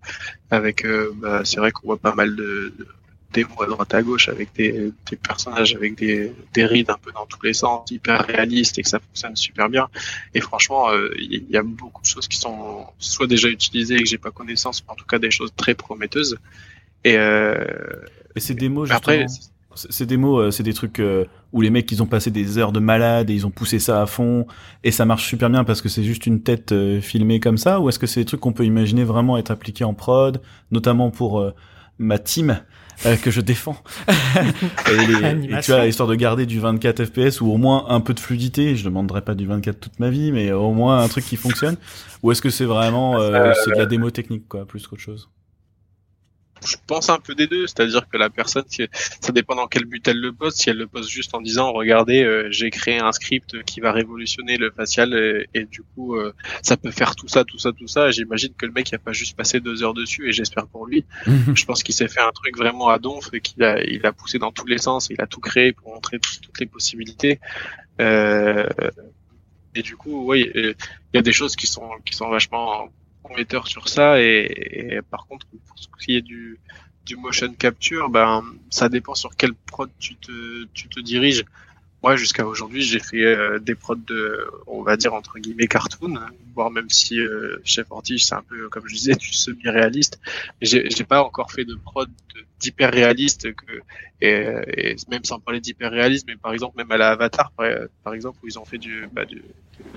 avec, 0.51 0.85
bah, 1.15 1.41
c'est 1.45 1.57
vrai 1.57 1.71
qu'on 1.71 1.87
voit 1.87 1.97
pas 1.97 2.13
mal 2.13 2.35
de, 2.35 2.73
de 2.77 2.87
démos 3.31 3.61
à 3.61 3.65
droite 3.65 3.93
à 3.95 4.03
gauche 4.03 4.29
avec 4.29 4.53
des, 4.53 4.91
des 5.09 5.15
personnages 5.15 5.73
avec 5.73 5.95
des, 5.95 6.31
des 6.53 6.65
rides 6.65 6.91
un 6.91 6.99
peu 7.01 7.11
dans 7.11 7.25
tous 7.25 7.41
les 7.41 7.53
sens, 7.53 7.89
hyper 7.89 8.23
réalistes 8.27 8.77
et 8.77 8.83
que 8.83 8.89
ça 8.89 8.99
fonctionne 8.99 9.35
super 9.35 9.69
bien. 9.69 9.89
Et 10.35 10.41
franchement, 10.41 10.89
il 11.17 11.49
y 11.49 11.57
a 11.57 11.63
beaucoup 11.63 12.03
de 12.03 12.07
choses 12.07 12.27
qui 12.27 12.37
sont 12.37 12.85
soit 12.99 13.25
déjà 13.25 13.47
utilisées 13.47 13.95
et 13.95 14.03
que 14.03 14.05
j'ai 14.05 14.19
pas 14.19 14.29
connaissance, 14.29 14.83
mais 14.83 14.91
en 14.91 14.95
tout 14.95 15.05
cas 15.05 15.17
des 15.17 15.31
choses 15.31 15.51
très 15.55 15.73
prometteuses. 15.73 16.37
Et, 17.03 17.17
euh, 17.17 17.65
et 18.35 18.39
ces 18.39 18.53
démos, 18.53 18.89
justement, 18.89 18.97
après, 18.97 19.25
c'est 19.75 20.05
des 20.05 20.17
mots, 20.17 20.39
euh, 20.39 20.51
c'est 20.51 20.63
des 20.63 20.73
trucs 20.73 20.99
euh, 20.99 21.25
où 21.51 21.61
les 21.61 21.69
mecs 21.69 21.91
ils 21.91 22.01
ont 22.01 22.05
passé 22.05 22.31
des 22.31 22.57
heures 22.57 22.71
de 22.71 22.79
malade 22.79 23.29
et 23.29 23.33
ils 23.33 23.45
ont 23.45 23.51
poussé 23.51 23.79
ça 23.79 24.01
à 24.01 24.05
fond 24.05 24.45
et 24.83 24.91
ça 24.91 25.05
marche 25.05 25.27
super 25.27 25.49
bien 25.49 25.63
parce 25.63 25.81
que 25.81 25.89
c'est 25.89 26.03
juste 26.03 26.25
une 26.25 26.41
tête 26.41 26.71
euh, 26.71 27.01
filmée 27.01 27.39
comme 27.39 27.57
ça 27.57 27.79
ou 27.79 27.89
est-ce 27.89 27.99
que 27.99 28.07
c'est 28.07 28.21
des 28.21 28.25
trucs 28.25 28.39
qu'on 28.39 28.53
peut 28.53 28.65
imaginer 28.65 29.03
vraiment 29.03 29.37
être 29.37 29.51
appliqués 29.51 29.83
en 29.83 29.93
prod, 29.93 30.41
notamment 30.71 31.11
pour 31.11 31.53
ma 31.99 32.17
team 32.19 32.59
que 33.21 33.31
je 33.31 33.41
défends. 33.41 33.75
et, 34.07 35.59
tu 35.61 35.73
as 35.73 35.85
l'histoire 35.85 36.07
de 36.07 36.15
garder 36.15 36.45
du 36.45 36.59
24 36.59 37.05
FPS 37.05 37.41
ou 37.41 37.51
au 37.51 37.57
moins 37.57 37.85
un 37.89 37.99
peu 37.99 38.13
de 38.13 38.19
fluidité. 38.19 38.75
Je 38.75 38.85
demanderai 38.85 39.21
pas 39.21 39.35
du 39.35 39.45
24 39.45 39.79
toute 39.79 39.99
ma 39.99 40.09
vie, 40.09 40.31
mais 40.31 40.51
au 40.51 40.71
moins 40.71 41.03
un 41.03 41.07
truc 41.07 41.25
qui 41.25 41.35
fonctionne. 41.35 41.75
Ou 42.21 42.31
est-ce 42.31 42.41
que 42.41 42.49
c'est 42.49 42.65
vraiment 42.65 43.19
c'est 43.19 43.71
de 43.71 43.77
la 43.77 43.85
démo 43.85 44.09
technique 44.11 44.47
quoi, 44.47 44.65
plus 44.65 44.87
qu'autre 44.87 45.01
chose? 45.01 45.29
Je 46.65 46.77
pense 46.87 47.09
un 47.09 47.19
peu 47.19 47.35
des 47.35 47.47
deux, 47.47 47.67
c'est-à-dire 47.67 48.07
que 48.09 48.17
la 48.17 48.29
personne, 48.29 48.63
ça 48.67 49.31
dépend 49.31 49.55
dans 49.55 49.67
quel 49.67 49.85
but 49.85 50.07
elle 50.07 50.19
le 50.19 50.33
poste. 50.33 50.61
Si 50.61 50.69
elle 50.69 50.77
le 50.77 50.87
poste 50.87 51.09
juste 51.09 51.33
en 51.33 51.41
disant, 51.41 51.71
regardez, 51.71 52.23
euh, 52.23 52.47
j'ai 52.51 52.69
créé 52.69 52.99
un 52.99 53.11
script 53.11 53.63
qui 53.63 53.79
va 53.79 53.91
révolutionner 53.91 54.57
le 54.57 54.71
facial 54.71 55.13
et, 55.53 55.65
du 55.65 55.81
coup, 55.81 56.15
euh, 56.15 56.33
ça 56.61 56.77
peut 56.77 56.91
faire 56.91 57.15
tout 57.15 57.27
ça, 57.27 57.43
tout 57.43 57.59
ça, 57.59 57.71
tout 57.71 57.87
ça. 57.87 58.11
J'imagine 58.11 58.53
que 58.53 58.65
le 58.65 58.71
mec, 58.71 58.89
il 58.89 58.95
a 58.95 58.99
pas 58.99 59.13
juste 59.13 59.35
passé 59.35 59.59
deux 59.59 59.83
heures 59.83 59.93
dessus 59.93 60.29
et 60.29 60.31
j'espère 60.31 60.67
pour 60.67 60.85
lui. 60.85 61.05
je 61.55 61.65
pense 61.65 61.83
qu'il 61.83 61.95
s'est 61.95 62.07
fait 62.07 62.21
un 62.21 62.31
truc 62.31 62.57
vraiment 62.57 62.89
à 62.89 62.99
donf 62.99 63.29
et 63.33 63.41
qu'il 63.41 63.63
a, 63.63 63.83
il 63.83 64.05
a 64.05 64.11
poussé 64.11 64.39
dans 64.39 64.51
tous 64.51 64.65
les 64.65 64.77
sens, 64.77 65.09
il 65.09 65.21
a 65.21 65.27
tout 65.27 65.41
créé 65.41 65.73
pour 65.73 65.93
montrer 65.93 66.19
toutes 66.19 66.59
les 66.59 66.65
possibilités. 66.65 67.39
Euh, 68.01 68.67
et 69.75 69.81
du 69.81 69.95
coup, 69.95 70.29
oui, 70.29 70.51
il 70.53 70.75
y 71.13 71.17
a 71.17 71.21
des 71.21 71.33
choses 71.33 71.55
qui 71.55 71.67
sont 71.67 71.89
qui 72.05 72.13
sont 72.13 72.29
vachement 72.29 72.89
prometteur 73.23 73.67
sur 73.67 73.87
ça 73.87 74.21
et, 74.21 74.99
par 75.09 75.25
contre 75.27 75.47
pour 75.67 75.79
ce 75.79 75.87
qui 76.03 76.15
est 76.15 76.21
du, 76.21 76.59
du 77.05 77.15
motion 77.15 77.53
capture 77.53 78.09
ben 78.09 78.43
ça 78.69 78.89
dépend 78.89 79.15
sur 79.15 79.35
quelle 79.35 79.53
prod 79.53 79.89
tu 79.99 80.15
te, 80.15 80.65
tu 80.73 80.89
te 80.89 80.99
diriges 80.99 81.45
moi, 82.03 82.17
jusqu'à 82.17 82.45
aujourd'hui, 82.45 82.81
j'ai 82.81 82.99
fait 82.99 83.23
euh, 83.23 83.59
des 83.59 83.75
prods 83.75 83.95
de, 83.95 84.45
on 84.67 84.83
va 84.83 84.97
dire 84.97 85.13
entre 85.13 85.39
guillemets 85.39 85.67
cartoon, 85.67 86.19
voire 86.53 86.69
même 86.69 86.89
si 86.89 87.17
euh, 87.17 87.61
Chef 87.63 87.89
Ortige, 87.91 88.25
c'est 88.25 88.35
un 88.35 88.41
peu 88.41 88.67
comme 88.67 88.85
je 88.87 88.93
disais, 88.93 89.15
du 89.15 89.31
semi-réaliste. 89.31 90.19
J'ai, 90.61 90.89
pas 91.07 91.23
encore 91.23 91.53
fait 91.53 91.63
de 91.63 91.75
prod 91.75 92.09
d'hyper 92.59 92.91
réaliste 92.91 93.53
que, 93.55 93.79
et, 94.19 94.97
même 95.09 95.23
sans 95.23 95.39
parler 95.39 95.61
d'hyper 95.61 95.91
réaliste, 95.91 96.25
mais 96.27 96.35
par 96.35 96.51
exemple 96.51 96.75
même 96.75 96.91
à 96.91 96.97
la 96.97 97.11
Avatar, 97.11 97.53
par, 98.03 98.13
exemple, 98.13 98.37
où 98.43 98.47
ils 98.47 98.59
ont 98.59 98.65
fait 98.65 98.79
du, 98.79 99.07
bah, 99.13 99.23
du 99.23 99.41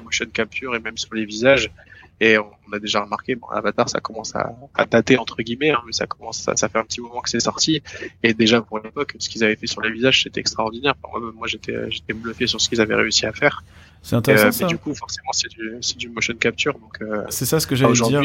motion 0.04 0.26
capture 0.26 0.76
et 0.76 0.78
même 0.78 0.96
sur 0.96 1.12
les 1.12 1.24
visages. 1.24 1.72
Et 2.20 2.38
on, 2.38 2.72
a 2.72 2.78
déjà 2.78 3.02
remarqué, 3.02 3.34
bon, 3.34 3.46
Avatar, 3.48 3.88
ça 3.88 4.00
commence 4.00 4.34
à, 4.34 4.56
à 4.74 4.86
dater 4.86 5.18
entre 5.18 5.42
guillemets, 5.42 5.70
hein, 5.70 5.82
mais 5.86 5.92
ça 5.92 6.06
commence, 6.06 6.38
ça, 6.38 6.56
ça, 6.56 6.68
fait 6.68 6.78
un 6.78 6.84
petit 6.84 7.00
moment 7.00 7.20
que 7.20 7.28
c'est 7.28 7.40
sorti. 7.40 7.82
Et 8.22 8.32
déjà 8.32 8.62
pour 8.62 8.78
l'époque, 8.78 9.14
ce 9.18 9.28
qu'ils 9.28 9.44
avaient 9.44 9.56
fait 9.56 9.66
sur 9.66 9.82
les 9.82 9.92
visages, 9.92 10.22
c'était 10.22 10.40
extraordinaire. 10.40 10.94
moi, 11.12 11.20
moi 11.34 11.46
j'étais, 11.46 11.90
j'étais 11.90 12.14
bluffé 12.14 12.46
sur 12.46 12.60
ce 12.60 12.68
qu'ils 12.68 12.80
avaient 12.80 12.94
réussi 12.94 13.26
à 13.26 13.32
faire. 13.32 13.62
C'est 14.02 14.16
intéressant. 14.16 14.46
Euh, 14.46 14.50
ça. 14.52 14.64
Mais 14.64 14.70
du 14.70 14.78
coup, 14.78 14.94
forcément, 14.94 15.32
c'est 15.32 15.48
du, 15.48 15.76
c'est 15.80 15.98
du 15.98 16.08
motion 16.08 16.34
capture. 16.34 16.78
Donc, 16.78 17.02
euh, 17.02 17.24
c'est 17.28 17.44
ça 17.44 17.60
ce 17.60 17.66
que 17.66 17.74
j'allais 17.74 17.92
dire. 17.92 18.22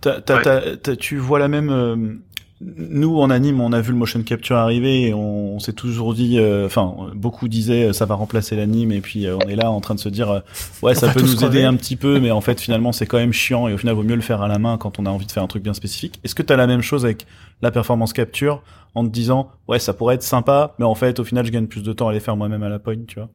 T'as, 0.00 0.20
t'as, 0.20 0.76
t'as, 0.76 0.96
tu 0.96 1.18
vois 1.18 1.38
la 1.38 1.48
même 1.48 1.70
euh, 1.70 2.14
nous 2.60 3.18
en 3.18 3.30
anime, 3.30 3.60
on 3.60 3.72
a 3.72 3.80
vu 3.80 3.92
le 3.92 3.98
motion 3.98 4.22
capture 4.22 4.56
arriver 4.56 5.08
et 5.08 5.14
on, 5.14 5.58
s'est 5.60 5.72
toujours 5.72 6.14
dit, 6.14 6.38
euh, 6.38 6.66
enfin 6.66 6.94
beaucoup 7.14 7.48
disaient 7.48 7.88
euh, 7.88 7.92
ça 7.92 8.04
va 8.04 8.14
remplacer 8.14 8.54
l'anime 8.56 8.92
et 8.92 9.00
puis 9.00 9.26
euh, 9.26 9.36
on 9.36 9.48
est 9.48 9.56
là 9.56 9.70
en 9.70 9.80
train 9.80 9.94
de 9.94 10.00
se 10.00 10.08
dire 10.08 10.42
ouais 10.82 10.94
ça 10.94 11.08
peut 11.08 11.20
nous 11.20 11.44
aider 11.44 11.64
un 11.64 11.74
petit 11.76 11.96
peu 11.96 12.18
mais 12.18 12.30
en 12.30 12.40
fait 12.40 12.60
finalement 12.60 12.92
c'est 12.92 13.06
quand 13.06 13.18
même 13.18 13.32
chiant 13.32 13.68
et 13.68 13.74
au 13.74 13.78
final 13.78 13.94
vaut 13.94 14.02
mieux 14.02 14.14
le 14.14 14.22
faire 14.22 14.42
à 14.42 14.48
la 14.48 14.58
main 14.58 14.78
quand 14.78 14.98
on 14.98 15.06
a 15.06 15.10
envie 15.10 15.26
de 15.26 15.32
faire 15.32 15.42
un 15.42 15.46
truc 15.46 15.62
bien 15.62 15.74
spécifique. 15.74 16.20
Est-ce 16.24 16.34
que 16.34 16.42
tu 16.42 16.52
as 16.52 16.56
la 16.56 16.66
même 16.66 16.82
chose 16.82 17.04
avec 17.04 17.26
la 17.62 17.70
performance 17.70 18.12
capture 18.12 18.62
en 18.94 19.04
te 19.04 19.10
disant 19.10 19.50
ouais 19.68 19.78
ça 19.78 19.94
pourrait 19.94 20.16
être 20.16 20.22
sympa 20.22 20.74
mais 20.78 20.84
en 20.84 20.94
fait 20.94 21.18
au 21.18 21.24
final 21.24 21.46
je 21.46 21.50
gagne 21.50 21.66
plus 21.66 21.82
de 21.82 21.92
temps 21.92 22.08
à 22.08 22.12
les 22.12 22.20
faire 22.20 22.36
moi-même 22.36 22.62
à 22.62 22.68
la 22.68 22.78
point 22.78 22.96
tu 23.06 23.20
vois? 23.20 23.30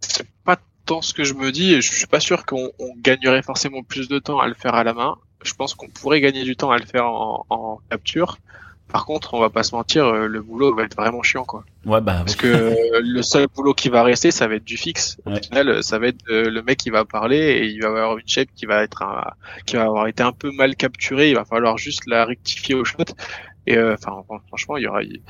C'est 0.00 0.26
pas 0.44 0.58
tant 0.86 1.02
ce 1.02 1.12
que 1.14 1.24
je 1.24 1.34
me 1.34 1.52
dis 1.52 1.74
et 1.74 1.80
je 1.80 1.92
suis 1.92 2.06
pas 2.06 2.20
sûr 2.20 2.46
qu'on 2.46 2.70
gagnerait 2.98 3.42
forcément 3.42 3.82
plus 3.82 4.08
de 4.08 4.18
temps 4.18 4.40
à 4.40 4.48
le 4.48 4.54
faire 4.54 4.74
à 4.74 4.84
la 4.84 4.94
main. 4.94 5.16
Je 5.44 5.54
pense 5.54 5.74
qu'on 5.74 5.88
pourrait 5.88 6.20
gagner 6.20 6.44
du 6.44 6.56
temps 6.56 6.70
à 6.70 6.78
le 6.78 6.86
faire 6.86 7.06
en, 7.06 7.46
en 7.50 7.80
capture 7.90 8.38
par 8.92 9.06
contre, 9.06 9.32
on 9.32 9.40
va 9.40 9.48
pas 9.48 9.62
se 9.62 9.74
mentir, 9.74 10.04
euh, 10.04 10.26
le 10.26 10.42
boulot 10.42 10.74
va 10.74 10.82
être 10.82 10.94
vraiment 10.94 11.22
chiant, 11.22 11.44
quoi. 11.44 11.64
Ouais, 11.86 12.02
bah. 12.02 12.18
Parce 12.18 12.36
que 12.36 12.46
euh, 12.46 13.00
le 13.02 13.22
seul 13.22 13.46
boulot 13.48 13.72
qui 13.72 13.88
va 13.88 14.02
rester, 14.02 14.30
ça 14.30 14.46
va 14.46 14.56
être 14.56 14.64
du 14.64 14.76
fixe. 14.76 15.16
Au 15.24 15.34
final, 15.34 15.82
ça 15.82 15.98
va 15.98 16.08
être 16.08 16.22
euh, 16.28 16.50
le 16.50 16.62
mec 16.62 16.78
qui 16.78 16.90
va 16.90 17.06
parler 17.06 17.38
et 17.38 17.66
il 17.68 17.80
va 17.80 17.88
avoir 17.88 18.18
une 18.18 18.28
shape 18.28 18.48
qui 18.54 18.66
va 18.66 18.82
être 18.82 19.02
un, 19.02 19.24
qui 19.64 19.76
va 19.76 19.84
avoir 19.84 20.08
été 20.08 20.22
un 20.22 20.32
peu 20.32 20.50
mal 20.50 20.76
capturée. 20.76 21.30
Il 21.30 21.36
va 21.36 21.46
falloir 21.46 21.78
juste 21.78 22.02
la 22.06 22.26
rectifier 22.26 22.74
au 22.74 22.84
shot. 22.84 22.98
Et 23.66 23.78
enfin, 23.78 24.22
franchement, 24.48 24.76
il 24.76 24.82
y 24.82 24.86
aura, 24.86 25.02
il 25.02 25.20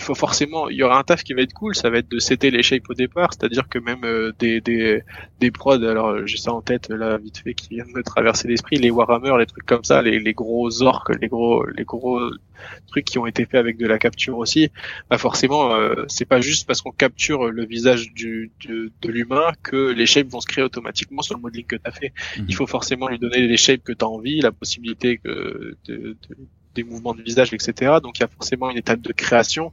faut 0.00 0.14
forcément, 0.14 0.68
il 0.68 0.76
y 0.76 0.82
aura 0.82 0.98
un 0.98 1.02
taf 1.02 1.24
qui 1.24 1.34
va 1.34 1.42
être 1.42 1.52
cool. 1.52 1.74
Ça 1.74 1.90
va 1.90 1.98
être 1.98 2.10
de 2.10 2.18
setter 2.18 2.50
les 2.50 2.62
shapes 2.62 2.88
au 2.88 2.94
départ, 2.94 3.32
c'est-à-dire 3.32 3.68
que 3.68 3.78
même 3.78 4.32
des 4.38 4.60
des 4.60 5.02
des 5.40 5.50
prods. 5.50 5.82
Alors, 5.82 6.26
j'ai 6.26 6.36
ça 6.36 6.52
en 6.52 6.62
tête 6.62 6.88
là, 6.88 7.18
vite 7.18 7.38
fait, 7.38 7.54
qui 7.54 7.70
vient 7.70 7.84
de 7.84 7.90
me 7.90 8.02
traverser 8.02 8.48
l'esprit. 8.48 8.76
Les 8.76 8.90
Warhammer, 8.90 9.34
les 9.38 9.46
trucs 9.46 9.66
comme 9.66 9.84
ça, 9.84 10.02
les 10.02 10.20
les 10.20 10.34
gros 10.34 10.82
orques, 10.82 11.12
les 11.20 11.28
gros 11.28 11.66
les 11.66 11.84
gros 11.84 12.20
trucs 12.86 13.04
qui 13.04 13.18
ont 13.18 13.26
été 13.26 13.44
faits 13.44 13.56
avec 13.56 13.76
de 13.76 13.86
la 13.86 13.98
capture 13.98 14.38
aussi, 14.38 14.70
bah 15.10 15.18
forcément, 15.18 15.74
euh, 15.74 16.04
c'est 16.08 16.24
pas 16.24 16.40
juste 16.40 16.66
parce 16.66 16.80
qu'on 16.80 16.92
capture 16.92 17.50
le 17.50 17.64
visage 17.64 18.12
du, 18.12 18.52
de, 18.66 18.92
de 19.00 19.08
l'humain 19.10 19.52
que 19.62 19.92
les 19.92 20.06
shapes 20.06 20.28
vont 20.28 20.40
se 20.40 20.46
créer 20.46 20.64
automatiquement 20.64 21.22
sur 21.22 21.34
le 21.34 21.40
modeling 21.40 21.66
que 21.66 21.76
tu 21.76 21.82
as 21.84 21.92
fait. 21.92 22.12
Mhm. 22.38 22.46
Il 22.48 22.54
faut 22.54 22.66
forcément 22.66 23.08
lui 23.08 23.18
donner 23.18 23.46
les 23.46 23.56
shapes 23.56 23.82
que 23.82 23.92
tu 23.92 24.04
as 24.04 24.08
envie, 24.08 24.40
la 24.40 24.52
possibilité 24.52 25.18
que 25.18 25.76
de, 25.86 26.16
des 26.74 26.84
mouvements 26.84 27.14
de 27.14 27.22
visage, 27.22 27.52
etc. 27.52 27.94
Donc 28.02 28.18
il 28.18 28.22
y 28.22 28.24
a 28.24 28.28
forcément 28.28 28.70
une 28.70 28.78
étape 28.78 29.00
de 29.00 29.12
création. 29.12 29.72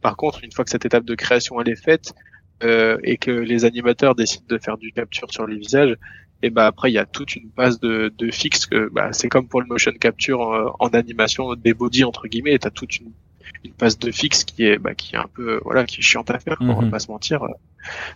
Par 0.00 0.16
contre, 0.16 0.44
une 0.44 0.52
fois 0.52 0.64
que 0.64 0.70
cette 0.70 0.86
étape 0.86 1.04
de 1.04 1.14
création 1.14 1.60
elle 1.60 1.68
est 1.68 1.82
faite, 1.82 2.14
euh, 2.62 2.98
et 3.02 3.16
que 3.16 3.30
les 3.30 3.64
animateurs 3.64 4.14
décident 4.14 4.44
de 4.48 4.58
faire 4.58 4.76
du 4.76 4.92
capture 4.92 5.32
sur 5.32 5.46
les 5.46 5.56
visages, 5.56 5.96
et 6.42 6.50
bah 6.50 6.66
après 6.66 6.90
il 6.90 6.94
y 6.94 6.98
a 6.98 7.06
toute 7.06 7.36
une 7.36 7.48
base 7.48 7.80
de, 7.80 8.12
de 8.16 8.30
fixe 8.30 8.66
que 8.66 8.88
bah, 8.90 9.12
c'est 9.12 9.28
comme 9.28 9.48
pour 9.48 9.60
le 9.60 9.66
motion 9.66 9.92
capture 9.92 10.40
en, 10.40 10.74
en 10.78 10.88
animation 10.88 11.54
des 11.54 11.74
body 11.74 12.04
entre 12.04 12.28
guillemets 12.28 12.58
t'as 12.58 12.70
toute 12.70 12.98
une, 12.98 13.12
une 13.64 13.72
base 13.78 13.98
de 13.98 14.10
fixe 14.10 14.44
qui 14.44 14.64
est 14.64 14.78
bah, 14.78 14.94
qui 14.94 15.14
est 15.14 15.18
un 15.18 15.28
peu 15.32 15.60
voilà 15.64 15.84
qui 15.84 16.00
est 16.00 16.02
chiante 16.02 16.30
à 16.30 16.38
faire 16.38 16.56
on 16.60 16.74
va 16.74 16.82
mhm. 16.82 16.90
pas 16.90 16.98
se 16.98 17.10
mentir 17.10 17.46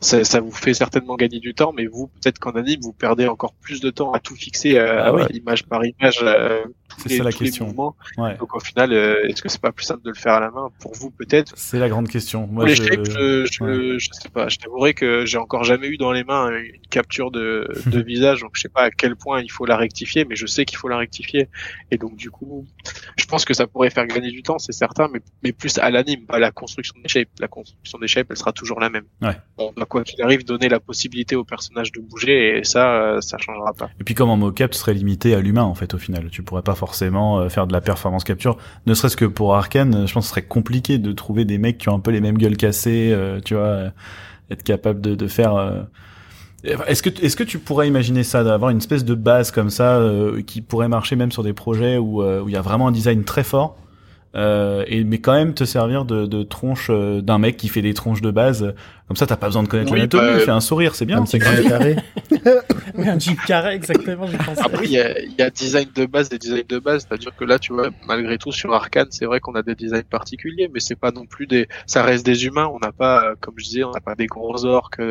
ça, 0.01 0.25
ça, 0.25 0.41
vous 0.41 0.51
fait 0.51 0.75
certainement 0.75 1.17
gagner 1.17 1.39
du 1.39 1.55
temps 1.55 1.73
mais 1.73 1.87
vous 1.87 2.09
peut-être 2.09 2.39
qu'en 2.39 2.53
anime 2.53 2.81
vous 2.83 2.93
perdez 2.93 3.27
encore 3.27 3.55
plus 3.55 3.81
de 3.81 3.91
temps 3.91 4.13
à 4.13 4.21
tout 4.21 4.37
fixer 4.37 4.77
euh, 4.77 5.03
ah 5.05 5.27
image 5.33 5.65
par 5.67 5.85
image 5.85 6.21
euh, 6.23 6.65
c'est 6.99 7.17
ça 7.17 7.25
la 7.25 7.33
question. 7.33 7.75
Ouais. 8.17 8.37
Donc 8.37 8.55
au 8.55 8.61
final, 8.61 8.93
euh, 8.93 9.27
est-ce 9.29 9.43
que 9.43 9.49
c'est 9.49 9.61
pas 9.61 9.73
plus 9.73 9.85
simple 9.85 10.03
de 10.03 10.11
le 10.11 10.17
faire 10.17 10.35
à 10.35 10.41
la 10.41 10.51
main 10.51 10.71
pour 10.81 10.95
vous 10.95 11.11
peut-être? 11.11 11.53
C'est 11.57 11.79
la 11.79 11.89
grande 11.89 12.09
question. 12.09 12.47
Moi, 12.47 12.67
je... 12.67 12.83
je, 12.83 13.47
je, 13.51 13.99
je, 13.99 14.09
sais 14.13 14.29
pas. 14.29 14.49
Je 14.49 14.59
t'avouerai 14.59 14.95
que 14.95 15.25
j'ai 15.27 15.39
encore 15.39 15.65
jamais 15.65 15.89
eu 15.89 15.97
dans 15.97 16.13
les 16.13 16.25
mains 16.25 16.51
une 16.51 16.81
capture 16.91 17.31
de, 17.31 17.69
de 17.87 18.03
visage, 18.07 18.41
donc 18.41 18.51
je 18.55 18.63
sais 18.63 18.69
pas 18.69 18.83
à 18.83 18.91
quel 18.91 19.17
point 19.17 19.41
il 19.41 19.51
faut 19.51 19.67
la 19.67 19.77
rectifier, 19.77 20.25
mais 20.25 20.37
je 20.37 20.47
sais 20.47 20.65
qu'il 20.65 20.79
faut 20.79 20.89
la 20.89 20.99
rectifier. 20.99 21.49
Et 21.91 21.99
donc 21.99 22.17
du 22.17 22.31
coup, 22.31 22.67
je 23.17 23.25
pense 23.27 23.45
que 23.45 23.55
ça 23.55 23.67
pourrait 23.67 23.91
faire 23.91 24.07
gagner 24.07 24.31
du 24.31 24.43
temps, 24.43 24.59
c'est 24.59 24.73
certain, 24.73 25.09
mais, 25.13 25.21
mais 25.43 25.53
plus 25.53 25.79
à 25.79 25.91
l'anime, 25.91 26.27
pas 26.27 26.37
à 26.37 26.39
la 26.39 26.51
construction 26.51 26.95
des 27.03 27.09
shapes. 27.09 27.29
La 27.41 27.49
construction 27.49 27.99
des 27.99 28.09
shapes, 28.09 28.29
elle 28.31 28.37
sera 28.37 28.53
toujours 28.53 28.81
la 28.81 28.91
même. 28.91 29.05
Ouais. 29.23 29.37
On 29.59 29.73
va 29.77 29.85
quoi 29.85 30.05
qu'il 30.05 30.21
arrive 30.23 30.45
donner 30.45 30.69
la 30.69 30.81
possibilité 30.81 31.37
au 31.37 31.45
personnage 31.45 31.93
de 31.93 32.01
bouger, 32.01 32.59
et 32.59 32.65
ça, 32.65 33.19
ça 33.21 33.39
changera 33.39 33.73
pas. 33.73 33.91
Et 34.01 34.05
puis 34.05 34.15
comme 34.15 34.31
en 34.31 34.37
mocap, 34.37 34.71
tu 34.71 34.79
serais 34.79 34.95
limité 34.95 35.35
à 35.35 35.41
l'humain 35.41 35.63
en 35.63 35.75
fait 35.75 35.95
au 35.95 35.99
final. 35.99 36.29
Tu 36.31 36.43
pourrais 36.43 36.63
pas 36.63 36.75
forcément 36.87 37.39
euh, 37.39 37.49
faire 37.49 37.67
de 37.67 37.73
la 37.73 37.81
performance 37.81 38.25
capture. 38.25 38.59
Ne 38.87 38.93
serait-ce 38.93 39.17
que 39.17 39.25
pour 39.25 39.55
Arkane, 39.55 40.07
je 40.07 40.13
pense 40.13 40.25
que 40.25 40.29
ce 40.29 40.31
serait 40.31 40.43
compliqué 40.43 40.99
de 40.99 41.13
trouver 41.13 41.47
des 41.47 41.57
mecs 41.57 41.79
qui 41.79 41.89
ont 41.89 41.95
un 41.95 42.01
peu 42.01 42.11
les 42.11 42.21
mêmes 42.21 42.37
gueules 42.37 42.59
cassées, 42.59 43.11
euh, 43.13 43.41
tu 43.43 43.55
vois, 43.55 43.65
euh, 43.65 43.91
être 44.51 44.63
capable 44.63 45.01
de, 45.01 45.27
faire. 45.27 45.87
Est-ce 46.65 47.03
que 47.03 47.09
est-ce 47.25 47.37
que 47.37 47.45
tu 47.45 47.59
pourrais 47.59 47.89
imaginer 47.89 48.23
ça, 48.23 48.45
d'avoir 48.45 48.71
une 48.71 48.77
espèce 48.77 49.05
de 49.05 49.15
base 49.15 49.51
comme 49.51 49.71
ça 49.71 49.99
qui 50.47 50.61
pourrait 50.61 50.89
marcher 50.89 51.17
même 51.17 51.33
sur 51.33 51.43
des 51.43 51.55
projets 51.55 51.97
où 51.97 52.23
où 52.23 52.49
il 52.49 52.53
y 52.53 52.57
a 52.57 52.61
vraiment 52.61 52.89
un 52.89 52.93
design 52.93 53.25
très 53.25 53.43
fort 53.43 53.79
et 54.35 55.05
mais 55.05 55.19
quand 55.19 55.33
même 55.33 55.55
te 55.55 55.65
servir 55.65 56.05
de, 56.05 56.27
de 56.27 56.43
tronche 56.43 56.91
d'un 56.91 57.39
mec 57.39 57.57
qui 57.57 57.69
fait 57.69 57.81
des 57.81 57.95
tronches 57.95 58.21
de 58.21 58.31
base. 58.31 58.75
Comme 59.07 59.19
ça, 59.19 59.27
t'as 59.27 59.37
pas 59.37 59.49
besoin 59.49 59.63
de 59.63 59.69
connaître 59.69 59.93
l'anatomie. 59.93 60.23
Bah, 60.23 60.35
il 60.39 60.41
fait 60.41 60.51
un 60.51 60.61
sourire, 60.61 60.95
c'est 60.95 61.05
bien. 61.05 61.19
Un 61.19 61.25
petit 61.25 61.39
carré. 61.69 61.97
un 62.97 63.19
petit 63.19 63.37
carré, 63.47 63.75
exactement. 63.75 64.27
Après, 64.57 64.87
il 64.87 64.93
y 64.93 64.99
a, 64.99 65.21
y 65.21 65.43
a 65.43 65.51
design 65.51 65.89
de 65.95 66.07
base, 66.07 66.31
des 66.31 66.39
designs 66.39 66.65
de 66.67 66.79
base. 66.79 67.07
C'est-à-dire 67.07 67.37
que 67.37 67.45
là, 67.45 67.59
tu 67.59 67.75
vois, 67.75 67.91
malgré 68.07 68.39
tout, 68.39 68.51
sur 68.51 68.73
Arkane, 68.73 69.09
c'est 69.11 69.27
vrai 69.27 69.41
qu'on 69.41 69.55
a 69.57 69.63
des 69.63 69.75
designs 69.75 70.05
particuliers, 70.09 70.71
mais 70.73 70.81
c'est 70.81 70.97
pas 70.97 71.11
non 71.11 71.27
plus 71.27 71.47
des. 71.47 71.69
Ça 71.87 72.03
reste 72.03 72.25
des 72.25 72.47
humains. 72.47 72.71
On 72.73 72.79
n'a 72.79 72.93
pas, 72.93 73.25
euh, 73.25 73.35
comme 73.41 73.55
je 73.59 73.65
disais, 73.65 73.85
on 73.85 73.91
n'a 73.91 74.01
pas 74.01 74.15
des 74.15 74.27
gros 74.27 74.65
orques. 74.65 75.03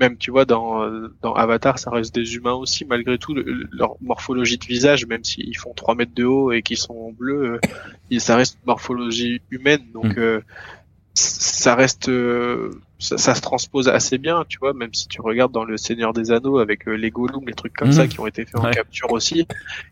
Même, 0.00 0.16
tu 0.16 0.30
vois, 0.30 0.46
dans 0.46 0.90
dans 1.20 1.34
Avatar, 1.34 1.78
ça 1.78 1.90
reste 1.90 2.14
des 2.14 2.34
humains 2.36 2.54
aussi, 2.54 2.86
malgré 2.86 3.18
tout. 3.18 3.34
leur 3.34 3.96
morphologie 4.00 4.56
de 4.56 4.64
visage, 4.64 5.06
même 5.06 5.24
s'ils 5.24 5.56
font 5.58 5.74
3 5.74 5.94
mètres 5.94 6.14
de 6.14 6.24
haut 6.24 6.52
et 6.52 6.62
qu'ils 6.62 6.78
sont 6.78 7.12
bleus, 7.12 7.60
ça 8.18 8.36
reste 8.36 8.58
morphologie 8.66 9.40
humaine, 9.50 9.82
donc 9.92 10.16
hmm. 10.16 10.20
euh, 10.20 10.40
ça 11.14 11.74
reste, 11.74 12.08
euh, 12.08 12.70
ça, 12.98 13.34
se 13.34 13.40
transpose 13.40 13.88
assez 13.88 14.18
bien, 14.18 14.44
tu 14.48 14.58
vois, 14.58 14.72
même 14.72 14.94
si 14.94 15.08
tu 15.08 15.20
regardes 15.20 15.52
dans 15.52 15.64
le 15.64 15.76
Seigneur 15.76 16.12
des 16.12 16.30
Anneaux 16.30 16.58
avec 16.58 16.88
euh, 16.88 16.92
les 16.92 17.10
Gollum, 17.10 17.44
les 17.46 17.54
trucs 17.54 17.74
comme 17.74 17.92
ça 17.92 18.04
hmm. 18.04 18.08
qui 18.08 18.20
ont 18.20 18.26
été 18.26 18.44
faits 18.44 18.56
en 18.56 18.70
capture 18.70 19.12
aussi, 19.12 19.46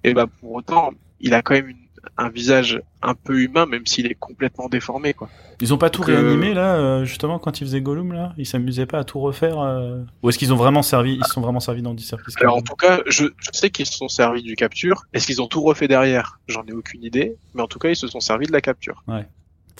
et 0.05 0.15
bah 0.15 0.27
pour 0.41 0.53
autant, 0.53 0.93
il 1.21 1.35
a 1.35 1.43
quand 1.43 1.55
même 1.55 1.75
un 2.17 2.31
visage 2.31 2.81
un 3.03 3.15
peu 3.15 3.41
humain, 3.41 3.67
même 3.67 3.87
s'il 3.87 4.07
est 4.07 4.15
complètement 4.15 4.69
déformé, 4.69 5.13
quoi. 5.13 5.29
Ils 5.61 5.75
ont 5.75 5.79
pas 5.79 5.91
tout 5.91 6.01
réanimé 6.01 6.55
là, 6.55 7.05
justement 7.05 7.39
quand 7.39 7.61
ils 7.61 7.67
faisaient 7.67 7.83
Gollum 7.83 8.15
là, 8.15 8.33
ils 8.39 8.47
s'amusaient 8.47 8.87
pas 8.87 9.01
à 9.01 9.05
tout 9.05 9.21
refaire, 9.21 9.59
ou 10.23 10.31
est-ce 10.31 10.39
qu'ils 10.39 10.55
ont 10.55 10.57
vraiment 10.57 10.83
servi, 10.83 11.17
ils 11.17 11.25
se 11.27 11.33
sont 11.33 11.43
vraiment 11.43 11.61
servis 11.61 11.83
dans 11.83 11.93
Disservice 11.93 12.35
Alors 12.41 12.57
en 12.57 12.63
tout 12.63 12.77
cas, 12.77 13.01
je, 13.07 13.27
je 13.37 13.51
sais 13.53 13.69
qu'ils 13.69 13.85
se 13.85 13.93
sont 13.93 14.09
servis 14.09 14.43
du 14.43 14.57
capture. 14.57 15.05
Est-ce 15.13 15.27
qu'ils 15.27 15.43
ont 15.43 15.49
tout 15.49 15.61
refait 15.61 15.89
derrière? 15.89 16.41
J'en 16.49 16.65
ai 16.65 16.73
aucune 16.73 17.05
idée, 17.05 17.37
mais 17.55 17.61
en 17.61 17.67
tout 17.67 17.79
cas 17.79 17.91
ils 17.91 17.97
se 17.97 18.07
sont 18.07 18.21
servis 18.21 18.47
de 18.47 18.53
la 18.53 18.63
capture. 18.63 19.05
Ouais. 19.07 19.27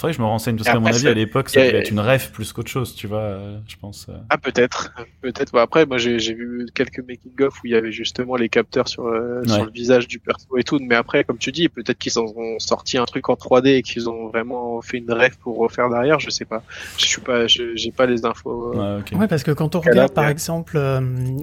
Faudrait 0.01 0.13
que 0.13 0.17
je 0.17 0.23
me 0.23 0.29
renseigne 0.29 0.57
parce 0.57 0.71
qu'à 0.71 0.81
mon 0.81 0.87
avis 0.87 1.09
à 1.09 1.13
l'époque 1.13 1.51
ça 1.51 1.61
devait 1.61 1.81
être 1.81 1.91
une 1.91 2.01
rêve 2.01 2.31
plus 2.31 2.55
qu'autre 2.55 2.71
chose, 2.71 2.95
tu 2.95 3.07
vois, 3.07 3.19
euh, 3.19 3.59
je 3.69 3.77
pense. 3.77 4.07
Euh. 4.09 4.15
Ah 4.31 4.39
peut-être, 4.39 4.95
peut-être. 5.21 5.53
Bon, 5.53 5.59
après 5.59 5.85
moi 5.85 5.99
j'ai 5.99 6.17
vu 6.17 6.67
quelques 6.75 7.01
making 7.01 7.43
of 7.43 7.55
où 7.63 7.67
il 7.67 7.73
y 7.73 7.75
avait 7.75 7.93
justement 7.93 8.37
les 8.37 8.49
capteurs 8.49 8.89
sur 8.89 9.05
euh, 9.05 9.43
sur 9.47 9.67
le 9.67 9.71
visage 9.71 10.09
du 10.09 10.19
perso 10.19 10.57
et 10.57 10.63
tout, 10.63 10.79
mais 10.81 10.95
après 10.95 11.23
comme 11.25 11.37
tu 11.37 11.53
dis 11.53 11.69
peut-être 11.69 11.99
qu'ils 11.99 12.19
ont 12.19 12.59
sorti 12.59 12.97
un 12.97 13.05
truc 13.05 13.29
en 13.29 13.35
3D 13.35 13.75
et 13.75 13.83
qu'ils 13.83 14.09
ont 14.09 14.29
vraiment 14.29 14.81
fait 14.81 14.97
une 14.97 15.13
rêve 15.13 15.37
pour 15.37 15.59
refaire 15.59 15.91
derrière, 15.91 16.19
je 16.19 16.31
sais 16.31 16.47
pas. 16.47 16.63
Je 16.97 17.05
suis 17.05 17.21
pas, 17.21 17.47
j'ai 17.47 17.93
pas 17.95 18.07
les 18.07 18.25
infos. 18.25 18.75
Ouais, 18.75 19.29
parce 19.29 19.43
que 19.43 19.51
quand 19.51 19.77
on 19.77 19.81
regarde 19.81 20.15
par 20.15 20.29
exemple 20.31 20.79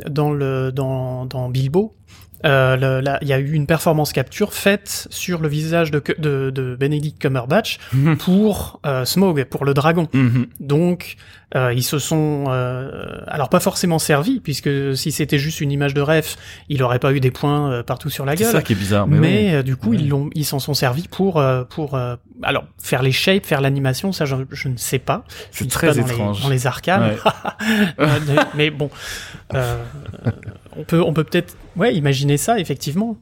dans 0.10 0.32
le 0.32 0.72
dans 0.72 1.28
dans 1.28 1.49
Bilbo, 1.49 1.93
euh, 2.45 3.01
il 3.21 3.27
y 3.27 3.33
a 3.33 3.39
eu 3.39 3.53
une 3.53 3.65
performance 3.65 4.13
capture 4.13 4.53
faite 4.53 5.07
sur 5.09 5.41
le 5.41 5.47
visage 5.47 5.91
de, 5.91 6.01
de, 6.19 6.51
de 6.51 6.75
Benedict 6.75 7.19
Cumberbatch 7.19 7.79
mhm. 7.93 8.17
pour 8.17 8.79
euh, 8.85 9.05
Smog, 9.05 9.43
pour 9.45 9.65
le 9.65 9.73
dragon. 9.73 10.07
Mhm. 10.13 10.47
Donc, 10.59 11.15
euh, 11.55 11.73
ils 11.73 11.83
se 11.83 11.97
sont, 11.97 12.45
euh, 12.49 13.21
alors 13.27 13.49
pas 13.49 13.59
forcément 13.59 13.99
servis, 13.99 14.39
puisque 14.39 14.95
si 14.95 15.11
c'était 15.11 15.39
juste 15.39 15.61
une 15.61 15.71
image 15.71 15.93
de 15.93 16.01
ref, 16.01 16.35
il 16.69 16.83
aurait 16.83 16.99
pas 16.99 17.13
eu 17.13 17.19
des 17.19 17.31
points 17.31 17.83
partout 17.83 18.09
sur 18.09 18.25
la 18.25 18.35
gueule. 18.35 18.47
C'est 18.47 18.53
ça 18.53 18.61
qui 18.61 18.73
est 18.73 18.77
bizarre. 18.77 19.07
Mais, 19.07 19.19
mais 19.19 19.63
du 19.63 19.75
coup, 19.75 19.93
ils 19.93 20.07
l'ont, 20.07 20.29
ils 20.35 20.45
s'en 20.45 20.59
sont 20.59 20.73
servis 20.73 21.07
pour 21.07 21.43
pour 21.69 21.97
alors 22.43 22.65
faire 22.77 23.01
les 23.01 23.11
shapes, 23.11 23.45
faire 23.45 23.61
l'animation, 23.61 24.11
ça 24.11 24.25
je, 24.25 24.35
je, 24.51 24.67
ne 24.67 24.77
sais 24.77 24.99
pas. 24.99 25.23
C'est 25.51 25.69
très 25.69 25.88
dans 25.88 25.93
étrange. 25.93 26.38
Les, 26.38 26.43
dans 26.43 26.49
les 26.49 26.67
arcanes. 26.67 27.15
mais 28.55 28.69
bon, 28.69 28.89
on 30.78 30.84
peut 30.84 31.01
on 31.01 31.13
peut 31.13 31.23
peut-être 31.23 31.57
ouais 31.75 31.95
imaginer 31.95 32.38
ça 32.38 32.59
effectivement. 32.59 33.17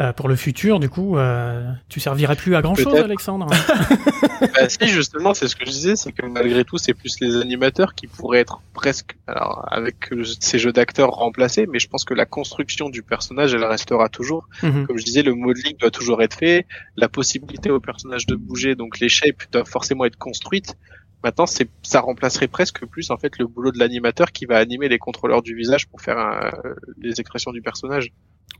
Euh, 0.00 0.12
pour 0.12 0.28
le 0.28 0.36
futur, 0.36 0.78
du 0.78 0.88
coup, 0.88 1.18
euh, 1.18 1.72
tu 1.88 1.98
servirais 1.98 2.36
plus 2.36 2.54
à 2.54 2.62
grand 2.62 2.76
chose, 2.76 2.94
Alexandre. 2.94 3.46
bah, 4.40 4.68
si, 4.68 4.86
justement, 4.86 5.34
c'est 5.34 5.48
ce 5.48 5.56
que 5.56 5.64
je 5.66 5.70
disais, 5.70 5.96
c'est 5.96 6.12
que 6.12 6.24
malgré 6.24 6.64
tout, 6.64 6.78
c'est 6.78 6.94
plus 6.94 7.18
les 7.20 7.34
animateurs 7.34 7.96
qui 7.96 8.06
pourraient 8.06 8.38
être 8.38 8.62
presque, 8.74 9.16
alors 9.26 9.66
avec 9.72 10.10
ces 10.38 10.60
jeux 10.60 10.70
d'acteurs 10.70 11.10
remplacés, 11.10 11.66
mais 11.66 11.80
je 11.80 11.88
pense 11.88 12.04
que 12.04 12.14
la 12.14 12.26
construction 12.26 12.90
du 12.90 13.02
personnage, 13.02 13.54
elle 13.54 13.64
restera 13.64 14.08
toujours. 14.08 14.48
Mhm. 14.62 14.86
Comme 14.86 14.98
je 14.98 15.04
disais, 15.04 15.24
le 15.24 15.34
modeling 15.34 15.76
doit 15.78 15.90
toujours 15.90 16.22
être 16.22 16.36
fait, 16.36 16.66
la 16.96 17.08
possibilité 17.08 17.72
au 17.72 17.80
personnage 17.80 18.26
de 18.26 18.36
bouger, 18.36 18.76
donc 18.76 19.00
les 19.00 19.08
shapes 19.08 19.50
doivent 19.50 19.68
forcément 19.68 20.04
être 20.04 20.16
construites. 20.16 20.76
Maintenant, 21.24 21.46
c'est, 21.46 21.68
ça 21.82 22.00
remplacerait 22.00 22.48
presque 22.48 22.86
plus 22.86 23.10
en 23.10 23.16
fait 23.16 23.38
le 23.38 23.46
boulot 23.46 23.72
de 23.72 23.78
l'animateur 23.78 24.30
qui 24.30 24.46
va 24.46 24.58
animer 24.58 24.88
les 24.88 24.98
contrôleurs 24.98 25.42
du 25.42 25.54
visage 25.54 25.88
pour 25.88 26.00
faire 26.00 26.18
un, 26.18 26.52
les 26.98 27.20
expressions 27.20 27.50
du 27.50 27.60
personnage. 27.60 28.12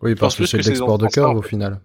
Oui, 0.03 0.15
parce 0.15 0.37
que 0.37 0.47
c'est 0.47 0.59
de 0.59 0.63
l'export 0.63 0.99
de 0.99 1.07
curve 1.07 1.37
au 1.37 1.43
final. 1.43 1.81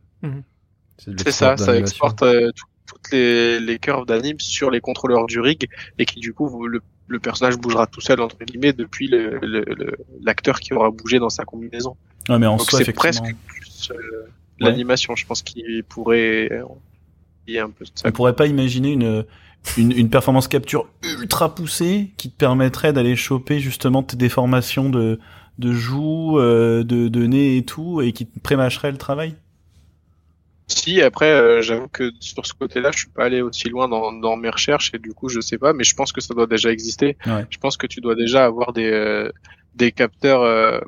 C'est 0.97 1.32
ça, 1.32 1.57
ça 1.57 1.76
exporte 1.78 2.24
euh, 2.24 2.51
toutes 2.86 3.11
les, 3.11 3.59
les 3.59 3.80
curves 3.80 4.05
d'anime 4.05 4.39
sur 4.39 4.71
les 4.71 4.82
contrôleurs 4.82 5.26
du 5.26 5.39
rig 5.39 5.67
et 5.97 6.05
qui 6.05 6.19
du 6.19 6.34
coup 6.34 6.67
le, 6.67 6.82
le 7.07 7.19
personnage 7.19 7.57
bougera 7.57 7.88
tout 7.88 8.01
seul 8.01 8.21
entre 8.21 8.38
guillemets 8.43 8.74
depuis 8.74 9.07
l'acteur 9.07 10.55
le, 10.55 10.59
le, 10.59 10.63
qui 10.63 10.74
aura 10.74 10.91
bougé 10.91 11.19
dans 11.19 11.30
sa 11.30 11.45
combinaison. 11.45 11.97
Ouais, 12.30 12.39
mais 12.39 12.47
en 12.47 12.57
Donc 12.57 12.69
soi, 12.69 12.80
c'est 12.84 12.93
presque 12.93 13.24
plus 13.47 13.91
euh, 13.91 14.28
l'animation, 14.59 15.15
je 15.15 15.26
pense, 15.26 15.41
qui 15.41 15.84
pourrait 15.88 16.49
euh, 16.51 16.63
y 17.47 17.59
un 17.59 17.69
peu 17.69 17.86
de 17.86 17.91
ça. 17.93 18.07
On 18.07 18.11
pourrait 18.11 18.36
pas 18.36 18.47
imaginer 18.47 18.91
une 18.91 19.26
une, 19.78 19.91
une 19.91 20.09
performance 20.09 20.47
capture 20.47 20.88
ultra 21.20 21.55
poussée 21.55 22.11
qui 22.18 22.30
te 22.30 22.38
permettrait 22.38 22.93
d'aller 22.93 23.16
choper 23.16 23.59
justement 23.59 24.03
tes 24.03 24.18
déformations 24.18 24.89
de 24.89 25.20
de 25.59 25.72
joues, 25.72 26.39
euh, 26.39 26.84
de, 26.84 27.07
de 27.07 27.26
nez 27.28 27.57
et 27.57 27.64
tout, 27.64 28.01
et 28.01 28.11
qui 28.11 28.26
prémâcherait 28.26 28.91
le 28.91 28.97
travail? 28.97 29.36
Si, 30.68 30.99
après, 31.01 31.30
euh, 31.30 31.61
j'avoue 31.61 31.88
que 31.89 32.11
sur 32.20 32.45
ce 32.45 32.53
côté-là, 32.55 32.89
je 32.91 32.99
suis 32.99 33.09
pas 33.09 33.26
allé 33.26 33.41
aussi 33.41 33.70
loin 33.70 33.88
dans, 33.88 34.11
dans 34.11 34.36
mes 34.36 34.49
recherches, 34.49 34.91
et 34.95 34.99
du 34.99 35.14
coup, 35.14 35.30
je 35.30 35.39
sais 35.41 35.59
pas, 35.59 35.74
mais 35.74 35.84
je 35.84 35.93
pense 35.93 36.11
que 36.11 36.22
ça 36.22 36.34
doit 36.34 36.47
déjà 36.47 36.72
exister. 36.72 37.18
Ouais. 37.28 37.45
Je 37.51 37.57
pense 37.59 37.78
que 37.78 37.86
tu 37.86 38.01
dois 38.01 38.16
déjà 38.16 38.45
avoir 38.45 38.74
des, 38.74 38.89
euh, 38.91 39.32
des 39.76 39.91
capteurs... 39.91 40.84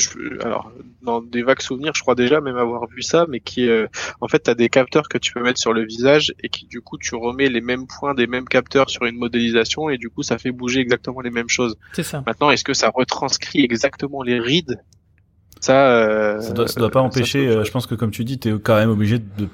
euh, 0.00 0.02
je- 0.40 0.44
alors, 0.44 0.72
dans 1.02 1.20
des 1.20 1.42
vagues 1.42 1.60
souvenirs, 1.60 1.92
je 1.94 2.02
crois 2.02 2.14
déjà 2.14 2.40
même 2.40 2.56
avoir 2.56 2.86
vu 2.88 3.02
ça, 3.02 3.26
mais 3.28 3.40
qui, 3.40 3.68
euh, 3.68 3.86
en 4.20 4.28
fait, 4.28 4.40
t'as 4.40 4.54
des 4.54 4.68
capteurs 4.68 5.08
que 5.08 5.18
tu 5.18 5.32
peux 5.32 5.42
mettre 5.42 5.60
sur 5.60 5.72
le 5.72 5.84
visage 5.84 6.34
et 6.42 6.48
qui, 6.48 6.66
du 6.66 6.80
coup, 6.80 6.98
tu 6.98 7.14
remets 7.14 7.48
les 7.48 7.60
mêmes 7.60 7.86
points 7.86 8.14
des 8.14 8.26
mêmes 8.26 8.46
capteurs 8.46 8.90
sur 8.90 9.04
une 9.04 9.16
modélisation 9.16 9.88
et 9.90 9.98
du 9.98 10.10
coup, 10.10 10.22
ça 10.22 10.38
fait 10.38 10.50
bouger 10.52 10.80
exactement 10.80 11.20
les 11.20 11.30
mêmes 11.30 11.48
choses. 11.48 11.76
C'est 11.92 12.02
ça. 12.02 12.22
Maintenant, 12.26 12.50
est-ce 12.50 12.64
que 12.64 12.74
ça 12.74 12.90
retranscrit 12.94 13.60
exactement 13.62 14.22
les 14.22 14.40
rides? 14.40 14.80
Ça, 15.60 15.88
euh, 15.96 16.40
Ça 16.40 16.52
doit, 16.52 16.68
ça 16.68 16.80
doit 16.80 16.90
pas 16.90 17.00
ça 17.00 17.06
empêcher, 17.06 17.46
peut- 17.46 17.52
euh, 17.58 17.64
je 17.64 17.70
pense 17.70 17.86
que 17.86 17.94
comme 17.94 18.10
tu 18.10 18.24
dis, 18.24 18.38
t'es 18.38 18.52
quand 18.62 18.74
même 18.76 18.90
obligé 18.90 19.18
de 19.18 19.48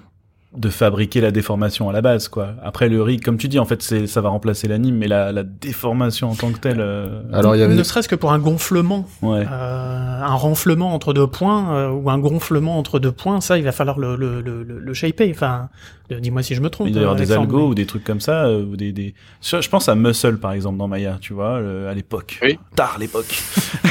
de 0.57 0.69
fabriquer 0.69 1.21
la 1.21 1.31
déformation 1.31 1.89
à 1.89 1.93
la 1.93 2.01
base 2.03 2.27
quoi. 2.29 2.55
Après 2.65 2.89
le 2.89 3.01
rig 3.03 3.23
comme 3.23 3.37
tu 3.39 3.47
dis 3.47 3.61
en 3.61 3.65
fait 3.65 3.83
c'est 3.83 4.09
ça 4.09 4.21
va 4.21 4.31
remplacer 4.31 4.67
l'anime 4.67 4.97
mais 4.97 5.07
la, 5.07 5.31
la 5.31 5.45
déformation 5.45 6.29
en 6.29 6.35
tant 6.35 6.51
que 6.51 6.59
telle 6.59 6.81
euh, 6.81 7.23
Alors 7.33 7.55
il 7.55 7.61
y 7.61 7.63
avait 7.63 7.75
Ne 7.77 7.83
serait-ce 7.85 8.09
que 8.09 8.17
pour 8.17 8.33
un 8.33 8.41
gonflement, 8.41 9.07
ouais. 9.23 9.45
euh, 9.49 10.21
un 10.23 10.35
renflement 10.35 10.93
entre 10.93 11.13
deux 11.13 11.29
points 11.29 11.73
euh, 11.77 11.91
ou 11.91 12.11
un 12.11 12.19
gonflement 12.19 12.79
entre 12.79 12.99
deux 12.99 13.13
points, 13.13 13.41
ça 13.41 13.59
il 13.59 13.65
va 13.65 13.71
falloir 13.71 14.01
le 14.01 14.17
le 14.17 14.41
le, 14.41 14.65
le, 14.65 14.81
le 14.81 14.95
shaper. 14.95 15.31
Enfin, 15.31 15.69
euh, 16.11 16.19
dis-moi 16.19 16.43
si 16.43 16.57
je 16.57 16.61
me 16.63 16.69
trompe. 16.69 16.89
Il 16.89 16.95
doit 16.95 17.03
y 17.03 17.05
avoir 17.05 17.17
des 17.17 17.31
algos 17.31 17.59
mais- 17.59 17.65
ou 17.67 17.75
des 17.77 17.87
trucs 17.87 18.03
comme 18.03 18.21
ça, 18.21 18.47
euh, 18.47 18.65
ou 18.65 18.77
des, 18.77 18.91
des... 18.91 19.15
Je 19.43 19.61
je 19.61 19.69
pense 19.71 19.89
à 19.89 19.95
Muscle 19.95 20.39
par 20.39 20.51
exemple 20.53 20.79
dans 20.79 20.89
Maya, 20.89 21.19
tu 21.21 21.33
vois, 21.33 21.61
le- 21.61 21.87
à 21.87 21.95
l'époque, 21.95 22.41
Oui. 22.43 22.59
tard 22.75 22.97
l'époque, 22.99 23.41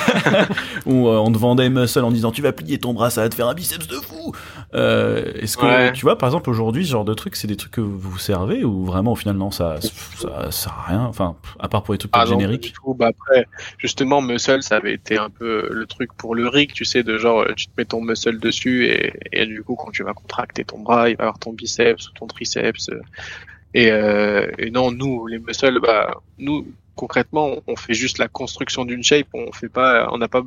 où 0.85 1.07
euh, 1.07 1.17
on 1.17 1.31
te 1.31 1.37
vendait 1.37 1.69
Muscle 1.69 1.99
en 2.03 2.11
disant 2.11 2.31
tu 2.31 2.41
vas 2.41 2.51
plier 2.51 2.77
ton 2.79 2.93
bras, 2.93 3.09
ça 3.09 3.21
va 3.21 3.29
te 3.29 3.35
faire 3.35 3.47
un 3.47 3.53
biceps 3.53 3.87
de 3.87 3.95
fou. 3.95 4.33
Euh, 4.75 5.33
Est-ce 5.35 5.57
que 5.57 5.65
Ouais. 5.65 5.91
tu 5.93 6.01
vois 6.03 6.17
par 6.17 6.29
exemple 6.29 6.49
aujourd'hui 6.49 6.85
ce 6.85 6.91
genre 6.91 7.05
de 7.05 7.13
trucs, 7.15 7.35
c'est 7.35 7.47
des 7.47 7.55
trucs 7.57 7.71
que 7.71 7.81
vous 7.81 8.19
servez 8.19 8.63
ou 8.63 8.85
vraiment 8.85 9.13
au 9.13 9.15
final 9.15 9.35
non 9.35 9.49
ça 9.49 9.81
ça 9.81 10.51
sert 10.51 10.73
à 10.73 10.83
rien, 10.89 11.01
enfin 11.05 11.35
à 11.59 11.67
part 11.67 11.81
pour 11.83 11.93
les 11.93 11.97
trucs 11.97 12.11
Ah 12.13 12.19
non, 12.19 12.23
pas 12.25 12.29
génériques. 12.31 12.61
du 12.63 12.71
tout. 12.73 12.93
Bah 12.93 13.07
après, 13.09 13.47
justement, 13.79 14.21
muscle, 14.21 14.61
ça 14.61 14.75
avait 14.75 14.93
été 14.93 15.17
un 15.17 15.29
peu 15.31 15.67
le 15.71 15.85
truc 15.87 16.13
pour 16.13 16.35
le 16.35 16.47
rig, 16.47 16.71
tu 16.73 16.85
sais, 16.85 17.01
de 17.01 17.17
genre, 17.17 17.45
tu 17.57 17.65
te 17.65 17.71
mets 17.77 17.85
ton 17.85 18.01
muscle 18.01 18.37
dessus 18.39 18.85
et, 18.85 19.13
et 19.31 19.45
du 19.47 19.63
coup, 19.63 19.75
quand 19.75 19.89
tu 19.91 20.03
vas 20.03 20.13
contracter 20.13 20.63
ton 20.65 20.79
bras, 20.79 21.09
il 21.09 21.15
va 21.17 21.23
y 21.23 21.25
avoir 21.25 21.39
ton 21.39 21.51
biceps 21.53 22.07
ou 22.07 22.11
ton 22.13 22.27
triceps. 22.27 22.91
Et, 23.73 23.91
euh, 23.91 24.49
et 24.57 24.71
non, 24.71 24.91
nous, 24.91 25.25
les 25.27 25.39
muscles, 25.39 25.79
bah, 25.81 26.15
nous, 26.37 26.67
concrètement, 26.95 27.55
on 27.67 27.75
fait 27.75 27.93
juste 27.93 28.17
la 28.17 28.27
construction 28.27 28.83
d'une 28.85 29.03
shape, 29.03 29.27
on 29.33 29.51
fait 29.51 29.69
pas, 29.69 30.09
on 30.11 30.17
n'a 30.17 30.27
pas, 30.27 30.41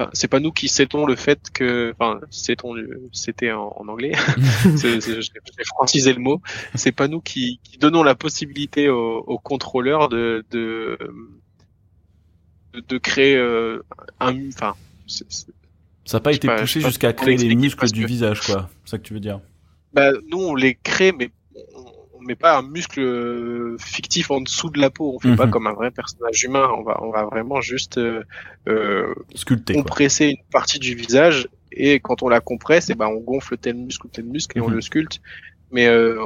enfin, 0.00 0.10
c'est 0.14 0.28
pas 0.28 0.40
nous 0.40 0.50
qui 0.52 0.68
cétons 0.68 1.04
le 1.04 1.14
fait 1.14 1.50
que, 1.52 1.94
enfin, 1.98 2.20
c'était 2.30 3.52
en, 3.52 3.72
en 3.76 3.88
anglais, 3.88 4.12
j'ai 4.82 5.64
francisé 5.66 6.12
le 6.14 6.20
mot. 6.20 6.40
C'est 6.74 6.92
pas 6.92 7.06
nous 7.08 7.20
qui, 7.20 7.60
qui 7.62 7.76
donnons 7.78 8.02
la 8.02 8.14
possibilité 8.14 8.88
aux, 8.88 9.38
contrôleurs 9.38 10.08
de, 10.08 10.44
de, 10.50 10.98
de, 12.88 12.98
créer 12.98 13.36
euh, 13.36 13.84
un, 14.20 14.48
enfin, 14.48 14.74
Ça 15.06 16.16
n'a 16.16 16.20
pas 16.20 16.32
été 16.32 16.46
pas, 16.46 16.56
poussé 16.60 16.80
jusqu'à 16.80 17.12
créer 17.12 17.36
les 17.36 17.54
muscles 17.54 17.90
du 17.90 18.02
que- 18.02 18.06
visage 18.06 18.40
quoi, 18.40 18.70
c'est 18.84 18.92
ça 18.92 18.98
que 18.98 19.02
tu 19.02 19.14
veux 19.14 19.20
dire. 19.20 19.40
bah, 19.92 20.12
nous 20.28 20.38
on 20.38 20.54
les 20.54 20.74
crée, 20.74 21.12
mais 21.12 21.30
on, 22.20 22.24
met 22.24 22.34
pas 22.36 22.58
un 22.58 22.62
muscle 22.62 23.00
euh, 23.00 23.76
fictif 23.78 24.30
en 24.30 24.40
dessous 24.40 24.70
de 24.70 24.80
la 24.80 24.90
peau. 24.90 25.14
On 25.16 25.18
fait 25.18 25.34
pas 25.36 25.46
Mhm. 25.46 25.50
comme 25.52 25.66
un 25.66 25.72
vrai 25.72 25.90
personnage 25.90 26.42
humain. 26.44 26.68
On 26.76 26.82
va, 26.82 27.02
on 27.02 27.10
va 27.10 27.24
vraiment 27.24 27.60
juste 27.60 27.98
euh, 27.98 28.22
euh, 28.68 29.14
Sculpté 29.34 29.74
quoi. 29.74 29.82
compresser 29.82 30.26
une 30.26 30.50
partie 30.52 30.78
du 30.78 30.94
visage 30.94 31.48
et 31.72 32.00
quand 32.00 32.22
on 32.22 32.28
la 32.28 32.40
compresse, 32.40 32.90
et 32.90 32.94
ben 32.94 33.06
on 33.06 33.20
gonfle 33.20 33.56
tel 33.56 33.76
muscle 33.76 34.06
ou 34.06 34.10
tel 34.10 34.24
muscle 34.24 34.58
et 34.58 34.60
on 34.60 34.68
Mhm. 34.68 34.74
le 34.74 34.80
sculpte. 34.80 35.20
Mais 35.72 35.86
euh, 35.86 36.18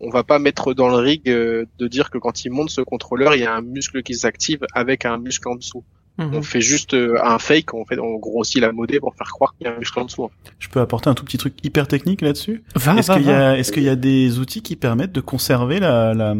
on 0.00 0.10
va 0.10 0.24
pas 0.24 0.40
mettre 0.40 0.74
dans 0.74 0.88
le 0.88 0.96
rig 0.96 1.28
euh, 1.30 1.66
de 1.78 1.86
dire 1.86 2.10
que 2.10 2.18
quand 2.18 2.44
il 2.44 2.50
monte 2.50 2.70
ce 2.70 2.80
contrôleur, 2.80 3.34
il 3.36 3.42
y 3.42 3.46
a 3.46 3.54
un 3.54 3.60
muscle 3.62 4.02
qui 4.02 4.14
s'active 4.14 4.66
avec 4.74 5.04
un 5.04 5.18
muscle 5.18 5.46
en 5.48 5.54
dessous. 5.54 5.84
Mhm. 6.18 6.34
On 6.34 6.42
fait 6.42 6.60
juste 6.60 6.94
euh, 6.94 7.14
un 7.22 7.38
fake, 7.38 7.72
on 7.74 7.84
fait 7.84 7.98
on 7.98 8.16
grossit 8.18 8.60
la 8.60 8.72
modée 8.72 8.98
pour 8.98 9.14
faire 9.14 9.28
croire 9.28 9.54
qu'il 9.56 9.66
y 9.66 9.70
a 9.70 9.74
un 9.74 9.78
muscle 9.78 9.98
en 10.00 10.04
dessous. 10.04 10.28
Je 10.58 10.68
peux 10.68 10.80
apporter 10.80 11.08
un 11.08 11.14
tout 11.14 11.24
petit 11.24 11.38
truc 11.38 11.54
hyper 11.64 11.86
technique 11.86 12.20
là-dessus? 12.22 12.64
Va, 12.74 12.96
Est-ce 12.96 13.12
qu'il 13.12 13.22
y 13.22 13.26
va. 13.26 13.50
a, 13.50 13.56
est-ce 13.56 13.70
qu'il 13.70 13.84
y 13.84 13.88
a 13.88 13.94
des 13.96 14.38
outils 14.40 14.60
qui 14.62 14.74
permettent 14.74 15.12
de 15.12 15.20
conserver 15.20 15.78
la, 15.78 16.14
la, 16.14 16.34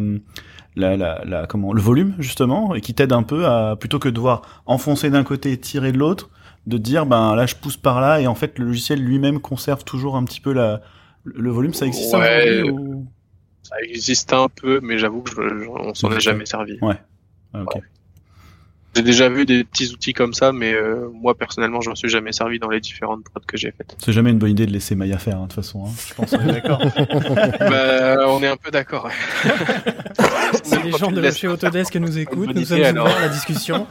la, 0.75 0.97
la, 0.97 1.23
la- 1.23 1.47
comment, 1.47 1.71
le 1.71 1.81
volume 1.81 2.13
justement 2.19 2.75
et 2.75 2.81
qui 2.81 2.93
t'aident 2.93 3.13
un 3.13 3.23
peu 3.23 3.45
à 3.45 3.77
plutôt 3.79 3.99
que 3.99 4.09
de 4.09 4.13
devoir 4.15 4.61
enfoncer 4.65 5.09
d'un 5.09 5.23
côté 5.23 5.53
et 5.53 5.57
tirer 5.57 5.91
de 5.93 5.97
l'autre, 5.97 6.29
de 6.67 6.77
dire 6.77 7.05
ben 7.05 7.35
là 7.35 7.45
je 7.45 7.55
pousse 7.55 7.77
par 7.77 8.01
là 8.01 8.19
et 8.19 8.27
en 8.27 8.35
fait 8.35 8.59
le 8.59 8.65
logiciel 8.65 8.99
lui-même 9.01 9.39
conserve 9.39 9.85
toujours 9.85 10.17
un 10.17 10.25
petit 10.25 10.41
peu 10.41 10.51
la, 10.51 10.81
le 11.23 11.49
volume. 11.51 11.73
Ça 11.73 11.85
existe 11.85 12.13
Ouais. 12.13 12.69
ou... 12.69 13.05
Ça 13.63 13.75
existe 13.83 14.33
un 14.33 14.47
peu, 14.49 14.79
mais 14.81 14.97
j'avoue 14.97 15.21
que 15.21 15.29
je, 15.31 15.35
je- 15.63 15.69
on 15.69 15.93
s'en 15.93 16.11
est 16.11 16.19
jamais 16.19 16.45
servi. 16.45 16.77
Ah, 16.81 17.61
ok. 17.61 17.81
J'ai 18.99 19.03
déjà 19.05 19.29
vu 19.29 19.45
des 19.45 19.63
petits 19.63 19.93
outils 19.93 20.11
comme 20.11 20.33
ça, 20.33 20.51
mais 20.51 20.73
euh, 20.73 21.07
moi 21.13 21.33
personnellement, 21.33 21.79
je 21.79 21.87
m'en 21.89 21.95
suis 21.95 22.09
jamais 22.09 22.33
servi 22.33 22.59
dans 22.59 22.67
les 22.69 22.81
différentes 22.81 23.23
prods 23.23 23.39
que 23.47 23.55
j'ai 23.55 23.71
faites. 23.71 23.95
C'est 24.03 24.11
jamais 24.11 24.29
une 24.31 24.39
bonne 24.39 24.49
idée 24.51 24.65
de 24.65 24.73
laisser 24.73 24.93
Maya 24.93 25.17
faire 25.17 25.37
hein, 25.37 25.43
de 25.43 25.53
toute 25.53 25.53
façon. 25.53 25.85
Hein, 25.85 25.91
je 26.09 26.13
pense. 26.15 26.33
on 26.33 26.49
est 26.49 26.51
D'accord. 26.51 26.79
bah, 27.59 28.17
on 28.27 28.43
est 28.43 28.47
un 28.47 28.57
peu 28.57 28.71
d'accord. 28.71 29.05
ouais. 29.05 29.51
Si 30.63 30.75
les 30.83 30.91
gens 30.91 31.11
de 31.11 31.31
chez 31.31 31.47
Autodesk 31.47 31.95
nous 31.95 32.17
écoutent, 32.17 32.53
nous 32.53 32.65
sommes 32.65 32.79
ouverts 32.79 33.17
à 33.17 33.21
la 33.21 33.29
discussion. 33.29 33.87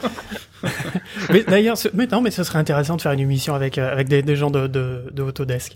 mais 1.31 1.43
d'ailleurs, 1.43 1.77
ce- 1.77 1.87
mais 1.93 2.05
non, 2.07 2.21
mais 2.21 2.31
ce 2.31 2.43
serait 2.43 2.59
intéressant 2.59 2.97
de 2.97 3.01
faire 3.01 3.13
une 3.13 3.19
émission 3.21 3.55
avec 3.55 3.77
euh, 3.77 3.91
avec 3.91 4.07
des, 4.09 4.21
des 4.21 4.35
gens 4.35 4.51
de, 4.51 4.67
de, 4.67 5.05
de 5.11 5.23
Autodesk. 5.23 5.73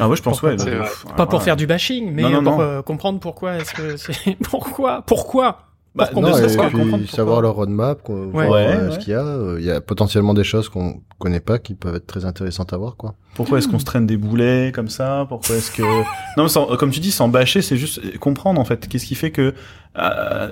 Ah 0.00 0.08
ouais, 0.08 0.16
je 0.16 0.22
pense 0.22 0.40
Pourquoi 0.40 0.50
ouais. 0.50 0.58
c'est 0.58 0.76
bah, 0.76 1.14
Pas 1.16 1.26
pour 1.26 1.42
faire 1.42 1.56
du 1.56 1.66
bashing, 1.66 2.12
mais 2.12 2.22
Non, 2.22 2.30
non, 2.30 2.42
pour 2.42 2.52
non. 2.58 2.60
euh, 2.60 2.82
comprendre 2.82 3.20
pourquoi 3.20 3.56
est-ce 3.56 3.72
que 3.74 3.96
c'est 3.96 4.36
pourquoi 4.42 5.02
pourquoi 5.06 5.60
Bah, 5.96 6.06
Pour 6.06 6.22
qu'on 6.22 6.28
Non, 6.28 6.36
et 6.36 6.96
puis 6.98 7.06
savoir 7.06 7.40
leur 7.40 7.54
roadmap, 7.54 8.02
qu'on- 8.02 8.24
Ouais. 8.32 8.46
voir 8.46 8.50
Ouais, 8.50 8.66
euh, 8.66 8.88
ouais. 8.88 8.94
ce 8.94 8.98
qu'il 8.98 9.12
y 9.12 9.16
a. 9.16 9.24
Euh, 9.24 9.58
Il 9.60 9.64
y 9.64 9.70
a 9.70 9.80
potentiellement 9.80 10.34
des 10.34 10.42
choses 10.42 10.68
qu'on 10.68 11.02
connaît 11.20 11.38
pas 11.38 11.60
qui 11.60 11.74
peuvent 11.74 11.94
être 11.94 12.06
très 12.08 12.24
intéressantes 12.24 12.72
à 12.72 12.76
voir, 12.76 12.96
quoi. 12.96 13.14
Pourquoi 13.36 13.58
est-ce 13.58 13.68
qu'on 13.68 13.78
se 13.78 13.84
traîne 13.84 14.04
des 14.06 14.16
boulets 14.16 14.72
comme 14.74 14.88
ça? 14.88 15.24
Pourquoi 15.28 15.54
est-ce 15.54 15.70
que 15.70 15.82
non, 16.36 16.42
mais 16.44 16.48
sans- 16.48 16.66
comme 16.76 16.90
tu 16.90 16.98
dis, 16.98 17.12
sans 17.12 17.28
bâcher, 17.28 17.62
c'est 17.62 17.76
juste 17.76 18.18
comprendre 18.18 18.60
en 18.60 18.64
fait. 18.64 18.88
Qu'est-ce 18.88 19.06
qui 19.06 19.14
fait 19.14 19.30
que 19.30 19.54
euh, 19.96 20.48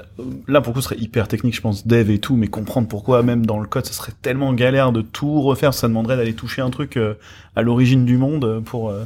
là 0.46 0.60
pour 0.60 0.70
le 0.70 0.74
coup, 0.74 0.80
ce 0.80 0.88
serait 0.90 1.00
hyper 1.00 1.26
technique, 1.26 1.56
je 1.56 1.60
pense, 1.60 1.88
dev 1.88 2.08
et 2.10 2.20
tout, 2.20 2.36
mais 2.36 2.46
comprendre 2.46 2.86
pourquoi 2.86 3.24
même 3.24 3.44
dans 3.44 3.58
le 3.58 3.66
code, 3.66 3.84
ça 3.86 3.92
serait 3.92 4.12
tellement 4.22 4.52
galère 4.52 4.92
de 4.92 5.02
tout 5.02 5.40
refaire. 5.42 5.74
Ça 5.74 5.88
demanderait 5.88 6.16
d'aller 6.16 6.34
toucher 6.34 6.62
un 6.62 6.70
truc 6.70 6.96
euh, 6.96 7.14
à 7.56 7.62
l'origine 7.62 8.04
du 8.04 8.16
monde 8.16 8.62
pour 8.64 8.90
euh, 8.90 9.04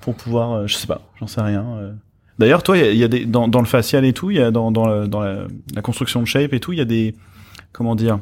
pour 0.00 0.14
pouvoir, 0.14 0.52
euh, 0.52 0.66
je 0.68 0.74
sais 0.76 0.86
pas, 0.86 1.00
j'en 1.18 1.26
sais 1.26 1.40
rien. 1.40 1.64
D'ailleurs, 2.38 2.62
toi, 2.62 2.76
il 2.76 2.96
y 2.96 3.04
a, 3.04 3.08
des 3.08 3.26
dans, 3.26 3.46
le 3.46 3.64
facial 3.64 4.04
et 4.04 4.12
tout, 4.12 4.30
il 4.30 4.38
y 4.38 4.40
a 4.40 4.50
dans 4.50 4.70
dans, 4.70 4.86
la 4.86 5.82
construction 5.82 6.20
de 6.20 6.26
shape 6.26 6.52
et 6.52 6.60
tout, 6.60 6.72
il 6.72 6.78
y 6.78 6.82
a 6.82 6.86
des 6.86 7.14
comment 7.72 7.94
dire 7.94 8.18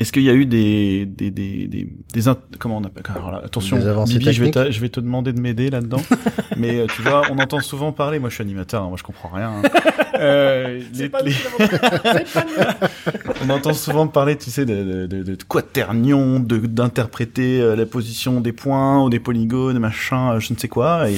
est-ce 0.00 0.12
qu'il 0.12 0.22
y 0.22 0.30
a 0.30 0.32
eu 0.32 0.46
des 0.46 1.04
des 1.04 1.30
des 1.30 1.66
des, 1.66 1.84
des 1.84 2.22
comment 2.58 2.78
on 2.78 2.84
appelle 2.84 3.04
alors 3.14 3.30
là, 3.30 3.42
attention 3.44 3.76
Bibi 4.06 4.32
je 4.32 4.42
vais 4.44 4.50
te, 4.50 4.70
je 4.70 4.80
vais 4.80 4.88
te 4.88 4.98
demander 4.98 5.34
de 5.34 5.40
m'aider 5.40 5.68
là-dedans. 5.68 6.00
Mais 6.56 6.80
euh, 6.80 6.86
tu 6.86 7.02
vois 7.02 7.22
on 7.30 7.38
entend 7.38 7.60
souvent 7.60 7.92
parler 7.92 8.18
moi 8.18 8.30
je 8.30 8.36
suis 8.36 8.42
animateur 8.42 8.82
hein, 8.82 8.88
moi 8.88 8.96
je 8.96 9.02
comprends 9.02 9.28
rien 9.28 9.50
hein. 9.50 9.62
euh, 10.18 10.80
les, 10.94 11.10
les... 11.24 11.34
on 13.44 13.50
entend 13.50 13.74
souvent 13.74 14.06
parler 14.06 14.36
tu 14.36 14.50
sais 14.50 14.64
de 14.64 15.06
de, 15.06 15.06
de, 15.06 15.22
de 15.22 15.42
quaternion 15.44 16.40
de 16.40 16.56
d'interpréter 16.56 17.60
euh, 17.60 17.76
la 17.76 17.84
position 17.84 18.40
des 18.40 18.52
points 18.52 19.04
ou 19.04 19.10
des 19.10 19.20
polygones 19.20 19.78
machin 19.78 20.32
euh, 20.32 20.40
je 20.40 20.54
ne 20.54 20.58
sais 20.58 20.68
quoi. 20.68 21.10
Et 21.10 21.14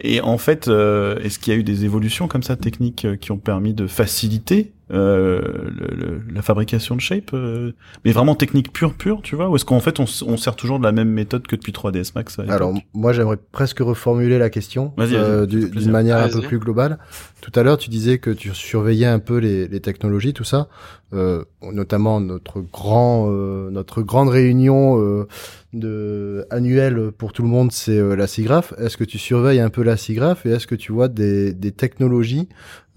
et, 0.00 0.16
et 0.16 0.20
en 0.20 0.36
fait 0.36 0.68
est-ce 0.68 1.38
qu'il 1.38 1.54
y 1.54 1.56
a 1.56 1.58
eu 1.58 1.64
des 1.64 1.86
évolutions 1.86 2.28
comme 2.28 2.42
ça 2.42 2.56
techniques 2.56 3.06
qui 3.20 3.32
ont 3.32 3.38
permis 3.38 3.72
de 3.72 3.86
faciliter 3.86 4.72
euh, 4.92 5.40
le, 5.68 6.22
la 6.32 6.42
fabrication 6.42 6.94
de 6.94 7.00
shape, 7.00 7.32
euh, 7.34 7.72
mais 8.04 8.12
vraiment 8.12 8.36
technique 8.36 8.72
pure 8.72 8.94
pure, 8.94 9.20
tu 9.20 9.34
vois, 9.34 9.48
ou 9.48 9.56
est-ce 9.56 9.64
qu'en 9.64 9.80
fait 9.80 9.98
on, 9.98 10.04
on, 10.26 10.36
sert 10.36 10.54
toujours 10.54 10.78
de 10.78 10.84
la 10.84 10.92
même 10.92 11.08
méthode 11.08 11.44
que 11.48 11.56
depuis 11.56 11.72
3ds 11.72 12.12
Max 12.14 12.38
Alors 12.48 12.72
moi 12.94 13.12
j'aimerais 13.12 13.38
presque 13.50 13.80
reformuler 13.80 14.38
la 14.38 14.48
question 14.48 14.92
euh, 15.00 15.44
d'une 15.46 15.90
manière 15.90 16.18
un 16.18 16.28
peu 16.28 16.40
plus 16.40 16.60
globale. 16.60 16.98
Tout 17.40 17.50
à 17.58 17.64
l'heure 17.64 17.78
tu 17.78 17.90
disais 17.90 18.18
que 18.18 18.30
tu 18.30 18.54
surveillais 18.54 19.06
un 19.06 19.18
peu 19.18 19.38
les, 19.38 19.66
les 19.66 19.80
technologies, 19.80 20.34
tout 20.34 20.44
ça, 20.44 20.68
euh, 21.12 21.44
notamment 21.62 22.20
notre 22.20 22.60
grand 22.60 23.28
notre 23.70 24.02
grande 24.02 24.28
réunion 24.28 25.26
de 25.72 26.46
annuelle 26.50 27.12
pour 27.12 27.32
tout 27.32 27.42
le 27.42 27.48
monde, 27.48 27.72
c'est 27.72 28.00
la 28.16 28.26
SIGGRAPH. 28.26 28.74
Est-ce 28.78 28.96
que 28.96 29.04
tu 29.04 29.18
surveilles 29.18 29.60
un 29.60 29.70
peu 29.70 29.82
la 29.82 29.96
SIGGRAPH 29.96 30.46
et 30.46 30.50
est-ce 30.50 30.66
que 30.66 30.74
tu 30.74 30.92
vois 30.92 31.08
des, 31.08 31.52
des 31.52 31.72
technologies 31.72 32.48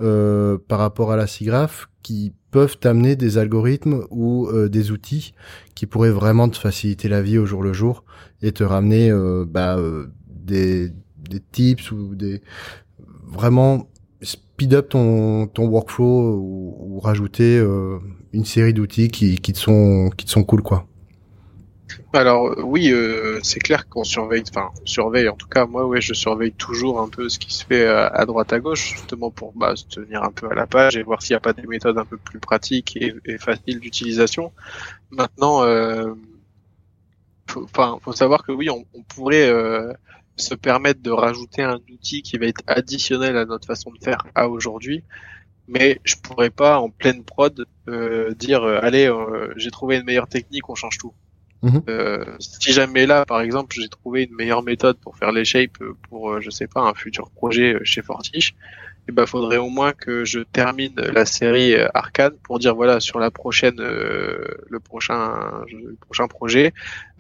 euh, 0.01 0.57
par 0.67 0.79
rapport 0.79 1.11
à 1.11 1.17
la 1.17 1.27
SIGGRAPH 1.27 1.89
qui 2.03 2.33
peuvent 2.51 2.77
amener 2.85 3.17
des 3.17 3.37
algorithmes 3.37 4.05
ou 4.11 4.47
euh, 4.47 4.69
des 4.69 4.91
outils 4.91 5.33
qui 5.75 5.87
pourraient 5.87 6.09
vraiment 6.09 6.47
te 6.47 6.57
faciliter 6.57 7.09
la 7.09 7.21
vie 7.21 7.37
au 7.37 7.45
jour 7.45 7.61
le 7.61 7.73
jour 7.73 8.05
et 8.41 8.53
te 8.53 8.63
ramener 8.63 9.11
euh, 9.11 9.43
bah, 9.45 9.77
des, 10.29 10.93
des 11.29 11.41
tips 11.51 11.91
ou 11.91 12.15
des 12.15 12.41
vraiment 13.27 13.89
speed 14.21 14.73
up 14.73 14.89
ton, 14.89 15.47
ton 15.47 15.67
workflow 15.67 16.35
ou, 16.35 16.77
ou 16.79 16.99
rajouter 16.99 17.63
une 18.33 18.45
série 18.45 18.73
d'outils 18.73 19.09
qui, 19.09 19.37
qui 19.37 19.53
te 19.53 19.59
sont 19.59 20.09
qui 20.15 20.25
te 20.25 20.31
sont 20.31 20.43
cool 20.43 20.61
quoi. 20.61 20.85
Alors 22.13 22.55
oui, 22.57 22.91
euh, 22.91 23.39
c'est 23.43 23.59
clair 23.59 23.87
qu'on 23.87 24.03
surveille, 24.03 24.43
enfin 24.49 24.69
on 24.81 24.85
surveille. 24.85 25.29
En 25.29 25.35
tout 25.35 25.47
cas, 25.47 25.65
moi, 25.65 25.85
ouais, 25.85 26.01
je 26.01 26.13
surveille 26.13 26.51
toujours 26.51 26.99
un 26.99 27.07
peu 27.07 27.29
ce 27.29 27.37
qui 27.37 27.53
se 27.53 27.65
fait 27.65 27.85
euh, 27.85 28.09
à, 28.09 28.25
droite 28.25 28.51
à 28.51 28.59
gauche, 28.59 28.93
justement 28.93 29.29
pour 29.29 29.53
bah, 29.53 29.75
se 29.75 29.85
tenir 29.85 30.23
un 30.23 30.31
peu 30.31 30.49
à 30.49 30.55
la 30.55 30.65
page 30.65 30.97
et 30.97 31.03
voir 31.03 31.21
s'il 31.21 31.33
n'y 31.33 31.37
a 31.37 31.41
pas 31.41 31.53
des 31.53 31.67
méthodes 31.67 31.97
un 31.97 32.05
peu 32.05 32.17
plus 32.17 32.39
pratiques 32.39 32.97
et, 32.97 33.37
faciles 33.37 33.79
d'utilisation. 33.79 34.51
Maintenant, 35.11 35.63
euh, 35.63 36.13
enfin, 37.55 37.99
faut, 38.01 38.13
savoir 38.13 38.43
que 38.43 38.51
oui, 38.51 38.69
on, 38.69 38.85
pourrait 39.03 39.49
euh, 39.49 39.93
se 40.39 40.55
permettre 40.55 41.01
de 41.01 41.11
rajouter 41.11 41.63
un 41.63 41.79
outil 41.91 42.21
qui 42.21 42.37
va 42.37 42.47
être 42.47 42.63
additionnel 42.67 43.37
à 43.37 43.45
notre 43.45 43.67
façon 43.67 43.91
de 43.91 44.03
faire 44.03 44.25
à 44.35 44.49
aujourd'hui 44.49 45.03
mais 45.67 45.99
je 46.03 46.15
pourrais 46.15 46.49
pas 46.49 46.79
en 46.79 46.89
pleine 46.89 47.23
prod 47.23 47.65
dire 48.37 48.63
allez 48.63 49.11
j'ai 49.55 49.71
trouvé 49.71 49.97
une 49.97 50.03
meilleure 50.05 50.27
technique 50.27 50.69
on 50.69 50.75
change 50.75 50.97
tout 50.97 51.13
Mhm. 51.61 51.83
Euh, 51.89 52.23
si 52.39 52.71
jamais 52.71 53.05
là, 53.05 53.25
par 53.25 53.41
exemple, 53.41 53.75
j'ai 53.77 53.89
trouvé 53.89 54.23
une 54.23 54.35
meilleure 54.35 54.63
méthode 54.63 54.97
pour 54.97 55.17
faire 55.17 55.31
les 55.31 55.43
shapes 55.43 55.77
pour, 56.09 56.31
euh, 56.31 56.41
je 56.41 56.49
sais 56.49 56.67
pas, 56.67 56.81
un 56.81 56.93
futur 56.93 57.29
projet 57.31 57.73
euh, 57.73 57.81
chez 57.83 58.01
Fortiche, 58.01 58.55
il 59.09 59.15
bah, 59.15 59.25
faudrait 59.25 59.57
au 59.57 59.69
moins 59.69 59.91
que 59.91 60.23
je 60.23 60.39
termine 60.39 60.93
la 60.95 61.25
série 61.25 61.73
euh, 61.73 61.87
Arcane 61.95 62.35
pour 62.43 62.59
dire 62.59 62.75
voilà 62.75 62.99
sur 62.99 63.19
la 63.19 63.31
prochaine 63.31 63.79
euh, 63.79 64.45
le 64.69 64.79
prochain 64.79 65.63
le 65.71 65.95
prochain 65.95 66.27
projet 66.27 66.73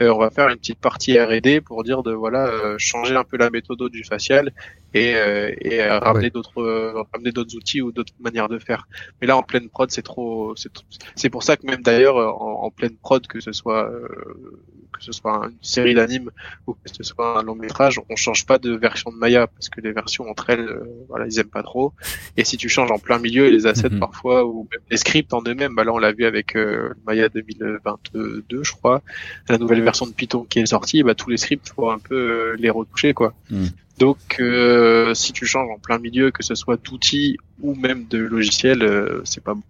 euh, 0.03 0.13
on 0.13 0.19
va 0.19 0.29
faire 0.29 0.49
une 0.49 0.57
petite 0.57 0.77
partie 0.77 1.19
R&D 1.19 1.61
pour 1.61 1.83
dire 1.83 2.03
de 2.03 2.13
voilà 2.13 2.51
changer 2.77 3.15
un 3.15 3.23
peu 3.23 3.37
la 3.37 3.49
méthode 3.49 3.81
du 3.89 4.03
facial 4.03 4.53
et, 4.93 5.15
et 5.61 5.83
ramener 5.83 6.29
d'autres 6.29 6.61
ramener 7.11 7.31
d'autres 7.31 7.55
outils 7.55 7.81
ou 7.81 7.91
d'autres 7.91 8.13
manières 8.19 8.49
de 8.49 8.59
faire. 8.59 8.87
Mais 9.19 9.27
là 9.27 9.35
en 9.37 9.43
pleine 9.43 9.67
prod 9.69 9.89
c'est 9.91 10.01
trop 10.01 10.53
c'est 11.15 11.29
pour 11.29 11.43
ça 11.43 11.57
que 11.57 11.65
même 11.65 11.81
d'ailleurs 11.81 12.17
en, 12.17 12.63
en, 12.63 12.71
pleine 12.71 12.95
prod 12.95 13.25
que 13.27 13.39
ce 13.39 13.51
soit 13.51 13.91
que 14.91 15.03
ce 15.03 15.11
soit 15.11 15.47
une 15.49 15.57
série 15.61 15.93
d'animes 15.93 16.29
ou 16.67 16.73
que 16.73 16.89
ce 16.91 17.03
soit 17.03 17.39
un 17.39 17.43
long 17.43 17.55
métrage, 17.55 17.99
on 18.09 18.15
change 18.15 18.45
pas 18.45 18.57
de 18.57 18.71
version 18.71 19.11
de 19.11 19.17
Maya 19.17 19.47
parce 19.47 19.69
que 19.69 19.81
les 19.81 19.91
versions 19.91 20.29
entre 20.29 20.49
elles, 20.49 20.67
euh, 20.67 20.83
voilà, 21.07 21.25
ils 21.27 21.39
aiment 21.39 21.47
pas 21.47 21.63
trop. 21.63 21.93
Et 22.37 22.43
si 22.43 22.57
tu 22.57 22.69
changes 22.69 22.91
en 22.91 22.99
plein 22.99 23.19
milieu 23.19 23.49
les 23.49 23.65
assets 23.67 23.89
mhm. 23.89 23.99
parfois 23.99 24.45
ou 24.45 24.67
même 24.71 24.81
les 24.89 24.97
scripts 24.97 25.33
en 25.33 25.41
eux-mêmes, 25.47 25.75
bah 25.75 25.83
là 25.83 25.93
on 25.93 25.97
l'a 25.97 26.11
vu 26.11 26.25
avec 26.25 26.55
euh, 26.55 26.93
Maya 27.05 27.29
2022, 27.29 28.63
je 28.63 28.71
crois, 28.73 29.01
la 29.47 29.57
nouvelle 29.57 29.81
version 29.81 30.05
de 30.07 30.13
Python 30.13 30.45
qui 30.49 30.59
est 30.59 30.65
sortie, 30.65 31.03
bah 31.03 31.15
tous 31.15 31.29
les 31.29 31.37
scripts 31.37 31.69
faut 31.69 31.89
un 31.89 31.99
peu 31.99 32.15
euh, 32.15 32.55
les 32.57 32.69
retoucher 32.69 33.13
quoi. 33.13 33.33
Mhm. 33.49 33.69
Donc, 33.97 34.41
si 35.13 35.33
tu 35.33 35.45
changes 35.45 35.69
en 35.69 35.77
plein 35.77 35.99
milieu, 35.99 36.31
que 36.31 36.41
ce 36.41 36.55
soit 36.55 36.81
d'outils 36.81 37.35
ou 37.59 37.75
même 37.75 38.07
de 38.07 38.17
logiciels, 38.17 39.21
c'est 39.25 39.43
pas 39.43 39.55
bon. 39.55 39.61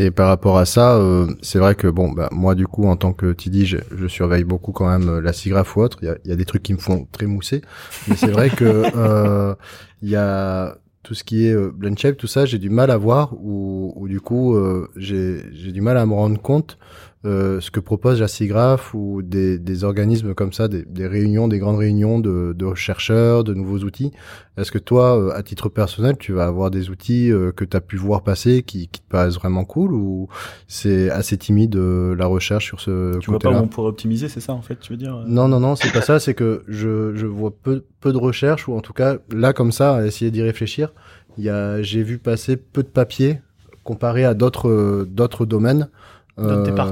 Et 0.00 0.10
par 0.10 0.28
rapport 0.28 0.56
à 0.56 0.64
ça, 0.64 0.96
euh, 0.96 1.26
c'est 1.42 1.58
vrai 1.58 1.74
que 1.74 1.86
bon, 1.86 2.10
bah, 2.10 2.30
moi 2.32 2.54
du 2.54 2.66
coup 2.66 2.86
en 2.86 2.96
tant 2.96 3.12
que 3.12 3.34
TD, 3.34 3.66
je, 3.66 3.76
je 3.94 4.06
surveille 4.06 4.44
beaucoup 4.44 4.72
quand 4.72 4.88
même 4.88 5.10
euh, 5.10 5.20
la 5.20 5.34
SIGGRAPH 5.34 5.76
ou 5.76 5.82
autre. 5.82 5.98
Il 6.00 6.06
y 6.06 6.08
a, 6.08 6.16
y 6.24 6.32
a, 6.32 6.36
des 6.36 6.46
trucs 6.46 6.62
qui 6.62 6.72
me 6.72 6.78
font 6.78 7.06
très 7.12 7.26
mousser, 7.26 7.60
mais 8.08 8.16
c'est 8.16 8.30
vrai 8.30 8.48
que 8.48 8.64
euh, 8.96 9.54
il 10.00 10.08
y 10.08 10.16
a 10.16 10.78
tout 11.02 11.12
ce 11.12 11.22
qui 11.22 11.46
est 11.46 11.52
euh, 11.52 11.70
blend 11.70 11.98
shape, 11.98 12.16
tout 12.16 12.26
ça, 12.26 12.46
j'ai 12.46 12.56
du 12.56 12.70
mal 12.70 12.90
à 12.90 12.96
voir 12.96 13.34
ou, 13.34 13.92
ou 13.94 14.08
du 14.08 14.22
coup 14.22 14.56
j'ai 14.96 15.42
du 15.52 15.82
mal 15.82 15.98
à 15.98 16.06
me 16.06 16.14
rendre 16.14 16.40
compte 16.40 16.78
euh, 17.26 17.60
ce 17.60 17.70
que 17.70 17.80
propose 17.80 18.18
la 18.18 18.28
SIGGRAPH 18.28 18.94
ou 18.94 19.20
des, 19.20 19.58
des, 19.58 19.84
organismes 19.84 20.32
comme 20.32 20.54
ça, 20.54 20.68
des, 20.68 20.86
des, 20.86 21.06
réunions, 21.06 21.48
des 21.48 21.58
grandes 21.58 21.76
réunions 21.76 22.18
de, 22.18 22.54
de 22.56 22.74
chercheurs, 22.74 23.44
de 23.44 23.52
nouveaux 23.52 23.80
outils. 23.80 24.10
Est-ce 24.56 24.72
que 24.72 24.78
toi, 24.78 25.20
euh, 25.20 25.36
à 25.36 25.42
titre 25.42 25.68
personnel, 25.68 26.16
tu 26.16 26.32
vas 26.32 26.46
avoir 26.46 26.70
des 26.70 26.88
outils 26.88 27.30
euh, 27.30 27.52
que 27.52 27.66
tu 27.66 27.76
as 27.76 27.82
pu 27.82 27.98
voir 27.98 28.22
passer 28.22 28.62
qui, 28.62 28.88
qui, 28.88 29.02
te 29.02 29.06
paraissent 29.06 29.34
vraiment 29.34 29.66
cool 29.66 29.92
ou 29.92 30.28
c'est 30.66 31.10
assez 31.10 31.36
timide 31.36 31.74
la 31.76 32.24
recherche 32.24 32.64
sur 32.64 32.80
ce 32.80 33.18
Tu 33.18 33.28
vois 33.30 33.38
pas 33.38 33.50
où 33.50 33.54
on 33.54 33.68
pourrait 33.68 33.88
optimiser, 33.88 34.30
c'est 34.30 34.40
ça 34.40 34.54
en 34.54 34.62
fait, 34.62 34.80
tu 34.80 34.94
veux 34.94 34.98
dire 34.98 35.22
Non, 35.26 35.46
non, 35.46 35.60
non, 35.60 35.76
c'est 35.76 35.92
pas 35.92 36.00
ça. 36.00 36.20
C'est 36.20 36.32
que 36.32 36.64
je, 36.68 37.14
je 37.14 37.26
vois 37.26 37.50
peu, 37.50 37.84
peu 38.00 38.14
de 38.14 38.18
recherches 38.18 38.66
ou 38.66 38.74
en 38.74 38.80
tout 38.80 38.94
cas 38.94 39.18
là 39.30 39.52
comme 39.52 39.72
ça, 39.72 39.96
à 39.96 40.06
essayer 40.06 40.30
d'y 40.30 40.40
réfléchir. 40.40 40.94
Il 41.36 41.44
y 41.44 41.50
a, 41.50 41.82
j'ai 41.82 42.02
vu 42.02 42.16
passer 42.16 42.56
peu 42.56 42.82
de 42.82 42.88
papiers 42.88 43.40
comparé 43.84 44.24
à 44.24 44.32
d'autres 44.32 45.06
d'autres 45.10 45.44
domaines 45.44 45.82
euh, 45.84 45.88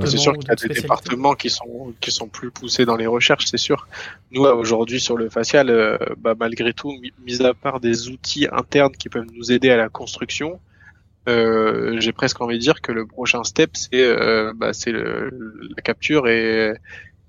c'est 0.04 0.16
sûr 0.16 0.32
qu'il 0.34 0.48
y 0.48 0.52
a 0.52 0.54
des 0.54 0.68
départements 0.68 1.34
qui 1.34 1.50
sont 1.50 1.94
qui 2.00 2.10
sont 2.10 2.28
plus 2.28 2.50
poussés 2.50 2.84
dans 2.84 2.96
les 2.96 3.06
recherches, 3.06 3.46
c'est 3.46 3.58
sûr. 3.58 3.88
Nous 4.30 4.42
aujourd'hui 4.42 5.00
sur 5.00 5.16
le 5.16 5.28
facial, 5.28 5.70
euh, 5.70 5.96
bah, 6.18 6.34
malgré 6.38 6.72
tout, 6.72 6.92
mis 7.24 7.42
à 7.42 7.54
part 7.54 7.80
des 7.80 8.08
outils 8.08 8.46
internes 8.52 8.92
qui 8.92 9.08
peuvent 9.08 9.26
nous 9.32 9.52
aider 9.52 9.70
à 9.70 9.76
la 9.76 9.88
construction, 9.88 10.60
euh, 11.28 11.98
j'ai 12.00 12.12
presque 12.12 12.40
envie 12.40 12.56
de 12.56 12.62
dire 12.62 12.80
que 12.80 12.92
le 12.92 13.06
prochain 13.06 13.44
step 13.44 13.70
c'est 13.74 14.02
euh, 14.02 14.52
bah, 14.54 14.72
c'est 14.72 14.92
la 14.92 15.82
capture 15.82 16.28
et 16.28 16.74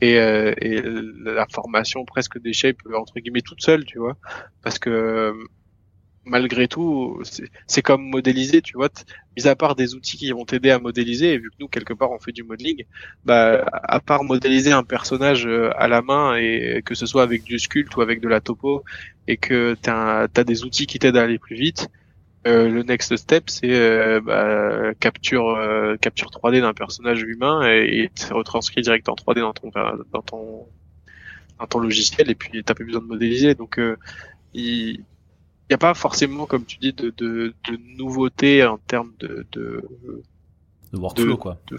et, 0.02 0.14
et, 0.14 0.82
la 1.26 1.46
formation 1.48 2.06
presque 2.06 2.40
des 2.40 2.54
shapes 2.54 2.82
entre 2.96 3.20
guillemets 3.20 3.42
toute 3.42 3.62
seule, 3.62 3.84
tu 3.84 4.00
vois, 4.00 4.16
parce 4.64 4.80
que 4.80 5.36
malgré 6.30 6.68
tout, 6.68 7.22
c'est 7.68 7.82
comme 7.82 8.04
modéliser, 8.10 8.62
tu 8.62 8.74
vois. 8.74 8.90
Mis 9.38 9.48
à 9.48 9.56
part 9.56 9.76
des 9.76 9.96
outils 9.96 10.18
qui 10.18 10.32
vont 10.32 10.46
t'aider 10.46 10.72
à 10.72 10.80
modéliser, 10.80 11.34
et 11.34 11.38
vu 11.38 11.50
que 11.50 11.56
nous 11.60 11.68
quelque 11.68 11.94
part 11.94 12.12
on 12.12 12.20
fait 12.20 12.32
du 12.32 12.44
modeling, 12.44 12.86
bah 13.26 13.66
à 13.72 14.00
part 14.00 14.24
modéliser 14.24 14.72
un 14.72 14.84
personnage 14.84 15.46
euh, 15.48 15.72
à 15.78 15.88
la 15.88 16.02
main 16.02 16.36
et 16.36 16.82
que 16.86 16.96
ce 16.96 17.06
soit 17.06 17.24
avec 17.24 17.44
du 17.44 17.60
sculpt 17.60 17.96
ou 17.96 18.02
avec 18.02 18.22
de 18.22 18.28
la 18.28 18.42
topo, 18.42 18.84
et 19.28 19.38
que 19.38 19.76
t'as 19.82 20.28
as 20.34 20.44
des 20.44 20.64
outils 20.64 20.88
qui 20.88 21.00
t'aident 21.00 21.18
à 21.18 21.24
aller 21.24 21.40
plus 21.40 21.56
vite, 21.56 21.90
euh, 22.48 22.70
le 22.70 22.84
next 22.84 23.18
step 23.18 23.50
c'est 23.50 23.70
euh, 23.72 24.22
bah, 24.22 24.94
capture 25.00 25.60
capture 26.02 26.30
3D 26.30 26.62
d'un 26.62 26.74
personnage 26.74 27.22
humain 27.24 27.68
et, 27.68 28.04
et 28.04 28.34
retranscrit 28.34 28.82
direct 28.82 29.10
en 29.10 29.16
3D 29.16 29.42
dans 29.42 29.54
ton 29.54 29.72
dans 30.12 30.22
ton 30.22 30.68
dans 31.60 31.68
ton 31.68 31.80
logiciel 31.80 32.30
et 32.32 32.36
puis 32.36 32.64
t'as 32.64 32.74
plus 32.74 32.86
besoin 32.86 33.02
de 33.02 33.08
modéliser 33.08 33.56
donc 33.56 33.80
il, 34.54 35.04
n'y 35.70 35.76
a 35.76 35.78
pas 35.78 35.94
forcément, 35.94 36.46
comme 36.46 36.66
tu 36.66 36.78
dis, 36.78 36.94
de, 36.94 37.14
de, 37.18 37.54
de 37.70 37.80
nouveautés 37.98 38.66
en 38.66 38.78
termes 38.78 39.12
de, 39.20 39.46
de, 39.52 39.84
de 40.94 40.98
workflow, 40.98 41.38
quoi. 41.38 41.58
De, 41.68 41.78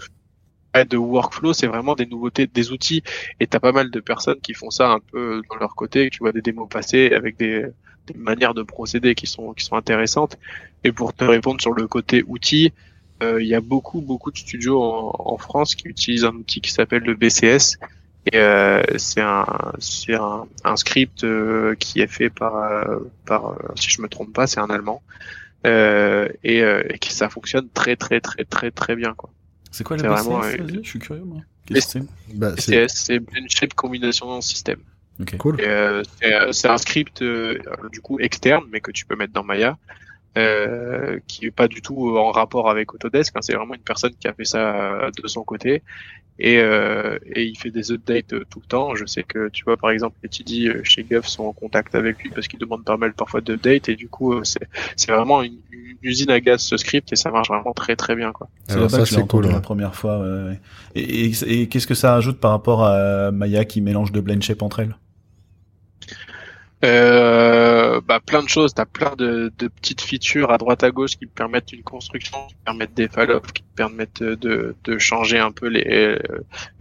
de 0.85 0.97
workflow, 0.97 1.53
c'est 1.53 1.67
vraiment 1.67 1.95
des 1.95 2.05
nouveautés, 2.05 2.47
des 2.47 2.71
outils. 2.71 3.03
Et 3.39 3.47
t'as 3.47 3.59
pas 3.59 3.71
mal 3.71 3.91
de 3.91 3.99
personnes 3.99 4.39
qui 4.39 4.53
font 4.53 4.69
ça 4.69 4.91
un 4.91 4.99
peu 4.99 5.41
dans 5.49 5.57
leur 5.57 5.75
côté. 5.75 6.09
Tu 6.09 6.19
vois 6.19 6.31
des 6.31 6.41
démos 6.41 6.69
passées 6.69 7.11
avec 7.13 7.37
des, 7.37 7.65
des 8.07 8.13
manières 8.17 8.53
de 8.53 8.63
procéder 8.63 9.15
qui 9.15 9.27
sont 9.27 9.53
qui 9.53 9.65
sont 9.65 9.75
intéressantes. 9.75 10.37
Et 10.83 10.91
pour 10.91 11.13
te 11.13 11.23
répondre 11.23 11.61
sur 11.61 11.73
le 11.73 11.87
côté 11.87 12.23
outils, 12.27 12.71
euh, 13.21 13.41
il 13.41 13.47
y 13.47 13.55
a 13.55 13.61
beaucoup 13.61 14.01
beaucoup 14.01 14.31
de 14.31 14.37
studios 14.37 14.81
en, 14.81 15.13
en, 15.19 15.37
France 15.37 15.75
qui 15.75 15.87
utilisent 15.87 16.25
un 16.25 16.33
outil 16.33 16.61
qui 16.61 16.71
s'appelle 16.71 17.03
le 17.03 17.15
BCS, 17.15 17.77
euh, 18.35 18.83
c'est 18.97 19.21
un, 19.21 19.45
c'est 19.79 20.13
un, 20.13 20.45
un, 20.63 20.75
script 20.75 21.23
euh, 21.23 21.75
qui 21.75 22.01
est 22.01 22.07
fait 22.07 22.29
par, 22.29 22.55
euh, 22.55 22.99
par, 23.25 23.55
si 23.75 23.89
je 23.89 24.01
me 24.01 24.07
trompe 24.07 24.33
pas, 24.33 24.47
c'est 24.47 24.59
un 24.59 24.69
allemand, 24.69 25.01
et, 25.65 26.59
et 26.59 26.99
qui 26.99 27.13
ça 27.13 27.29
fonctionne 27.29 27.67
très 27.73 27.95
très 27.95 28.19
très 28.19 28.45
très 28.45 28.71
très 28.71 28.95
bien 28.95 29.13
quoi. 29.13 29.29
C'est 29.71 29.83
quoi 29.83 29.97
le 29.97 30.03
BCS 30.03 30.23
vraiment, 30.23 30.41
Je 30.43 30.87
suis 30.87 30.99
curieux, 30.99 31.23
moi. 31.23 31.41
Bah, 32.33 32.53
c'est 32.57 32.87
c'est 32.89 33.19
Blend 33.19 33.47
Shape 33.47 33.73
Combination 33.73 34.41
System. 34.41 34.79
Okay. 35.19 35.37
Cool. 35.37 35.57
c'est 36.51 36.67
un 36.67 36.77
script 36.77 37.23
du 37.23 38.01
coup 38.01 38.19
externe, 38.19 38.65
mais 38.71 38.81
que 38.81 38.91
tu 38.91 39.05
peux 39.05 39.15
mettre 39.15 39.33
dans 39.33 39.43
Maya, 39.43 39.77
euh, 40.37 41.19
qui 41.27 41.45
est 41.45 41.51
pas 41.51 41.67
du 41.67 41.81
tout 41.81 42.17
en 42.17 42.31
rapport 42.31 42.69
avec 42.69 42.93
Autodesk. 42.93 43.35
Hein, 43.35 43.41
c'est 43.41 43.53
vraiment 43.53 43.73
une 43.73 43.81
personne 43.81 44.13
qui 44.19 44.27
a 44.27 44.33
fait 44.33 44.45
ça 44.45 45.09
de 45.21 45.27
son 45.27 45.43
côté 45.43 45.81
et, 46.39 46.57
euh, 46.57 47.19
et 47.35 47.43
il 47.43 47.57
fait 47.57 47.69
des 47.69 47.91
updates 47.91 48.33
tout 48.49 48.59
le 48.59 48.67
temps. 48.67 48.95
Je 48.95 49.05
sais 49.05 49.23
que 49.23 49.49
tu 49.49 49.63
vois 49.63 49.77
par 49.77 49.91
exemple 49.91 50.15
les 50.23 50.29
TD 50.29 50.67
euh, 50.67 50.81
chez 50.83 51.03
Guff 51.03 51.27
sont 51.27 51.43
en 51.43 51.53
contact 51.53 51.93
avec 51.93 52.17
lui 52.19 52.29
parce 52.29 52.47
qu'il 52.47 52.59
demande 52.59 52.83
pas 52.83 52.97
mal 52.97 53.13
parfois 53.13 53.41
d'updates 53.41 53.89
et 53.89 53.95
du 53.95 54.09
coup 54.09 54.33
euh, 54.33 54.43
c'est 54.43 54.67
c'est 54.95 55.11
vraiment 55.11 55.43
une, 55.43 55.59
usine 56.01 56.31
à 56.31 56.39
gaz 56.39 56.61
ce 56.61 56.77
script 56.77 57.13
et 57.13 57.15
ça 57.15 57.29
marche 57.29 57.49
vraiment 57.49 57.73
très 57.73 57.95
très 57.95 58.15
bien 58.15 58.31
quoi. 58.31 58.49
C'est 58.67 58.79
là 58.79 58.89
ça 58.89 59.05
c'est 59.05 59.27
cool 59.27 59.47
la 59.47 59.59
première 59.59 59.93
fois. 59.93 60.19
Ouais. 60.19 60.59
Et, 60.95 61.25
et, 61.27 61.61
et 61.61 61.67
qu'est-ce 61.67 61.85
que 61.85 61.93
ça 61.93 62.15
ajoute 62.15 62.39
par 62.39 62.51
rapport 62.51 62.83
à 62.83 63.29
Maya 63.31 63.63
qui 63.65 63.81
mélange 63.81 64.11
de 64.11 64.19
blend 64.19 64.39
entre 64.61 64.79
elles? 64.79 64.95
Euh, 66.83 68.01
bah, 68.01 68.19
plein 68.19 68.41
de 68.41 68.49
choses. 68.49 68.73
T'as 68.73 68.85
plein 68.85 69.15
de, 69.15 69.51
de, 69.57 69.67
petites 69.67 70.01
features 70.01 70.51
à 70.51 70.57
droite 70.57 70.83
à 70.83 70.91
gauche 70.91 71.17
qui 71.17 71.27
permettent 71.27 71.73
une 71.73 71.83
construction, 71.83 72.37
qui 72.47 72.55
permettent 72.65 72.93
des 72.93 73.07
fall 73.07 73.39
qui 73.53 73.63
permettent 73.75 74.23
de, 74.23 74.75
de 74.83 74.97
changer 74.97 75.37
un 75.37 75.51
peu 75.51 75.67
les, 75.67 75.85
euh, 75.87 76.19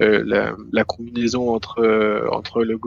euh 0.01 0.23
la, 0.27 0.55
la, 0.73 0.85
combinaison 0.85 1.51
entre 1.51 1.81
euh, 1.81 2.27
entre 2.31 2.65
le 2.65 2.79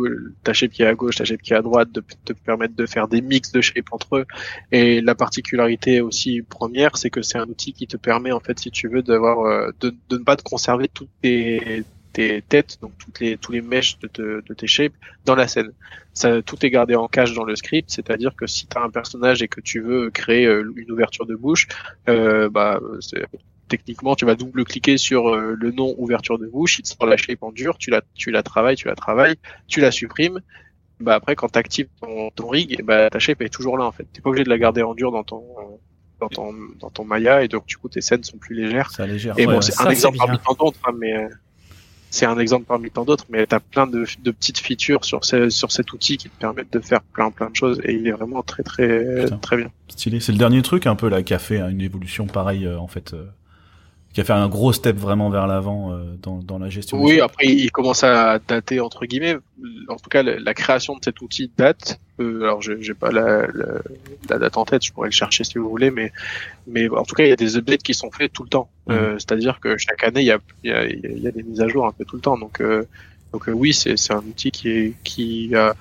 ta 0.44 0.54
shape 0.54 0.80
à 0.82 0.94
gauche, 0.96 1.18
ta 1.18 1.26
shape 1.26 1.40
à 1.52 1.62
droite, 1.62 1.92
de 1.92 2.04
te 2.26 2.34
permettre 2.34 2.76
de 2.76 2.86
faire 2.86 3.08
des 3.08 3.22
mix 3.22 3.52
de 3.52 3.62
shape 3.62 3.92
entre 3.92 4.18
eux. 4.18 4.26
Et 4.72 5.02
la 5.02 5.14
particularité 5.16 6.02
aussi 6.02 6.42
première, 6.42 6.98
c'est 6.98 7.10
que 7.10 7.22
c'est 7.22 7.38
un 7.38 7.48
outil 7.48 7.74
qui 7.74 7.88
te 7.88 7.98
permet 7.98 8.32
en 8.32 8.40
fait, 8.40 8.60
si 8.60 8.72
tu 8.72 8.88
veux, 8.88 9.04
d'avoir 9.04 9.46
euh, 9.46 9.72
de, 9.82 9.94
de 10.10 10.18
ne 10.18 10.24
pas 10.24 10.36
te 10.36 10.44
conserver 10.44 10.88
toutes 10.88 11.12
tes 11.22 11.84
tes 12.14 12.42
têtes, 12.42 12.78
donc 12.82 12.92
toutes 12.98 13.20
les, 13.20 13.38
tous 13.38 13.52
les 13.52 13.62
mèches 13.62 13.98
de, 14.00 14.44
de, 14.48 14.54
tes 14.54 14.68
shapes 14.68 14.94
dans 15.26 15.36
la 15.36 15.48
scène. 15.48 15.72
Ça, 16.14 16.42
tout 16.42 16.64
est 16.66 16.70
gardé 16.70 16.96
en 16.96 17.08
cache 17.08 17.34
dans 17.34 17.44
le 17.44 17.56
script, 17.56 17.90
c'est-à-dire 17.90 18.36
que 18.36 18.46
si 18.46 18.68
tu 18.68 18.78
as 18.78 18.82
un 18.82 18.90
personnage 18.90 19.42
et 19.42 19.48
que 19.48 19.60
tu 19.60 19.82
veux 19.82 20.12
créer 20.12 20.46
euh, 20.46 20.72
une 20.76 20.92
ouverture 20.92 21.26
de 21.26 21.36
bouche, 21.36 21.68
euh, 22.08 22.50
bah, 22.50 22.80
techniquement, 23.68 24.16
tu 24.16 24.26
vas 24.26 24.36
double-cliquer 24.36 24.98
sur 24.98 25.30
euh, 25.30 25.56
le 25.60 25.72
nom 25.72 25.96
ouverture 25.98 26.38
de 26.38 26.46
bouche, 26.46 26.80
il 26.80 26.84
te 26.84 26.90
sort 26.90 27.08
la 27.08 27.18
shape 27.18 27.42
en 27.42 27.52
dur, 27.52 27.78
tu 27.80 27.90
la, 27.90 28.02
tu 28.14 28.30
la 28.30 28.44
travailles, 28.44 28.76
tu 28.76 28.88
la 28.88 28.96
travailles, 28.96 29.36
tu 29.68 29.82
la 29.82 29.92
supprimes. 29.92 30.40
Bah 31.00 31.16
après, 31.16 31.36
quand 31.36 31.50
tu 31.52 31.60
actives 31.60 31.88
ton, 32.00 32.30
ton 32.30 32.48
rig, 32.48 32.84
bah, 32.84 33.10
ta 33.10 33.18
shape 33.18 33.42
est 33.42 33.50
toujours 33.50 33.78
là 33.78 33.86
en 33.86 33.92
fait. 33.92 34.06
T'es 34.14 34.22
pas 34.22 34.30
obligé 34.30 34.44
de 34.44 34.50
la 34.50 34.60
garder 34.60 34.84
en 34.84 34.94
dur 34.94 35.12
dans 35.12 35.24
ton 35.24 35.44
dans 36.20 36.30
ton 36.30 36.54
dans 36.80 36.90
ton 36.92 37.04
Maya 37.04 37.44
et 37.44 37.48
donc 37.48 37.66
du 37.66 37.76
coup 37.76 37.90
tes 37.90 38.00
scènes 38.00 38.24
sont 38.24 38.38
plus 38.38 38.56
légères. 38.56 38.92
C'est 38.92 39.08
légère. 39.08 39.34
Et 39.38 39.46
bon, 39.46 39.60
c'est 39.60 39.82
un 39.82 39.90
exemple 39.90 40.18
parmi 40.18 40.38
tant 40.38 40.54
d'autres, 40.54 40.80
hein, 40.86 40.94
mais 40.98 41.28
c'est 42.14 42.28
un 42.28 42.38
exemple 42.38 42.66
parmi 42.68 42.92
tant 42.92 43.06
d'autres, 43.06 43.26
mais 43.30 43.48
tu 43.48 43.56
as 43.56 43.60
plein 43.60 43.88
de, 43.88 44.06
de, 44.24 44.32
petites 44.32 44.60
features 44.60 45.04
sur, 45.04 45.22
sur 45.26 45.72
cet 45.72 45.94
outil 45.94 46.18
qui 46.18 46.30
te 46.30 46.40
permettent 46.40 46.72
de 46.72 46.80
faire 46.80 47.02
plein 47.02 47.32
plein 47.32 47.50
de 47.50 47.56
choses 47.56 47.82
et 47.84 47.96
il 47.96 48.08
est 48.08 48.12
vraiment 48.12 48.44
très 48.44 48.62
très 48.62 49.26
très 49.42 49.58
bien. 49.58 49.72
Stylé. 49.88 50.20
C'est 50.20 50.32
le 50.32 50.38
dernier 50.38 50.62
truc 50.62 50.86
un 50.86 50.96
peu 50.96 51.10
là 51.10 51.24
qui 51.24 51.34
a 51.34 51.40
fait 51.40 51.58
une 51.58 51.82
évolution 51.82 52.28
pareille 52.28 52.68
euh, 52.68 52.78
en 52.78 52.88
fait. 52.88 53.16
Euh, 54.14 54.16
qui 54.16 54.22
a 54.22 54.24
fait 54.24 54.34
un 54.34 54.48
gros 54.48 54.74
step 54.74 54.96
vraiment 54.98 55.30
vers 55.30 55.48
l'avant 55.48 55.92
euh, 55.92 56.16
dans, 56.22 56.38
dans, 56.38 56.60
la 56.60 56.70
gestion. 56.70 57.02
Oui, 57.02 57.20
après 57.20 57.48
il 57.48 57.72
commence 57.72 58.04
à 58.04 58.40
dater 58.40 58.80
entre 58.80 59.06
guillemets. 59.06 59.38
En 59.88 59.96
tout 59.96 60.10
cas, 60.10 60.24
la, 60.24 60.54
création 60.54 60.96
de 60.96 61.04
cet 61.04 61.22
outil 61.22 61.52
date. 61.58 62.00
Euh, 62.20 62.44
alors, 62.44 62.62
j'ai 62.62 62.94
pas 62.94 63.12
la, 63.12 63.48
la, 63.48 63.66
la, 64.30 64.38
date 64.38 64.58
en 64.58 64.66
tête, 64.66 64.86
je 64.86 64.94
pourrais 64.94 65.08
le 65.08 65.14
chercher 65.14 65.44
si 65.44 65.58
vous 65.58 65.68
voulez, 65.68 65.90
mais 65.90 66.12
mais 66.68 66.88
en 66.90 67.04
tout 67.04 67.16
cas, 67.16 67.24
il 67.24 67.30
y 67.30 67.34
a 67.34 67.36
des 67.36 67.58
updates 67.58 67.82
qui 67.82 67.96
sont 67.96 68.12
faits 68.12 68.32
tout 68.32 68.44
le 68.44 68.50
temps. 68.50 68.70
Mhm. 68.88 68.96
Euh, 68.96 69.14
C'est-à-dire 69.18 69.60
que 69.60 69.78
chaque 69.78 70.04
année, 70.04 70.22
il 70.22 70.28
y 70.28 70.32
a, 70.32 70.40
y, 70.64 70.72
a, 70.72 70.86
y 70.88 71.28
a 71.28 71.32
des 71.32 71.44
mises 71.44 71.62
à 71.62 71.68
jour 71.68 71.88
un 71.88 71.92
peu 71.92 72.06
tout 72.06 72.18
le 72.18 72.22
temps. 72.22 72.38
Donc 72.38 72.62
euh, 72.62 72.88
donc 73.32 73.46
oui, 73.48 73.74
c'est 73.74 73.98
c'est 73.98 74.14
un 74.14 74.20
outil 74.20 74.52
qui 74.52 74.70
est 74.70 74.94
qui 75.04 75.56
a 75.56 75.74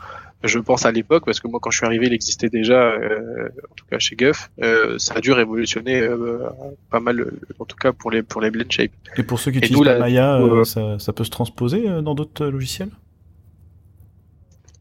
je 0.44 0.58
pense 0.58 0.86
à 0.86 0.92
l'époque, 0.92 1.24
parce 1.24 1.40
que 1.40 1.48
moi 1.48 1.60
quand 1.60 1.70
je 1.70 1.78
suis 1.78 1.86
arrivé, 1.86 2.06
il 2.06 2.12
existait 2.12 2.48
déjà, 2.48 2.80
euh, 2.82 3.48
en 3.70 3.74
tout 3.74 3.84
cas 3.90 3.98
chez 3.98 4.16
Guff, 4.16 4.50
euh, 4.62 4.98
ça 4.98 5.14
a 5.14 5.20
dû 5.20 5.32
révolutionner 5.32 6.00
euh, 6.00 6.48
pas 6.90 7.00
mal, 7.00 7.32
en 7.58 7.64
tout 7.64 7.76
cas 7.76 7.92
pour 7.92 8.10
les 8.10 8.22
pour 8.22 8.40
les 8.40 8.50
blend 8.50 8.68
shape. 8.68 8.92
Et 9.16 9.22
pour 9.22 9.38
ceux 9.38 9.50
qui 9.50 9.58
utilisent 9.58 9.82
la 9.82 9.98
Maya, 9.98 10.40
ça, 10.64 10.98
ça, 10.98 11.12
peut 11.12 11.24
se 11.24 11.30
transposer 11.30 11.88
dans 12.02 12.14
d'autres 12.14 12.46
logiciels? 12.46 12.90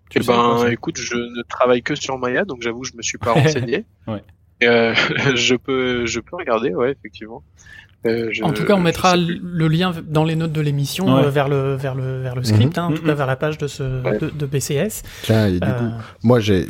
Tu 0.10 0.20
eh 0.22 0.26
ben, 0.26 0.68
écoute, 0.70 0.98
je 0.98 1.16
ne 1.16 1.42
travaille 1.44 1.84
que 1.84 1.96
sur 1.96 2.18
Maya, 2.18 2.44
donc 2.44 2.62
j'avoue, 2.62 2.84
je 2.84 2.94
me 2.98 3.02
suis 3.02 3.18
pas 3.18 3.32
renseigné. 3.34 3.86
ouais. 4.08 4.24
je 5.36 5.56
peux, 5.56 6.06
je 6.06 6.20
peux 6.20 6.36
regarder, 6.36 6.76
ouais, 6.76 6.92
effectivement. 6.92 7.44
Euh, 8.08 8.32
en 8.42 8.52
tout 8.52 8.66
cas, 8.66 8.74
on 8.74 8.80
mettra 8.80 9.16
le 9.16 9.68
lien 9.68 9.92
dans 10.08 10.24
les 10.24 10.36
notes 10.36 10.52
de 10.52 10.62
l'émission 10.62 11.18
euh, 11.18 11.30
vers 11.30 11.48
le 11.48 11.76
vers 11.76 11.94
le 11.94 12.22
vers 12.22 12.36
le 12.36 12.44
script, 12.44 12.78
mhm. 12.78 12.84
hein, 12.84 12.88
en 12.88 12.94
tout 12.94 13.04
cas 13.04 13.14
vers 13.14 13.28
la 13.28 13.36
page 13.36 13.60
de 13.60 13.68
ce 13.68 13.84
de, 13.84 14.30
de, 14.30 14.46
BCS. 14.48 15.04
Tiens, 15.22 15.48
et 15.48 15.60
du 15.60 15.68
euh, 15.68 15.78
coup, 15.78 16.04
moi 16.24 16.40
j'ai 16.40 16.66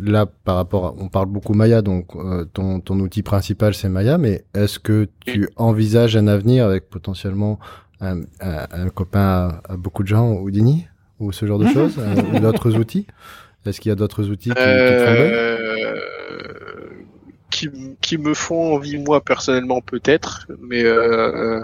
là 0.00 0.26
par 0.26 0.54
rapport, 0.54 0.86
à, 0.86 0.94
on 0.98 1.08
parle 1.08 1.26
beaucoup 1.26 1.54
Maya, 1.54 1.82
donc 1.82 2.12
ton 2.52 2.78
ton 2.80 3.00
outil 3.00 3.22
principal 3.22 3.74
c'est 3.74 3.88
Maya, 3.88 4.16
mais 4.16 4.44
est-ce 4.54 4.78
que 4.78 5.08
tu 5.24 5.48
envisages 5.56 6.16
un 6.16 6.28
avenir 6.28 6.66
avec 6.66 6.88
potentiellement 6.88 7.58
un, 8.00 8.20
un, 8.40 8.88
copain 8.90 9.60
à, 9.68 9.76
beaucoup 9.76 10.04
de 10.04 10.08
gens, 10.08 10.34
Houdini 10.34 10.86
ou 11.18 11.32
ce 11.32 11.46
genre 11.46 11.58
de 11.58 11.66
choses, 11.66 11.98
ou 12.32 12.38
d'autres 12.38 12.76
outils? 12.76 13.06
Est-ce 13.64 13.80
qu'il 13.80 13.88
y 13.88 13.92
a 13.92 13.96
d'autres 13.96 14.30
outils 14.30 14.50
qui, 14.50 14.54
qui 14.54 14.60
te 14.60 15.04
font 15.04 16.25
qui, 18.00 18.18
me 18.18 18.34
font 18.34 18.74
envie 18.74 18.98
moi 18.98 19.20
personnellement 19.20 19.80
peut-être, 19.80 20.46
mais 20.60 20.84
euh, 20.84 21.62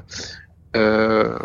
euh, 0.76 1.38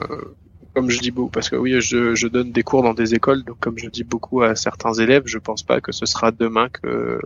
comme 0.74 0.90
je 0.90 1.00
dis 1.00 1.12
beaucoup, 1.12 1.32
parce 1.32 1.50
que 1.50 1.56
oui, 1.56 1.82
je, 1.82 2.16
je, 2.16 2.28
donne 2.28 2.52
des 2.52 2.64
cours 2.64 2.84
dans 2.84 2.94
des 2.94 3.16
écoles, 3.16 3.44
donc 3.44 3.60
comme 3.60 3.78
je 3.78 3.90
dis 3.90 4.04
beaucoup 4.04 4.42
à 4.44 4.56
certains 4.56 4.94
élèves, 4.94 5.24
je 5.26 5.38
pense 5.38 5.64
pas 5.64 5.82
que 5.82 5.92
ce 5.92 6.06
sera 6.06 6.32
demain 6.32 6.70
que 6.70 7.20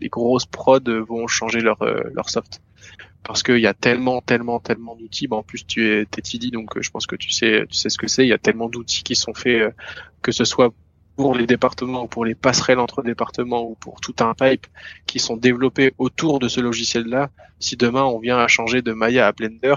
les 0.00 0.08
grosses 0.08 0.46
prods 0.46 0.80
vont 1.08 1.26
changer 1.26 1.60
leur 1.60 1.82
euh, 1.82 2.02
leur 2.14 2.30
soft, 2.30 2.60
parce 3.24 3.42
qu'il 3.42 3.58
y 3.58 3.66
a 3.66 3.74
tellement, 3.74 4.20
tellement, 4.20 4.60
tellement 4.60 4.94
d'outils. 4.94 5.28
en 5.30 5.42
plus, 5.42 5.66
tu 5.66 5.90
es 5.90 6.06
TTD, 6.06 6.50
donc 6.50 6.80
je 6.80 6.90
pense 6.90 7.06
que 7.06 7.16
tu 7.16 7.30
sais, 7.30 7.64
tu 7.68 7.76
sais 7.76 7.88
ce 7.88 7.98
que 7.98 8.08
c'est. 8.08 8.24
Il 8.24 8.28
y 8.28 8.34
a 8.34 8.38
tellement 8.38 8.68
d'outils 8.68 9.02
qui 9.02 9.16
sont 9.16 9.34
faits, 9.34 9.74
que 10.22 10.32
ce 10.32 10.44
soit 10.44 10.72
pour 11.16 11.34
les 11.34 11.46
départements 11.46 12.04
ou 12.04 12.06
pour 12.06 12.24
les 12.24 12.34
passerelles 12.34 12.78
entre 12.78 13.02
départements 13.02 13.62
ou 13.62 13.74
pour 13.74 14.00
tout 14.00 14.14
un 14.20 14.34
pipe 14.34 14.66
qui 15.06 15.18
sont 15.18 15.36
développés 15.36 15.92
autour 15.98 16.38
de 16.38 16.48
ce 16.48 16.60
logiciel-là, 16.60 17.30
si 17.58 17.76
demain 17.76 18.04
on 18.04 18.18
vient 18.18 18.38
à 18.38 18.48
changer 18.48 18.82
de 18.82 18.92
Maya 18.92 19.26
à 19.26 19.32
Blender, 19.32 19.74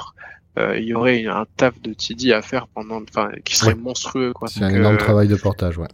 euh, 0.58 0.78
il 0.78 0.86
y 0.86 0.94
aurait 0.94 1.26
un 1.26 1.46
taf 1.58 1.80
de 1.82 1.94
TD 1.94 2.32
à 2.32 2.42
faire 2.42 2.68
pendant, 2.68 3.02
enfin, 3.02 3.30
qui 3.44 3.58
serait 3.58 3.76
monstrueux. 3.76 4.32
Quoi. 4.34 4.48
C'est 4.48 4.64
un 4.64 4.70
énorme 4.70 4.96
euh, 4.96 5.00
travail 5.00 5.28
de 5.28 5.36
portage, 5.36 5.78
ouais. 5.78 5.88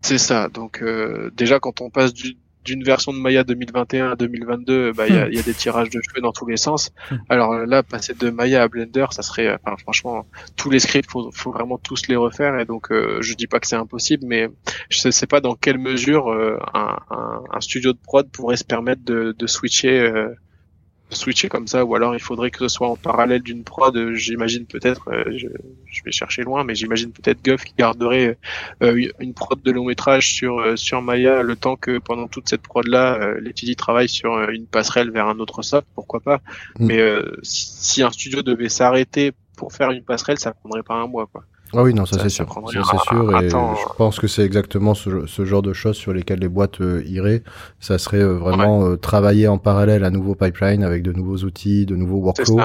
C'est 0.00 0.18
ça. 0.18 0.48
Donc 0.48 0.82
euh, 0.82 1.30
déjà 1.36 1.60
quand 1.60 1.80
on 1.80 1.90
passe 1.90 2.12
du, 2.12 2.36
d'une 2.64 2.84
version 2.84 3.12
de 3.12 3.18
Maya 3.18 3.44
2021 3.44 4.12
à 4.12 4.16
2022, 4.16 4.92
bah 4.92 5.08
il 5.08 5.14
y 5.14 5.18
a, 5.18 5.28
y 5.28 5.38
a, 5.38 5.42
des 5.42 5.54
tirages 5.54 5.90
de 5.90 6.00
cheveux 6.02 6.20
dans 6.20 6.32
tous 6.32 6.46
les 6.46 6.56
sens. 6.56 6.92
Hmm. 7.10 7.16
Alors 7.28 7.54
là, 7.54 7.82
passer 7.82 8.14
de 8.14 8.30
Maya 8.30 8.62
à 8.62 8.68
Blender, 8.68 9.06
ça 9.10 9.22
serait, 9.22 9.56
enfin, 9.64 9.76
franchement, 9.76 10.26
tous 10.56 10.70
les 10.70 10.78
scripts, 10.78 11.10
faut, 11.10 11.30
faut 11.32 11.52
vraiment 11.52 11.78
tous 11.78 12.08
les 12.08 12.16
refaire. 12.16 12.58
Et 12.58 12.64
donc, 12.64 12.90
euh, 12.90 13.18
je 13.20 13.34
dis 13.34 13.46
pas 13.46 13.60
que 13.60 13.66
c'est 13.66 13.76
impossible, 13.76 14.24
mais 14.26 14.48
je 14.88 15.10
sais, 15.10 15.26
pas 15.26 15.40
dans 15.40 15.54
quelle 15.54 15.78
mesure 15.78 16.30
euh, 16.30 16.58
un, 16.74 16.96
un, 17.10 17.42
un, 17.50 17.60
studio 17.60 17.92
de 17.92 17.98
prod 17.98 18.30
pourrait 18.30 18.56
se 18.56 18.64
permettre 18.64 19.04
de, 19.04 19.34
de 19.38 19.46
switcher 19.46 20.00
euh, 20.00 20.34
switcher 21.10 21.48
comme 21.48 21.66
ça, 21.66 21.84
ou 21.84 21.94
alors 21.94 22.14
il 22.14 22.20
faudrait 22.20 22.50
que 22.50 22.58
ce 22.58 22.68
soit 22.68 22.88
en 22.88 22.96
parallèle 22.96 23.42
d'une 23.42 23.64
prod. 23.64 24.14
J'imagine 24.14 24.66
peut-être, 24.66 25.08
euh, 25.08 25.24
je, 25.36 25.48
je, 25.86 26.02
vais 26.04 26.12
chercher 26.12 26.42
loin, 26.42 26.64
mais 26.64 26.74
j'imagine 26.74 27.12
peut-être 27.12 27.42
Guff 27.44 27.64
qui 27.64 27.74
garderait 27.76 28.38
euh, 28.82 29.08
une 29.18 29.34
prod 29.34 29.60
de 29.60 29.70
long 29.70 29.84
métrage 29.84 30.32
sur 30.32 30.60
euh, 30.60 30.76
sur 30.76 31.02
Maya 31.02 31.42
le 31.42 31.56
temps 31.56 31.76
que 31.76 31.98
pendant 31.98 32.28
toute 32.28 32.48
cette 32.48 32.62
prod 32.62 32.86
là, 32.86 33.14
euh, 33.20 33.40
les 33.40 33.74
travaille 33.74 34.08
sur 34.08 34.36
une 34.48 34.66
passerelle 34.66 35.10
vers 35.10 35.26
un 35.26 35.38
autre 35.38 35.62
soft, 35.62 35.86
pourquoi 35.94 36.20
pas. 36.20 36.40
Mm. 36.78 36.86
Mais 36.86 37.00
si, 37.42 37.66
si, 37.66 38.02
un 38.02 38.10
studio 38.10 38.42
devait 38.42 38.68
s'arrêter 38.68 39.32
pour 39.56 39.72
faire 39.72 39.90
une 39.90 40.02
passerelle, 40.02 40.38
ça 40.38 40.52
prendrait 40.52 40.82
pas 40.82 40.94
un 40.94 41.06
mois, 41.06 41.28
quoi. 41.30 41.44
Ah 41.72 41.82
oui, 41.82 41.94
non, 41.94 42.04
ça, 42.04 42.18
c'est 42.20 42.28
sûr. 42.28 42.46
Ça, 42.52 42.82
c'est 42.90 43.08
sûr. 43.08 43.40
Et 43.42 43.48
je 43.48 43.94
pense 43.96 44.18
que 44.18 44.26
c'est 44.26 44.44
exactement 44.44 44.94
ce, 44.94 45.26
ce, 45.26 45.44
genre 45.44 45.62
de 45.62 45.72
choses 45.72 45.96
sur 45.96 46.12
lesquelles 46.12 46.40
les 46.40 46.48
boîtes 46.48 46.80
euh, 46.80 47.02
iraient. 47.06 47.42
Ça 47.78 47.98
serait 47.98 48.22
euh, 48.22 48.34
vraiment 48.34 48.84
euh, 48.84 48.96
travailler 48.96 49.46
en 49.46 49.58
parallèle 49.58 50.04
un 50.04 50.10
nouveau 50.10 50.34
pipeline 50.34 50.82
avec 50.82 51.02
de 51.02 51.12
nouveaux 51.12 51.38
outils, 51.38 51.86
de 51.86 51.96
nouveaux 51.96 52.18
workflows. 52.18 52.60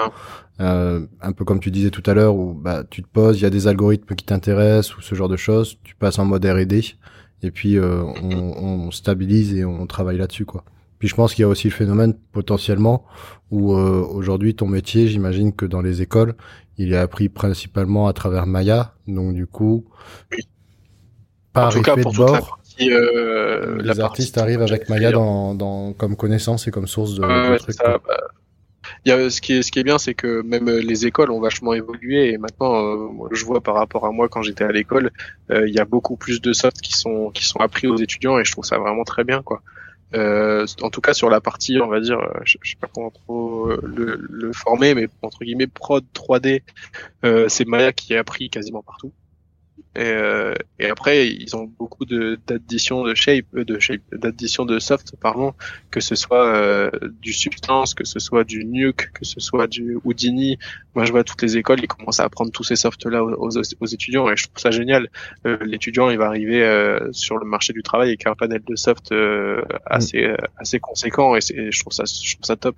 Un 0.59 1.31
peu 1.35 1.45
comme 1.45 1.59
tu 1.59 1.69
disais 1.69 1.91
tout 1.91 2.03
à 2.05 2.13
l'heure, 2.13 2.35
où 2.35 2.53
bah, 2.53 2.83
tu 2.89 3.03
te 3.03 3.07
poses, 3.07 3.39
il 3.39 3.43
y 3.43 3.45
a 3.45 3.49
des 3.49 3.67
algorithmes 3.67 4.15
qui 4.15 4.25
t'intéressent 4.25 4.97
ou 4.97 5.01
ce 5.01 5.13
genre 5.13 5.29
de 5.29 5.37
choses. 5.37 5.77
Tu 5.83 5.95
passes 5.95 6.17
en 6.17 6.25
mode 6.25 6.45
R&D 6.45 6.95
et 7.43 7.51
puis 7.51 7.79
on, 7.79 8.85
on, 8.87 8.91
stabilise 8.91 9.53
et 9.53 9.65
on 9.65 9.85
travaille 9.85 10.17
là-dessus, 10.17 10.45
quoi. 10.45 10.63
Puis 10.97 11.09
je 11.09 11.15
pense 11.15 11.35
qu'il 11.35 11.41
y 11.41 11.45
a 11.45 11.49
aussi 11.49 11.67
le 11.67 11.73
phénomène 11.73 12.15
potentiellement 12.31 13.03
où 13.51 13.73
aujourd'hui 13.73 14.55
ton 14.55 14.67
métier, 14.67 15.07
j'imagine 15.07 15.53
que 15.53 15.65
dans 15.65 15.81
les 15.81 16.01
écoles, 16.01 16.35
il 16.77 16.93
est 16.93 16.97
appris 16.97 17.29
principalement 17.29 18.07
à 18.07 18.13
travers 18.13 18.45
Maya, 18.45 18.93
donc 19.07 19.33
du 19.33 19.47
coup, 19.47 19.85
par 21.53 21.69
effet 21.69 21.81
cas, 21.81 21.95
de 21.95 22.03
bord, 22.03 22.59
euh, 22.81 23.81
les 23.81 23.99
artistes 23.99 24.37
arrivent 24.37 24.61
avec 24.61 24.89
Maya 24.89 25.11
dans, 25.11 25.55
dans, 25.55 25.93
comme 25.93 26.15
connaissance 26.15 26.67
et 26.67 26.71
comme 26.71 26.87
source 26.87 27.15
de, 27.15 27.57
trucs. 27.57 27.77
Bah, 27.77 27.99
il 29.03 29.09
y 29.09 29.11
a, 29.11 29.29
ce 29.29 29.41
qui 29.41 29.53
est, 29.53 29.61
ce 29.63 29.71
qui 29.71 29.79
est 29.79 29.83
bien, 29.83 29.97
c'est 29.97 30.13
que 30.13 30.41
même 30.43 30.69
les 30.69 31.05
écoles 31.07 31.31
ont 31.31 31.39
vachement 31.39 31.73
évolué 31.73 32.33
et 32.33 32.37
maintenant, 32.37 33.09
je 33.31 33.45
vois 33.45 33.61
par 33.61 33.75
rapport 33.75 34.05
à 34.05 34.11
moi 34.11 34.29
quand 34.29 34.43
j'étais 34.43 34.63
à 34.63 34.71
l'école, 34.71 35.11
il 35.49 35.73
y 35.73 35.79
a 35.79 35.85
beaucoup 35.85 36.17
plus 36.17 36.41
de 36.41 36.53
softs 36.53 36.81
qui 36.81 36.93
sont 36.93 37.31
qui 37.31 37.45
sont 37.45 37.59
appris 37.59 37.87
aux 37.87 37.97
étudiants 37.97 38.37
et 38.37 38.45
je 38.45 38.51
trouve 38.51 38.65
ça 38.65 38.77
vraiment 38.77 39.03
très 39.03 39.23
bien, 39.23 39.41
quoi. 39.41 39.61
Euh, 40.13 40.65
en 40.81 40.89
tout 40.89 41.01
cas 41.01 41.13
sur 41.13 41.29
la 41.29 41.41
partie, 41.41 41.79
on 41.81 41.87
va 41.87 41.99
dire, 41.99 42.19
euh, 42.19 42.39
je, 42.43 42.57
je 42.61 42.71
sais 42.71 42.77
pas 42.79 42.87
comment 42.93 43.09
trop 43.09 43.69
euh, 43.69 43.81
le, 43.83 44.17
le, 44.29 44.53
former, 44.53 44.93
mais 44.93 45.07
entre 45.21 45.43
guillemets 45.43 45.67
prod 45.67 46.05
3D, 46.13 46.61
euh, 47.23 47.49
c'est 47.49 47.65
Maya 47.65 47.91
qui 47.91 48.13
est 48.13 48.17
appris 48.17 48.49
quasiment 48.49 48.83
partout. 48.83 49.11
Et, 49.95 50.01
euh, 50.01 50.53
et, 50.77 50.89
après, 50.89 51.29
ils 51.29 51.55
ont 51.55 51.71
beaucoup 51.79 52.05
de 52.05 52.37
d'additions 52.47 53.03
de 53.03 53.15
shape, 53.15 53.45
euh, 53.55 53.63
de 53.63 53.79
shape, 53.79 54.01
d'additions 54.11 54.65
de 54.65 54.77
soft, 54.79 55.15
pardon, 55.21 55.53
que 55.89 56.01
ce 56.01 56.15
soit 56.15 56.45
euh, 56.45 56.91
du 57.21 57.31
substance, 57.31 57.93
que 57.93 58.03
ce 58.03 58.19
soit 58.19 58.43
du 58.43 58.65
nuke, 58.65 59.11
que 59.13 59.23
ce 59.23 59.39
soit 59.39 59.67
du 59.67 59.97
Houdini. 60.03 60.57
Moi, 60.95 61.05
je 61.05 61.11
vois 61.11 61.23
toutes 61.23 61.41
les 61.41 61.57
écoles, 61.57 61.79
ils 61.81 61.87
commencent 61.87 62.19
à 62.19 62.25
apprendre 62.25 62.51
tous 62.51 62.63
ces 62.63 62.75
softs 62.75 63.05
là 63.05 63.23
aux, 63.23 63.57
aux, 63.57 63.85
étudiants, 63.85 64.29
et 64.29 64.35
je 64.35 64.43
trouve 64.43 64.59
ça 64.59 64.71
génial. 64.71 65.09
Euh, 65.45 65.57
L'étudiant, 65.61 66.09
il 66.09 66.17
va 66.17 66.25
arriver 66.25 66.61
euh, 66.61 67.11
sur 67.13 67.37
le 67.37 67.45
marché 67.45 67.71
du 67.71 67.81
travail 67.81 68.09
avec 68.09 68.27
un 68.27 68.35
panel 68.35 68.61
de 68.67 68.75
soft 68.75 69.13
assez 69.85 70.27
mm. 70.27 70.37
assez 70.57 70.79
conséquent, 70.79 71.35
et, 71.35 71.41
je 71.41 71.79
trouve 71.79 71.93
ça 71.93 72.03
je 72.05 72.33
trouve 72.33 72.45
ça 72.45 72.57
top. 72.57 72.75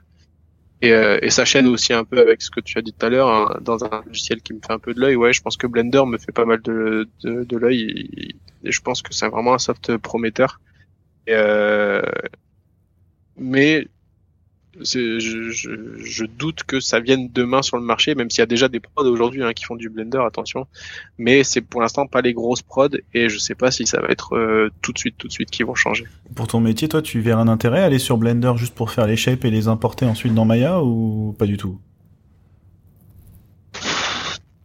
Et, 0.82 0.92
euh, 0.92 1.18
et, 1.22 1.30
ça 1.32 1.44
chaîne 1.44 1.68
aussi 1.68 1.94
un 1.94 2.04
peu 2.04 2.20
avec 2.20 2.42
ce 2.42 2.52
que 2.52 2.60
tu 2.60 2.78
as 2.78 2.82
dit 2.84 2.94
tout 2.94 3.06
à 3.06 3.10
l'heure, 3.10 3.30
hein, 3.30 3.58
dans 3.62 3.84
un 3.84 4.04
logiciel 4.06 4.42
qui 4.42 4.54
me 4.54 4.60
fait 4.60 4.74
un 4.74 4.80
peu 4.80 4.94
de 4.94 5.00
l'œil. 5.00 5.16
Ouais, 5.16 5.34
je 5.34 5.42
pense 5.42 5.58
que 5.58 5.66
Blender 5.66 6.04
me 6.06 6.18
fait 6.20 6.32
pas 6.32 6.46
mal 6.46 6.62
de, 6.62 7.10
de, 7.24 7.44
de 7.44 7.58
l'œil 7.58 8.36
et, 8.64 8.72
je 8.72 8.80
pense 8.82 9.02
que 9.02 9.14
c'est 9.14 9.28
vraiment 9.28 9.54
un 9.54 9.60
soft 9.60 9.98
prometteur. 9.98 10.60
Et, 11.26 11.34
euh, 11.34 12.02
mais 13.38 13.88
je, 14.80 15.20
je, 15.20 15.52
je, 16.04 16.26
doute 16.26 16.64
que 16.64 16.80
ça 16.80 17.00
vienne 17.00 17.30
demain 17.34 17.62
sur 17.62 17.78
le 17.78 17.84
marché, 17.84 18.16
même 18.16 18.30
s'il 18.30 18.40
y 18.40 18.44
a 18.44 18.48
déjà 18.48 18.68
des 18.68 18.80
prods 18.80 19.06
aujourd'hui 19.06 19.44
hein, 19.44 19.54
qui 19.54 19.66
font 19.66 19.76
du 19.76 19.90
Blender, 19.90 20.20
attention. 20.26 20.68
Mais 21.18 21.44
c'est 21.44 21.62
pour 21.62 21.82
l'instant 21.82 22.08
pas 22.08 22.22
les 22.22 22.34
grosses 22.34 22.62
prods 22.62 22.90
et 23.14 23.30
je 23.30 23.38
sais 23.38 23.56
pas 23.56 23.72
si 23.72 23.86
ça 23.86 24.02
va 24.02 24.08
être 24.10 24.36
euh, 24.36 24.70
tout 24.82 24.94
de 24.94 24.98
suite, 24.98 25.16
tout 25.18 25.28
de 25.28 25.34
suite 25.34 25.50
qui 25.50 25.64
vont 25.64 25.76
changer. 25.76 26.06
Pour 26.36 26.48
ton 26.48 26.60
métier, 26.60 26.88
toi, 26.88 27.02
tu 27.02 27.20
verrais 27.22 27.42
un 27.42 27.48
intérêt 27.48 27.82
à 27.82 27.86
aller 27.86 28.00
sur 28.00 28.18
Blender 28.18 28.54
juste 28.58 28.76
pour 28.76 28.92
faire 28.92 29.08
les 29.08 29.18
shapes 29.18 29.46
et 29.46 29.52
les 29.52 29.68
importer 29.68 30.06
ensuite 30.06 30.34
dans 30.34 30.46
Maya 30.46 30.82
ou 30.84 31.36
pas 31.38 31.46
du 31.46 31.58
tout? 31.58 31.80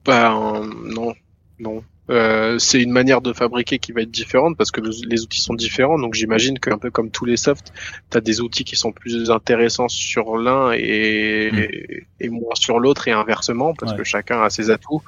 Bah 0.04 0.60
non, 0.84 1.14
non. 1.58 1.82
Euh, 2.10 2.58
c'est 2.58 2.82
une 2.82 2.90
manière 2.90 3.20
de 3.20 3.32
fabriquer 3.32 3.78
qui 3.78 3.92
va 3.92 4.02
être 4.02 4.10
différente 4.10 4.56
parce 4.56 4.70
que 4.70 4.80
les 4.80 5.22
outils 5.22 5.40
sont 5.40 5.54
différents. 5.54 5.98
Donc 5.98 6.14
j'imagine 6.14 6.58
qu'un 6.58 6.78
peu 6.78 6.90
comme 6.90 7.10
tous 7.10 7.24
les 7.24 7.36
softs, 7.36 7.72
tu 8.10 8.18
as 8.18 8.20
des 8.20 8.40
outils 8.40 8.64
qui 8.64 8.76
sont 8.76 8.92
plus 8.92 9.30
intéressants 9.30 9.88
sur 9.88 10.36
l'un 10.36 10.72
et, 10.72 11.50
mm. 11.52 12.04
et, 12.20 12.28
moins 12.28 12.54
sur 12.54 12.80
l'autre 12.80 13.08
et 13.08 13.12
inversement 13.12 13.74
parce 13.74 13.94
que 13.94 14.04
chacun 14.04 14.42
a 14.42 14.50
ses 14.50 14.70
atouts. 14.70 15.02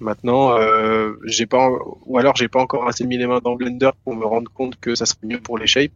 Maintenant, 0.00 0.58
euh, 0.58 1.12
j'ai 1.24 1.46
pas 1.46 1.70
ou 2.04 2.18
alors 2.18 2.34
j'ai 2.34 2.48
pas 2.48 2.60
encore 2.60 2.88
assez 2.88 3.06
mis 3.06 3.16
les 3.16 3.28
mains 3.28 3.40
dans 3.42 3.54
Blender 3.54 3.90
pour 4.02 4.16
me 4.16 4.26
rendre 4.26 4.50
compte 4.52 4.78
que 4.80 4.96
ça 4.96 5.06
serait 5.06 5.26
mieux 5.26 5.40
pour 5.40 5.56
les 5.56 5.68
shapes. 5.68 5.92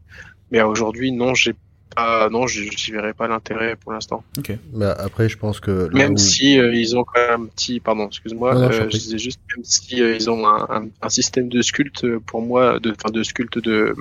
Mais 0.51 0.63
aujourd'hui, 0.63 1.11
non, 1.13 1.35
j'ai 1.35 1.55
ah 1.97 2.29
non, 2.31 2.47
je 2.47 2.63
n'y 2.63 2.93
verrai 2.93 3.13
pas 3.13 3.29
l'intérêt 3.29 3.77
pour 3.77 3.93
l'instant. 3.93 4.23
Ok. 4.39 4.53
Bah, 4.73 4.97
après, 4.99 5.29
je 5.29 5.37
pense 5.37 5.61
que 5.61 5.89
même 5.93 6.17
si 6.17 6.59
euh, 6.59 6.75
ils 6.75 6.97
ont 6.97 7.05
quand 7.05 7.21
même 7.21 7.43
un 7.43 7.47
petit, 7.47 7.81
pardon, 7.81 8.07
excuse-moi, 8.07 8.57
euh, 8.57 8.89
je 8.91 8.97
disais 8.97 9.19
juste 9.19 9.41
même 9.55 9.65
si 9.65 10.03
euh, 10.03 10.15
ils 10.15 10.31
ont 10.31 10.47
un, 10.47 10.89
un, 11.01 11.09
système 11.09 11.49
de 11.49 11.63
sculpte 11.63 12.07
pour 12.19 12.43
moi, 12.43 12.79
de, 12.79 12.93
enfin 12.93 13.11
de 13.11 13.23
sculpte 13.23 13.59
de, 13.59 13.95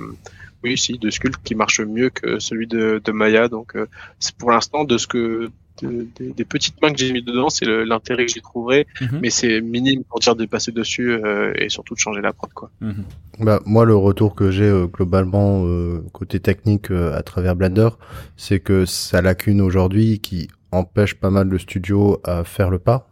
oui, 0.62 0.76
si, 0.78 0.98
de 0.98 1.10
sculpte 1.10 1.40
qui 1.42 1.54
marche 1.54 1.80
mieux 1.80 2.10
que 2.10 2.38
celui 2.38 2.66
de, 2.66 3.00
de 3.04 3.12
Maya. 3.12 3.48
Donc, 3.48 3.74
c'est 4.18 4.34
pour 4.36 4.50
l'instant 4.50 4.84
de 4.84 4.98
ce 4.98 5.06
que 5.06 5.50
des, 5.82 6.44
petites 6.44 6.80
mains 6.82 6.92
que 6.92 6.98
j'ai 6.98 7.12
mis 7.12 7.22
dedans, 7.22 7.50
c'est 7.50 7.66
l'intérêt 7.66 8.26
que 8.26 8.32
j'y 8.32 8.40
trouverai, 8.40 8.86
mhm. 9.00 9.20
mais 9.22 9.30
c'est 9.30 9.60
minime 9.60 10.04
pour 10.04 10.20
dire 10.20 10.36
de 10.36 10.46
passer 10.46 10.72
dessus 10.72 11.12
euh, 11.12 11.52
et 11.56 11.68
surtout 11.68 11.94
de 11.94 11.98
changer 11.98 12.20
la 12.20 12.32
prod 12.32 12.52
quoi. 12.52 12.70
Mhm. 12.80 13.04
Bah 13.40 13.60
moi 13.66 13.84
le 13.84 13.94
retour 13.94 14.34
que 14.34 14.50
j'ai 14.50 14.64
euh, 14.64 14.86
globalement 14.86 15.64
euh, 15.64 16.02
côté 16.12 16.40
technique 16.40 16.90
à 16.90 17.22
travers 17.22 17.54
Blender, 17.56 17.90
c'est 18.36 18.60
que 18.60 18.84
sa 18.84 19.22
lacune 19.22 19.60
aujourd'hui 19.60 20.20
qui 20.20 20.48
empêche 20.72 21.14
pas 21.14 21.30
mal 21.30 21.48
de 21.48 21.58
studios 21.58 22.20
à 22.24 22.44
faire 22.44 22.70
le 22.70 22.78
pas, 22.78 23.08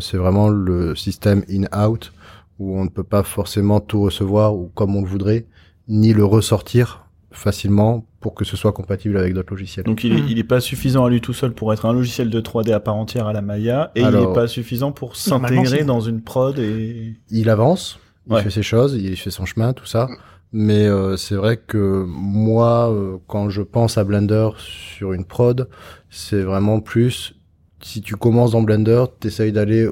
c'est 0.00 0.16
vraiment 0.16 0.48
le 0.48 0.94
système 0.94 1.44
in-out 1.48 2.12
où 2.58 2.78
on 2.78 2.84
ne 2.84 2.88
peut 2.88 3.04
pas 3.04 3.22
forcément 3.22 3.80
tout 3.80 4.02
recevoir 4.02 4.54
ou 4.54 4.70
comme 4.74 4.94
on 4.96 5.02
le 5.02 5.08
voudrait, 5.08 5.46
ni 5.88 6.12
le 6.12 6.24
ressortir 6.24 7.04
facilement 7.30 8.06
pour 8.24 8.34
que 8.34 8.46
ce 8.46 8.56
soit 8.56 8.72
compatible 8.72 9.18
avec 9.18 9.34
d'autres 9.34 9.50
logiciels. 9.50 9.84
Donc 9.84 10.02
il, 10.02 10.14
est, 10.14 10.22
hmm. 10.22 10.28
il 10.30 10.38
est 10.38 10.44
pas 10.44 10.60
suffisant 10.60 11.04
à 11.04 11.10
lui 11.10 11.20
tout 11.20 11.34
seul 11.34 11.52
pour 11.52 11.74
être 11.74 11.84
un 11.84 11.92
logiciel 11.92 12.30
de 12.30 12.40
3D 12.40 12.72
à 12.72 12.80
part 12.80 12.96
entière 12.96 13.26
à 13.26 13.34
la 13.34 13.42
Maya 13.42 13.92
et 13.94 14.00
il 14.00 14.06
est 14.06 14.32
pas 14.32 14.48
suffisant 14.48 14.92
pour 14.92 15.14
s'intégrer 15.14 15.84
dans 15.84 16.00
une 16.00 16.22
prod 16.22 16.58
et 16.58 17.16
il 17.28 17.50
avance, 17.50 17.98
il 18.30 18.38
fait 18.38 18.48
ses 18.48 18.62
choses, 18.62 18.94
il 18.94 19.14
fait 19.18 19.30
son 19.30 19.44
chemin, 19.44 19.74
tout 19.74 19.84
ça. 19.84 20.08
Mais 20.52 20.86
euh, 20.86 21.18
c'est 21.18 21.34
vrai 21.34 21.58
que 21.58 22.06
moi, 22.08 22.90
euh, 22.90 23.18
quand 23.26 23.50
je 23.50 23.60
pense 23.60 23.98
à 23.98 24.04
Blender 24.04 24.48
sur 24.56 25.12
une 25.12 25.26
prod, 25.26 25.68
c'est 26.08 26.40
vraiment 26.40 26.80
plus 26.80 27.34
si 27.82 28.00
tu 28.00 28.16
commences 28.16 28.52
dans 28.52 28.62
Blender, 28.62 29.04
t'essayes 29.20 29.52
d'aller 29.52 29.86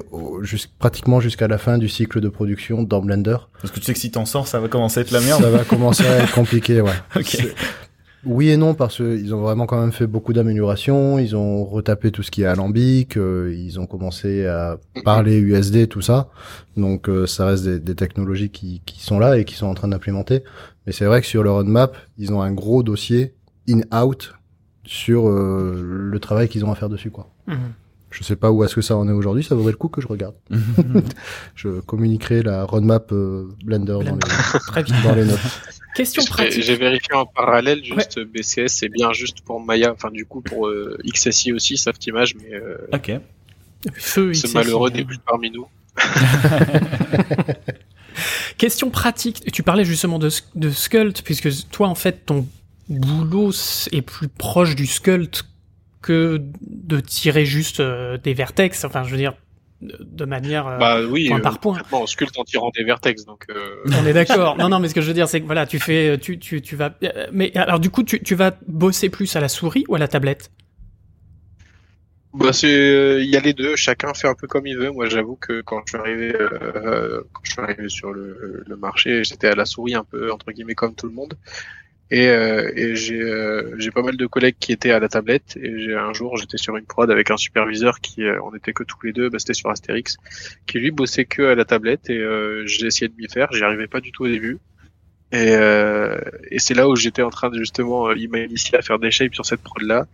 pratiquement 0.79 1.19
jusqu'à 1.19 1.47
la 1.47 1.59
fin 1.59 1.77
du 1.77 1.87
cycle 1.87 2.19
de 2.19 2.29
production 2.29 2.81
dans 2.81 3.01
Blender. 3.01 3.37
Parce 3.61 3.71
que 3.71 3.79
tu 3.79 3.85
sais 3.85 3.93
que 3.93 3.99
si 3.99 4.09
t'en 4.09 4.25
sors, 4.25 4.47
ça 4.47 4.59
va 4.59 4.67
commencer 4.67 4.99
à 4.99 5.03
être 5.03 5.11
la 5.11 5.21
merde. 5.21 5.43
Ça 5.43 5.51
va 5.51 5.63
commencer 5.63 6.03
à 6.03 6.23
être 6.23 6.33
compliqué, 6.33 6.81
ouais. 6.81 6.91
Oui 8.25 8.49
et 8.49 8.57
non 8.57 8.73
parce 8.73 8.97
qu'ils 8.97 9.35
ont 9.35 9.41
vraiment 9.41 9.65
quand 9.65 9.79
même 9.79 9.91
fait 9.91 10.07
beaucoup 10.07 10.31
d'améliorations. 10.31 11.19
Ils 11.19 11.35
ont 11.35 11.65
retapé 11.65 12.11
tout 12.11 12.23
ce 12.23 12.31
qui 12.31 12.43
est 12.43 12.45
alambic. 12.45 13.17
Euh, 13.17 13.53
ils 13.53 13.79
ont 13.79 13.85
commencé 13.85 14.45
à 14.45 14.77
parler 15.03 15.37
USD, 15.37 15.89
tout 15.89 16.01
ça. 16.01 16.29
Donc 16.77 17.09
euh, 17.09 17.27
ça 17.27 17.45
reste 17.45 17.65
des, 17.65 17.79
des 17.79 17.95
technologies 17.95 18.49
qui, 18.49 18.81
qui, 18.85 19.01
sont 19.03 19.19
là 19.19 19.37
et 19.37 19.45
qui 19.45 19.55
sont 19.55 19.67
en 19.67 19.73
train 19.73 19.89
d'implémenter. 19.89 20.43
Mais 20.85 20.93
c'est 20.93 21.05
vrai 21.05 21.21
que 21.21 21.27
sur 21.27 21.43
le 21.43 21.51
roadmap, 21.51 21.97
ils 22.17 22.33
ont 22.33 22.41
un 22.41 22.53
gros 22.53 22.81
dossier 22.81 23.33
in-out 23.67 24.33
sur 24.85 25.27
euh, 25.27 25.81
le 25.83 26.19
travail 26.19 26.47
qu'ils 26.47 26.63
ont 26.65 26.71
à 26.71 26.75
faire 26.75 26.89
dessus, 26.89 27.11
quoi. 27.11 27.29
Mhm. 27.47 27.57
Je 28.09 28.23
sais 28.23 28.35
pas 28.35 28.51
où 28.51 28.63
est-ce 28.63 28.75
que 28.75 28.81
ça 28.81 28.95
en 28.95 29.09
est 29.09 29.11
aujourd'hui, 29.11 29.43
ça 29.43 29.55
vaudrait 29.55 29.71
le 29.71 29.77
coup 29.77 29.87
que 29.87 29.99
je 29.99 30.07
regarde. 30.07 30.35
je 31.55 31.79
communiquerai 31.79 32.43
la 32.43 32.63
roadmap 32.63 33.11
Blender, 33.65 33.93
Dans, 33.93 34.01
les, 34.01 34.83
dans 35.03 35.15
les 35.15 35.25
notes. 35.25 35.39
Question 35.95 36.23
pratique. 36.25 36.63
J'ai 36.63 36.75
vérifié 36.75 37.13
en 37.13 37.25
parallèle, 37.25 37.83
juste 37.83 38.19
BCS, 38.19 38.67
c'est 38.67 38.89
bien 38.89 39.13
juste 39.13 39.41
pour 39.41 39.59
Maya, 39.59 39.91
enfin 39.93 40.09
du 40.11 40.25
coup 40.25 40.41
pour 40.41 40.67
euh, 40.67 40.97
XSI 41.05 41.51
aussi, 41.53 41.77
Softimage, 41.77 42.35
mais 42.35 42.53
euh, 42.53 42.77
ok. 42.91 43.11
Feu 43.93 44.33
ce 44.33 44.47
malheureux 44.53 44.89
n'est 44.89 45.03
plus 45.03 45.19
parmi 45.19 45.51
nous. 45.51 45.67
Question 48.57 48.89
pratique. 48.89 49.51
Tu 49.51 49.63
parlais 49.63 49.85
justement 49.85 50.19
de, 50.19 50.29
de 50.55 50.69
Sculpt, 50.69 51.21
puisque 51.23 51.69
toi 51.69 51.87
en 51.87 51.95
fait 51.95 52.25
ton 52.25 52.47
boulot 52.89 53.51
est 53.91 54.01
plus 54.01 54.27
proche 54.27 54.75
du 54.75 54.85
Sculpt 54.85 55.45
que 56.01 56.41
de 56.61 56.99
tirer 56.99 57.45
juste 57.45 57.79
euh, 57.79 58.17
des 58.17 58.33
vertex. 58.33 58.83
Enfin, 58.83 59.03
je 59.03 59.11
veux 59.11 59.17
dire, 59.17 59.33
de 59.99 60.25
manière 60.25 60.67
euh, 60.67 60.77
bah, 60.77 61.01
oui, 61.01 61.29
point 61.29 61.39
par 61.39 61.59
point. 61.59 61.81
on 61.91 62.07
sculpte 62.07 62.37
en 62.37 62.43
tirant 62.43 62.71
des 62.75 62.83
vertex, 62.83 63.25
donc. 63.25 63.45
Euh... 63.49 63.83
On 63.99 64.05
est 64.05 64.13
d'accord. 64.13 64.57
non, 64.57 64.69
non, 64.69 64.79
mais 64.79 64.87
ce 64.87 64.95
que 64.95 65.01
je 65.01 65.07
veux 65.07 65.13
dire, 65.13 65.27
c'est 65.27 65.41
que 65.41 65.45
voilà, 65.45 65.65
tu 65.65 65.79
fais, 65.79 66.17
tu, 66.17 66.39
tu, 66.39 66.61
tu 66.61 66.75
vas. 66.75 66.93
Mais 67.31 67.51
alors, 67.55 67.79
du 67.79 67.89
coup, 67.89 68.03
tu, 68.03 68.21
tu 68.21 68.35
vas 68.35 68.51
bosser 68.67 69.09
plus 69.09 69.35
à 69.35 69.39
la 69.39 69.47
souris 69.47 69.85
ou 69.87 69.95
à 69.95 69.99
la 69.99 70.07
tablette? 70.07 70.51
Bah 72.33 72.51
c'est, 72.51 72.67
euh, 72.67 73.21
il 73.21 73.29
y 73.29 73.37
a 73.37 73.39
les 73.39 73.53
deux. 73.53 73.75
Chacun 73.75 74.13
fait 74.15 74.27
un 74.27 74.33
peu 74.33 74.47
comme 74.47 74.65
il 74.65 74.75
veut. 74.75 74.89
Moi, 74.89 75.07
j'avoue 75.07 75.35
que 75.35 75.61
quand 75.61 75.81
je 75.85 75.91
suis 75.91 75.99
arrivé, 75.99 76.33
euh, 76.35 77.21
quand 77.31 77.41
je 77.43 77.51
suis 77.51 77.61
arrivé 77.61 77.89
sur 77.89 78.11
le, 78.11 78.63
le 78.65 78.75
marché, 78.75 79.23
j'étais 79.23 79.47
à 79.47 79.55
la 79.55 79.65
souris 79.65 79.93
un 79.93 80.03
peu 80.03 80.31
entre 80.31 80.51
guillemets 80.51 80.73
comme 80.73 80.95
tout 80.95 81.05
le 81.05 81.13
monde. 81.13 81.35
Et, 82.13 82.27
euh, 82.27 82.69
euh, 82.77 83.75
j'ai 83.79 83.89
pas 83.89 84.03
mal 84.03 84.15
de 84.15 84.27
collègues 84.27 84.57
qui 84.59 84.71
étaient 84.71 84.91
à 84.91 84.99
la 84.99 85.09
tablette. 85.09 85.57
Et 85.57 85.79
j'ai 85.79 85.95
un 85.95 86.13
jour, 86.13 86.37
j'étais 86.37 86.57
sur 86.57 86.77
une 86.77 86.85
prod 86.85 87.09
avec 87.09 87.31
un 87.31 87.37
superviseur 87.37 88.01
qui, 88.01 88.23
euh, 88.23 88.39
on 88.43 88.55
était 88.55 88.71
que 88.71 88.83
tous 88.83 88.99
les 89.03 89.13
deux, 89.13 89.29
bah, 89.29 89.39
c'était 89.39 89.55
sur 89.55 89.71
Astérix, 89.71 90.17
qui 90.67 90.77
lui 90.77 90.91
bossait 90.91 91.25
que 91.25 91.41
à 91.41 91.55
la 91.55 91.65
tablette. 91.65 92.11
Et 92.11 92.23
j'ai 92.65 92.85
essayé 92.85 93.07
de 93.07 93.15
m'y 93.17 93.27
faire. 93.27 93.51
J'y 93.51 93.63
arrivais 93.63 93.87
pas 93.87 93.99
du 93.99 94.11
tout 94.11 94.25
au 94.25 94.27
début. 94.27 94.59
Et, 95.31 95.53
et 96.51 96.59
c'est 96.59 96.75
là 96.75 96.87
où 96.87 96.95
j'étais 96.95 97.23
en 97.23 97.31
train 97.31 97.49
de 97.49 97.57
justement, 97.57 98.11
il 98.11 98.29
m'a 98.29 98.41
initié 98.41 98.77
à 98.77 98.83
faire 98.83 98.99
des 98.99 99.09
shapes 99.09 99.33
sur 99.33 99.47
cette 99.47 99.61
prod 99.61 99.81
là. 99.81 100.05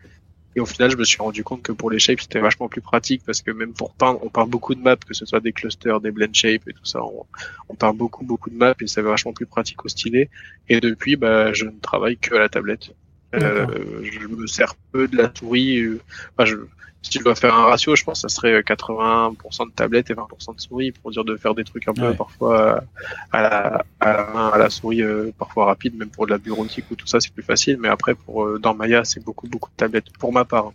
Et 0.55 0.59
au 0.59 0.65
final, 0.65 0.89
je 0.89 0.97
me 0.97 1.03
suis 1.03 1.19
rendu 1.21 1.43
compte 1.43 1.61
que 1.61 1.71
pour 1.71 1.91
les 1.91 1.99
shapes, 1.99 2.21
c'était 2.21 2.39
vachement 2.39 2.67
plus 2.67 2.81
pratique 2.81 3.21
parce 3.25 3.41
que 3.41 3.51
même 3.51 3.73
pour 3.73 3.93
peindre, 3.93 4.19
on 4.23 4.29
parle 4.29 4.49
beaucoup 4.49 4.73
de 4.73 4.81
maps, 4.81 4.95
que 4.95 5.13
ce 5.13 5.25
soit 5.25 5.39
des 5.39 5.53
clusters, 5.53 6.01
des 6.01 6.11
blend 6.11 6.33
shapes 6.33 6.67
et 6.67 6.73
tout 6.73 6.85
ça. 6.85 7.03
On, 7.03 7.25
on 7.69 7.75
parle 7.75 7.95
beaucoup, 7.95 8.25
beaucoup 8.25 8.49
de 8.49 8.55
maps 8.55 8.73
et 8.81 8.87
c'est 8.87 9.01
vachement 9.01 9.33
plus 9.33 9.45
pratique 9.45 9.85
au 9.85 9.89
stylet. 9.89 10.29
Et 10.67 10.79
depuis, 10.79 11.15
bah, 11.15 11.53
je 11.53 11.65
ne 11.65 11.79
travaille 11.79 12.17
que 12.17 12.35
à 12.35 12.39
la 12.39 12.49
tablette. 12.49 12.91
Euh, 13.35 14.01
je 14.03 14.27
me 14.27 14.47
sers 14.47 14.73
peu 14.91 15.07
de 15.07 15.15
la 15.15 15.31
souris. 15.33 15.79
Euh, 15.79 16.01
enfin, 16.35 16.45
je, 16.45 16.55
si 17.01 17.11
tu 17.11 17.19
dois 17.19 17.35
faire 17.35 17.55
un 17.55 17.65
ratio, 17.65 17.95
je 17.95 18.03
pense 18.03 18.21
que 18.21 18.29
ça 18.29 18.35
serait 18.35 18.61
80% 18.61 19.67
de 19.67 19.71
tablette 19.71 20.09
et 20.11 20.13
20% 20.15 20.55
de 20.55 20.59
souris 20.61 20.91
pour 20.91 21.11
dire 21.11 21.23
de 21.23 21.37
faire 21.37 21.55
des 21.55 21.63
trucs 21.63 21.87
un 21.87 21.93
peu 21.93 22.13
parfois 22.13 22.83
à 23.31 23.41
la, 23.41 23.85
à 24.01 24.13
la 24.13 24.25
main, 24.33 24.49
à 24.49 24.57
la 24.57 24.69
souris, 24.69 25.01
euh, 25.01 25.31
parfois 25.37 25.65
rapide, 25.65 25.95
même 25.97 26.09
pour 26.09 26.25
de 26.25 26.31
la 26.31 26.37
bureautique 26.37 26.85
ou 26.91 26.95
tout 26.95 27.07
ça, 27.07 27.19
c'est 27.19 27.31
plus 27.33 27.43
facile. 27.43 27.77
Mais 27.79 27.87
après, 27.87 28.15
pour 28.15 28.45
euh, 28.45 28.59
dans 28.59 28.73
Maya, 28.75 29.03
c'est 29.05 29.23
beaucoup 29.23 29.47
beaucoup 29.47 29.69
de 29.69 29.75
tablettes 29.77 30.11
pour 30.19 30.33
ma 30.33 30.45
part. 30.45 30.73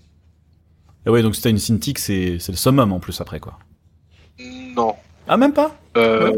Et 1.06 1.10
ouais, 1.10 1.22
donc 1.22 1.34
si 1.36 1.42
t'as 1.42 1.50
une 1.50 1.58
Cintiq, 1.58 1.98
c'est 1.98 2.38
c'est 2.38 2.52
le 2.52 2.56
summum 2.58 2.92
en 2.92 3.00
plus 3.00 3.20
après 3.20 3.40
quoi. 3.40 3.58
Non. 4.38 4.96
Ah 5.28 5.36
même 5.36 5.52
pas? 5.52 5.76
Euh, 5.96 6.32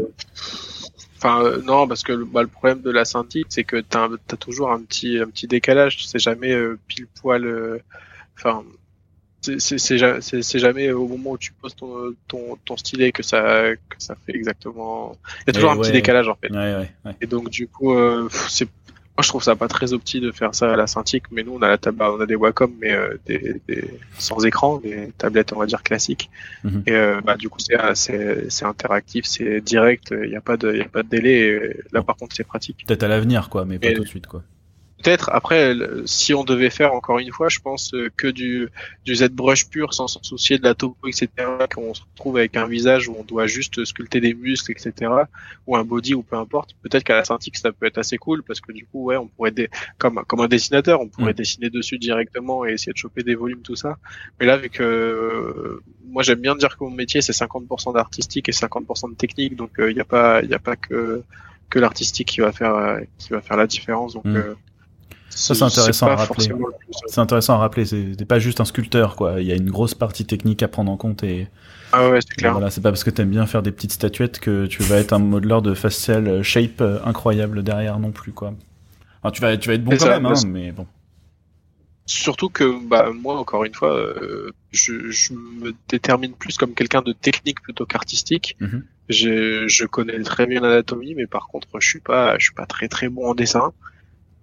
Enfin, 1.17 1.41
euh, 1.43 1.61
non, 1.63 1.87
parce 1.87 2.03
que 2.03 2.13
bah, 2.13 2.41
le 2.43 2.47
problème 2.47 2.81
de 2.81 2.91
la 2.91 3.03
Cintiq, 3.03 3.47
c'est 3.49 3.63
que 3.63 3.77
t'as 3.81 4.07
as 4.31 4.37
toujours 4.37 4.71
un 4.71 4.81
petit, 4.83 5.17
un 5.17 5.25
petit 5.27 5.47
décalage. 5.47 5.97
Tu 5.97 6.03
sais 6.03 6.19
jamais 6.19 6.51
euh, 6.53 6.77
pile 6.87 7.07
poil. 7.19 7.45
euh, 7.45 7.79
Enfin, 8.37 8.63
c'est- 9.59 10.59
jamais 10.59 10.91
au 10.91 11.07
moment 11.07 11.31
où 11.31 11.37
tu 11.37 11.51
poses 11.53 11.75
ton, 11.75 12.13
ton, 12.27 12.57
ton 12.65 12.77
stylet 12.77 13.11
que 13.11 13.23
ça, 13.23 13.75
que 13.89 13.95
ça 13.97 14.15
fait 14.25 14.35
exactement. 14.35 15.15
Il 15.41 15.47
y 15.47 15.49
a 15.51 15.53
toujours 15.53 15.71
un 15.71 15.77
petit 15.77 15.91
décalage 15.91 16.27
en 16.27 16.35
fait. 16.35 16.51
Ouais 16.51 16.75
ouais 16.75 16.89
ouais. 17.05 17.11
Et 17.21 17.27
donc 17.27 17.49
du 17.49 17.67
coup, 17.67 17.93
euh, 17.93 18.27
c'est 18.49 18.65
moi 18.65 19.23
je 19.23 19.29
trouve 19.29 19.41
ça 19.41 19.55
pas 19.55 19.67
très 19.67 19.93
opti 19.93 20.19
de 20.21 20.31
faire 20.31 20.53
ça 20.53 20.73
à 20.73 20.75
la 20.75 20.85
Cintiq, 20.85 21.23
mais 21.31 21.41
nous 21.41 21.53
on 21.53 21.61
a 21.63 21.67
la 21.67 21.79
table, 21.79 21.97
on 22.03 22.19
a 22.21 22.27
des 22.27 22.35
Wacom 22.35 22.71
mais 22.79 22.91
euh, 22.91 23.17
des, 23.25 23.59
des 23.67 23.83
sans 24.19 24.45
écran, 24.45 24.77
des 24.77 25.11
tablettes 25.17 25.53
on 25.53 25.59
va 25.59 25.65
dire 25.65 25.81
classiques. 25.81 26.29
Mhm. 26.63 26.83
Et 26.85 26.91
euh, 26.91 27.19
bah 27.25 27.35
du 27.35 27.49
coup 27.49 27.57
c'est 27.59 27.75
c'est 28.49 28.65
interactif, 28.65 29.25
c'est 29.25 29.59
direct, 29.61 30.13
il 30.23 30.29
y 30.29 30.35
a 30.35 30.41
pas 30.41 30.55
de 30.55 30.75
y 30.75 30.81
a 30.81 30.85
pas 30.87 31.01
de 31.01 31.09
délai. 31.09 31.39
et 31.47 31.77
là 31.93 32.03
par 32.03 32.15
contre 32.15 32.35
c'est 32.35 32.43
pratique. 32.43 32.85
Peut-être 32.87 33.01
à 33.03 33.07
l'avenir 33.07 33.49
quoi, 33.49 33.65
mais 33.65 33.79
pas 33.79 33.89
Et- 33.89 33.93
tout 33.95 34.03
de 34.03 34.07
suite 34.07 34.27
quoi. 34.27 34.43
Peut-être 35.03 35.29
après 35.31 35.75
si 36.05 36.33
on 36.33 36.43
devait 36.43 36.71
faire 36.71 36.93
encore 36.93 37.19
une 37.19 37.31
fois, 37.31 37.49
je 37.49 37.59
pense 37.59 37.93
euh, 37.93 38.09
que 38.17 38.27
du 38.27 38.69
du 39.05 39.15
ZBrush 39.15 39.69
pur 39.69 39.93
sans 39.93 40.07
s'en 40.07 40.23
soucier 40.23 40.57
de 40.57 40.63
la 40.63 40.73
topo 40.73 41.07
etc. 41.07 41.29
Qu'on 41.73 41.93
se 41.93 42.01
retrouve 42.01 42.37
avec 42.37 42.57
un 42.57 42.65
visage 42.67 43.07
où 43.07 43.15
on 43.19 43.23
doit 43.23 43.45
juste 43.45 43.85
sculpter 43.85 44.19
des 44.21 44.33
muscles 44.33 44.71
etc. 44.71 45.11
Ou 45.67 45.75
un 45.75 45.83
body 45.83 46.15
ou 46.15 46.23
peu 46.23 46.35
importe. 46.35 46.75
Peut-être 46.81 47.03
qu'à 47.03 47.15
la 47.15 47.25
Cintiq 47.25 47.57
ça 47.57 47.71
peut 47.71 47.85
être 47.85 47.99
assez 47.99 48.17
cool 48.17 48.41
parce 48.41 48.59
que 48.59 48.71
du 48.71 48.85
coup 48.85 49.03
ouais 49.05 49.17
on 49.17 49.27
pourrait 49.27 49.51
dé- 49.51 49.69
comme 49.99 50.23
comme 50.27 50.39
un 50.39 50.47
dessinateur 50.47 50.99
on 50.99 51.07
pourrait 51.07 51.33
Mm. 51.33 51.35
dessiner 51.43 51.69
dessus 51.69 51.99
directement 51.99 52.65
et 52.65 52.71
essayer 52.73 52.91
de 52.91 52.97
choper 52.97 53.21
des 53.23 53.35
volumes 53.35 53.61
tout 53.61 53.75
ça. 53.75 53.97
Mais 54.39 54.45
là 54.47 54.57
vu 54.57 54.69
que 54.71 54.81
euh, 54.83 55.81
moi 56.07 56.23
j'aime 56.23 56.39
bien 56.39 56.55
dire 56.55 56.75
que 56.77 56.83
mon 56.83 56.89
métier 56.89 57.21
c'est 57.21 57.33
50% 57.33 57.93
d'artistique 57.93 58.49
et 58.49 58.51
50% 58.51 59.09
de 59.11 59.15
technique 59.15 59.55
donc 59.55 59.71
il 59.77 59.95
y 59.95 59.99
a 60.01 60.05
pas 60.05 60.41
il 60.41 60.49
y 60.49 60.53
a 60.55 60.59
pas 60.59 60.75
que 60.75 61.21
que 61.69 61.79
l'artistique 61.79 62.29
qui 62.29 62.41
va 62.41 62.51
faire 62.51 62.73
euh, 62.75 62.99
qui 63.19 63.29
va 63.29 63.41
faire 63.41 63.57
la 63.57 63.67
différence 63.67 64.13
donc 64.15 64.25
Mm. 64.25 64.35
euh, 64.37 64.53
Ça, 65.29 65.53
c'est 65.53 65.63
intéressant 65.63 66.07
à 66.07 66.15
rappeler. 66.15 66.47
C'est 67.07 67.21
intéressant 67.21 67.53
à 67.55 67.57
rappeler, 67.57 67.85
c'est 67.85 68.15
t'es 68.17 68.25
pas 68.25 68.39
juste 68.39 68.59
un 68.59 68.65
sculpteur 68.65 69.15
quoi, 69.15 69.39
il 69.41 69.45
y 69.47 69.51
a 69.51 69.55
une 69.55 69.69
grosse 69.69 69.93
partie 69.93 70.25
technique 70.25 70.63
à 70.63 70.67
prendre 70.67 70.91
en 70.91 70.97
compte 70.97 71.23
et 71.23 71.47
Ah 71.91 72.09
ouais, 72.09 72.19
c'est 72.21 72.35
clair. 72.35 72.51
voilà, 72.53 72.69
c'est 72.69 72.81
pas 72.81 72.89
parce 72.91 73.03
que 73.03 73.09
t'aimes 73.11 73.29
bien 73.29 73.45
faire 73.45 73.61
des 73.61 73.71
petites 73.71 73.91
statuettes 73.93 74.39
que 74.39 74.65
tu 74.65 74.83
vas 74.83 74.97
être 74.97 75.13
un 75.13 75.19
modeleur 75.19 75.61
de 75.61 75.73
facial 75.73 76.41
shape 76.43 76.81
incroyable 77.05 77.63
derrière 77.63 77.99
non 77.99 78.11
plus 78.11 78.31
quoi. 78.31 78.53
Alors, 79.23 79.31
tu 79.33 79.41
vas 79.41 79.57
tu 79.57 79.67
vas 79.69 79.75
être 79.75 79.83
bon 79.83 79.97
quand 79.97 80.05
ça, 80.05 80.19
même 80.19 80.25
hein, 80.25 80.33
mais 80.47 80.71
bon. 80.71 80.87
Surtout 82.05 82.49
que 82.49 82.87
bah 82.87 83.11
moi 83.13 83.37
encore 83.37 83.65
une 83.65 83.73
fois, 83.73 83.93
euh, 83.97 84.51
je, 84.71 85.11
je 85.11 85.33
me 85.33 85.73
détermine 85.89 86.33
plus 86.35 86.55
comme 86.57 86.73
quelqu'un 86.73 87.01
de 87.01 87.11
technique 87.11 87.61
plutôt 87.61 87.85
qu'artistique. 87.85 88.55
Mhm. 88.61 88.85
Je, 89.09 89.67
je 89.67 89.85
connais 89.85 90.21
très 90.23 90.45
bien 90.47 90.61
l'anatomie, 90.61 91.15
mais 91.15 91.27
par 91.27 91.47
contre 91.47 91.67
je 91.79 91.87
suis 91.87 91.99
pas 91.99 92.37
je 92.39 92.45
suis 92.45 92.53
pas 92.53 92.65
très 92.65 92.87
très 92.87 93.09
bon 93.09 93.29
en 93.29 93.35
dessin. 93.35 93.73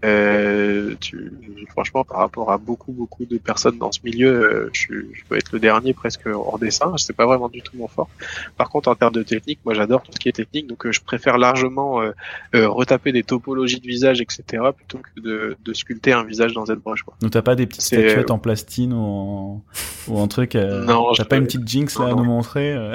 Euh, 0.04 0.94
tu, 1.00 1.32
franchement, 1.70 2.04
par 2.04 2.18
rapport 2.18 2.52
à 2.52 2.58
beaucoup 2.58 2.92
beaucoup 2.92 3.24
de 3.24 3.38
personnes 3.38 3.78
dans 3.78 3.90
ce 3.90 4.00
milieu, 4.04 4.28
euh, 4.28 4.70
je, 4.72 4.92
peux 5.28 5.36
être 5.36 5.50
le 5.52 5.58
dernier 5.58 5.94
presque 5.94 6.26
en 6.26 6.58
dessin. 6.58 6.92
C'est 6.98 7.16
pas 7.16 7.26
vraiment 7.26 7.48
du 7.48 7.62
tout 7.62 7.76
mon 7.76 7.88
fort. 7.88 8.08
Par 8.56 8.68
contre, 8.68 8.90
en 8.90 8.94
termes 8.94 9.14
de 9.14 9.22
technique, 9.22 9.60
moi 9.64 9.74
j'adore 9.74 10.02
tout 10.02 10.12
ce 10.12 10.18
qui 10.18 10.28
est 10.28 10.32
technique, 10.32 10.66
donc 10.66 10.84
euh, 10.84 10.92
je 10.92 11.00
préfère 11.00 11.38
largement 11.38 12.02
euh, 12.02 12.12
euh, 12.54 12.68
retaper 12.68 13.12
des 13.12 13.22
topologies 13.22 13.80
de 13.80 13.86
visage, 13.86 14.20
etc., 14.20 14.62
plutôt 14.76 14.98
que 14.98 15.20
de, 15.20 15.56
de 15.64 15.72
sculpter 15.72 16.12
un 16.12 16.24
visage 16.24 16.52
dans 16.52 16.66
ZBrush. 16.66 17.02
Quoi. 17.02 17.14
Donc 17.20 17.30
t'as 17.30 17.42
pas 17.42 17.54
des 17.54 17.66
petites 17.66 17.82
statuettes 17.82 18.30
en 18.30 18.38
plastine 18.38 18.92
ou 18.92 18.98
en 18.98 19.62
ou 20.06 20.18
en 20.18 20.28
truc 20.28 20.54
Non, 20.54 21.12
T'as 21.16 21.24
pas 21.24 21.36
une 21.36 21.44
petite 21.44 21.66
jinx 21.66 21.98
là 21.98 22.06
à 22.06 22.10
nous 22.10 22.18
non. 22.18 22.24
montrer 22.24 22.76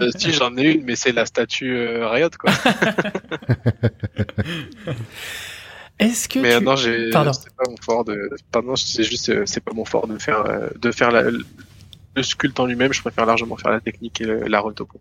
si 0.16 0.32
j'en 0.32 0.56
ai 0.56 0.72
une, 0.72 0.84
mais 0.84 0.96
c'est 0.96 1.12
la 1.12 1.26
statue 1.26 2.02
Riot, 2.02 2.30
quoi. 2.38 2.52
Est-ce 5.98 6.28
que 6.28 6.38
Mais 6.38 6.58
tu... 6.58 6.64
non, 6.64 6.76
j'ai, 6.76 7.10
Pardon. 7.10 7.32
c'est 7.32 7.54
pas 7.54 7.64
mon 7.68 7.76
fort 7.80 8.04
de, 8.04 8.30
pardon, 8.52 8.76
c'est 8.76 9.02
juste, 9.02 9.28
euh, 9.30 9.42
c'est 9.46 9.62
pas 9.62 9.72
mon 9.72 9.84
fort 9.84 10.06
de 10.06 10.18
faire, 10.18 10.44
euh, 10.46 10.68
de 10.80 10.92
faire 10.92 11.10
la, 11.10 11.22
le 11.22 12.22
sculpte 12.22 12.60
en 12.60 12.66
lui-même. 12.66 12.92
Je 12.92 13.00
préfère 13.00 13.26
largement 13.26 13.56
faire 13.56 13.72
la 13.72 13.80
technique 13.80 14.20
et 14.20 14.26
la 14.26 14.60
retopo. 14.60 15.00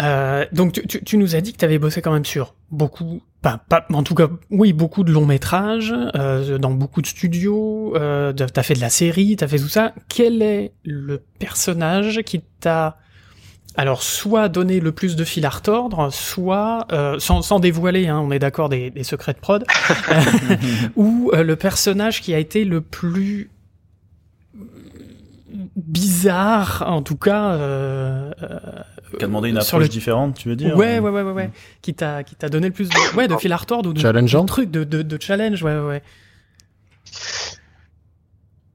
Euh, 0.00 0.44
donc 0.52 0.72
tu, 0.72 0.86
tu, 0.86 1.04
tu 1.04 1.16
nous 1.16 1.36
as 1.36 1.40
dit 1.40 1.52
que 1.52 1.58
tu 1.58 1.64
avais 1.64 1.78
bossé 1.78 2.02
quand 2.02 2.12
même 2.12 2.24
sur 2.24 2.54
beaucoup, 2.70 3.22
pas, 3.42 3.58
pas, 3.68 3.86
en 3.92 4.02
tout 4.02 4.14
cas, 4.14 4.28
oui, 4.50 4.72
beaucoup 4.72 5.04
de 5.04 5.12
longs 5.12 5.26
métrages, 5.26 5.94
euh, 6.16 6.58
dans 6.58 6.72
beaucoup 6.72 7.00
de 7.00 7.06
studios, 7.06 7.94
euh, 7.96 8.32
t'as 8.32 8.62
fait 8.62 8.74
de 8.74 8.80
la 8.80 8.90
série, 8.90 9.36
t'as 9.36 9.46
fait 9.46 9.58
tout 9.58 9.68
ça. 9.68 9.94
Quel 10.08 10.42
est 10.42 10.72
le 10.82 11.22
personnage 11.38 12.22
qui 12.22 12.40
t'a, 12.60 12.98
alors 13.76 14.02
soit 14.02 14.48
donné 14.48 14.80
le 14.80 14.92
plus 14.92 15.16
de 15.16 15.24
fil 15.24 15.44
à 15.46 15.50
retordre, 15.50 16.12
soit, 16.12 16.86
euh, 16.92 17.18
sans, 17.18 17.42
sans 17.42 17.58
dévoiler, 17.58 18.06
hein, 18.08 18.20
on 18.20 18.30
est 18.30 18.38
d'accord, 18.38 18.68
des, 18.68 18.90
des 18.90 19.04
secrets 19.04 19.32
de 19.32 19.38
prod, 19.38 19.64
euh, 20.10 20.14
ou 20.96 21.30
euh, 21.34 21.42
le 21.42 21.56
personnage 21.56 22.20
qui 22.22 22.34
a 22.34 22.38
été 22.38 22.64
le 22.64 22.80
plus 22.80 23.50
bizarre, 25.76 26.84
en 26.86 27.02
tout 27.02 27.16
cas, 27.16 27.52
euh, 27.52 28.32
euh, 28.42 28.58
Qui 29.18 29.24
a 29.24 29.26
demandé 29.26 29.48
une 29.50 29.60
sur 29.60 29.76
approche 29.76 29.82
le 29.82 29.88
différente, 29.88 30.36
tu 30.36 30.48
veux 30.48 30.56
dire 30.56 30.76
Ouais, 30.76 30.98
ouais, 30.98 31.10
ouais, 31.10 31.22
ouais, 31.22 31.32
ouais. 31.32 31.50
Qui 31.82 31.94
t'a, 31.94 32.22
qui 32.22 32.34
t'a 32.34 32.48
donné 32.48 32.68
le 32.68 32.72
plus 32.72 32.88
de, 32.88 33.16
ouais, 33.16 33.28
de 33.28 33.36
fil 33.36 33.52
à 33.52 33.56
retordre 33.56 33.90
ou 33.90 33.92
de, 33.92 34.00
Challengeant 34.00 34.42
de 34.42 34.48
trucs, 34.48 34.70
de, 34.70 34.84
de, 34.84 35.02
de 35.02 35.18
challenge, 35.20 35.62
ouais, 35.62 35.74
ouais, 35.74 35.86
ouais. 35.86 36.02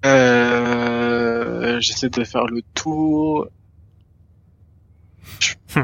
Euh, 0.06 1.80
j'essaie 1.80 2.10
de 2.10 2.24
faire 2.24 2.46
le 2.46 2.62
tour. 2.74 3.48
Hmm. 5.76 5.84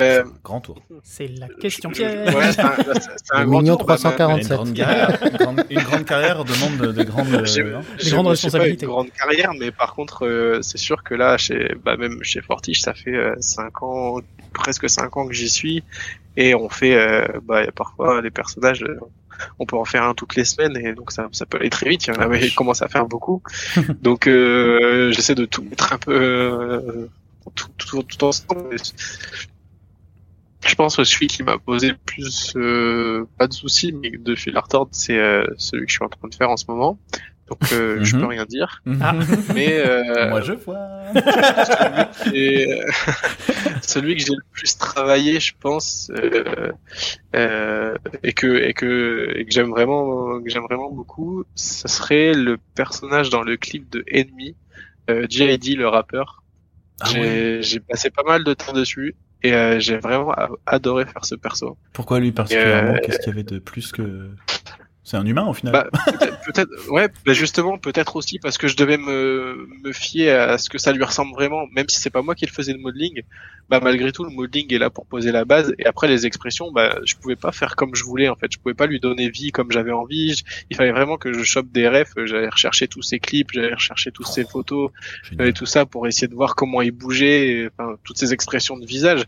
Euh, 0.00 0.22
Grand 0.44 0.60
tour. 0.60 0.80
C'est 1.02 1.26
la 1.26 1.48
question 1.48 1.90
piège. 1.90 2.32
ouais, 2.32 2.52
c'est 2.52 2.60
un, 2.60 2.72
c'est- 2.76 3.34
un 3.34 3.44
grand 3.46 3.58
mignon 3.62 3.76
tour, 3.76 3.88
ma- 3.88 3.96
347. 3.96 4.50
Une 4.50 4.54
grande 4.56 4.74
carrière, 4.74 5.18
une 5.24 5.36
grande, 5.36 5.64
une 5.70 5.78
grande 5.82 6.04
carrière 6.04 6.44
demande 6.44 6.76
de, 6.76 6.92
de 6.92 7.02
grandes. 7.02 7.34
euh, 7.34 7.44
J'ai- 7.44 7.62
hein. 7.62 7.80
j'ai- 7.98 8.10
grandes 8.12 8.26
j'ai 8.26 8.26
pas 8.26 8.28
responsabilités. 8.30 8.84
une 8.86 8.92
grande 8.92 9.10
carrière, 9.10 9.50
mais 9.58 9.72
par 9.72 9.94
contre, 9.94 10.24
euh, 10.24 10.62
c'est 10.62 10.78
sûr 10.78 11.02
que 11.02 11.14
là, 11.14 11.36
chez, 11.36 11.74
bah, 11.84 11.96
même 11.96 12.22
chez 12.22 12.40
Fortiche, 12.42 12.80
ça 12.80 12.94
fait 12.94 13.12
euh, 13.12 13.34
cinq 13.40 13.82
ans, 13.82 14.20
presque 14.52 14.88
cinq 14.88 15.16
ans 15.16 15.26
que 15.26 15.34
j'y 15.34 15.48
suis, 15.50 15.82
et 16.36 16.54
on 16.54 16.68
fait, 16.68 16.94
euh, 16.94 17.26
bah, 17.42 17.64
y 17.64 17.66
a 17.66 17.72
parfois 17.72 18.20
les 18.22 18.30
personnages, 18.30 18.84
euh, 18.84 19.00
on 19.58 19.66
peut 19.66 19.76
en 19.76 19.84
faire 19.84 20.04
un 20.04 20.14
toutes 20.14 20.36
les 20.36 20.44
semaines, 20.44 20.76
et 20.76 20.92
donc 20.94 21.10
ça, 21.10 21.26
ça 21.32 21.44
peut 21.44 21.58
aller 21.58 21.70
très 21.70 21.88
vite. 21.88 22.06
Il 22.06 22.14
y 22.14 22.16
en 22.16 22.20
a, 22.20 22.24
Ah, 22.26 22.28
mais 22.28 22.38
vache. 22.38 22.50
il 22.50 22.54
commence 22.54 22.82
à 22.82 22.88
faire 22.88 23.06
beaucoup, 23.06 23.42
donc 24.00 24.28
euh, 24.28 25.10
j'essaie 25.10 25.34
de 25.34 25.44
tout 25.44 25.64
mettre 25.64 25.92
un 25.92 25.98
peu 25.98 26.12
euh, 26.14 27.08
tout, 27.54 27.68
tout, 27.78 28.02
tout 28.02 28.24
ensemble. 28.24 28.76
Je 30.66 30.74
pense 30.74 30.96
que 30.96 31.04
celui 31.04 31.28
qui 31.28 31.42
m'a 31.42 31.58
posé 31.58 31.90
le 31.90 31.96
plus, 32.04 32.52
euh, 32.56 33.26
pas 33.38 33.46
de 33.46 33.52
soucis, 33.52 33.92
mais 33.92 34.10
de 34.10 34.34
fil 34.34 34.56
à 34.56 34.60
retordre, 34.60 34.90
c'est 34.92 35.16
euh, 35.18 35.44
celui 35.56 35.86
que 35.86 35.90
je 35.92 35.96
suis 35.96 36.04
en 36.04 36.08
train 36.08 36.28
de 36.28 36.34
faire 36.34 36.50
en 36.50 36.56
ce 36.56 36.64
moment. 36.68 36.98
Donc 37.48 37.72
euh, 37.72 38.04
je 38.04 38.14
Mhm. 38.16 38.20
peux 38.22 38.26
rien 38.28 38.44
dire, 38.44 38.82
Ah. 39.00 39.14
mais 39.54 39.78
euh, 39.78 40.28
Moi 40.28 40.42
je 40.42 40.52
vois. 40.52 40.76
euh, 40.76 41.14
celui 43.82 44.16
que 44.16 44.22
j'ai 44.26 44.34
le 44.34 44.42
plus 44.52 44.76
travaillé, 44.76 45.40
je 45.40 45.54
pense, 45.58 46.10
euh, 46.14 46.72
euh, 47.34 47.94
et 48.22 48.34
que 48.34 48.48
et 48.62 48.74
que 48.74 49.32
et 49.34 49.46
que 49.46 49.50
j'aime 49.52 49.70
vraiment 49.70 50.42
que 50.42 50.50
j'aime 50.50 50.64
vraiment 50.64 50.90
beaucoup, 50.90 51.44
ce 51.54 51.88
serait 51.88 52.34
le 52.34 52.58
personnage 52.74 53.30
dans 53.30 53.42
le 53.42 53.56
clip 53.56 53.88
de 53.88 54.04
Enemy, 54.12 54.54
euh, 55.08 55.26
J.I.D. 55.30 55.74
le 55.74 55.88
rappeur. 55.88 56.42
Ah 57.00 57.08
j'ai 57.10 57.20
ouais. 57.20 57.80
passé 57.88 58.10
pas 58.10 58.22
mal 58.24 58.44
de 58.44 58.54
temps 58.54 58.72
dessus 58.72 59.14
et 59.42 59.52
euh, 59.54 59.78
j'ai 59.78 59.98
vraiment 59.98 60.34
adoré 60.66 61.06
faire 61.06 61.24
ce 61.24 61.34
perso. 61.36 61.76
Pourquoi 61.92 62.18
lui 62.20 62.32
particulièrement 62.32 62.94
Euh, 62.94 62.98
Qu'est-ce 63.04 63.18
qu'il 63.18 63.28
y 63.28 63.30
avait 63.30 63.44
de 63.44 63.58
plus 63.60 63.92
que 63.92 64.30
C'est 65.08 65.16
un 65.16 65.24
humain 65.24 65.46
au 65.46 65.54
final. 65.54 65.72
Bah, 65.72 65.88
peut-être, 66.44 66.68
ouais, 66.90 67.08
bah 67.24 67.32
justement, 67.32 67.78
peut-être 67.78 68.14
aussi 68.16 68.38
parce 68.38 68.58
que 68.58 68.68
je 68.68 68.76
devais 68.76 68.98
me, 68.98 69.66
me 69.82 69.92
fier 69.92 70.28
à 70.28 70.58
ce 70.58 70.68
que 70.68 70.76
ça 70.76 70.92
lui 70.92 71.02
ressemble 71.02 71.32
vraiment, 71.32 71.66
même 71.72 71.88
si 71.88 71.98
c'est 71.98 72.10
pas 72.10 72.20
moi 72.20 72.34
qui 72.34 72.44
le 72.44 72.52
faisais 72.52 72.74
le 72.74 72.78
modeling. 72.78 73.22
Bah, 73.70 73.80
malgré 73.82 74.12
tout, 74.12 74.22
le 74.24 74.28
modeling 74.30 74.70
est 74.74 74.78
là 74.78 74.90
pour 74.90 75.06
poser 75.06 75.32
la 75.32 75.46
base, 75.46 75.72
et 75.78 75.86
après 75.86 76.08
les 76.08 76.26
expressions, 76.26 76.72
bah, 76.72 76.98
je 77.06 77.14
pouvais 77.14 77.36
pas 77.36 77.52
faire 77.52 77.74
comme 77.74 77.94
je 77.94 78.04
voulais, 78.04 78.28
en 78.28 78.36
fait. 78.36 78.48
Je 78.52 78.58
pouvais 78.58 78.74
pas 78.74 78.86
lui 78.86 79.00
donner 79.00 79.30
vie 79.30 79.50
comme 79.50 79.70
j'avais 79.72 79.92
envie. 79.92 80.34
Je- 80.34 80.44
il 80.68 80.76
fallait 80.76 80.92
vraiment 80.92 81.16
que 81.16 81.32
je 81.32 81.42
chope 81.42 81.70
des 81.72 81.88
refs. 81.88 82.12
J'allais 82.26 82.50
rechercher 82.50 82.86
tous 82.86 83.00
ses 83.00 83.18
clips, 83.18 83.48
j'allais 83.52 83.72
rechercher 83.72 84.10
toutes 84.12 84.26
ses 84.26 84.44
photos, 84.44 84.90
Génial. 85.30 85.48
et 85.48 85.52
tout 85.54 85.64
ça 85.66 85.86
pour 85.86 86.06
essayer 86.06 86.28
de 86.28 86.34
voir 86.34 86.54
comment 86.54 86.82
il 86.82 86.90
bougeait, 86.90 87.48
et, 87.48 87.68
enfin, 87.78 87.96
toutes 88.04 88.18
ces 88.18 88.34
expressions 88.34 88.76
de 88.76 88.84
visage. 88.84 89.24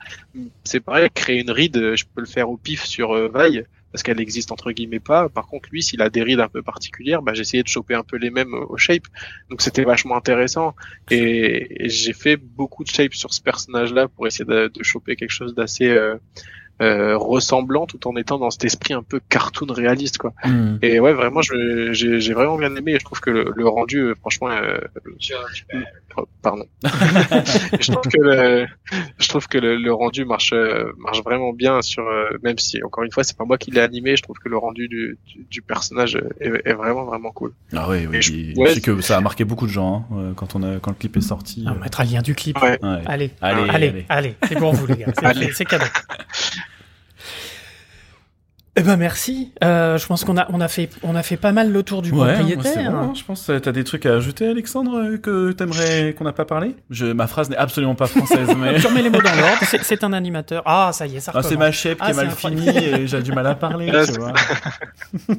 C'est 0.64 0.80
pareil, 0.80 1.08
créer 1.14 1.40
une 1.40 1.50
ride, 1.50 1.94
je 1.96 2.04
peux 2.14 2.20
le 2.20 2.26
faire 2.26 2.50
au 2.50 2.58
pif 2.58 2.84
sur 2.84 3.12
euh, 3.16 3.28
Vaille, 3.28 3.64
parce 3.92 4.02
qu'elle 4.02 4.20
existe 4.20 4.52
entre 4.52 4.72
guillemets 4.72 5.00
pas. 5.00 5.28
Par 5.28 5.46
contre, 5.46 5.68
lui, 5.70 5.82
s'il 5.82 6.02
a 6.02 6.10
des 6.10 6.22
rides 6.22 6.40
un 6.40 6.48
peu 6.48 6.62
particulières, 6.62 7.22
bah, 7.22 7.34
j'essayais 7.34 7.62
de 7.62 7.68
choper 7.68 7.94
un 7.94 8.02
peu 8.02 8.16
les 8.16 8.30
mêmes 8.30 8.54
euh, 8.54 8.64
au 8.68 8.76
shape. 8.76 9.04
Donc 9.50 9.62
c'était 9.62 9.84
vachement 9.84 10.16
intéressant. 10.16 10.74
Et, 11.10 11.88
j'ai 11.88 12.12
fait 12.12 12.36
beaucoup 12.36 12.84
de 12.84 12.88
shape 12.88 13.14
sur 13.14 13.32
ce 13.32 13.40
personnage-là 13.40 14.08
pour 14.08 14.26
essayer 14.26 14.44
de, 14.44 14.68
de 14.68 14.82
choper 14.82 15.16
quelque 15.16 15.30
chose 15.30 15.54
d'assez 15.54 15.88
euh, 15.88 16.16
euh, 16.80 17.14
ressemblant 17.18 17.86
tout 17.86 18.08
en 18.08 18.16
étant 18.16 18.38
dans 18.38 18.50
cet 18.50 18.64
esprit 18.64 18.94
un 18.94 19.02
peu 19.02 19.20
cartoon 19.28 19.66
réaliste 19.70 20.16
quoi. 20.16 20.32
Hmm. 20.44 20.78
Et 20.80 20.98
ouais 20.98 21.12
vraiment 21.12 21.42
j'ai 21.42 22.32
vraiment 22.32 22.56
bien 22.56 22.74
aimé 22.74 22.92
et 22.92 22.98
je 22.98 23.04
trouve 23.04 23.20
que 23.20 23.28
le, 23.28 23.68
rendu 23.68 23.98
euh, 23.98 24.14
franchement 24.14 24.48
euh, 24.48 24.78
oh, 26.16 26.26
pardon. 26.40 26.64
je 26.82 27.92
trouve 27.92 28.10
que 28.10 28.20
le, 28.20 28.66
je 29.18 29.28
trouve 29.28 29.46
que 29.46 29.58
le, 29.58 29.92
rendu 29.92 30.24
marche 30.24 30.54
marche 30.96 31.22
vraiment 31.22 31.52
bien 31.52 31.82
sur 31.82 32.02
même 32.42 32.56
si 32.56 32.82
encore 32.82 33.04
une 33.04 33.12
fois 33.12 33.24
c'est 33.24 33.36
pas 33.36 33.44
moi 33.44 33.58
qui 33.58 33.70
l'ai 33.70 33.82
animé, 33.82 34.16
je 34.16 34.22
trouve 34.22 34.38
que 34.38 34.48
le 34.48 34.56
rendu 34.56 34.88
du, 34.88 35.18
du, 35.50 35.60
personnage 35.60 36.18
est, 36.40 36.72
vraiment 36.72 37.04
vraiment 37.04 37.30
cool. 37.30 37.52
Ah 37.74 37.88
oui 37.90 38.06
oui, 38.10 38.22
je, 38.22 38.80
que 38.80 39.02
ça 39.02 39.18
a 39.18 39.20
marqué 39.20 39.44
beaucoup 39.44 39.66
de 39.66 39.72
gens 39.72 40.06
hein, 40.12 40.32
quand 40.34 40.54
on 40.54 40.62
a 40.62 40.78
quand 40.80 40.92
le 40.92 40.96
clip 40.96 41.14
est 41.18 41.20
sorti. 41.20 41.62
On 41.66 41.74
mettra 41.74 42.04
le 42.04 42.12
lien 42.12 42.22
du 42.22 42.34
clip. 42.34 42.56
Allez, 42.56 42.78
allez, 43.06 43.30
allez, 43.68 44.06
allez, 44.08 44.34
c'est 44.48 44.56
pour 44.56 44.72
vous 44.72 44.86
les 44.86 44.96
gars, 44.96 45.12
c'est 45.52 45.66
cadeau. 45.66 45.84
Eh 48.80 48.82
ben 48.82 48.96
merci. 48.96 49.52
Euh, 49.62 49.98
je 49.98 50.06
pense 50.06 50.24
qu'on 50.24 50.38
a 50.38 50.46
on 50.50 50.60
a 50.62 50.68
fait 50.68 50.88
on 51.02 51.14
a 51.14 51.22
fait 51.22 51.36
pas 51.36 51.52
mal 51.52 51.70
le 51.70 51.82
tour 51.82 52.00
du 52.00 52.12
propriétaire. 52.12 52.94
Hein, 52.94 53.12
je 53.14 53.22
pense 53.22 53.46
que 53.46 53.58
t'as 53.58 53.72
des 53.72 53.84
trucs 53.84 54.06
à 54.06 54.14
ajouter, 54.14 54.48
Alexandre, 54.48 54.96
euh, 54.96 55.18
que 55.18 55.52
t'aimerais 55.52 56.14
qu'on 56.16 56.24
n'a 56.24 56.32
pas 56.32 56.46
parlé? 56.46 56.74
Je 56.88 57.04
ma 57.04 57.26
phrase 57.26 57.50
n'est 57.50 57.58
absolument 57.58 57.94
pas 57.94 58.06
française, 58.06 58.48
mais 58.56 58.76
tu 58.80 58.86
remets 58.86 59.02
les 59.02 59.10
mots 59.10 59.20
dans 59.20 59.34
l'ordre. 59.34 59.62
C'est 59.82 60.02
un 60.02 60.14
animateur. 60.14 60.62
Ah 60.64 60.92
ça 60.94 61.06
y 61.06 61.16
est, 61.16 61.20
ça. 61.20 61.32
Ah, 61.34 61.42
c'est 61.42 61.58
ma 61.58 61.72
chef 61.72 61.98
qui 61.98 62.04
ah, 62.06 62.10
est 62.10 62.14
mal 62.14 62.30
finie 62.30 62.68
et 62.70 63.06
j'ai 63.06 63.20
du 63.20 63.32
mal 63.32 63.46
à 63.48 63.54
parler. 63.54 63.92
tu 64.06 64.12
vois. 64.18 64.32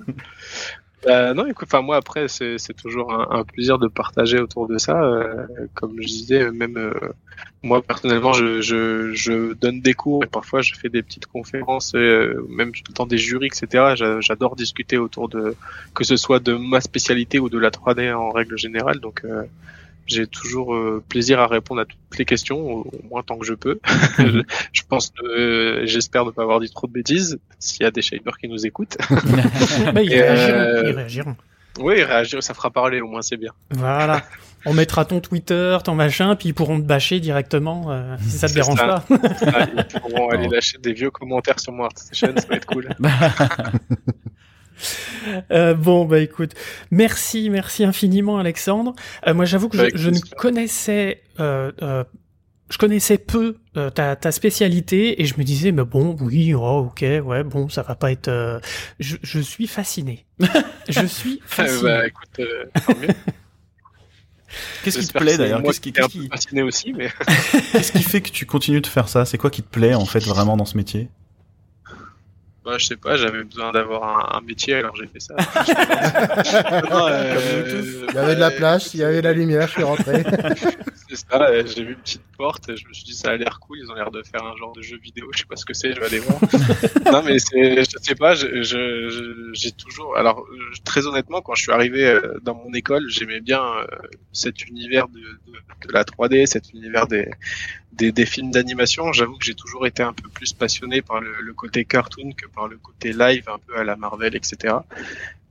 Bah, 1.04 1.34
non, 1.34 1.48
écoute, 1.48 1.68
enfin 1.68 1.82
moi 1.82 1.96
après 1.96 2.28
c'est 2.28 2.58
toujours 2.76 3.12
un, 3.12 3.44
plaisir 3.44 3.80
de 3.80 3.88
partager 3.88 4.40
autour 4.40 4.68
de 4.68 4.78
ça. 4.78 5.02
Euh, 5.02 5.48
comme 5.74 5.96
je 6.00 6.08
disais, 6.08 6.52
même 6.52 6.78
euh, 6.78 6.94
moi 7.64 7.82
personnellement, 7.82 8.34
je, 8.34 8.62
je, 8.62 9.12
je, 9.14 9.54
donne 9.54 9.82
des 9.82 9.96
cours 9.96 10.24
parfois 10.32 10.62
je 10.62 10.76
fais 10.76 10.90
des 10.90 11.02
petites 11.02 11.26
conférences, 11.26 11.94
euh, 11.96 12.46
même 12.50 12.72
dans 12.94 13.08
des 13.08 13.18
jurys, 13.18 13.48
etc. 13.48 13.96
J'adore 14.20 14.56
discuter 14.56 14.98
autour 14.98 15.28
de 15.28 15.56
que 15.96 16.04
ce 16.04 16.18
soit 16.18 16.40
de 16.40 16.54
ma 16.54 16.82
spécialité 16.82 17.40
ou 17.40 17.50
de 17.50 17.58
la 17.58 17.72
3D 17.72 18.14
en 18.14 18.30
règle 18.30 18.58
générale. 18.58 19.00
Donc 19.00 19.26
j'ai 20.12 20.28
toujours 20.28 20.76
euh, 20.76 21.04
plaisir 21.08 21.40
à 21.40 21.48
répondre 21.48 21.82
à 21.82 21.86
toutes 21.86 22.18
les 22.18 22.26
questions, 22.26 22.60
au, 22.60 22.92
moins 23.10 23.24
tant 23.24 23.38
que 23.38 23.46
je 23.46 23.54
peux. 23.54 23.80
je 24.74 24.82
pense, 24.88 25.14
euh, 25.24 25.82
j'espère 25.86 26.26
ne 26.26 26.32
pas 26.32 26.44
avoir 26.44 26.60
dit 26.60 26.70
trop 26.70 26.88
de 26.88 26.92
bêtises, 26.94 27.40
s'il 27.60 27.84
y 27.84 27.86
a 27.86 27.92
des 27.92 28.02
shapers 28.02 28.38
qui 28.38 28.48
nous 28.48 28.66
écoutent. 28.66 28.98
bah, 29.94 30.02
ils, 30.02 30.14
réagiront, 30.14 30.58
euh, 30.58 30.84
ils, 30.86 30.96
réagiront, 30.96 31.36
Oui, 31.80 31.96
ils 31.98 32.04
réagiront, 32.04 32.42
ça 32.42 32.54
fera 32.54 32.70
parler, 32.70 33.02
au 33.02 33.08
moins 33.08 33.22
c'est 33.22 33.38
bien. 33.38 33.52
Voilà. 33.72 34.24
On 34.66 34.74
mettra 34.74 35.06
ton 35.06 35.22
Twitter, 35.22 35.78
ton 35.84 35.96
machin, 35.96 36.36
puis 36.36 36.50
ils 36.50 36.54
pourront 36.54 36.80
te 36.80 36.86
bâcher 36.86 37.20
directement 37.20 37.86
euh, 37.90 38.16
si 38.22 38.38
ça 38.38 38.48
te 38.48 38.54
dérange 38.54 38.78
pas. 38.78 39.04
ah, 39.10 39.68
ils 39.76 40.00
pourront 40.00 40.30
aller 40.30 40.48
lâcher 40.48 40.78
des 40.78 40.94
vieux 40.94 41.10
commentaires 41.10 41.60
sur 41.60 41.74
mon 41.74 41.90
Station, 41.90 42.32
ça 42.38 42.48
va 42.48 42.56
être 42.58 42.68
cool. 42.68 42.90
Euh, 45.52 45.74
bon, 45.74 46.06
bah 46.06 46.20
écoute, 46.20 46.54
merci, 46.90 47.50
merci 47.50 47.84
infiniment 47.84 48.38
Alexandre. 48.38 48.94
Euh, 49.28 49.34
moi 49.34 49.46
j'avoue 49.46 49.70
que 49.70 49.78
je, 49.96 50.10
ne 50.10 50.20
connaissais, 50.20 51.22
euh, 51.40 51.72
euh, 51.82 52.04
je 52.70 52.78
connaissais 52.78 53.18
peu 53.18 53.58
euh, 53.78 53.90
ta, 53.90 54.16
ta 54.16 54.32
spécialité 54.32 55.22
et 55.22 55.26
je 55.26 55.36
me 55.38 55.44
disais, 55.44 55.72
mais 55.72 55.84
bon, 55.84 56.16
oui, 56.20 56.54
oh, 56.54 56.90
ok, 56.92 57.02
ouais, 57.02 57.44
bon, 57.44 57.70
ça 57.70 57.84
va 57.84 57.96
pas 57.96 58.12
être... 58.12 58.62
Je, 59.00 59.18
je, 59.22 59.40
suis 59.40 59.68
fasciné. 59.68 60.26
je 60.90 61.06
suis 61.06 61.42
fasciné. 61.46 61.82
bah 61.84 62.08
écoute, 62.08 62.42
Qu'est-ce 64.84 65.00
qui 65.00 65.08
te 65.08 65.18
plaît 65.18 65.38
d'ailleurs 65.38 65.64
Qu'est-ce 65.64 65.80
qui, 65.80 65.94
qui... 65.94 66.28
fasciné 66.28 66.62
aussi, 66.62 66.92
mais 66.94 67.10
qu'est-ce 67.72 67.94
qui 67.94 68.04
fait 68.04 68.22
que 68.22 68.32
tu 68.32 68.46
continues 68.46 68.82
de 68.82 68.88
faire 68.88 69.08
ça? 69.08 69.24
C'est 69.24 69.38
quoi 69.38 69.50
qui 69.50 69.64
te 69.64 69.70
plaît 69.70 69.94
en 69.94 70.06
fait 70.06 70.20
vraiment 70.20 70.58
dans 70.58 70.66
ce 70.66 70.76
métier? 70.76 71.10
Bah, 72.64 72.78
je 72.78 72.86
sais 72.86 72.96
pas, 72.96 73.18
j'avais 73.18 73.44
besoin 73.44 73.72
d'avoir 73.72 74.36
un, 74.36 74.42
métier, 74.42 74.76
alors 74.76 74.96
j'ai 74.96 75.08
fait 75.08 75.20
ça. 75.20 75.36
Euh, 76.92 78.04
il 78.10 78.16
y 78.16 78.18
avait 78.18 78.36
de 78.36 78.40
la 78.40 78.52
place, 78.52 78.94
il 78.94 79.00
y 79.00 79.04
avait 79.04 79.22
de 79.22 79.28
la 79.28 79.34
lumière, 79.34 79.68
je 79.68 79.74
suis 79.74 79.84
rentré. 79.84 80.24
c'est 81.10 81.16
ça, 81.16 81.66
j'ai 81.66 81.84
vu 81.84 81.94
une 81.94 82.00
petite 82.00 82.22
porte, 82.38 82.70
et 82.70 82.78
je 82.78 82.88
me 82.88 82.94
suis 82.94 83.04
dit 83.04 83.14
ça 83.14 83.32
a 83.32 83.38
l'air 83.38 83.60
cool, 83.60 83.80
ils 83.80 83.90
ont 83.90 83.96
l'air 83.96 84.12
de 84.12 84.22
faire 84.24 84.44
un 84.44 84.56
genre 84.58 84.74
de 84.74 84.82
jeu 84.82 84.98
vidéo, 84.98 85.28
je 85.34 85.40
sais 85.40 85.46
pas 85.46 85.56
ce 85.56 85.66
que 85.66 85.74
c'est, 85.74 85.94
je 85.94 86.00
vais 86.00 86.06
aller 86.06 86.20
voir. 86.20 86.40
non 87.12 87.24
mais 87.24 87.40
c'est, 87.40 87.84
je 87.84 87.98
sais 88.02 88.16
pas, 88.16 88.36
j'ai 88.36 88.64
je, 88.64 89.70
toujours, 89.72 90.18
alors 90.18 90.46
très 90.84 91.08
honnêtement, 91.08 91.42
quand 91.42 91.56
je 91.56 91.64
suis 91.64 91.72
arrivé 91.72 92.06
euh, 92.06 92.40
dans 92.42 92.56
mon 92.56 92.74
école, 92.74 93.06
j'aimais 93.10 93.42
bien 93.42 93.64
euh, 93.64 93.86
cet 94.32 94.68
univers 94.68 95.08
de, 95.08 95.20
de, 95.20 95.88
de, 95.88 95.94
la 95.94 96.04
3D, 96.04 96.46
cet 96.46 96.72
univers 96.74 97.08
des, 97.08 97.30
des, 97.94 98.12
des 98.12 98.26
films 98.26 98.52
d'animation. 98.52 99.12
J'avoue 99.14 99.38
que 99.38 99.46
j'ai 99.46 99.56
toujours 99.56 99.86
été 99.86 100.04
un 100.04 100.14
peu 100.14 100.30
plus 100.30 100.54
passionné 100.54 101.02
par 101.02 101.20
le, 101.22 101.34
le 101.42 101.54
côté 101.54 101.86
cartoon 101.86 102.32
que 102.32 102.48
par 102.48 102.68
le 102.68 102.78
côté 102.78 103.14
live, 103.14 103.48
un 103.50 103.60
peu 103.60 103.78
à 103.78 103.84
la 103.84 103.96
Marvel, 103.96 104.36
etc. 104.36 104.76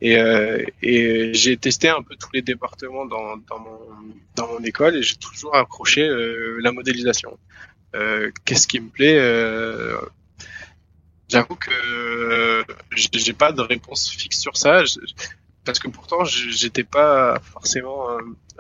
Et, 0.00 0.18
euh, 0.18 0.64
et 0.82 1.34
j'ai 1.34 1.56
testé 1.56 1.88
un 1.88 2.02
peu 2.02 2.16
tous 2.16 2.30
les 2.32 2.42
départements 2.42 3.04
dans, 3.04 3.36
dans, 3.36 3.58
mon, 3.58 3.78
dans 4.34 4.48
mon 4.48 4.60
école 4.64 4.96
et 4.96 5.02
j'ai 5.02 5.16
toujours 5.16 5.54
accroché 5.56 6.02
euh, 6.02 6.58
la 6.62 6.72
modélisation. 6.72 7.38
Euh, 7.94 8.30
Qu'est-ce 8.44 8.66
qui 8.66 8.80
me 8.80 8.88
plaît 8.88 9.18
euh, 9.18 9.96
J'avoue 11.28 11.56
que 11.56 12.64
j'ai 12.92 13.32
pas 13.34 13.52
de 13.52 13.60
réponse 13.60 14.10
fixe 14.10 14.40
sur 14.40 14.56
ça. 14.56 14.82
parce 15.64 15.78
que 15.78 15.88
pourtant 15.88 16.24
j'étais 16.24 16.82
pas 16.82 17.38
forcément 17.40 18.08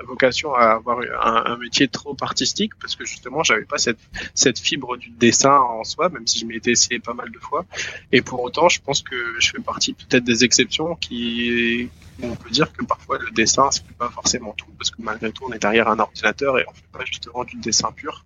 vocation 0.06 0.54
à 0.54 0.72
avoir 0.72 1.00
un, 1.00 1.52
un, 1.52 1.56
métier 1.58 1.88
trop 1.88 2.16
artistique 2.20 2.72
parce 2.80 2.96
que 2.96 3.04
justement 3.04 3.42
j'avais 3.42 3.64
pas 3.64 3.78
cette 3.78 3.98
cette 4.34 4.58
fibre 4.58 4.96
du 4.96 5.10
dessin 5.10 5.56
en 5.58 5.84
soi 5.84 6.08
même 6.08 6.26
si 6.26 6.38
je 6.38 6.46
m'y 6.46 6.56
étais 6.56 6.72
essayé 6.72 6.98
pas 6.98 7.14
mal 7.14 7.30
de 7.30 7.38
fois. 7.38 7.64
Et 8.12 8.22
pour 8.22 8.42
autant 8.42 8.68
je 8.68 8.80
pense 8.80 9.02
que 9.02 9.16
je 9.38 9.50
fais 9.50 9.62
partie 9.62 9.92
peut-être 9.94 10.24
des 10.24 10.44
exceptions 10.44 10.94
qui 10.96 11.88
on 12.22 12.36
peut 12.36 12.50
dire 12.50 12.72
que 12.72 12.84
parfois 12.84 13.18
le 13.18 13.30
dessin 13.30 13.70
c'est 13.70 13.86
pas 13.96 14.10
forcément 14.10 14.52
tout 14.56 14.66
parce 14.78 14.90
que 14.90 15.00
malgré 15.00 15.32
tout 15.32 15.44
on 15.48 15.52
est 15.52 15.58
derrière 15.58 15.88
un 15.88 15.98
ordinateur 15.98 16.58
et 16.58 16.64
on 16.68 16.72
fait 16.72 16.82
pas 16.92 17.04
justement 17.04 17.44
du 17.44 17.56
dessin 17.56 17.92
pur. 17.92 18.24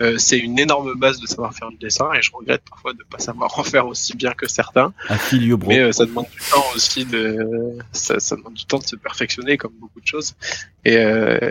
Euh, 0.00 0.16
c'est 0.18 0.38
une 0.38 0.58
énorme 0.58 0.94
base 0.94 1.20
de 1.20 1.26
savoir 1.26 1.54
faire 1.54 1.70
du 1.70 1.76
dessin 1.76 2.12
et 2.12 2.22
je 2.22 2.30
regrette 2.32 2.62
parfois 2.68 2.92
de 2.92 3.02
pas 3.02 3.18
savoir 3.18 3.58
en 3.58 3.64
faire 3.64 3.86
aussi 3.86 4.16
bien 4.16 4.32
que 4.32 4.48
certains. 4.48 4.92
Mais 5.68 5.80
euh, 5.80 5.92
ça 5.92 6.06
demande 6.06 6.26
du 6.30 6.38
temps 6.50 6.64
aussi 6.74 7.04
de 7.04 7.76
ça, 7.92 8.18
ça 8.20 8.36
demande 8.36 8.54
du 8.54 8.64
temps 8.64 8.78
de 8.78 8.86
se 8.86 8.96
perfectionner 8.96 9.56
comme 9.56 9.72
beaucoup 9.80 10.00
de 10.00 10.06
choses. 10.06 10.34
Et, 10.84 10.96
euh, 10.96 11.07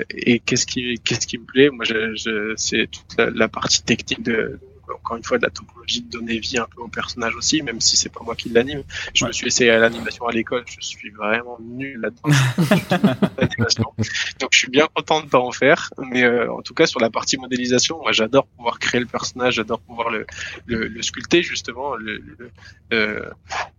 et 0.09 0.39
qu'est-ce 0.39 0.65
qui, 0.65 0.99
qu'est-ce 1.03 1.27
qui 1.27 1.37
me 1.37 1.45
plaît? 1.45 1.69
Moi, 1.69 1.85
je, 1.85 2.53
c'est 2.55 2.87
toute 2.87 3.17
la, 3.17 3.47
partie 3.47 3.83
technique 3.83 4.23
de, 4.23 4.59
encore 4.93 5.17
une 5.17 5.23
fois, 5.23 5.37
de 5.37 5.43
la 5.43 5.49
topologie 5.49 6.01
de 6.01 6.09
donner 6.09 6.39
vie 6.39 6.57
un 6.57 6.65
peu 6.65 6.81
au 6.81 6.87
personnage 6.87 7.35
aussi, 7.35 7.61
même 7.61 7.81
si 7.81 7.97
c'est 7.97 8.09
pas 8.09 8.21
moi 8.23 8.35
qui 8.35 8.49
l'anime. 8.49 8.83
Je 9.13 9.25
me 9.25 9.31
suis 9.31 9.47
essayé 9.47 9.71
à 9.71 9.79
l'animation 9.79 10.25
à 10.27 10.31
l'école, 10.31 10.63
je 10.67 10.77
suis 10.79 11.09
vraiment 11.09 11.57
nul 11.61 11.99
là-dedans. 12.01 12.27
Donc, 14.39 14.49
je 14.51 14.57
suis 14.57 14.69
bien 14.69 14.87
content 14.93 15.21
de 15.21 15.27
pas 15.27 15.39
en 15.39 15.51
faire, 15.51 15.91
mais 15.97 16.23
euh, 16.23 16.51
en 16.51 16.61
tout 16.61 16.73
cas 16.73 16.85
sur 16.85 16.99
la 16.99 17.09
partie 17.09 17.37
modélisation, 17.37 17.99
moi, 17.99 18.11
j'adore 18.11 18.47
pouvoir 18.47 18.79
créer 18.79 18.99
le 18.99 19.07
personnage, 19.07 19.55
j'adore 19.55 19.79
pouvoir 19.79 20.09
le, 20.09 20.25
le, 20.65 20.87
le, 20.87 21.01
sculpter 21.01 21.41
justement, 21.41 21.95
le, 21.95 22.21
euh, 22.93 23.29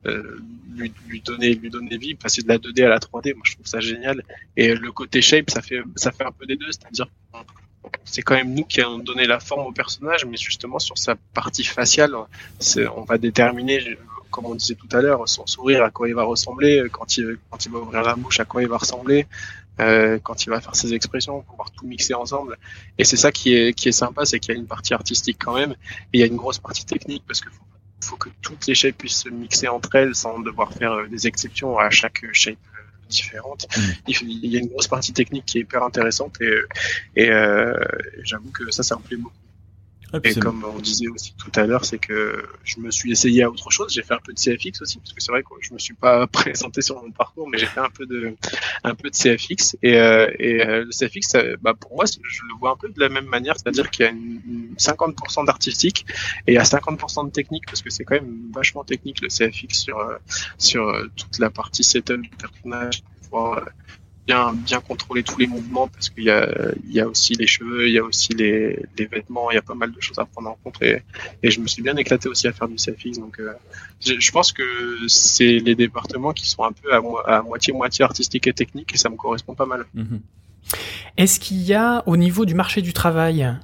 euh, 0.06 0.39
lui, 0.74 0.93
lui, 1.06 1.20
donner, 1.20 1.55
lui 1.55 1.70
donner 1.70 1.97
vie, 1.97 2.14
passer 2.14 2.43
de 2.43 2.48
la 2.48 2.59
2D 2.59 2.85
à 2.85 2.89
la 2.89 2.98
3D. 2.98 3.35
Moi, 3.35 3.43
je 3.44 3.55
trouve 3.55 3.66
ça 3.66 3.80
génial. 3.80 4.22
Et 4.56 4.74
le 4.74 4.93
côté 4.93 5.22
shape, 5.22 5.51
ça 5.51 5.62
fait, 5.62 5.80
ça 5.97 6.12
fait 6.12 6.24
un 6.24 6.32
peu 6.32 6.47
des 6.47 6.56
deux, 6.56 6.70
c'est-à-dire 6.70 7.06
c'est 8.05 8.22
quand 8.22 8.34
même 8.34 8.55
nous 8.55 8.64
qui 8.64 8.80
avons 8.80 8.98
donné 8.98 9.26
la 9.26 9.40
forme 9.40 9.66
au 9.66 9.72
personnage, 9.72 10.24
mais 10.24 10.36
justement 10.36 10.78
sur 10.78 10.98
sa 10.98 11.14
partie 11.34 11.64
faciale, 11.64 12.14
on 12.96 13.02
va 13.02 13.18
déterminer, 13.18 13.98
comme 14.30 14.46
on 14.46 14.55
disait 14.55 14.74
tout 14.74 14.88
à 14.92 15.00
l'heure, 15.00 15.28
son 15.28 15.46
sourire 15.46 15.82
à 15.82 15.90
quoi 15.90 16.09
il 16.09 16.14
va 16.14 16.24
ressembler, 16.24 16.84
quand 16.90 17.16
il, 17.16 17.38
va 17.70 17.78
ouvrir 17.78 18.02
la 18.02 18.14
bouche 18.14 18.40
à 18.40 18.44
quoi 18.44 18.62
il 18.62 18.68
va 18.68 18.78
ressembler, 18.78 19.26
euh, 19.80 20.18
quand 20.22 20.44
il 20.44 20.50
va 20.50 20.60
faire 20.60 20.74
ses 20.74 20.92
expressions, 20.94 21.42
pouvoir 21.42 21.70
tout 21.70 21.86
mixer 21.86 22.14
ensemble. 22.14 22.56
Et 22.98 23.05
c'est 23.05 23.16
ça 23.16 23.30
qui 23.30 23.55
est, 23.55 23.92
sympa, 23.92 24.24
c'est 24.24 24.40
qu'il 24.40 24.55
y 24.55 24.56
a 24.56 24.60
une 24.60 24.66
partie 24.66 24.94
artistique 24.94 25.38
quand 25.40 25.55
même, 25.55 25.72
et 25.72 26.18
il 26.18 26.20
y 26.20 26.22
a 26.22 26.26
une 26.26 26.36
grosse 26.36 26.59
partie 26.59 26.84
technique 26.84 27.24
parce 27.26 27.40
faut, 27.40 27.50
faut 28.02 28.16
que 28.16 28.28
toutes 28.42 28.66
les 28.66 28.74
shapes 28.74 28.96
puissent 28.98 29.22
se 29.22 29.28
mixer 29.28 29.68
entre 29.68 29.94
elles 29.94 30.14
sans 30.14 30.38
devoir 30.40 30.72
faire 30.72 30.92
euh, 30.92 31.06
des 31.06 31.26
exceptions 31.26 31.78
à 31.78 31.90
chaque 31.90 32.24
shape 32.32 32.59
différentes. 33.09 33.66
Mm. 33.76 33.80
Il, 34.09 34.47
y 34.47 34.56
a 34.56 34.60
une 34.60 34.68
grosse 34.68 34.89
partie 34.89 35.12
technique 35.12 35.47
qui 35.47 35.59
est 35.59 35.60
hyper 35.62 35.82
intéressante 35.82 36.40
et, 36.40 36.59
et 37.16 37.30
euh, 37.30 37.74
j'avoue 38.22 38.51
que 38.51 38.70
ça, 38.70 38.82
ça 38.82 38.97
me 38.97 39.02
plaît 39.02 39.16
beaucoup. 39.16 39.35
Et 40.24 40.35
comme 40.35 40.64
on 40.64 40.78
disait 40.78 41.09
aussi 41.09 41.35
tout 41.36 41.52
à 41.55 41.66
l'heure, 41.66 41.85
c'est 41.85 41.98
que 41.98 42.43
je 42.64 42.80
me 42.80 42.90
suis 42.90 43.12
essayé 43.12 43.43
à 43.43 43.51
autre 43.51 43.70
chose. 43.70 43.93
J'ai 43.93 44.02
fait 44.02 44.14
un 44.14 44.20
peu 44.24 44.32
de 44.32 44.39
CFX 44.39 44.80
aussi, 44.80 44.98
parce 44.98 45.12
que 45.12 45.20
c'est 45.20 45.32
vrai 45.32 45.43
que 45.43 45.48
je 45.60 45.74
me 45.74 45.78
suis 45.78 45.94
pas 45.94 46.26
présenté 46.32 46.80
sur 46.80 47.02
mon 47.02 47.10
parcours, 47.10 47.48
mais 47.48 47.59
j'ai 47.59 47.66
fait 47.66 47.80
un 47.80 47.90
peu 47.90 48.06
de 48.06 48.35
un 48.85 48.94
peu 48.94 49.10
de 49.10 49.16
CFX. 49.16 49.76
Et, 49.82 49.97
euh, 49.97 50.30
et 50.39 50.66
euh, 50.66 50.85
le 50.85 50.90
CFX, 50.90 51.36
bah 51.60 51.74
pour 51.74 51.94
moi, 51.94 52.05
je 52.06 52.43
le 52.43 52.59
vois 52.59 52.70
un 52.70 52.76
peu 52.76 52.89
de 52.89 53.01
la 53.01 53.09
même 53.09 53.26
manière, 53.26 53.56
c'est-à-dire 53.59 53.90
qu'il 53.90 54.05
y 54.05 54.09
a 54.09 54.12
une, 54.12 54.74
50% 54.78 55.47
d'artistique 55.47 56.06
et 56.47 56.52
il 56.52 56.55
y 56.55 56.59
a 56.59 56.62
50% 56.62 57.26
de 57.26 57.30
technique, 57.30 57.66
parce 57.66 57.82
que 57.82 57.90
c'est 57.90 58.05
quand 58.05 58.14
même 58.14 58.51
vachement 58.55 58.85
technique 58.85 59.20
le 59.20 59.28
CFX 59.28 59.78
sur 59.78 59.98
sur 60.56 60.93
toute 61.16 61.39
la 61.39 61.51
partie 61.51 61.85
setup 61.85 62.20
du 62.20 62.30
personnage, 62.30 63.02
pouvoir 63.24 63.68
bien 64.28 64.52
bien 64.52 64.80
contrôler 64.80 65.22
tous 65.22 65.38
les 65.38 65.46
mouvements 65.46 65.88
parce 65.88 66.10
qu'il 66.10 66.24
y 66.24 66.30
a 66.30 66.46
il 66.86 66.92
y 66.92 67.00
a 67.00 67.09
aussi 67.09 67.32
les 67.34 67.46
cheveux, 67.46 67.88
il 67.88 67.94
y 67.94 67.98
a 67.98 68.05
aussi 68.05 68.34
les, 68.34 68.78
les 68.96 69.06
vêtements, 69.06 69.50
il 69.50 69.55
y 69.55 69.59
a 69.59 69.62
pas 69.62 69.74
mal 69.74 69.90
de 69.90 70.00
choses 70.00 70.18
à 70.18 70.26
prendre 70.26 70.50
en 70.50 70.59
compte 70.62 70.80
et, 70.82 71.02
et 71.42 71.50
je 71.50 71.60
me 71.60 71.66
suis 71.66 71.82
bien 71.82 71.96
éclaté 71.96 72.28
aussi 72.28 72.46
à 72.46 72.52
faire 72.52 72.68
du 72.68 72.78
selfies 72.78 73.18
donc 73.18 73.40
euh, 73.40 73.55
je, 74.00 74.30
pense 74.30 74.52
que 74.52 74.62
c'est 75.09 75.59
les 75.68 75.74
départements 75.74 76.32
qui 76.32 76.46
sont 76.48 76.62
un 76.62 76.72
peu 76.72 76.92
à, 76.92 77.00
à 77.36 77.42
moitié 77.42 77.72
moitié 77.72 78.05
artistique 78.05 78.46
et 78.46 78.52
technique 78.52 78.94
et 78.94 78.98
ça 78.98 79.09
me 79.09 79.16
correspond 79.16 79.55
pas 79.55 79.66
mal. 79.66 79.86
Mhm. 79.94 80.20
Est-ce 81.16 81.40
qu'il 81.40 81.62
y 81.62 81.74
a 81.74 82.02
au 82.06 82.16
niveau 82.16 82.44
du 82.44 82.55
marché 82.55 82.82
du 82.82 82.92
travail, 82.92 83.56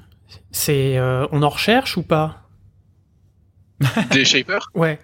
c'est 0.50 0.96
euh, 0.96 1.26
on 1.30 1.42
en 1.42 1.50
recherche 1.50 1.98
ou 1.98 2.02
pas? 2.02 2.48
Des 4.12 4.24
shapers? 4.24 4.70
Ouais. 4.74 4.98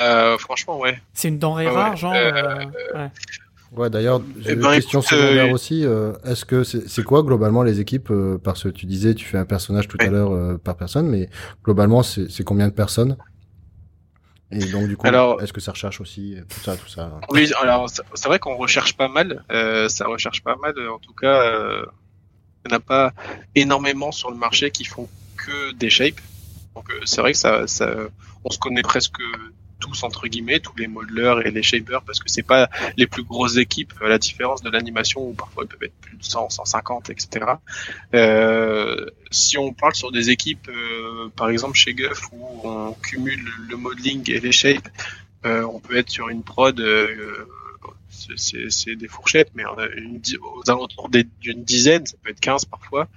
Euh, 0.00 0.38
franchement, 0.38 0.78
ouais. 0.78 1.00
C'est 1.12 1.28
une 1.28 1.38
denrée 1.38 1.68
rare, 1.68 1.96
genre. 1.96 2.12
ouais. 2.12 3.10
Ouais, 3.76 3.90
d'ailleurs, 3.90 4.20
j'ai 4.38 4.50
eh 4.50 4.54
une 4.54 4.60
ben, 4.60 4.74
question 4.74 5.02
secondaire 5.02 5.46
euh, 5.46 5.52
aussi. 5.52 5.84
Euh, 5.84 6.12
est-ce 6.24 6.44
que 6.44 6.62
c'est 6.62 7.02
quoi 7.02 7.22
globalement 7.22 7.62
les 7.62 7.80
équipes 7.80 8.10
euh, 8.10 8.38
Parce 8.38 8.62
que 8.62 8.68
tu 8.68 8.86
disais, 8.86 9.14
tu 9.14 9.24
fais 9.24 9.38
un 9.38 9.44
personnage 9.44 9.88
tout 9.88 9.96
à 10.00 10.06
l'heure 10.06 10.58
par 10.60 10.76
personne, 10.76 11.08
mais 11.08 11.28
globalement, 11.64 12.02
c'est 12.02 12.44
combien 12.44 12.68
de 12.68 12.72
personnes? 12.72 13.16
Et 14.50 14.66
donc 14.66 14.86
du 14.86 14.96
coup, 14.96 15.06
est-ce 15.06 15.52
que 15.52 15.60
ça 15.60 15.72
recherche 15.72 16.00
aussi 16.00 16.36
tout 16.48 16.60
ça, 16.60 16.76
tout 16.76 16.88
ça? 16.88 17.18
Oui, 17.30 17.50
alors 17.60 17.88
c'est 17.88 18.28
vrai 18.28 18.38
qu'on 18.38 18.56
recherche 18.56 18.96
pas 18.96 19.08
mal. 19.08 19.44
ça 19.88 20.06
recherche 20.06 20.42
pas 20.42 20.56
mal. 20.56 20.74
En 20.88 20.98
tout 20.98 21.14
cas, 21.14 21.42
il 22.64 22.68
n'y 22.68 22.74
en 22.74 22.76
a 22.76 22.80
pas 22.80 23.12
énormément 23.54 24.12
sur 24.12 24.30
le 24.30 24.36
marché 24.36 24.70
qui 24.70 24.84
font 24.84 25.08
que 25.36 25.72
des 25.72 25.90
shapes. 25.90 26.20
Donc 26.76 26.92
c'est 27.04 27.20
vrai 27.20 27.32
que 27.32 27.38
ça, 27.38 27.66
ça, 27.66 27.92
on 28.44 28.50
se 28.50 28.58
connaît 28.58 28.82
presque 28.82 29.20
tous 29.94 30.04
entre 30.04 30.26
guillemets, 30.26 30.60
tous 30.60 30.76
les 30.76 30.86
modelers 30.86 31.42
et 31.44 31.50
les 31.50 31.62
shapers, 31.62 32.02
parce 32.02 32.18
que 32.18 32.28
c'est 32.28 32.42
pas 32.42 32.68
les 32.96 33.06
plus 33.06 33.22
grosses 33.22 33.56
équipes, 33.56 33.94
à 34.02 34.08
la 34.08 34.18
différence 34.18 34.62
de 34.62 34.70
l'animation 34.70 35.28
où 35.28 35.32
parfois 35.32 35.64
ils 35.64 35.68
peuvent 35.68 35.84
être 35.84 36.00
plus 36.00 36.16
de 36.16 36.24
100, 36.24 36.50
150, 36.50 37.10
etc. 37.10 37.46
Euh, 38.14 39.06
si 39.30 39.56
on 39.58 39.72
parle 39.72 39.94
sur 39.94 40.10
des 40.10 40.30
équipes, 40.30 40.68
euh, 40.68 41.28
par 41.36 41.48
exemple 41.48 41.76
chez 41.76 41.94
Guff, 41.94 42.28
où 42.32 42.60
on 42.64 42.92
cumule 42.94 43.44
le 43.68 43.76
modeling 43.76 44.28
et 44.30 44.40
les 44.40 44.52
shapes, 44.52 44.88
euh, 45.46 45.62
on 45.64 45.78
peut 45.78 45.96
être 45.96 46.10
sur 46.10 46.28
une 46.28 46.42
prod, 46.42 46.78
euh, 46.80 47.46
c'est 48.36 48.96
des 48.96 49.08
fourchettes, 49.08 49.50
mais 49.54 49.64
on 49.66 49.78
a 49.78 49.86
une, 49.88 50.20
aux 50.56 50.70
alentours 50.70 51.08
d'une 51.08 51.64
dizaine, 51.64 52.06
ça 52.06 52.16
peut 52.22 52.30
être 52.30 52.40
15 52.40 52.64
parfois. 52.64 53.08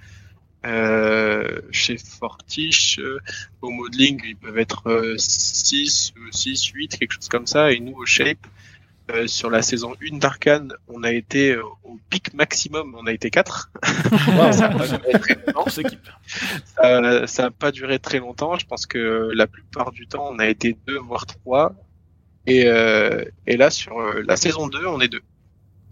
Euh, 0.68 1.62
chez 1.70 1.96
Fortiche, 1.96 2.98
euh, 2.98 3.18
au 3.62 3.70
modeling, 3.70 4.20
ils 4.24 4.36
peuvent 4.36 4.58
être 4.58 5.14
6, 5.16 6.12
6, 6.30 6.64
8, 6.66 6.98
quelque 6.98 7.12
chose 7.12 7.28
comme 7.28 7.46
ça. 7.46 7.72
Et 7.72 7.80
nous, 7.80 7.94
au 7.94 8.04
Shape, 8.04 8.46
euh, 9.10 9.26
sur 9.26 9.48
la 9.48 9.62
saison 9.62 9.94
1 10.02 10.18
d'Arkane, 10.18 10.74
on 10.88 11.04
a 11.04 11.12
été 11.12 11.56
au 11.56 11.98
pic 12.10 12.34
maximum, 12.34 12.94
on 12.98 13.06
a 13.06 13.12
été 13.12 13.30
4. 13.30 13.70
ça 14.52 14.68
n'a 14.68 14.74
pas 14.74 14.86
duré 14.88 15.18
très 15.18 15.36
longtemps. 15.46 17.26
Ça 17.26 17.42
n'a 17.42 17.50
pas 17.50 17.72
duré 17.72 17.98
très 17.98 18.18
longtemps. 18.18 18.58
Je 18.58 18.66
pense 18.66 18.84
que 18.84 19.30
la 19.34 19.46
plupart 19.46 19.90
du 19.92 20.06
temps, 20.06 20.28
on 20.30 20.38
a 20.38 20.48
été 20.48 20.76
2, 20.86 20.98
voire 20.98 21.24
3. 21.24 21.74
Et, 22.46 22.66
et 23.46 23.56
là, 23.56 23.70
sur 23.70 23.98
la 24.26 24.36
saison 24.36 24.68
2, 24.68 24.86
on 24.86 25.00
est 25.00 25.08
2. 25.08 25.20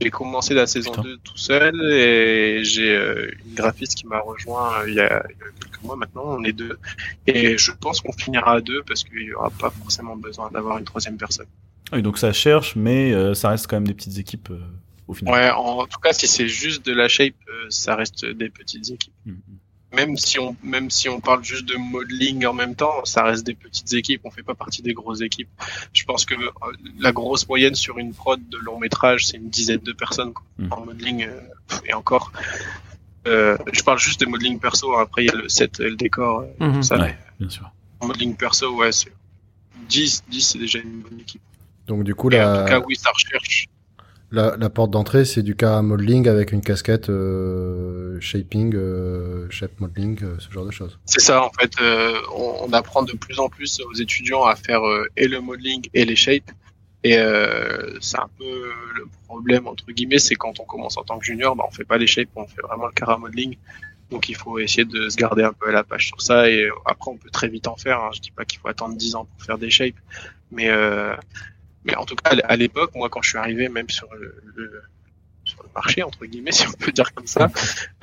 J'ai 0.01 0.11
commencé 0.11 0.53
la 0.53 0.67
saison 0.67 0.93
2 0.93 1.19
tout 1.25 1.37
seul 1.37 1.75
et 1.93 2.63
j'ai 2.65 2.95
euh, 2.95 3.31
une 3.47 3.55
graphiste 3.55 3.95
qui 3.95 4.07
m'a 4.07 4.21
rejoint 4.21 4.81
euh, 4.81 4.89
il, 4.89 4.95
y 4.95 5.01
a, 5.01 5.25
quelques 5.61 5.83
mois 5.83 5.97
maintenant. 5.97 6.25
On 6.27 6.45
est 6.45 6.53
deux 6.53 6.79
et 7.27 7.57
je 7.57 7.73
pense 7.73 8.01
qu'on 8.01 8.13
finira 8.13 8.57
à 8.57 8.61
deux 8.61 8.83
parce 8.83 9.05
qu'il 9.05 9.19
n'y 9.19 9.33
aura 9.33 9.51
pas 9.51 9.71
forcément 9.71 10.17
besoin 10.17 10.51
d'avoir 10.51 10.79
une 10.79 10.85
troisième 10.85 11.17
personne. 11.17 11.47
Oui, 11.93 12.03
donc 12.03 12.19
ça 12.19 12.33
cherche, 12.33 12.77
mais 12.77 13.13
euh, 13.13 13.33
ça 13.35 13.49
reste 13.49 13.69
quand 13.69 13.77
même 13.77 13.87
des 13.87 13.95
petites 13.95 14.19
équipes 14.19 14.51
au 15.09 15.15
final. 15.15 15.33
Ouais, 15.33 15.51
en, 15.51 15.87
tout 15.87 16.01
cas, 16.01 16.13
si 16.13 16.27
c'est 16.27 16.49
juste 16.49 16.85
de 16.85 16.93
la 16.93 17.09
shape, 17.09 17.35
ça 17.71 17.95
reste 17.97 18.27
des 18.27 18.51
petites 18.51 18.91
équipes. 18.91 19.15
Mm, 19.25 19.33
mm 19.33 19.59
même 19.93 20.17
si 20.17 20.39
on 20.39 20.57
même 20.63 20.91
si 20.91 21.09
on 21.09 21.21
parle 21.21 21.45
juste 21.45 21.65
de 21.65 21.77
modeling 21.77 22.45
en 22.47 22.53
même 22.53 22.75
temps, 22.75 23.05
ça 23.05 23.23
reste 23.23 23.47
des 23.47 23.55
petites 23.55 23.93
équipes. 23.95 24.23
On 24.25 24.31
fait 24.31 24.43
pas 24.43 24.55
partie 24.55 24.83
des 24.83 24.95
grosses 24.95 25.21
équipes. 25.21 25.49
Je 25.93 26.05
pense 26.05 26.25
que 26.25 26.35
euh, 26.35 26.51
la 26.99 27.13
grosse 27.13 27.49
moyenne 27.49 27.75
sur 27.75 27.99
une 27.99 28.13
prod 28.13 28.41
de 28.49 28.59
long 28.59 28.79
métrage, 28.79 29.27
c'est 29.27 29.37
une 29.37 29.51
dizaine 29.51 29.81
de 29.81 29.93
personnes 29.93 30.33
hmm. 30.59 30.73
en 30.73 30.85
modeling 30.85 31.27
euh, 31.27 31.41
et 31.87 31.95
encore. 31.95 32.33
Euh, 33.27 33.57
je 33.73 33.83
parle 33.83 33.99
juste 33.99 34.21
de 34.21 34.27
modeling 34.27 34.59
perso. 34.59 34.95
Hein. 34.95 35.03
Après, 35.03 35.25
il 35.25 35.27
y 35.27 35.31
a 35.31 35.35
le 35.35 35.49
set, 35.49 35.79
le 35.79 35.97
décor, 35.97 36.45
mhm. 36.61 36.83
ça. 36.83 36.97
Ouais, 36.99 37.19
bien 37.41 37.49
sûr. 37.49 37.71
En 38.01 38.07
modeling 38.07 38.37
perso, 38.37 38.73
ouais, 38.77 38.93
c'est 38.93 39.13
10, 39.89 40.25
10 40.29 40.41
c'est 40.43 40.59
déjà 40.59 40.79
une 40.79 41.01
bonne 41.01 41.21
équipe. 41.21 41.43
Donc 41.87 42.05
du 42.05 42.15
coup, 42.15 42.29
là. 42.29 42.61
En 42.61 42.63
tout 42.63 42.69
cas, 42.69 42.81
oui, 42.87 42.97
ça 42.97 43.11
recherche. 43.11 43.69
La, 44.37 44.69
porte 44.69 44.91
d'entrée, 44.91 45.25
c'est 45.25 45.43
du 45.43 45.57
cas 45.57 45.81
modeling 45.81 46.29
avec 46.29 46.53
une 46.53 46.61
casquette 46.61 47.09
euh, 47.09 48.21
shaping, 48.21 48.75
euh, 48.75 49.49
shape 49.49 49.81
modeling, 49.81 50.23
euh, 50.23 50.37
ce 50.39 50.53
genre 50.53 50.67
de 50.67 50.71
choses. 50.71 50.99
C'est 51.07 51.23
ça, 51.23 51.43
en 51.43 51.51
fait. 51.59 51.73
On, 52.37 52.71
apprend 52.75 53.03
de 53.03 53.15
plus 53.15 53.39
en 53.39 53.49
plus 53.49 53.81
aux 53.81 53.95
étudiants 53.95 54.45
à 54.45 54.55
faire 54.55 54.83
et 55.17 55.27
le 55.27 55.41
modeling 55.41 55.89
et 55.95 56.05
les 56.05 56.17
shapes. 56.17 56.51
Et 57.03 57.17
c'est 58.03 58.19
un 58.19 58.29
peu 58.37 58.73
le 58.97 59.07
problème, 59.27 59.67
entre 59.69 59.87
guillemets, 59.87 60.19
c'est 60.19 60.35
quand 60.35 60.61
on 60.61 60.65
commence 60.65 60.99
en 60.99 61.05
tant 61.05 61.19
que 61.19 61.25
junior, 61.25 61.57
bah, 61.57 61.65
on 61.67 61.71
fait 61.71 61.85
pas 61.85 61.97
les 61.97 62.07
shapes, 62.07 62.29
on 62.37 62.47
fait 62.47 62.61
vraiment 62.61 62.87
le 62.87 62.93
cara 62.93 63.17
modeling. 63.17 63.57
Donc 64.11 64.29
il 64.29 64.37
faut 64.37 64.59
essayer 64.59 64.85
de 64.85 65.09
se 65.09 65.17
garder 65.17 65.45
un 65.45 65.53
peu 65.55 65.71
à 65.71 65.73
la 65.73 65.83
page 65.83 66.09
sur 66.09 66.21
ça. 66.21 66.51
Et 66.51 66.69
après, 66.85 67.11
on 67.11 67.17
peut 67.17 67.31
très 67.31 67.49
vite 67.49 67.69
en 67.69 67.77
faire. 67.77 68.01
Hein. 68.01 68.11
Je 68.15 68.21
dis 68.21 68.33
pas 68.33 68.45
qu'il 68.45 68.59
faut 68.59 68.69
attendre 68.69 68.97
10 68.97 69.15
ans 69.15 69.25
pour 69.25 69.47
faire 69.47 69.57
des 69.57 69.71
shapes. 69.71 69.97
Mais 70.51 70.69
mais 71.87 71.97
en 71.97 72.05
tout 72.05 72.17
cas, 72.17 72.31
à 72.45 72.57
l'époque, 72.57 72.95
moi, 72.95 73.09
quand 73.09 73.23
je 73.23 73.31
suis 73.31 73.39
arrivé, 73.39 73.69
même 73.69 73.89
sur 73.89 74.09
le, 74.15 74.83
sur 75.47 75.63
le 75.63 75.69
marché, 75.75 76.03
entre 76.03 76.27
guillemets, 76.27 76.53
si 76.59 76.67
on 76.67 76.73
peut 76.73 76.93
dire 76.93 77.15
comme 77.15 77.27
ça, 77.27 77.51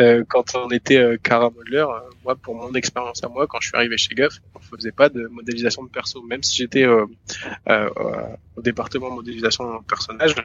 euh, 0.02 0.24
quand 0.28 0.56
on 0.56 0.70
était 0.70 0.98
euh, 0.98 1.18
Cara 1.22 1.50
Modeler, 1.50 1.86
euh, 1.88 2.00
moi, 2.24 2.36
pour 2.36 2.56
mon 2.56 2.74
expérience 2.74 3.24
à 3.24 3.28
moi, 3.28 3.46
quand 3.48 3.60
je 3.60 3.68
suis 3.68 3.78
arrivé 3.78 3.98
chez 3.98 4.16
Guff, 4.16 4.40
on 4.56 4.60
faisait 4.60 4.92
pas 4.92 5.10
de 5.10 5.28
modélisation 5.28 5.84
de 5.84 5.90
perso. 5.90 6.24
Même 6.24 6.42
si 6.42 6.56
j'étais 6.58 6.84
euh, 6.84 7.06
euh, 7.70 7.90
au 8.56 8.62
département 8.62 9.12
modélisation 9.12 9.84
personnage, 9.84 10.36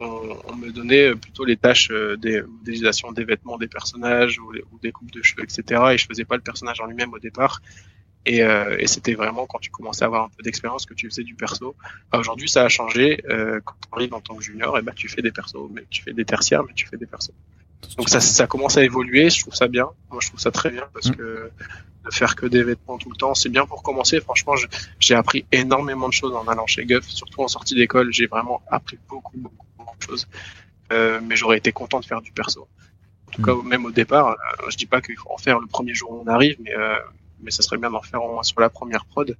on, 0.00 0.36
on, 0.48 0.54
me 0.54 0.70
donnait 0.70 1.14
plutôt 1.14 1.44
les 1.44 1.56
tâches 1.56 1.90
des 2.18 2.42
modélisations 2.42 3.12
des 3.12 3.24
vêtements 3.24 3.58
des 3.58 3.68
personnages 3.68 4.38
ou, 4.38 4.52
ou, 4.72 4.78
des 4.82 4.92
coupes 4.92 5.12
de 5.12 5.22
cheveux, 5.22 5.44
etc. 5.44 5.82
Et 5.92 5.98
je 5.98 6.06
faisais 6.06 6.24
pas 6.24 6.36
le 6.36 6.42
personnage 6.42 6.80
en 6.80 6.86
lui-même 6.86 7.12
au 7.14 7.18
départ. 7.18 7.60
Et, 8.26 8.42
euh, 8.42 8.76
et 8.78 8.86
c'était 8.86 9.14
vraiment 9.14 9.46
quand 9.46 9.58
tu 9.58 9.70
commençais 9.70 10.04
à 10.04 10.06
avoir 10.06 10.24
un 10.24 10.30
peu 10.36 10.42
d'expérience 10.42 10.86
que 10.86 10.94
tu 10.94 11.08
faisais 11.08 11.24
du 11.24 11.34
perso. 11.34 11.74
Bah, 12.10 12.18
Aujourd'hui, 12.18 12.48
ça 12.48 12.64
a 12.64 12.68
changé. 12.68 13.22
Euh, 13.28 13.60
quand 13.64 13.74
tu 13.74 13.88
arrives 13.92 14.14
en 14.14 14.20
tant 14.20 14.34
que 14.34 14.42
junior, 14.42 14.78
et 14.78 14.82
bah, 14.82 14.92
tu 14.94 15.08
fais 15.08 15.22
des 15.22 15.32
persos, 15.32 15.68
mais 15.72 15.84
tu 15.90 16.02
fais 16.02 16.12
des 16.12 16.24
tertiaires, 16.24 16.64
mais 16.64 16.72
tu 16.74 16.86
fais 16.86 16.96
des 16.96 17.06
persos. 17.06 17.32
Donc 17.98 18.08
ça, 18.08 18.20
ça 18.20 18.46
commence 18.46 18.76
à 18.76 18.84
évoluer. 18.84 19.30
Je 19.30 19.40
trouve 19.40 19.54
ça 19.54 19.68
bien. 19.68 19.88
Moi, 20.10 20.20
je 20.22 20.28
trouve 20.28 20.40
ça 20.40 20.50
très 20.50 20.70
bien 20.70 20.84
parce 20.92 21.08
mm. 21.08 21.16
que 21.16 21.50
de 22.04 22.10
faire 22.10 22.36
que 22.36 22.46
des 22.46 22.62
vêtements 22.62 22.98
tout 22.98 23.10
le 23.10 23.16
temps, 23.16 23.34
c'est 23.34 23.48
bien 23.48 23.66
pour 23.66 23.82
commencer. 23.82 24.20
Franchement, 24.20 24.54
j'ai 24.98 25.14
appris 25.14 25.46
énormément 25.52 26.08
de 26.08 26.12
choses 26.12 26.34
en 26.34 26.46
allant 26.48 26.66
chez 26.66 26.84
Guff, 26.84 27.08
surtout 27.08 27.42
en 27.42 27.48
sortie 27.48 27.74
d'école. 27.74 28.12
J'ai 28.12 28.26
vraiment 28.26 28.62
appris 28.68 28.98
beaucoup, 29.08 29.36
beaucoup, 29.36 29.66
beaucoup 29.76 29.96
de 29.98 30.02
choses. 30.02 30.28
Euh, 30.92 31.20
mais 31.22 31.36
j'aurais 31.36 31.58
été 31.58 31.72
content 31.72 32.00
de 32.00 32.04
faire 32.04 32.20
du 32.20 32.32
perso. 32.32 32.68
En 33.28 33.32
tout 33.32 33.42
mm. 33.42 33.44
cas, 33.44 33.68
même 33.68 33.84
au 33.84 33.90
départ, 33.90 34.30
euh, 34.30 34.70
je 34.70 34.76
dis 34.76 34.86
pas 34.86 35.00
qu'il 35.00 35.16
faut 35.16 35.30
en 35.30 35.38
faire 35.38 35.58
le 35.60 35.66
premier 35.66 35.94
jour 35.94 36.10
où 36.10 36.22
on 36.22 36.26
arrive, 36.26 36.56
mais 36.60 36.74
euh, 36.74 36.98
mais 37.44 37.50
ça 37.50 37.62
serait 37.62 37.78
bien 37.78 37.90
d'en 37.90 38.02
faire 38.02 38.22
au 38.22 38.32
moins 38.32 38.42
sur 38.42 38.60
la 38.60 38.70
première 38.70 39.04
prod. 39.04 39.36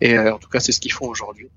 Et 0.00 0.16
euh, 0.16 0.34
en 0.34 0.38
tout 0.38 0.48
cas, 0.48 0.60
c'est 0.60 0.72
ce 0.72 0.80
qu'ils 0.80 0.92
font 0.92 1.06
aujourd'hui. 1.06 1.48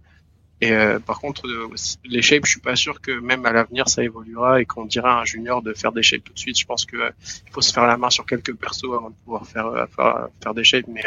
Et 0.61 0.71
euh, 0.71 0.99
par 0.99 1.19
contre, 1.19 1.47
euh, 1.47 1.67
les 2.05 2.21
shapes, 2.21 2.45
je 2.45 2.51
suis 2.51 2.61
pas 2.61 2.75
sûr 2.75 3.01
que 3.01 3.11
même 3.19 3.45
à 3.45 3.51
l'avenir 3.51 3.89
ça 3.89 4.03
évoluera 4.03 4.61
et 4.61 4.65
qu'on 4.65 4.85
dira 4.85 5.17
à 5.17 5.21
un 5.21 5.25
junior 5.25 5.61
de 5.61 5.73
faire 5.73 5.91
des 5.91 6.01
shapes 6.01 6.23
tout 6.23 6.33
de 6.33 6.39
suite. 6.39 6.57
Je 6.57 6.65
pense 6.65 6.85
que 6.85 6.97
il 7.45 7.51
faut 7.51 7.61
se 7.61 7.73
faire 7.73 7.85
la 7.85 7.97
main 7.97 8.09
sur 8.09 8.25
quelques 8.25 8.55
persos 8.55 8.85
avant 8.85 9.09
de 9.09 9.15
pouvoir 9.25 9.45
faire 9.45 9.87
faire, 9.89 10.53
des 10.53 10.63
shapes. 10.63 10.87
Mais 10.87 11.03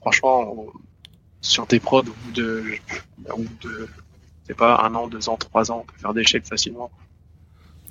franchement, 0.00 0.66
sur 1.40 1.66
des 1.66 1.80
prods 1.80 2.00
au 2.00 2.02
bout 2.02 2.32
de, 2.34 2.64
au 3.30 3.38
bout 3.38 3.56
de 3.62 3.88
c'est 4.46 4.56
pas 4.56 4.80
un 4.84 4.94
an, 4.94 5.08
deux 5.08 5.28
ans, 5.28 5.36
trois 5.36 5.70
ans, 5.70 5.80
on 5.82 5.86
peut 5.86 5.98
faire 5.98 6.14
des 6.14 6.24
shapes 6.24 6.46
facilement. 6.46 6.90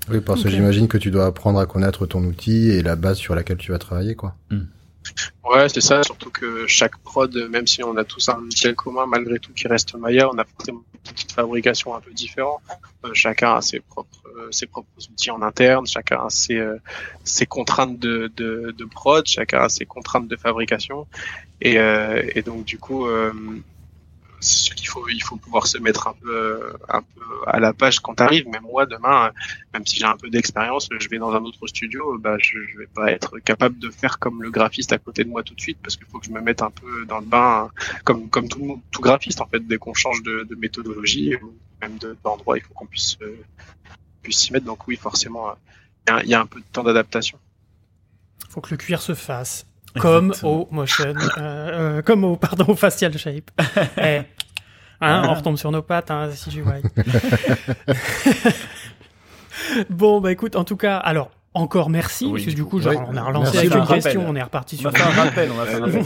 Oui, 0.10 0.22
parce 0.22 0.44
que 0.44 0.50
j'imagine 0.50 0.88
que 0.88 0.98
tu 0.98 1.12
dois 1.12 1.26
apprendre 1.26 1.60
à 1.60 1.66
connaître 1.66 2.06
ton 2.06 2.24
outil 2.24 2.70
et 2.70 2.84
la 2.84 2.96
base 2.96 3.18
sur 3.18 3.36
laquelle 3.36 3.58
tu 3.58 3.72
vas 3.72 3.80
travailler, 3.80 4.16
quoi. 4.16 4.36
Hmm. 4.52 4.66
Ouais, 5.44 5.70
c'est 5.70 5.82
ça, 5.82 6.04
surtout 6.04 6.32
que 6.32 6.66
chaque 6.68 6.98
prod, 6.98 7.36
même 7.50 7.68
si 7.68 7.84
on 7.84 7.96
a 7.98 8.04
tous 8.04 8.30
un 8.30 8.40
logiciel 8.40 8.76
commun, 8.76 9.06
malgré 9.06 9.40
tout 9.40 9.54
qui 9.54 9.68
reste 9.68 9.96
Maya, 9.96 10.30
on 10.30 10.38
a 10.38 10.46
forcément 10.46 10.84
une 10.94 11.00
petite 11.12 11.32
fabrication 11.32 11.96
un 11.96 12.02
peu 12.02 12.12
différente. 12.12 12.62
Euh, 13.06 13.12
chacun 13.14 13.56
a 13.56 13.62
ses 13.62 13.80
propres, 13.80 14.24
euh, 14.38 14.52
ses 14.52 14.66
propres 14.66 14.90
outils 14.98 15.32
en 15.32 15.42
interne, 15.42 15.86
chacun 15.86 16.26
a 16.26 16.30
ses, 16.30 16.58
euh, 16.58 16.78
ses 17.24 17.46
contraintes 17.46 18.00
de, 18.00 18.32
prod, 18.92 19.26
chacun 19.28 19.62
a 19.62 19.70
ses 19.70 19.86
contraintes 19.86 20.28
de 20.28 20.36
fabrication. 20.36 21.08
Et, 21.62 21.76
et 21.76 22.42
donc 22.42 22.66
du 22.66 22.78
coup, 22.78 23.08
c'est 24.46 24.66
sûr 24.66 24.76
qu'il 24.76 24.88
faut 24.88 25.08
il 25.10 25.24
faut 25.24 25.38
pouvoir 25.38 25.68
se 25.68 25.78
mettre 25.78 26.08
un 26.08 26.14
peu 26.14 26.74
un 26.90 27.02
peu 27.02 27.22
à 27.48 27.60
la 27.60 27.74
page 27.74 28.00
quand 28.00 28.16
t'arrives 28.16 28.48
même 28.48 28.64
moi 28.64 28.86
demain 28.86 29.32
même 29.74 29.86
si 29.86 29.98
j'ai 29.98 30.06
un 30.06 30.18
peu 30.18 30.30
d'expérience 30.30 30.90
je 30.98 31.10
vais 31.10 31.18
dans 31.18 31.32
un 31.32 31.44
autre 31.44 31.66
studio 31.68 32.18
bah 32.20 32.38
je, 32.40 32.58
je, 32.72 32.78
vais 32.78 32.88
pas 32.88 33.12
être 33.12 33.40
capable 33.40 33.78
de 33.80 33.90
faire 33.90 34.20
comme 34.20 34.44
le 34.44 34.52
graphiste 34.52 34.94
à 34.94 34.98
côté 34.98 35.24
de 35.24 35.30
moi 35.30 35.44
tout 35.44 35.56
de 35.56 35.62
suite 35.62 35.80
parce 35.82 35.96
qu'il 35.98 36.08
faut 36.08 36.20
que 36.20 36.26
je 36.26 36.32
me 36.32 36.42
mette 36.42 36.62
un 36.62 36.72
peu 36.72 37.06
dans 37.06 37.20
le 37.20 37.26
bain 37.26 37.70
comme 38.04 38.30
comme 38.30 38.48
tout 38.48 38.82
tout 38.92 39.02
graphiste 39.02 39.42
en 39.42 39.48
fait 39.48 39.66
dès 39.66 39.78
qu'on 39.78 39.94
change 39.94 40.22
de, 40.24 40.46
de 40.50 40.56
méthodologie 40.56 41.36
ou 41.36 41.54
même 41.82 41.98
d'endroit 42.24 42.58
il 42.58 42.64
faut 42.64 42.74
qu'on 42.74 42.86
puisse 42.86 43.18
puisse 44.26 44.40
s'y 44.40 44.52
mettre. 44.52 44.66
Donc 44.66 44.88
oui, 44.88 44.98
forcément, 44.98 45.56
il 46.24 46.30
y, 46.30 46.34
a 46.34 46.42
un 46.42 46.46
peu 46.46 46.60
de 46.60 46.66
temps 46.72 46.84
d'adaptation. 46.84 47.40
Faut 48.50 48.60
que 48.60 48.72
le 48.72 48.78
cuir 48.78 49.02
se 49.02 49.14
fasse. 49.14 49.66
Comme 50.00 50.34
au 50.44 50.68
motion, 50.72 51.14
comme 52.06 52.26
au 52.26 52.36
pardon 52.36 52.66
au 52.68 52.76
facial 52.76 53.18
shape. 53.18 53.50
Eh, 53.98 54.24
hein, 55.02 55.24
on 55.30 55.34
retombe 55.34 55.58
sur 55.58 55.72
nos 55.72 55.82
pattes, 55.82 56.12
hein, 56.12 56.30
si 56.34 56.50
tu 56.50 56.62
vois. 56.62 56.76
bon, 59.90 60.22
bah 60.22 60.32
écoute, 60.32 60.56
en 60.56 60.64
tout 60.64 60.78
cas, 60.78 60.98
alors 60.98 61.32
encore 61.56 61.90
merci, 61.90 62.30
parce 62.30 62.44
que 62.44 62.52
du 62.52 62.66
coup, 62.66 62.82
genre, 62.82 63.02
on 63.10 63.16
a 63.16 63.24
relancé 63.24 63.60
avec 63.60 63.74
une 63.74 63.88
question, 63.88 64.26
on 64.28 64.36
est 64.36 64.44
reparti 64.44 64.76
sur. 64.76 64.90
On 64.90 64.94
a 64.94 64.98
fait 64.98 65.04
un 65.04 65.24
rappel, 65.24 65.50
on 65.56 65.62
a 65.62 65.66
fait 65.66 65.76
un 65.76 65.86
rappel. 65.86 66.04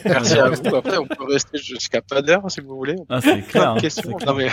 merci 0.04 0.38
à 0.38 0.48
vous. 0.48 0.74
Après, 0.74 0.98
on 0.98 1.06
peut 1.06 1.24
rester 1.30 1.58
jusqu'à 1.58 2.02
pas 2.02 2.22
d'heure 2.22 2.42
si 2.48 2.60
vous 2.60 2.74
voulez. 2.76 2.96
Ah, 3.08 3.20
c'est 3.20 3.40
clair. 3.42 3.70
Hein, 3.70 3.76
question. 3.78 4.16
Non, 4.26 4.34
mais... 4.34 4.50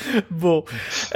Bon, 0.30 0.64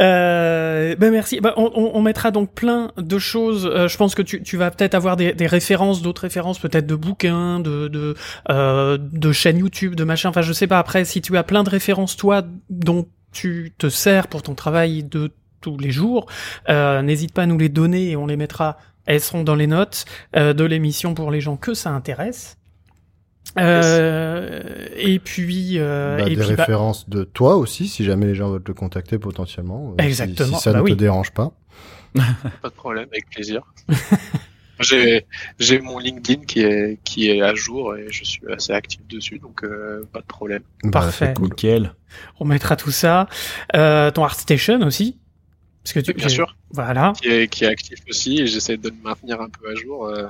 euh, 0.00 0.94
ben 0.96 1.10
merci. 1.10 1.40
Ben 1.40 1.52
on, 1.56 1.70
on, 1.94 2.02
mettra 2.02 2.30
donc 2.30 2.52
plein 2.52 2.92
de 2.96 3.18
choses. 3.18 3.66
Euh, 3.66 3.88
je 3.88 3.96
pense 3.96 4.14
que 4.14 4.22
tu, 4.22 4.42
tu 4.42 4.56
vas 4.56 4.70
peut-être 4.70 4.94
avoir 4.94 5.16
des, 5.16 5.32
des 5.32 5.46
références, 5.46 6.02
d'autres 6.02 6.22
références, 6.22 6.58
peut-être 6.58 6.86
de 6.86 6.94
bouquins, 6.94 7.60
de 7.60 7.88
de, 7.88 8.14
euh, 8.50 8.98
de 9.00 9.32
chaînes 9.32 9.58
YouTube, 9.58 9.94
de 9.94 10.04
machin. 10.04 10.28
Enfin, 10.28 10.42
je 10.42 10.52
sais 10.52 10.66
pas. 10.66 10.78
Après, 10.78 11.04
si 11.04 11.20
tu 11.20 11.36
as 11.36 11.42
plein 11.42 11.64
de 11.64 11.70
références 11.70 12.16
toi 12.16 12.42
dont 12.70 13.06
tu 13.32 13.74
te 13.76 13.88
sers 13.88 14.28
pour 14.28 14.42
ton 14.42 14.54
travail 14.54 15.02
de 15.02 15.32
tous 15.60 15.78
les 15.78 15.90
jours, 15.90 16.26
euh, 16.68 17.02
n'hésite 17.02 17.32
pas 17.32 17.42
à 17.42 17.46
nous 17.46 17.58
les 17.58 17.68
donner 17.68 18.10
et 18.10 18.16
on 18.16 18.26
les 18.26 18.36
mettra. 18.36 18.78
Elles 19.06 19.20
seront 19.20 19.44
dans 19.44 19.54
les 19.54 19.66
notes 19.66 20.04
euh, 20.36 20.52
de 20.52 20.64
l'émission 20.64 21.14
pour 21.14 21.30
les 21.30 21.40
gens 21.40 21.56
que 21.56 21.74
ça 21.74 21.90
intéresse. 21.90 22.56
Euh, 23.58 24.60
et 24.96 25.18
puis, 25.18 25.78
euh, 25.78 26.18
bah, 26.18 26.22
et 26.26 26.30
des 26.30 26.36
puis, 26.36 26.54
bah 26.54 26.62
références 26.62 27.08
de 27.08 27.24
toi 27.24 27.56
aussi, 27.56 27.88
si 27.88 28.04
jamais 28.04 28.26
les 28.26 28.34
gens 28.34 28.50
veulent 28.50 28.62
te 28.62 28.72
contacter 28.72 29.18
potentiellement. 29.18 29.90
euh, 29.92 30.02
si- 30.02 30.06
Exactement, 30.06 30.56
Si, 30.58 30.62
ça 30.64 30.72
bah 30.72 30.78
ne 30.78 30.82
oui. 30.84 30.90
te 30.92 30.96
dérange 30.96 31.30
pas. 31.32 31.52
Pas 32.14 32.68
de 32.68 32.74
problème, 32.74 33.06
avec 33.12 33.28
plaisir. 33.30 33.62
J'ai 34.78 35.24
j'ai 35.58 35.78
mon 35.80 35.98
LinkedIn 35.98 36.44
qui 36.44 36.60
est 36.60 36.98
qui 37.02 37.30
est 37.30 37.40
à 37.40 37.54
jour 37.54 37.96
et 37.96 38.08
je 38.10 38.24
suis 38.24 38.42
assez 38.52 38.74
actif 38.74 39.00
dessus, 39.08 39.38
donc 39.38 39.64
euh, 39.64 40.06
pas 40.12 40.20
de 40.20 40.26
problème. 40.26 40.60
Bah, 40.84 40.90
Parfait. 41.00 41.28
c'est 41.28 41.34
cool. 41.34 41.48
Nickel. 41.48 41.94
on 42.40 42.44
mettra 42.44 42.76
tout 42.76 42.90
ça. 42.90 43.26
Euh, 43.74 44.10
ton 44.10 44.22
ArtStation 44.22 44.80
aussi, 44.82 45.16
parce 45.86 45.92
que 45.92 46.00
tu, 46.00 46.14
Bien 46.14 46.28
sûr, 46.28 46.56
Voilà. 46.70 47.12
qui 47.22 47.28
est 47.28 47.46
qui 47.46 47.62
est 47.62 47.68
actif 47.68 48.00
aussi 48.10 48.40
et 48.40 48.48
j'essaie 48.48 48.76
de 48.76 48.88
le 48.88 48.94
maintenir 49.04 49.40
un 49.40 49.48
peu 49.48 49.70
à 49.70 49.74
jour, 49.76 50.06
euh, 50.08 50.26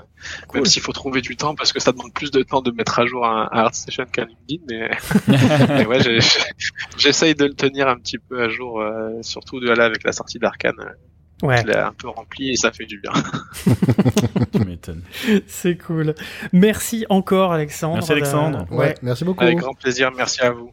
même 0.53 0.67
s'il 0.67 0.83
faut 0.83 0.93
trouver 0.93 1.23
du 1.23 1.35
temps 1.35 1.55
parce 1.55 1.73
que 1.73 1.81
ça 1.81 1.93
demande 1.93 2.13
plus 2.13 2.31
de 2.31 2.43
temps 2.43 2.61
de 2.61 2.71
mettre 2.73 2.99
à 2.99 3.07
jour 3.07 3.27
un, 3.27 3.49
un 3.51 3.59
ArtStation 3.61 4.05
qu'un 4.05 4.27
LinkedIn, 4.27 4.65
mais, 4.69 4.91
mais 5.69 5.87
ouais, 5.87 6.19
j'essaye 6.99 7.35
de 7.35 7.47
le 7.47 7.55
tenir 7.55 7.89
un 7.89 7.97
petit 7.97 8.19
peu 8.19 8.43
à 8.43 8.51
jour, 8.51 8.83
euh, 8.83 9.13
surtout 9.23 9.59
de 9.59 9.71
là 9.71 9.87
avec 9.87 10.05
la 10.05 10.13
sortie 10.13 10.39
d'Arkane. 10.39 10.75
Ouais, 11.43 11.63
Je 11.63 11.67
l'ai 11.69 11.77
un 11.77 11.93
peu 11.93 12.09
rempli 12.09 12.51
et 12.51 12.57
ça 12.57 12.71
fait 12.73 12.87
du 12.87 12.99
bien. 13.01 13.13
tu 14.53 14.59
m'étonnes. 14.65 15.03
c'est 15.47 15.77
cool. 15.77 16.15
Merci 16.53 17.07
encore, 17.09 17.53
Alexandre. 17.53 17.95
Merci, 17.95 18.13
Alexandre. 18.13 18.67
Euh, 18.71 18.75
Ouais, 18.77 18.95
merci 19.03 19.25
beaucoup. 19.25 19.45
Avec 19.45 19.59
grand 19.59 19.75
plaisir, 19.75 20.11
merci 20.17 20.41
à 20.43 20.51
vous. 20.51 20.71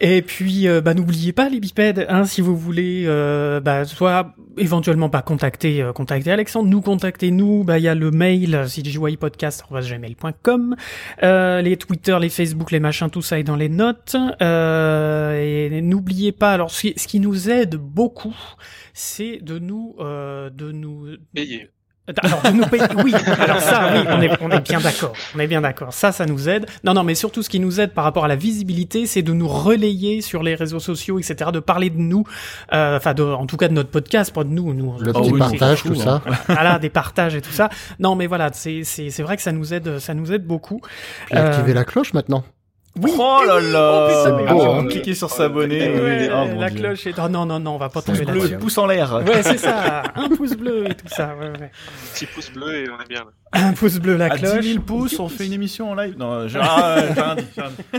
Et 0.00 0.22
puis, 0.22 0.68
euh, 0.68 0.80
bah, 0.80 0.94
n'oubliez 0.94 1.32
pas 1.32 1.48
les 1.48 1.60
bipèdes, 1.60 2.06
hein, 2.08 2.24
si 2.24 2.40
vous 2.40 2.56
voulez, 2.56 3.04
euh, 3.06 3.60
bah, 3.60 3.84
soit 3.84 4.34
éventuellement 4.58 5.08
pas 5.08 5.22
contacter, 5.22 5.82
euh, 5.82 5.92
contacter 5.92 6.30
Alexandre, 6.30 6.68
nous 6.68 6.80
contacter 6.80 7.30
nous, 7.30 7.64
bah, 7.64 7.78
il 7.78 7.84
y 7.84 7.88
a 7.88 7.94
le 7.94 8.10
mail, 8.10 8.54
euh, 8.54 8.66
cjypodcast.gmail.com, 8.66 10.76
euh, 11.22 11.62
les 11.62 11.76
Twitter, 11.76 12.16
les 12.20 12.28
Facebook, 12.28 12.70
les 12.70 12.80
machins, 12.80 13.10
tout 13.10 13.22
ça 13.22 13.38
est 13.38 13.44
dans 13.44 13.56
les 13.56 13.68
notes, 13.68 14.16
euh, 14.42 15.40
et 15.40 15.80
n'oubliez 15.80 16.32
pas, 16.32 16.52
alors, 16.52 16.70
ce 16.70 16.82
qui, 16.82 16.94
ce 16.96 17.06
qui 17.06 17.20
nous 17.20 17.50
aide 17.50 17.76
beaucoup, 17.76 18.36
c'est 18.92 19.38
de 19.42 19.58
nous, 19.58 19.96
euh, 20.00 20.50
de 20.50 20.72
nous, 20.72 21.08
Payez. 21.34 21.70
Alors 22.22 22.42
de 22.42 22.50
nous 22.50 22.66
payer, 22.66 22.84
oui. 23.04 23.12
Alors 23.40 23.60
ça, 23.60 23.90
oui, 23.92 24.00
on 24.08 24.20
est, 24.22 24.30
on 24.40 24.50
est 24.50 24.60
bien 24.60 24.80
d'accord. 24.80 25.12
On 25.34 25.38
est 25.40 25.46
bien 25.46 25.60
d'accord. 25.60 25.92
Ça, 25.92 26.12
ça 26.12 26.24
nous 26.26 26.48
aide. 26.48 26.66
Non, 26.84 26.94
non, 26.94 27.02
mais 27.02 27.14
surtout, 27.14 27.42
ce 27.42 27.48
qui 27.48 27.58
nous 27.60 27.80
aide 27.80 27.92
par 27.92 28.04
rapport 28.04 28.24
à 28.24 28.28
la 28.28 28.36
visibilité, 28.36 29.06
c'est 29.06 29.22
de 29.22 29.32
nous 29.32 29.48
relayer 29.48 30.20
sur 30.20 30.42
les 30.42 30.54
réseaux 30.54 30.80
sociaux, 30.80 31.18
etc., 31.18 31.50
de 31.52 31.60
parler 31.60 31.90
de 31.90 31.98
nous, 31.98 32.24
euh, 32.72 32.96
enfin, 32.96 33.12
de, 33.14 33.22
en 33.22 33.46
tout 33.46 33.56
cas 33.56 33.68
de 33.68 33.72
notre 33.74 33.90
podcast, 33.90 34.32
pas 34.32 34.44
de 34.44 34.50
nous. 34.50 34.72
nous 34.74 34.96
Le 35.00 35.10
on- 35.16 35.20
petit 35.20 35.32
oui, 35.32 35.38
partage, 35.38 35.82
tout 35.82 35.94
ça. 35.94 36.22
voilà, 36.48 36.78
des 36.78 36.90
partages 36.90 37.34
et 37.34 37.40
tout 37.42 37.52
ça. 37.52 37.68
Non, 37.98 38.14
mais 38.14 38.26
voilà, 38.26 38.50
c'est, 38.52 38.82
c'est, 38.84 39.10
c'est 39.10 39.22
vrai 39.22 39.36
que 39.36 39.42
ça 39.42 39.52
nous 39.52 39.74
aide, 39.74 39.98
ça 39.98 40.14
nous 40.14 40.32
aide 40.32 40.44
beaucoup. 40.46 40.80
Activez 41.30 41.72
Euh, 41.72 41.74
la 41.74 41.84
cloche 41.84 42.12
maintenant. 42.12 42.44
Oui. 43.00 43.12
Oh 43.18 43.40
là 43.46 43.58
eh 43.60 43.66
oui, 43.66 43.72
là 43.72 44.54
oh, 44.54 44.62
hein. 44.78 44.86
Cliquez 44.88 45.14
sur 45.14 45.28
s'abonner. 45.30 45.82
Eh 45.84 46.00
ouais, 46.00 46.30
oh, 46.32 46.46
la 46.58 46.70
Dieu. 46.70 46.80
cloche 46.80 47.06
est, 47.06 47.14
oh, 47.22 47.28
non, 47.28 47.44
non, 47.44 47.60
non, 47.60 47.74
on 47.74 47.78
va 47.78 47.90
pas 47.90 48.00
tomber 48.00 48.24
bleu. 48.24 48.34
là-dessus. 48.34 48.52
Le 48.54 48.58
pouce 48.58 48.78
en 48.78 48.86
l'air. 48.86 49.12
Ouais, 49.26 49.42
c'est 49.42 49.58
ça. 49.58 50.02
Un 50.14 50.30
pouce 50.30 50.56
bleu 50.56 50.86
et 50.90 50.94
tout 50.94 51.08
ça. 51.08 51.34
Ouais, 51.38 51.48
ouais. 51.48 51.70
Petit 52.14 52.24
pouce 52.26 52.50
bleu 52.50 52.74
et 52.74 52.88
on 52.88 52.98
est 53.02 53.08
bien 53.08 53.20
là. 53.20 53.26
Un 53.52 53.72
pouce 53.74 53.98
bleu, 53.98 54.16
la 54.16 54.26
À 54.26 54.30
cloche. 54.30 54.60
10 54.60 54.72
000 54.72 54.82
pouces, 54.82 55.20
on 55.20 55.28
fait 55.28 55.46
une 55.46 55.52
émission 55.52 55.90
en 55.90 55.94
live. 55.94 56.16
Non, 56.18 56.48
je... 56.48 56.58
ah, 56.60 56.96
j'ai 57.14 57.20
rien 57.20 57.34
dit. 57.36 57.44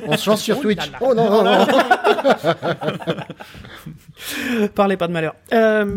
On 0.07 0.17
se 0.17 0.29
lance 0.29 0.41
sur 0.41 0.57
Oh 0.57 0.61
Twitch. 0.61 0.91
Oh 0.99 1.13
non, 1.15 1.29
non, 1.29 1.43
non. 1.43 1.67
Parlez 4.75 4.97
pas 4.97 5.07
de 5.07 5.13
malheur. 5.13 5.35
Euh, 5.53 5.85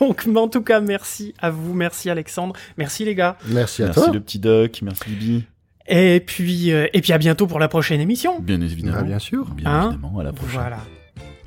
donc, 0.00 0.26
mais 0.26 0.40
en 0.40 0.48
tout 0.48 0.62
cas, 0.62 0.80
merci 0.80 1.34
à 1.40 1.50
vous, 1.50 1.74
merci 1.74 2.10
Alexandre, 2.10 2.54
merci 2.76 3.04
les 3.04 3.14
gars. 3.14 3.36
Merci 3.48 3.82
à 3.82 3.86
Merci 3.86 4.00
toi. 4.00 4.10
le 4.12 4.20
petit 4.20 4.38
doc, 4.38 4.80
merci 4.82 5.02
Bibi. 5.08 5.44
Et 5.86 6.20
puis, 6.20 6.72
euh, 6.72 6.86
et 6.92 7.00
puis 7.00 7.12
à 7.12 7.18
bientôt 7.18 7.46
pour 7.46 7.58
la 7.58 7.68
prochaine 7.68 8.00
émission. 8.00 8.40
Bien 8.40 8.60
évidemment. 8.60 8.98
Ah, 9.00 9.02
bien 9.02 9.18
sûr. 9.18 9.44
Bien 9.50 9.70
Hein 9.70 9.88
évidemment, 9.92 10.18
à 10.18 10.24
la 10.24 10.32
prochaine. 10.32 10.60
Voilà. 10.60 10.78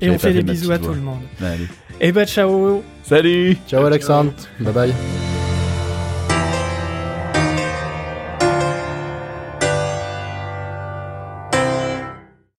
Et 0.00 0.10
on 0.10 0.18
fait 0.18 0.32
des 0.32 0.42
bisous 0.42 0.70
à 0.70 0.78
tout 0.78 0.92
le 0.92 1.00
monde. 1.00 1.20
Allez. 1.42 1.66
Et 2.00 2.12
bah 2.12 2.24
ciao. 2.24 2.82
Salut 3.02 3.56
Ciao 3.66 3.84
Alexandre. 3.84 4.32
Bye 4.60 4.72
bye. 4.72 5.37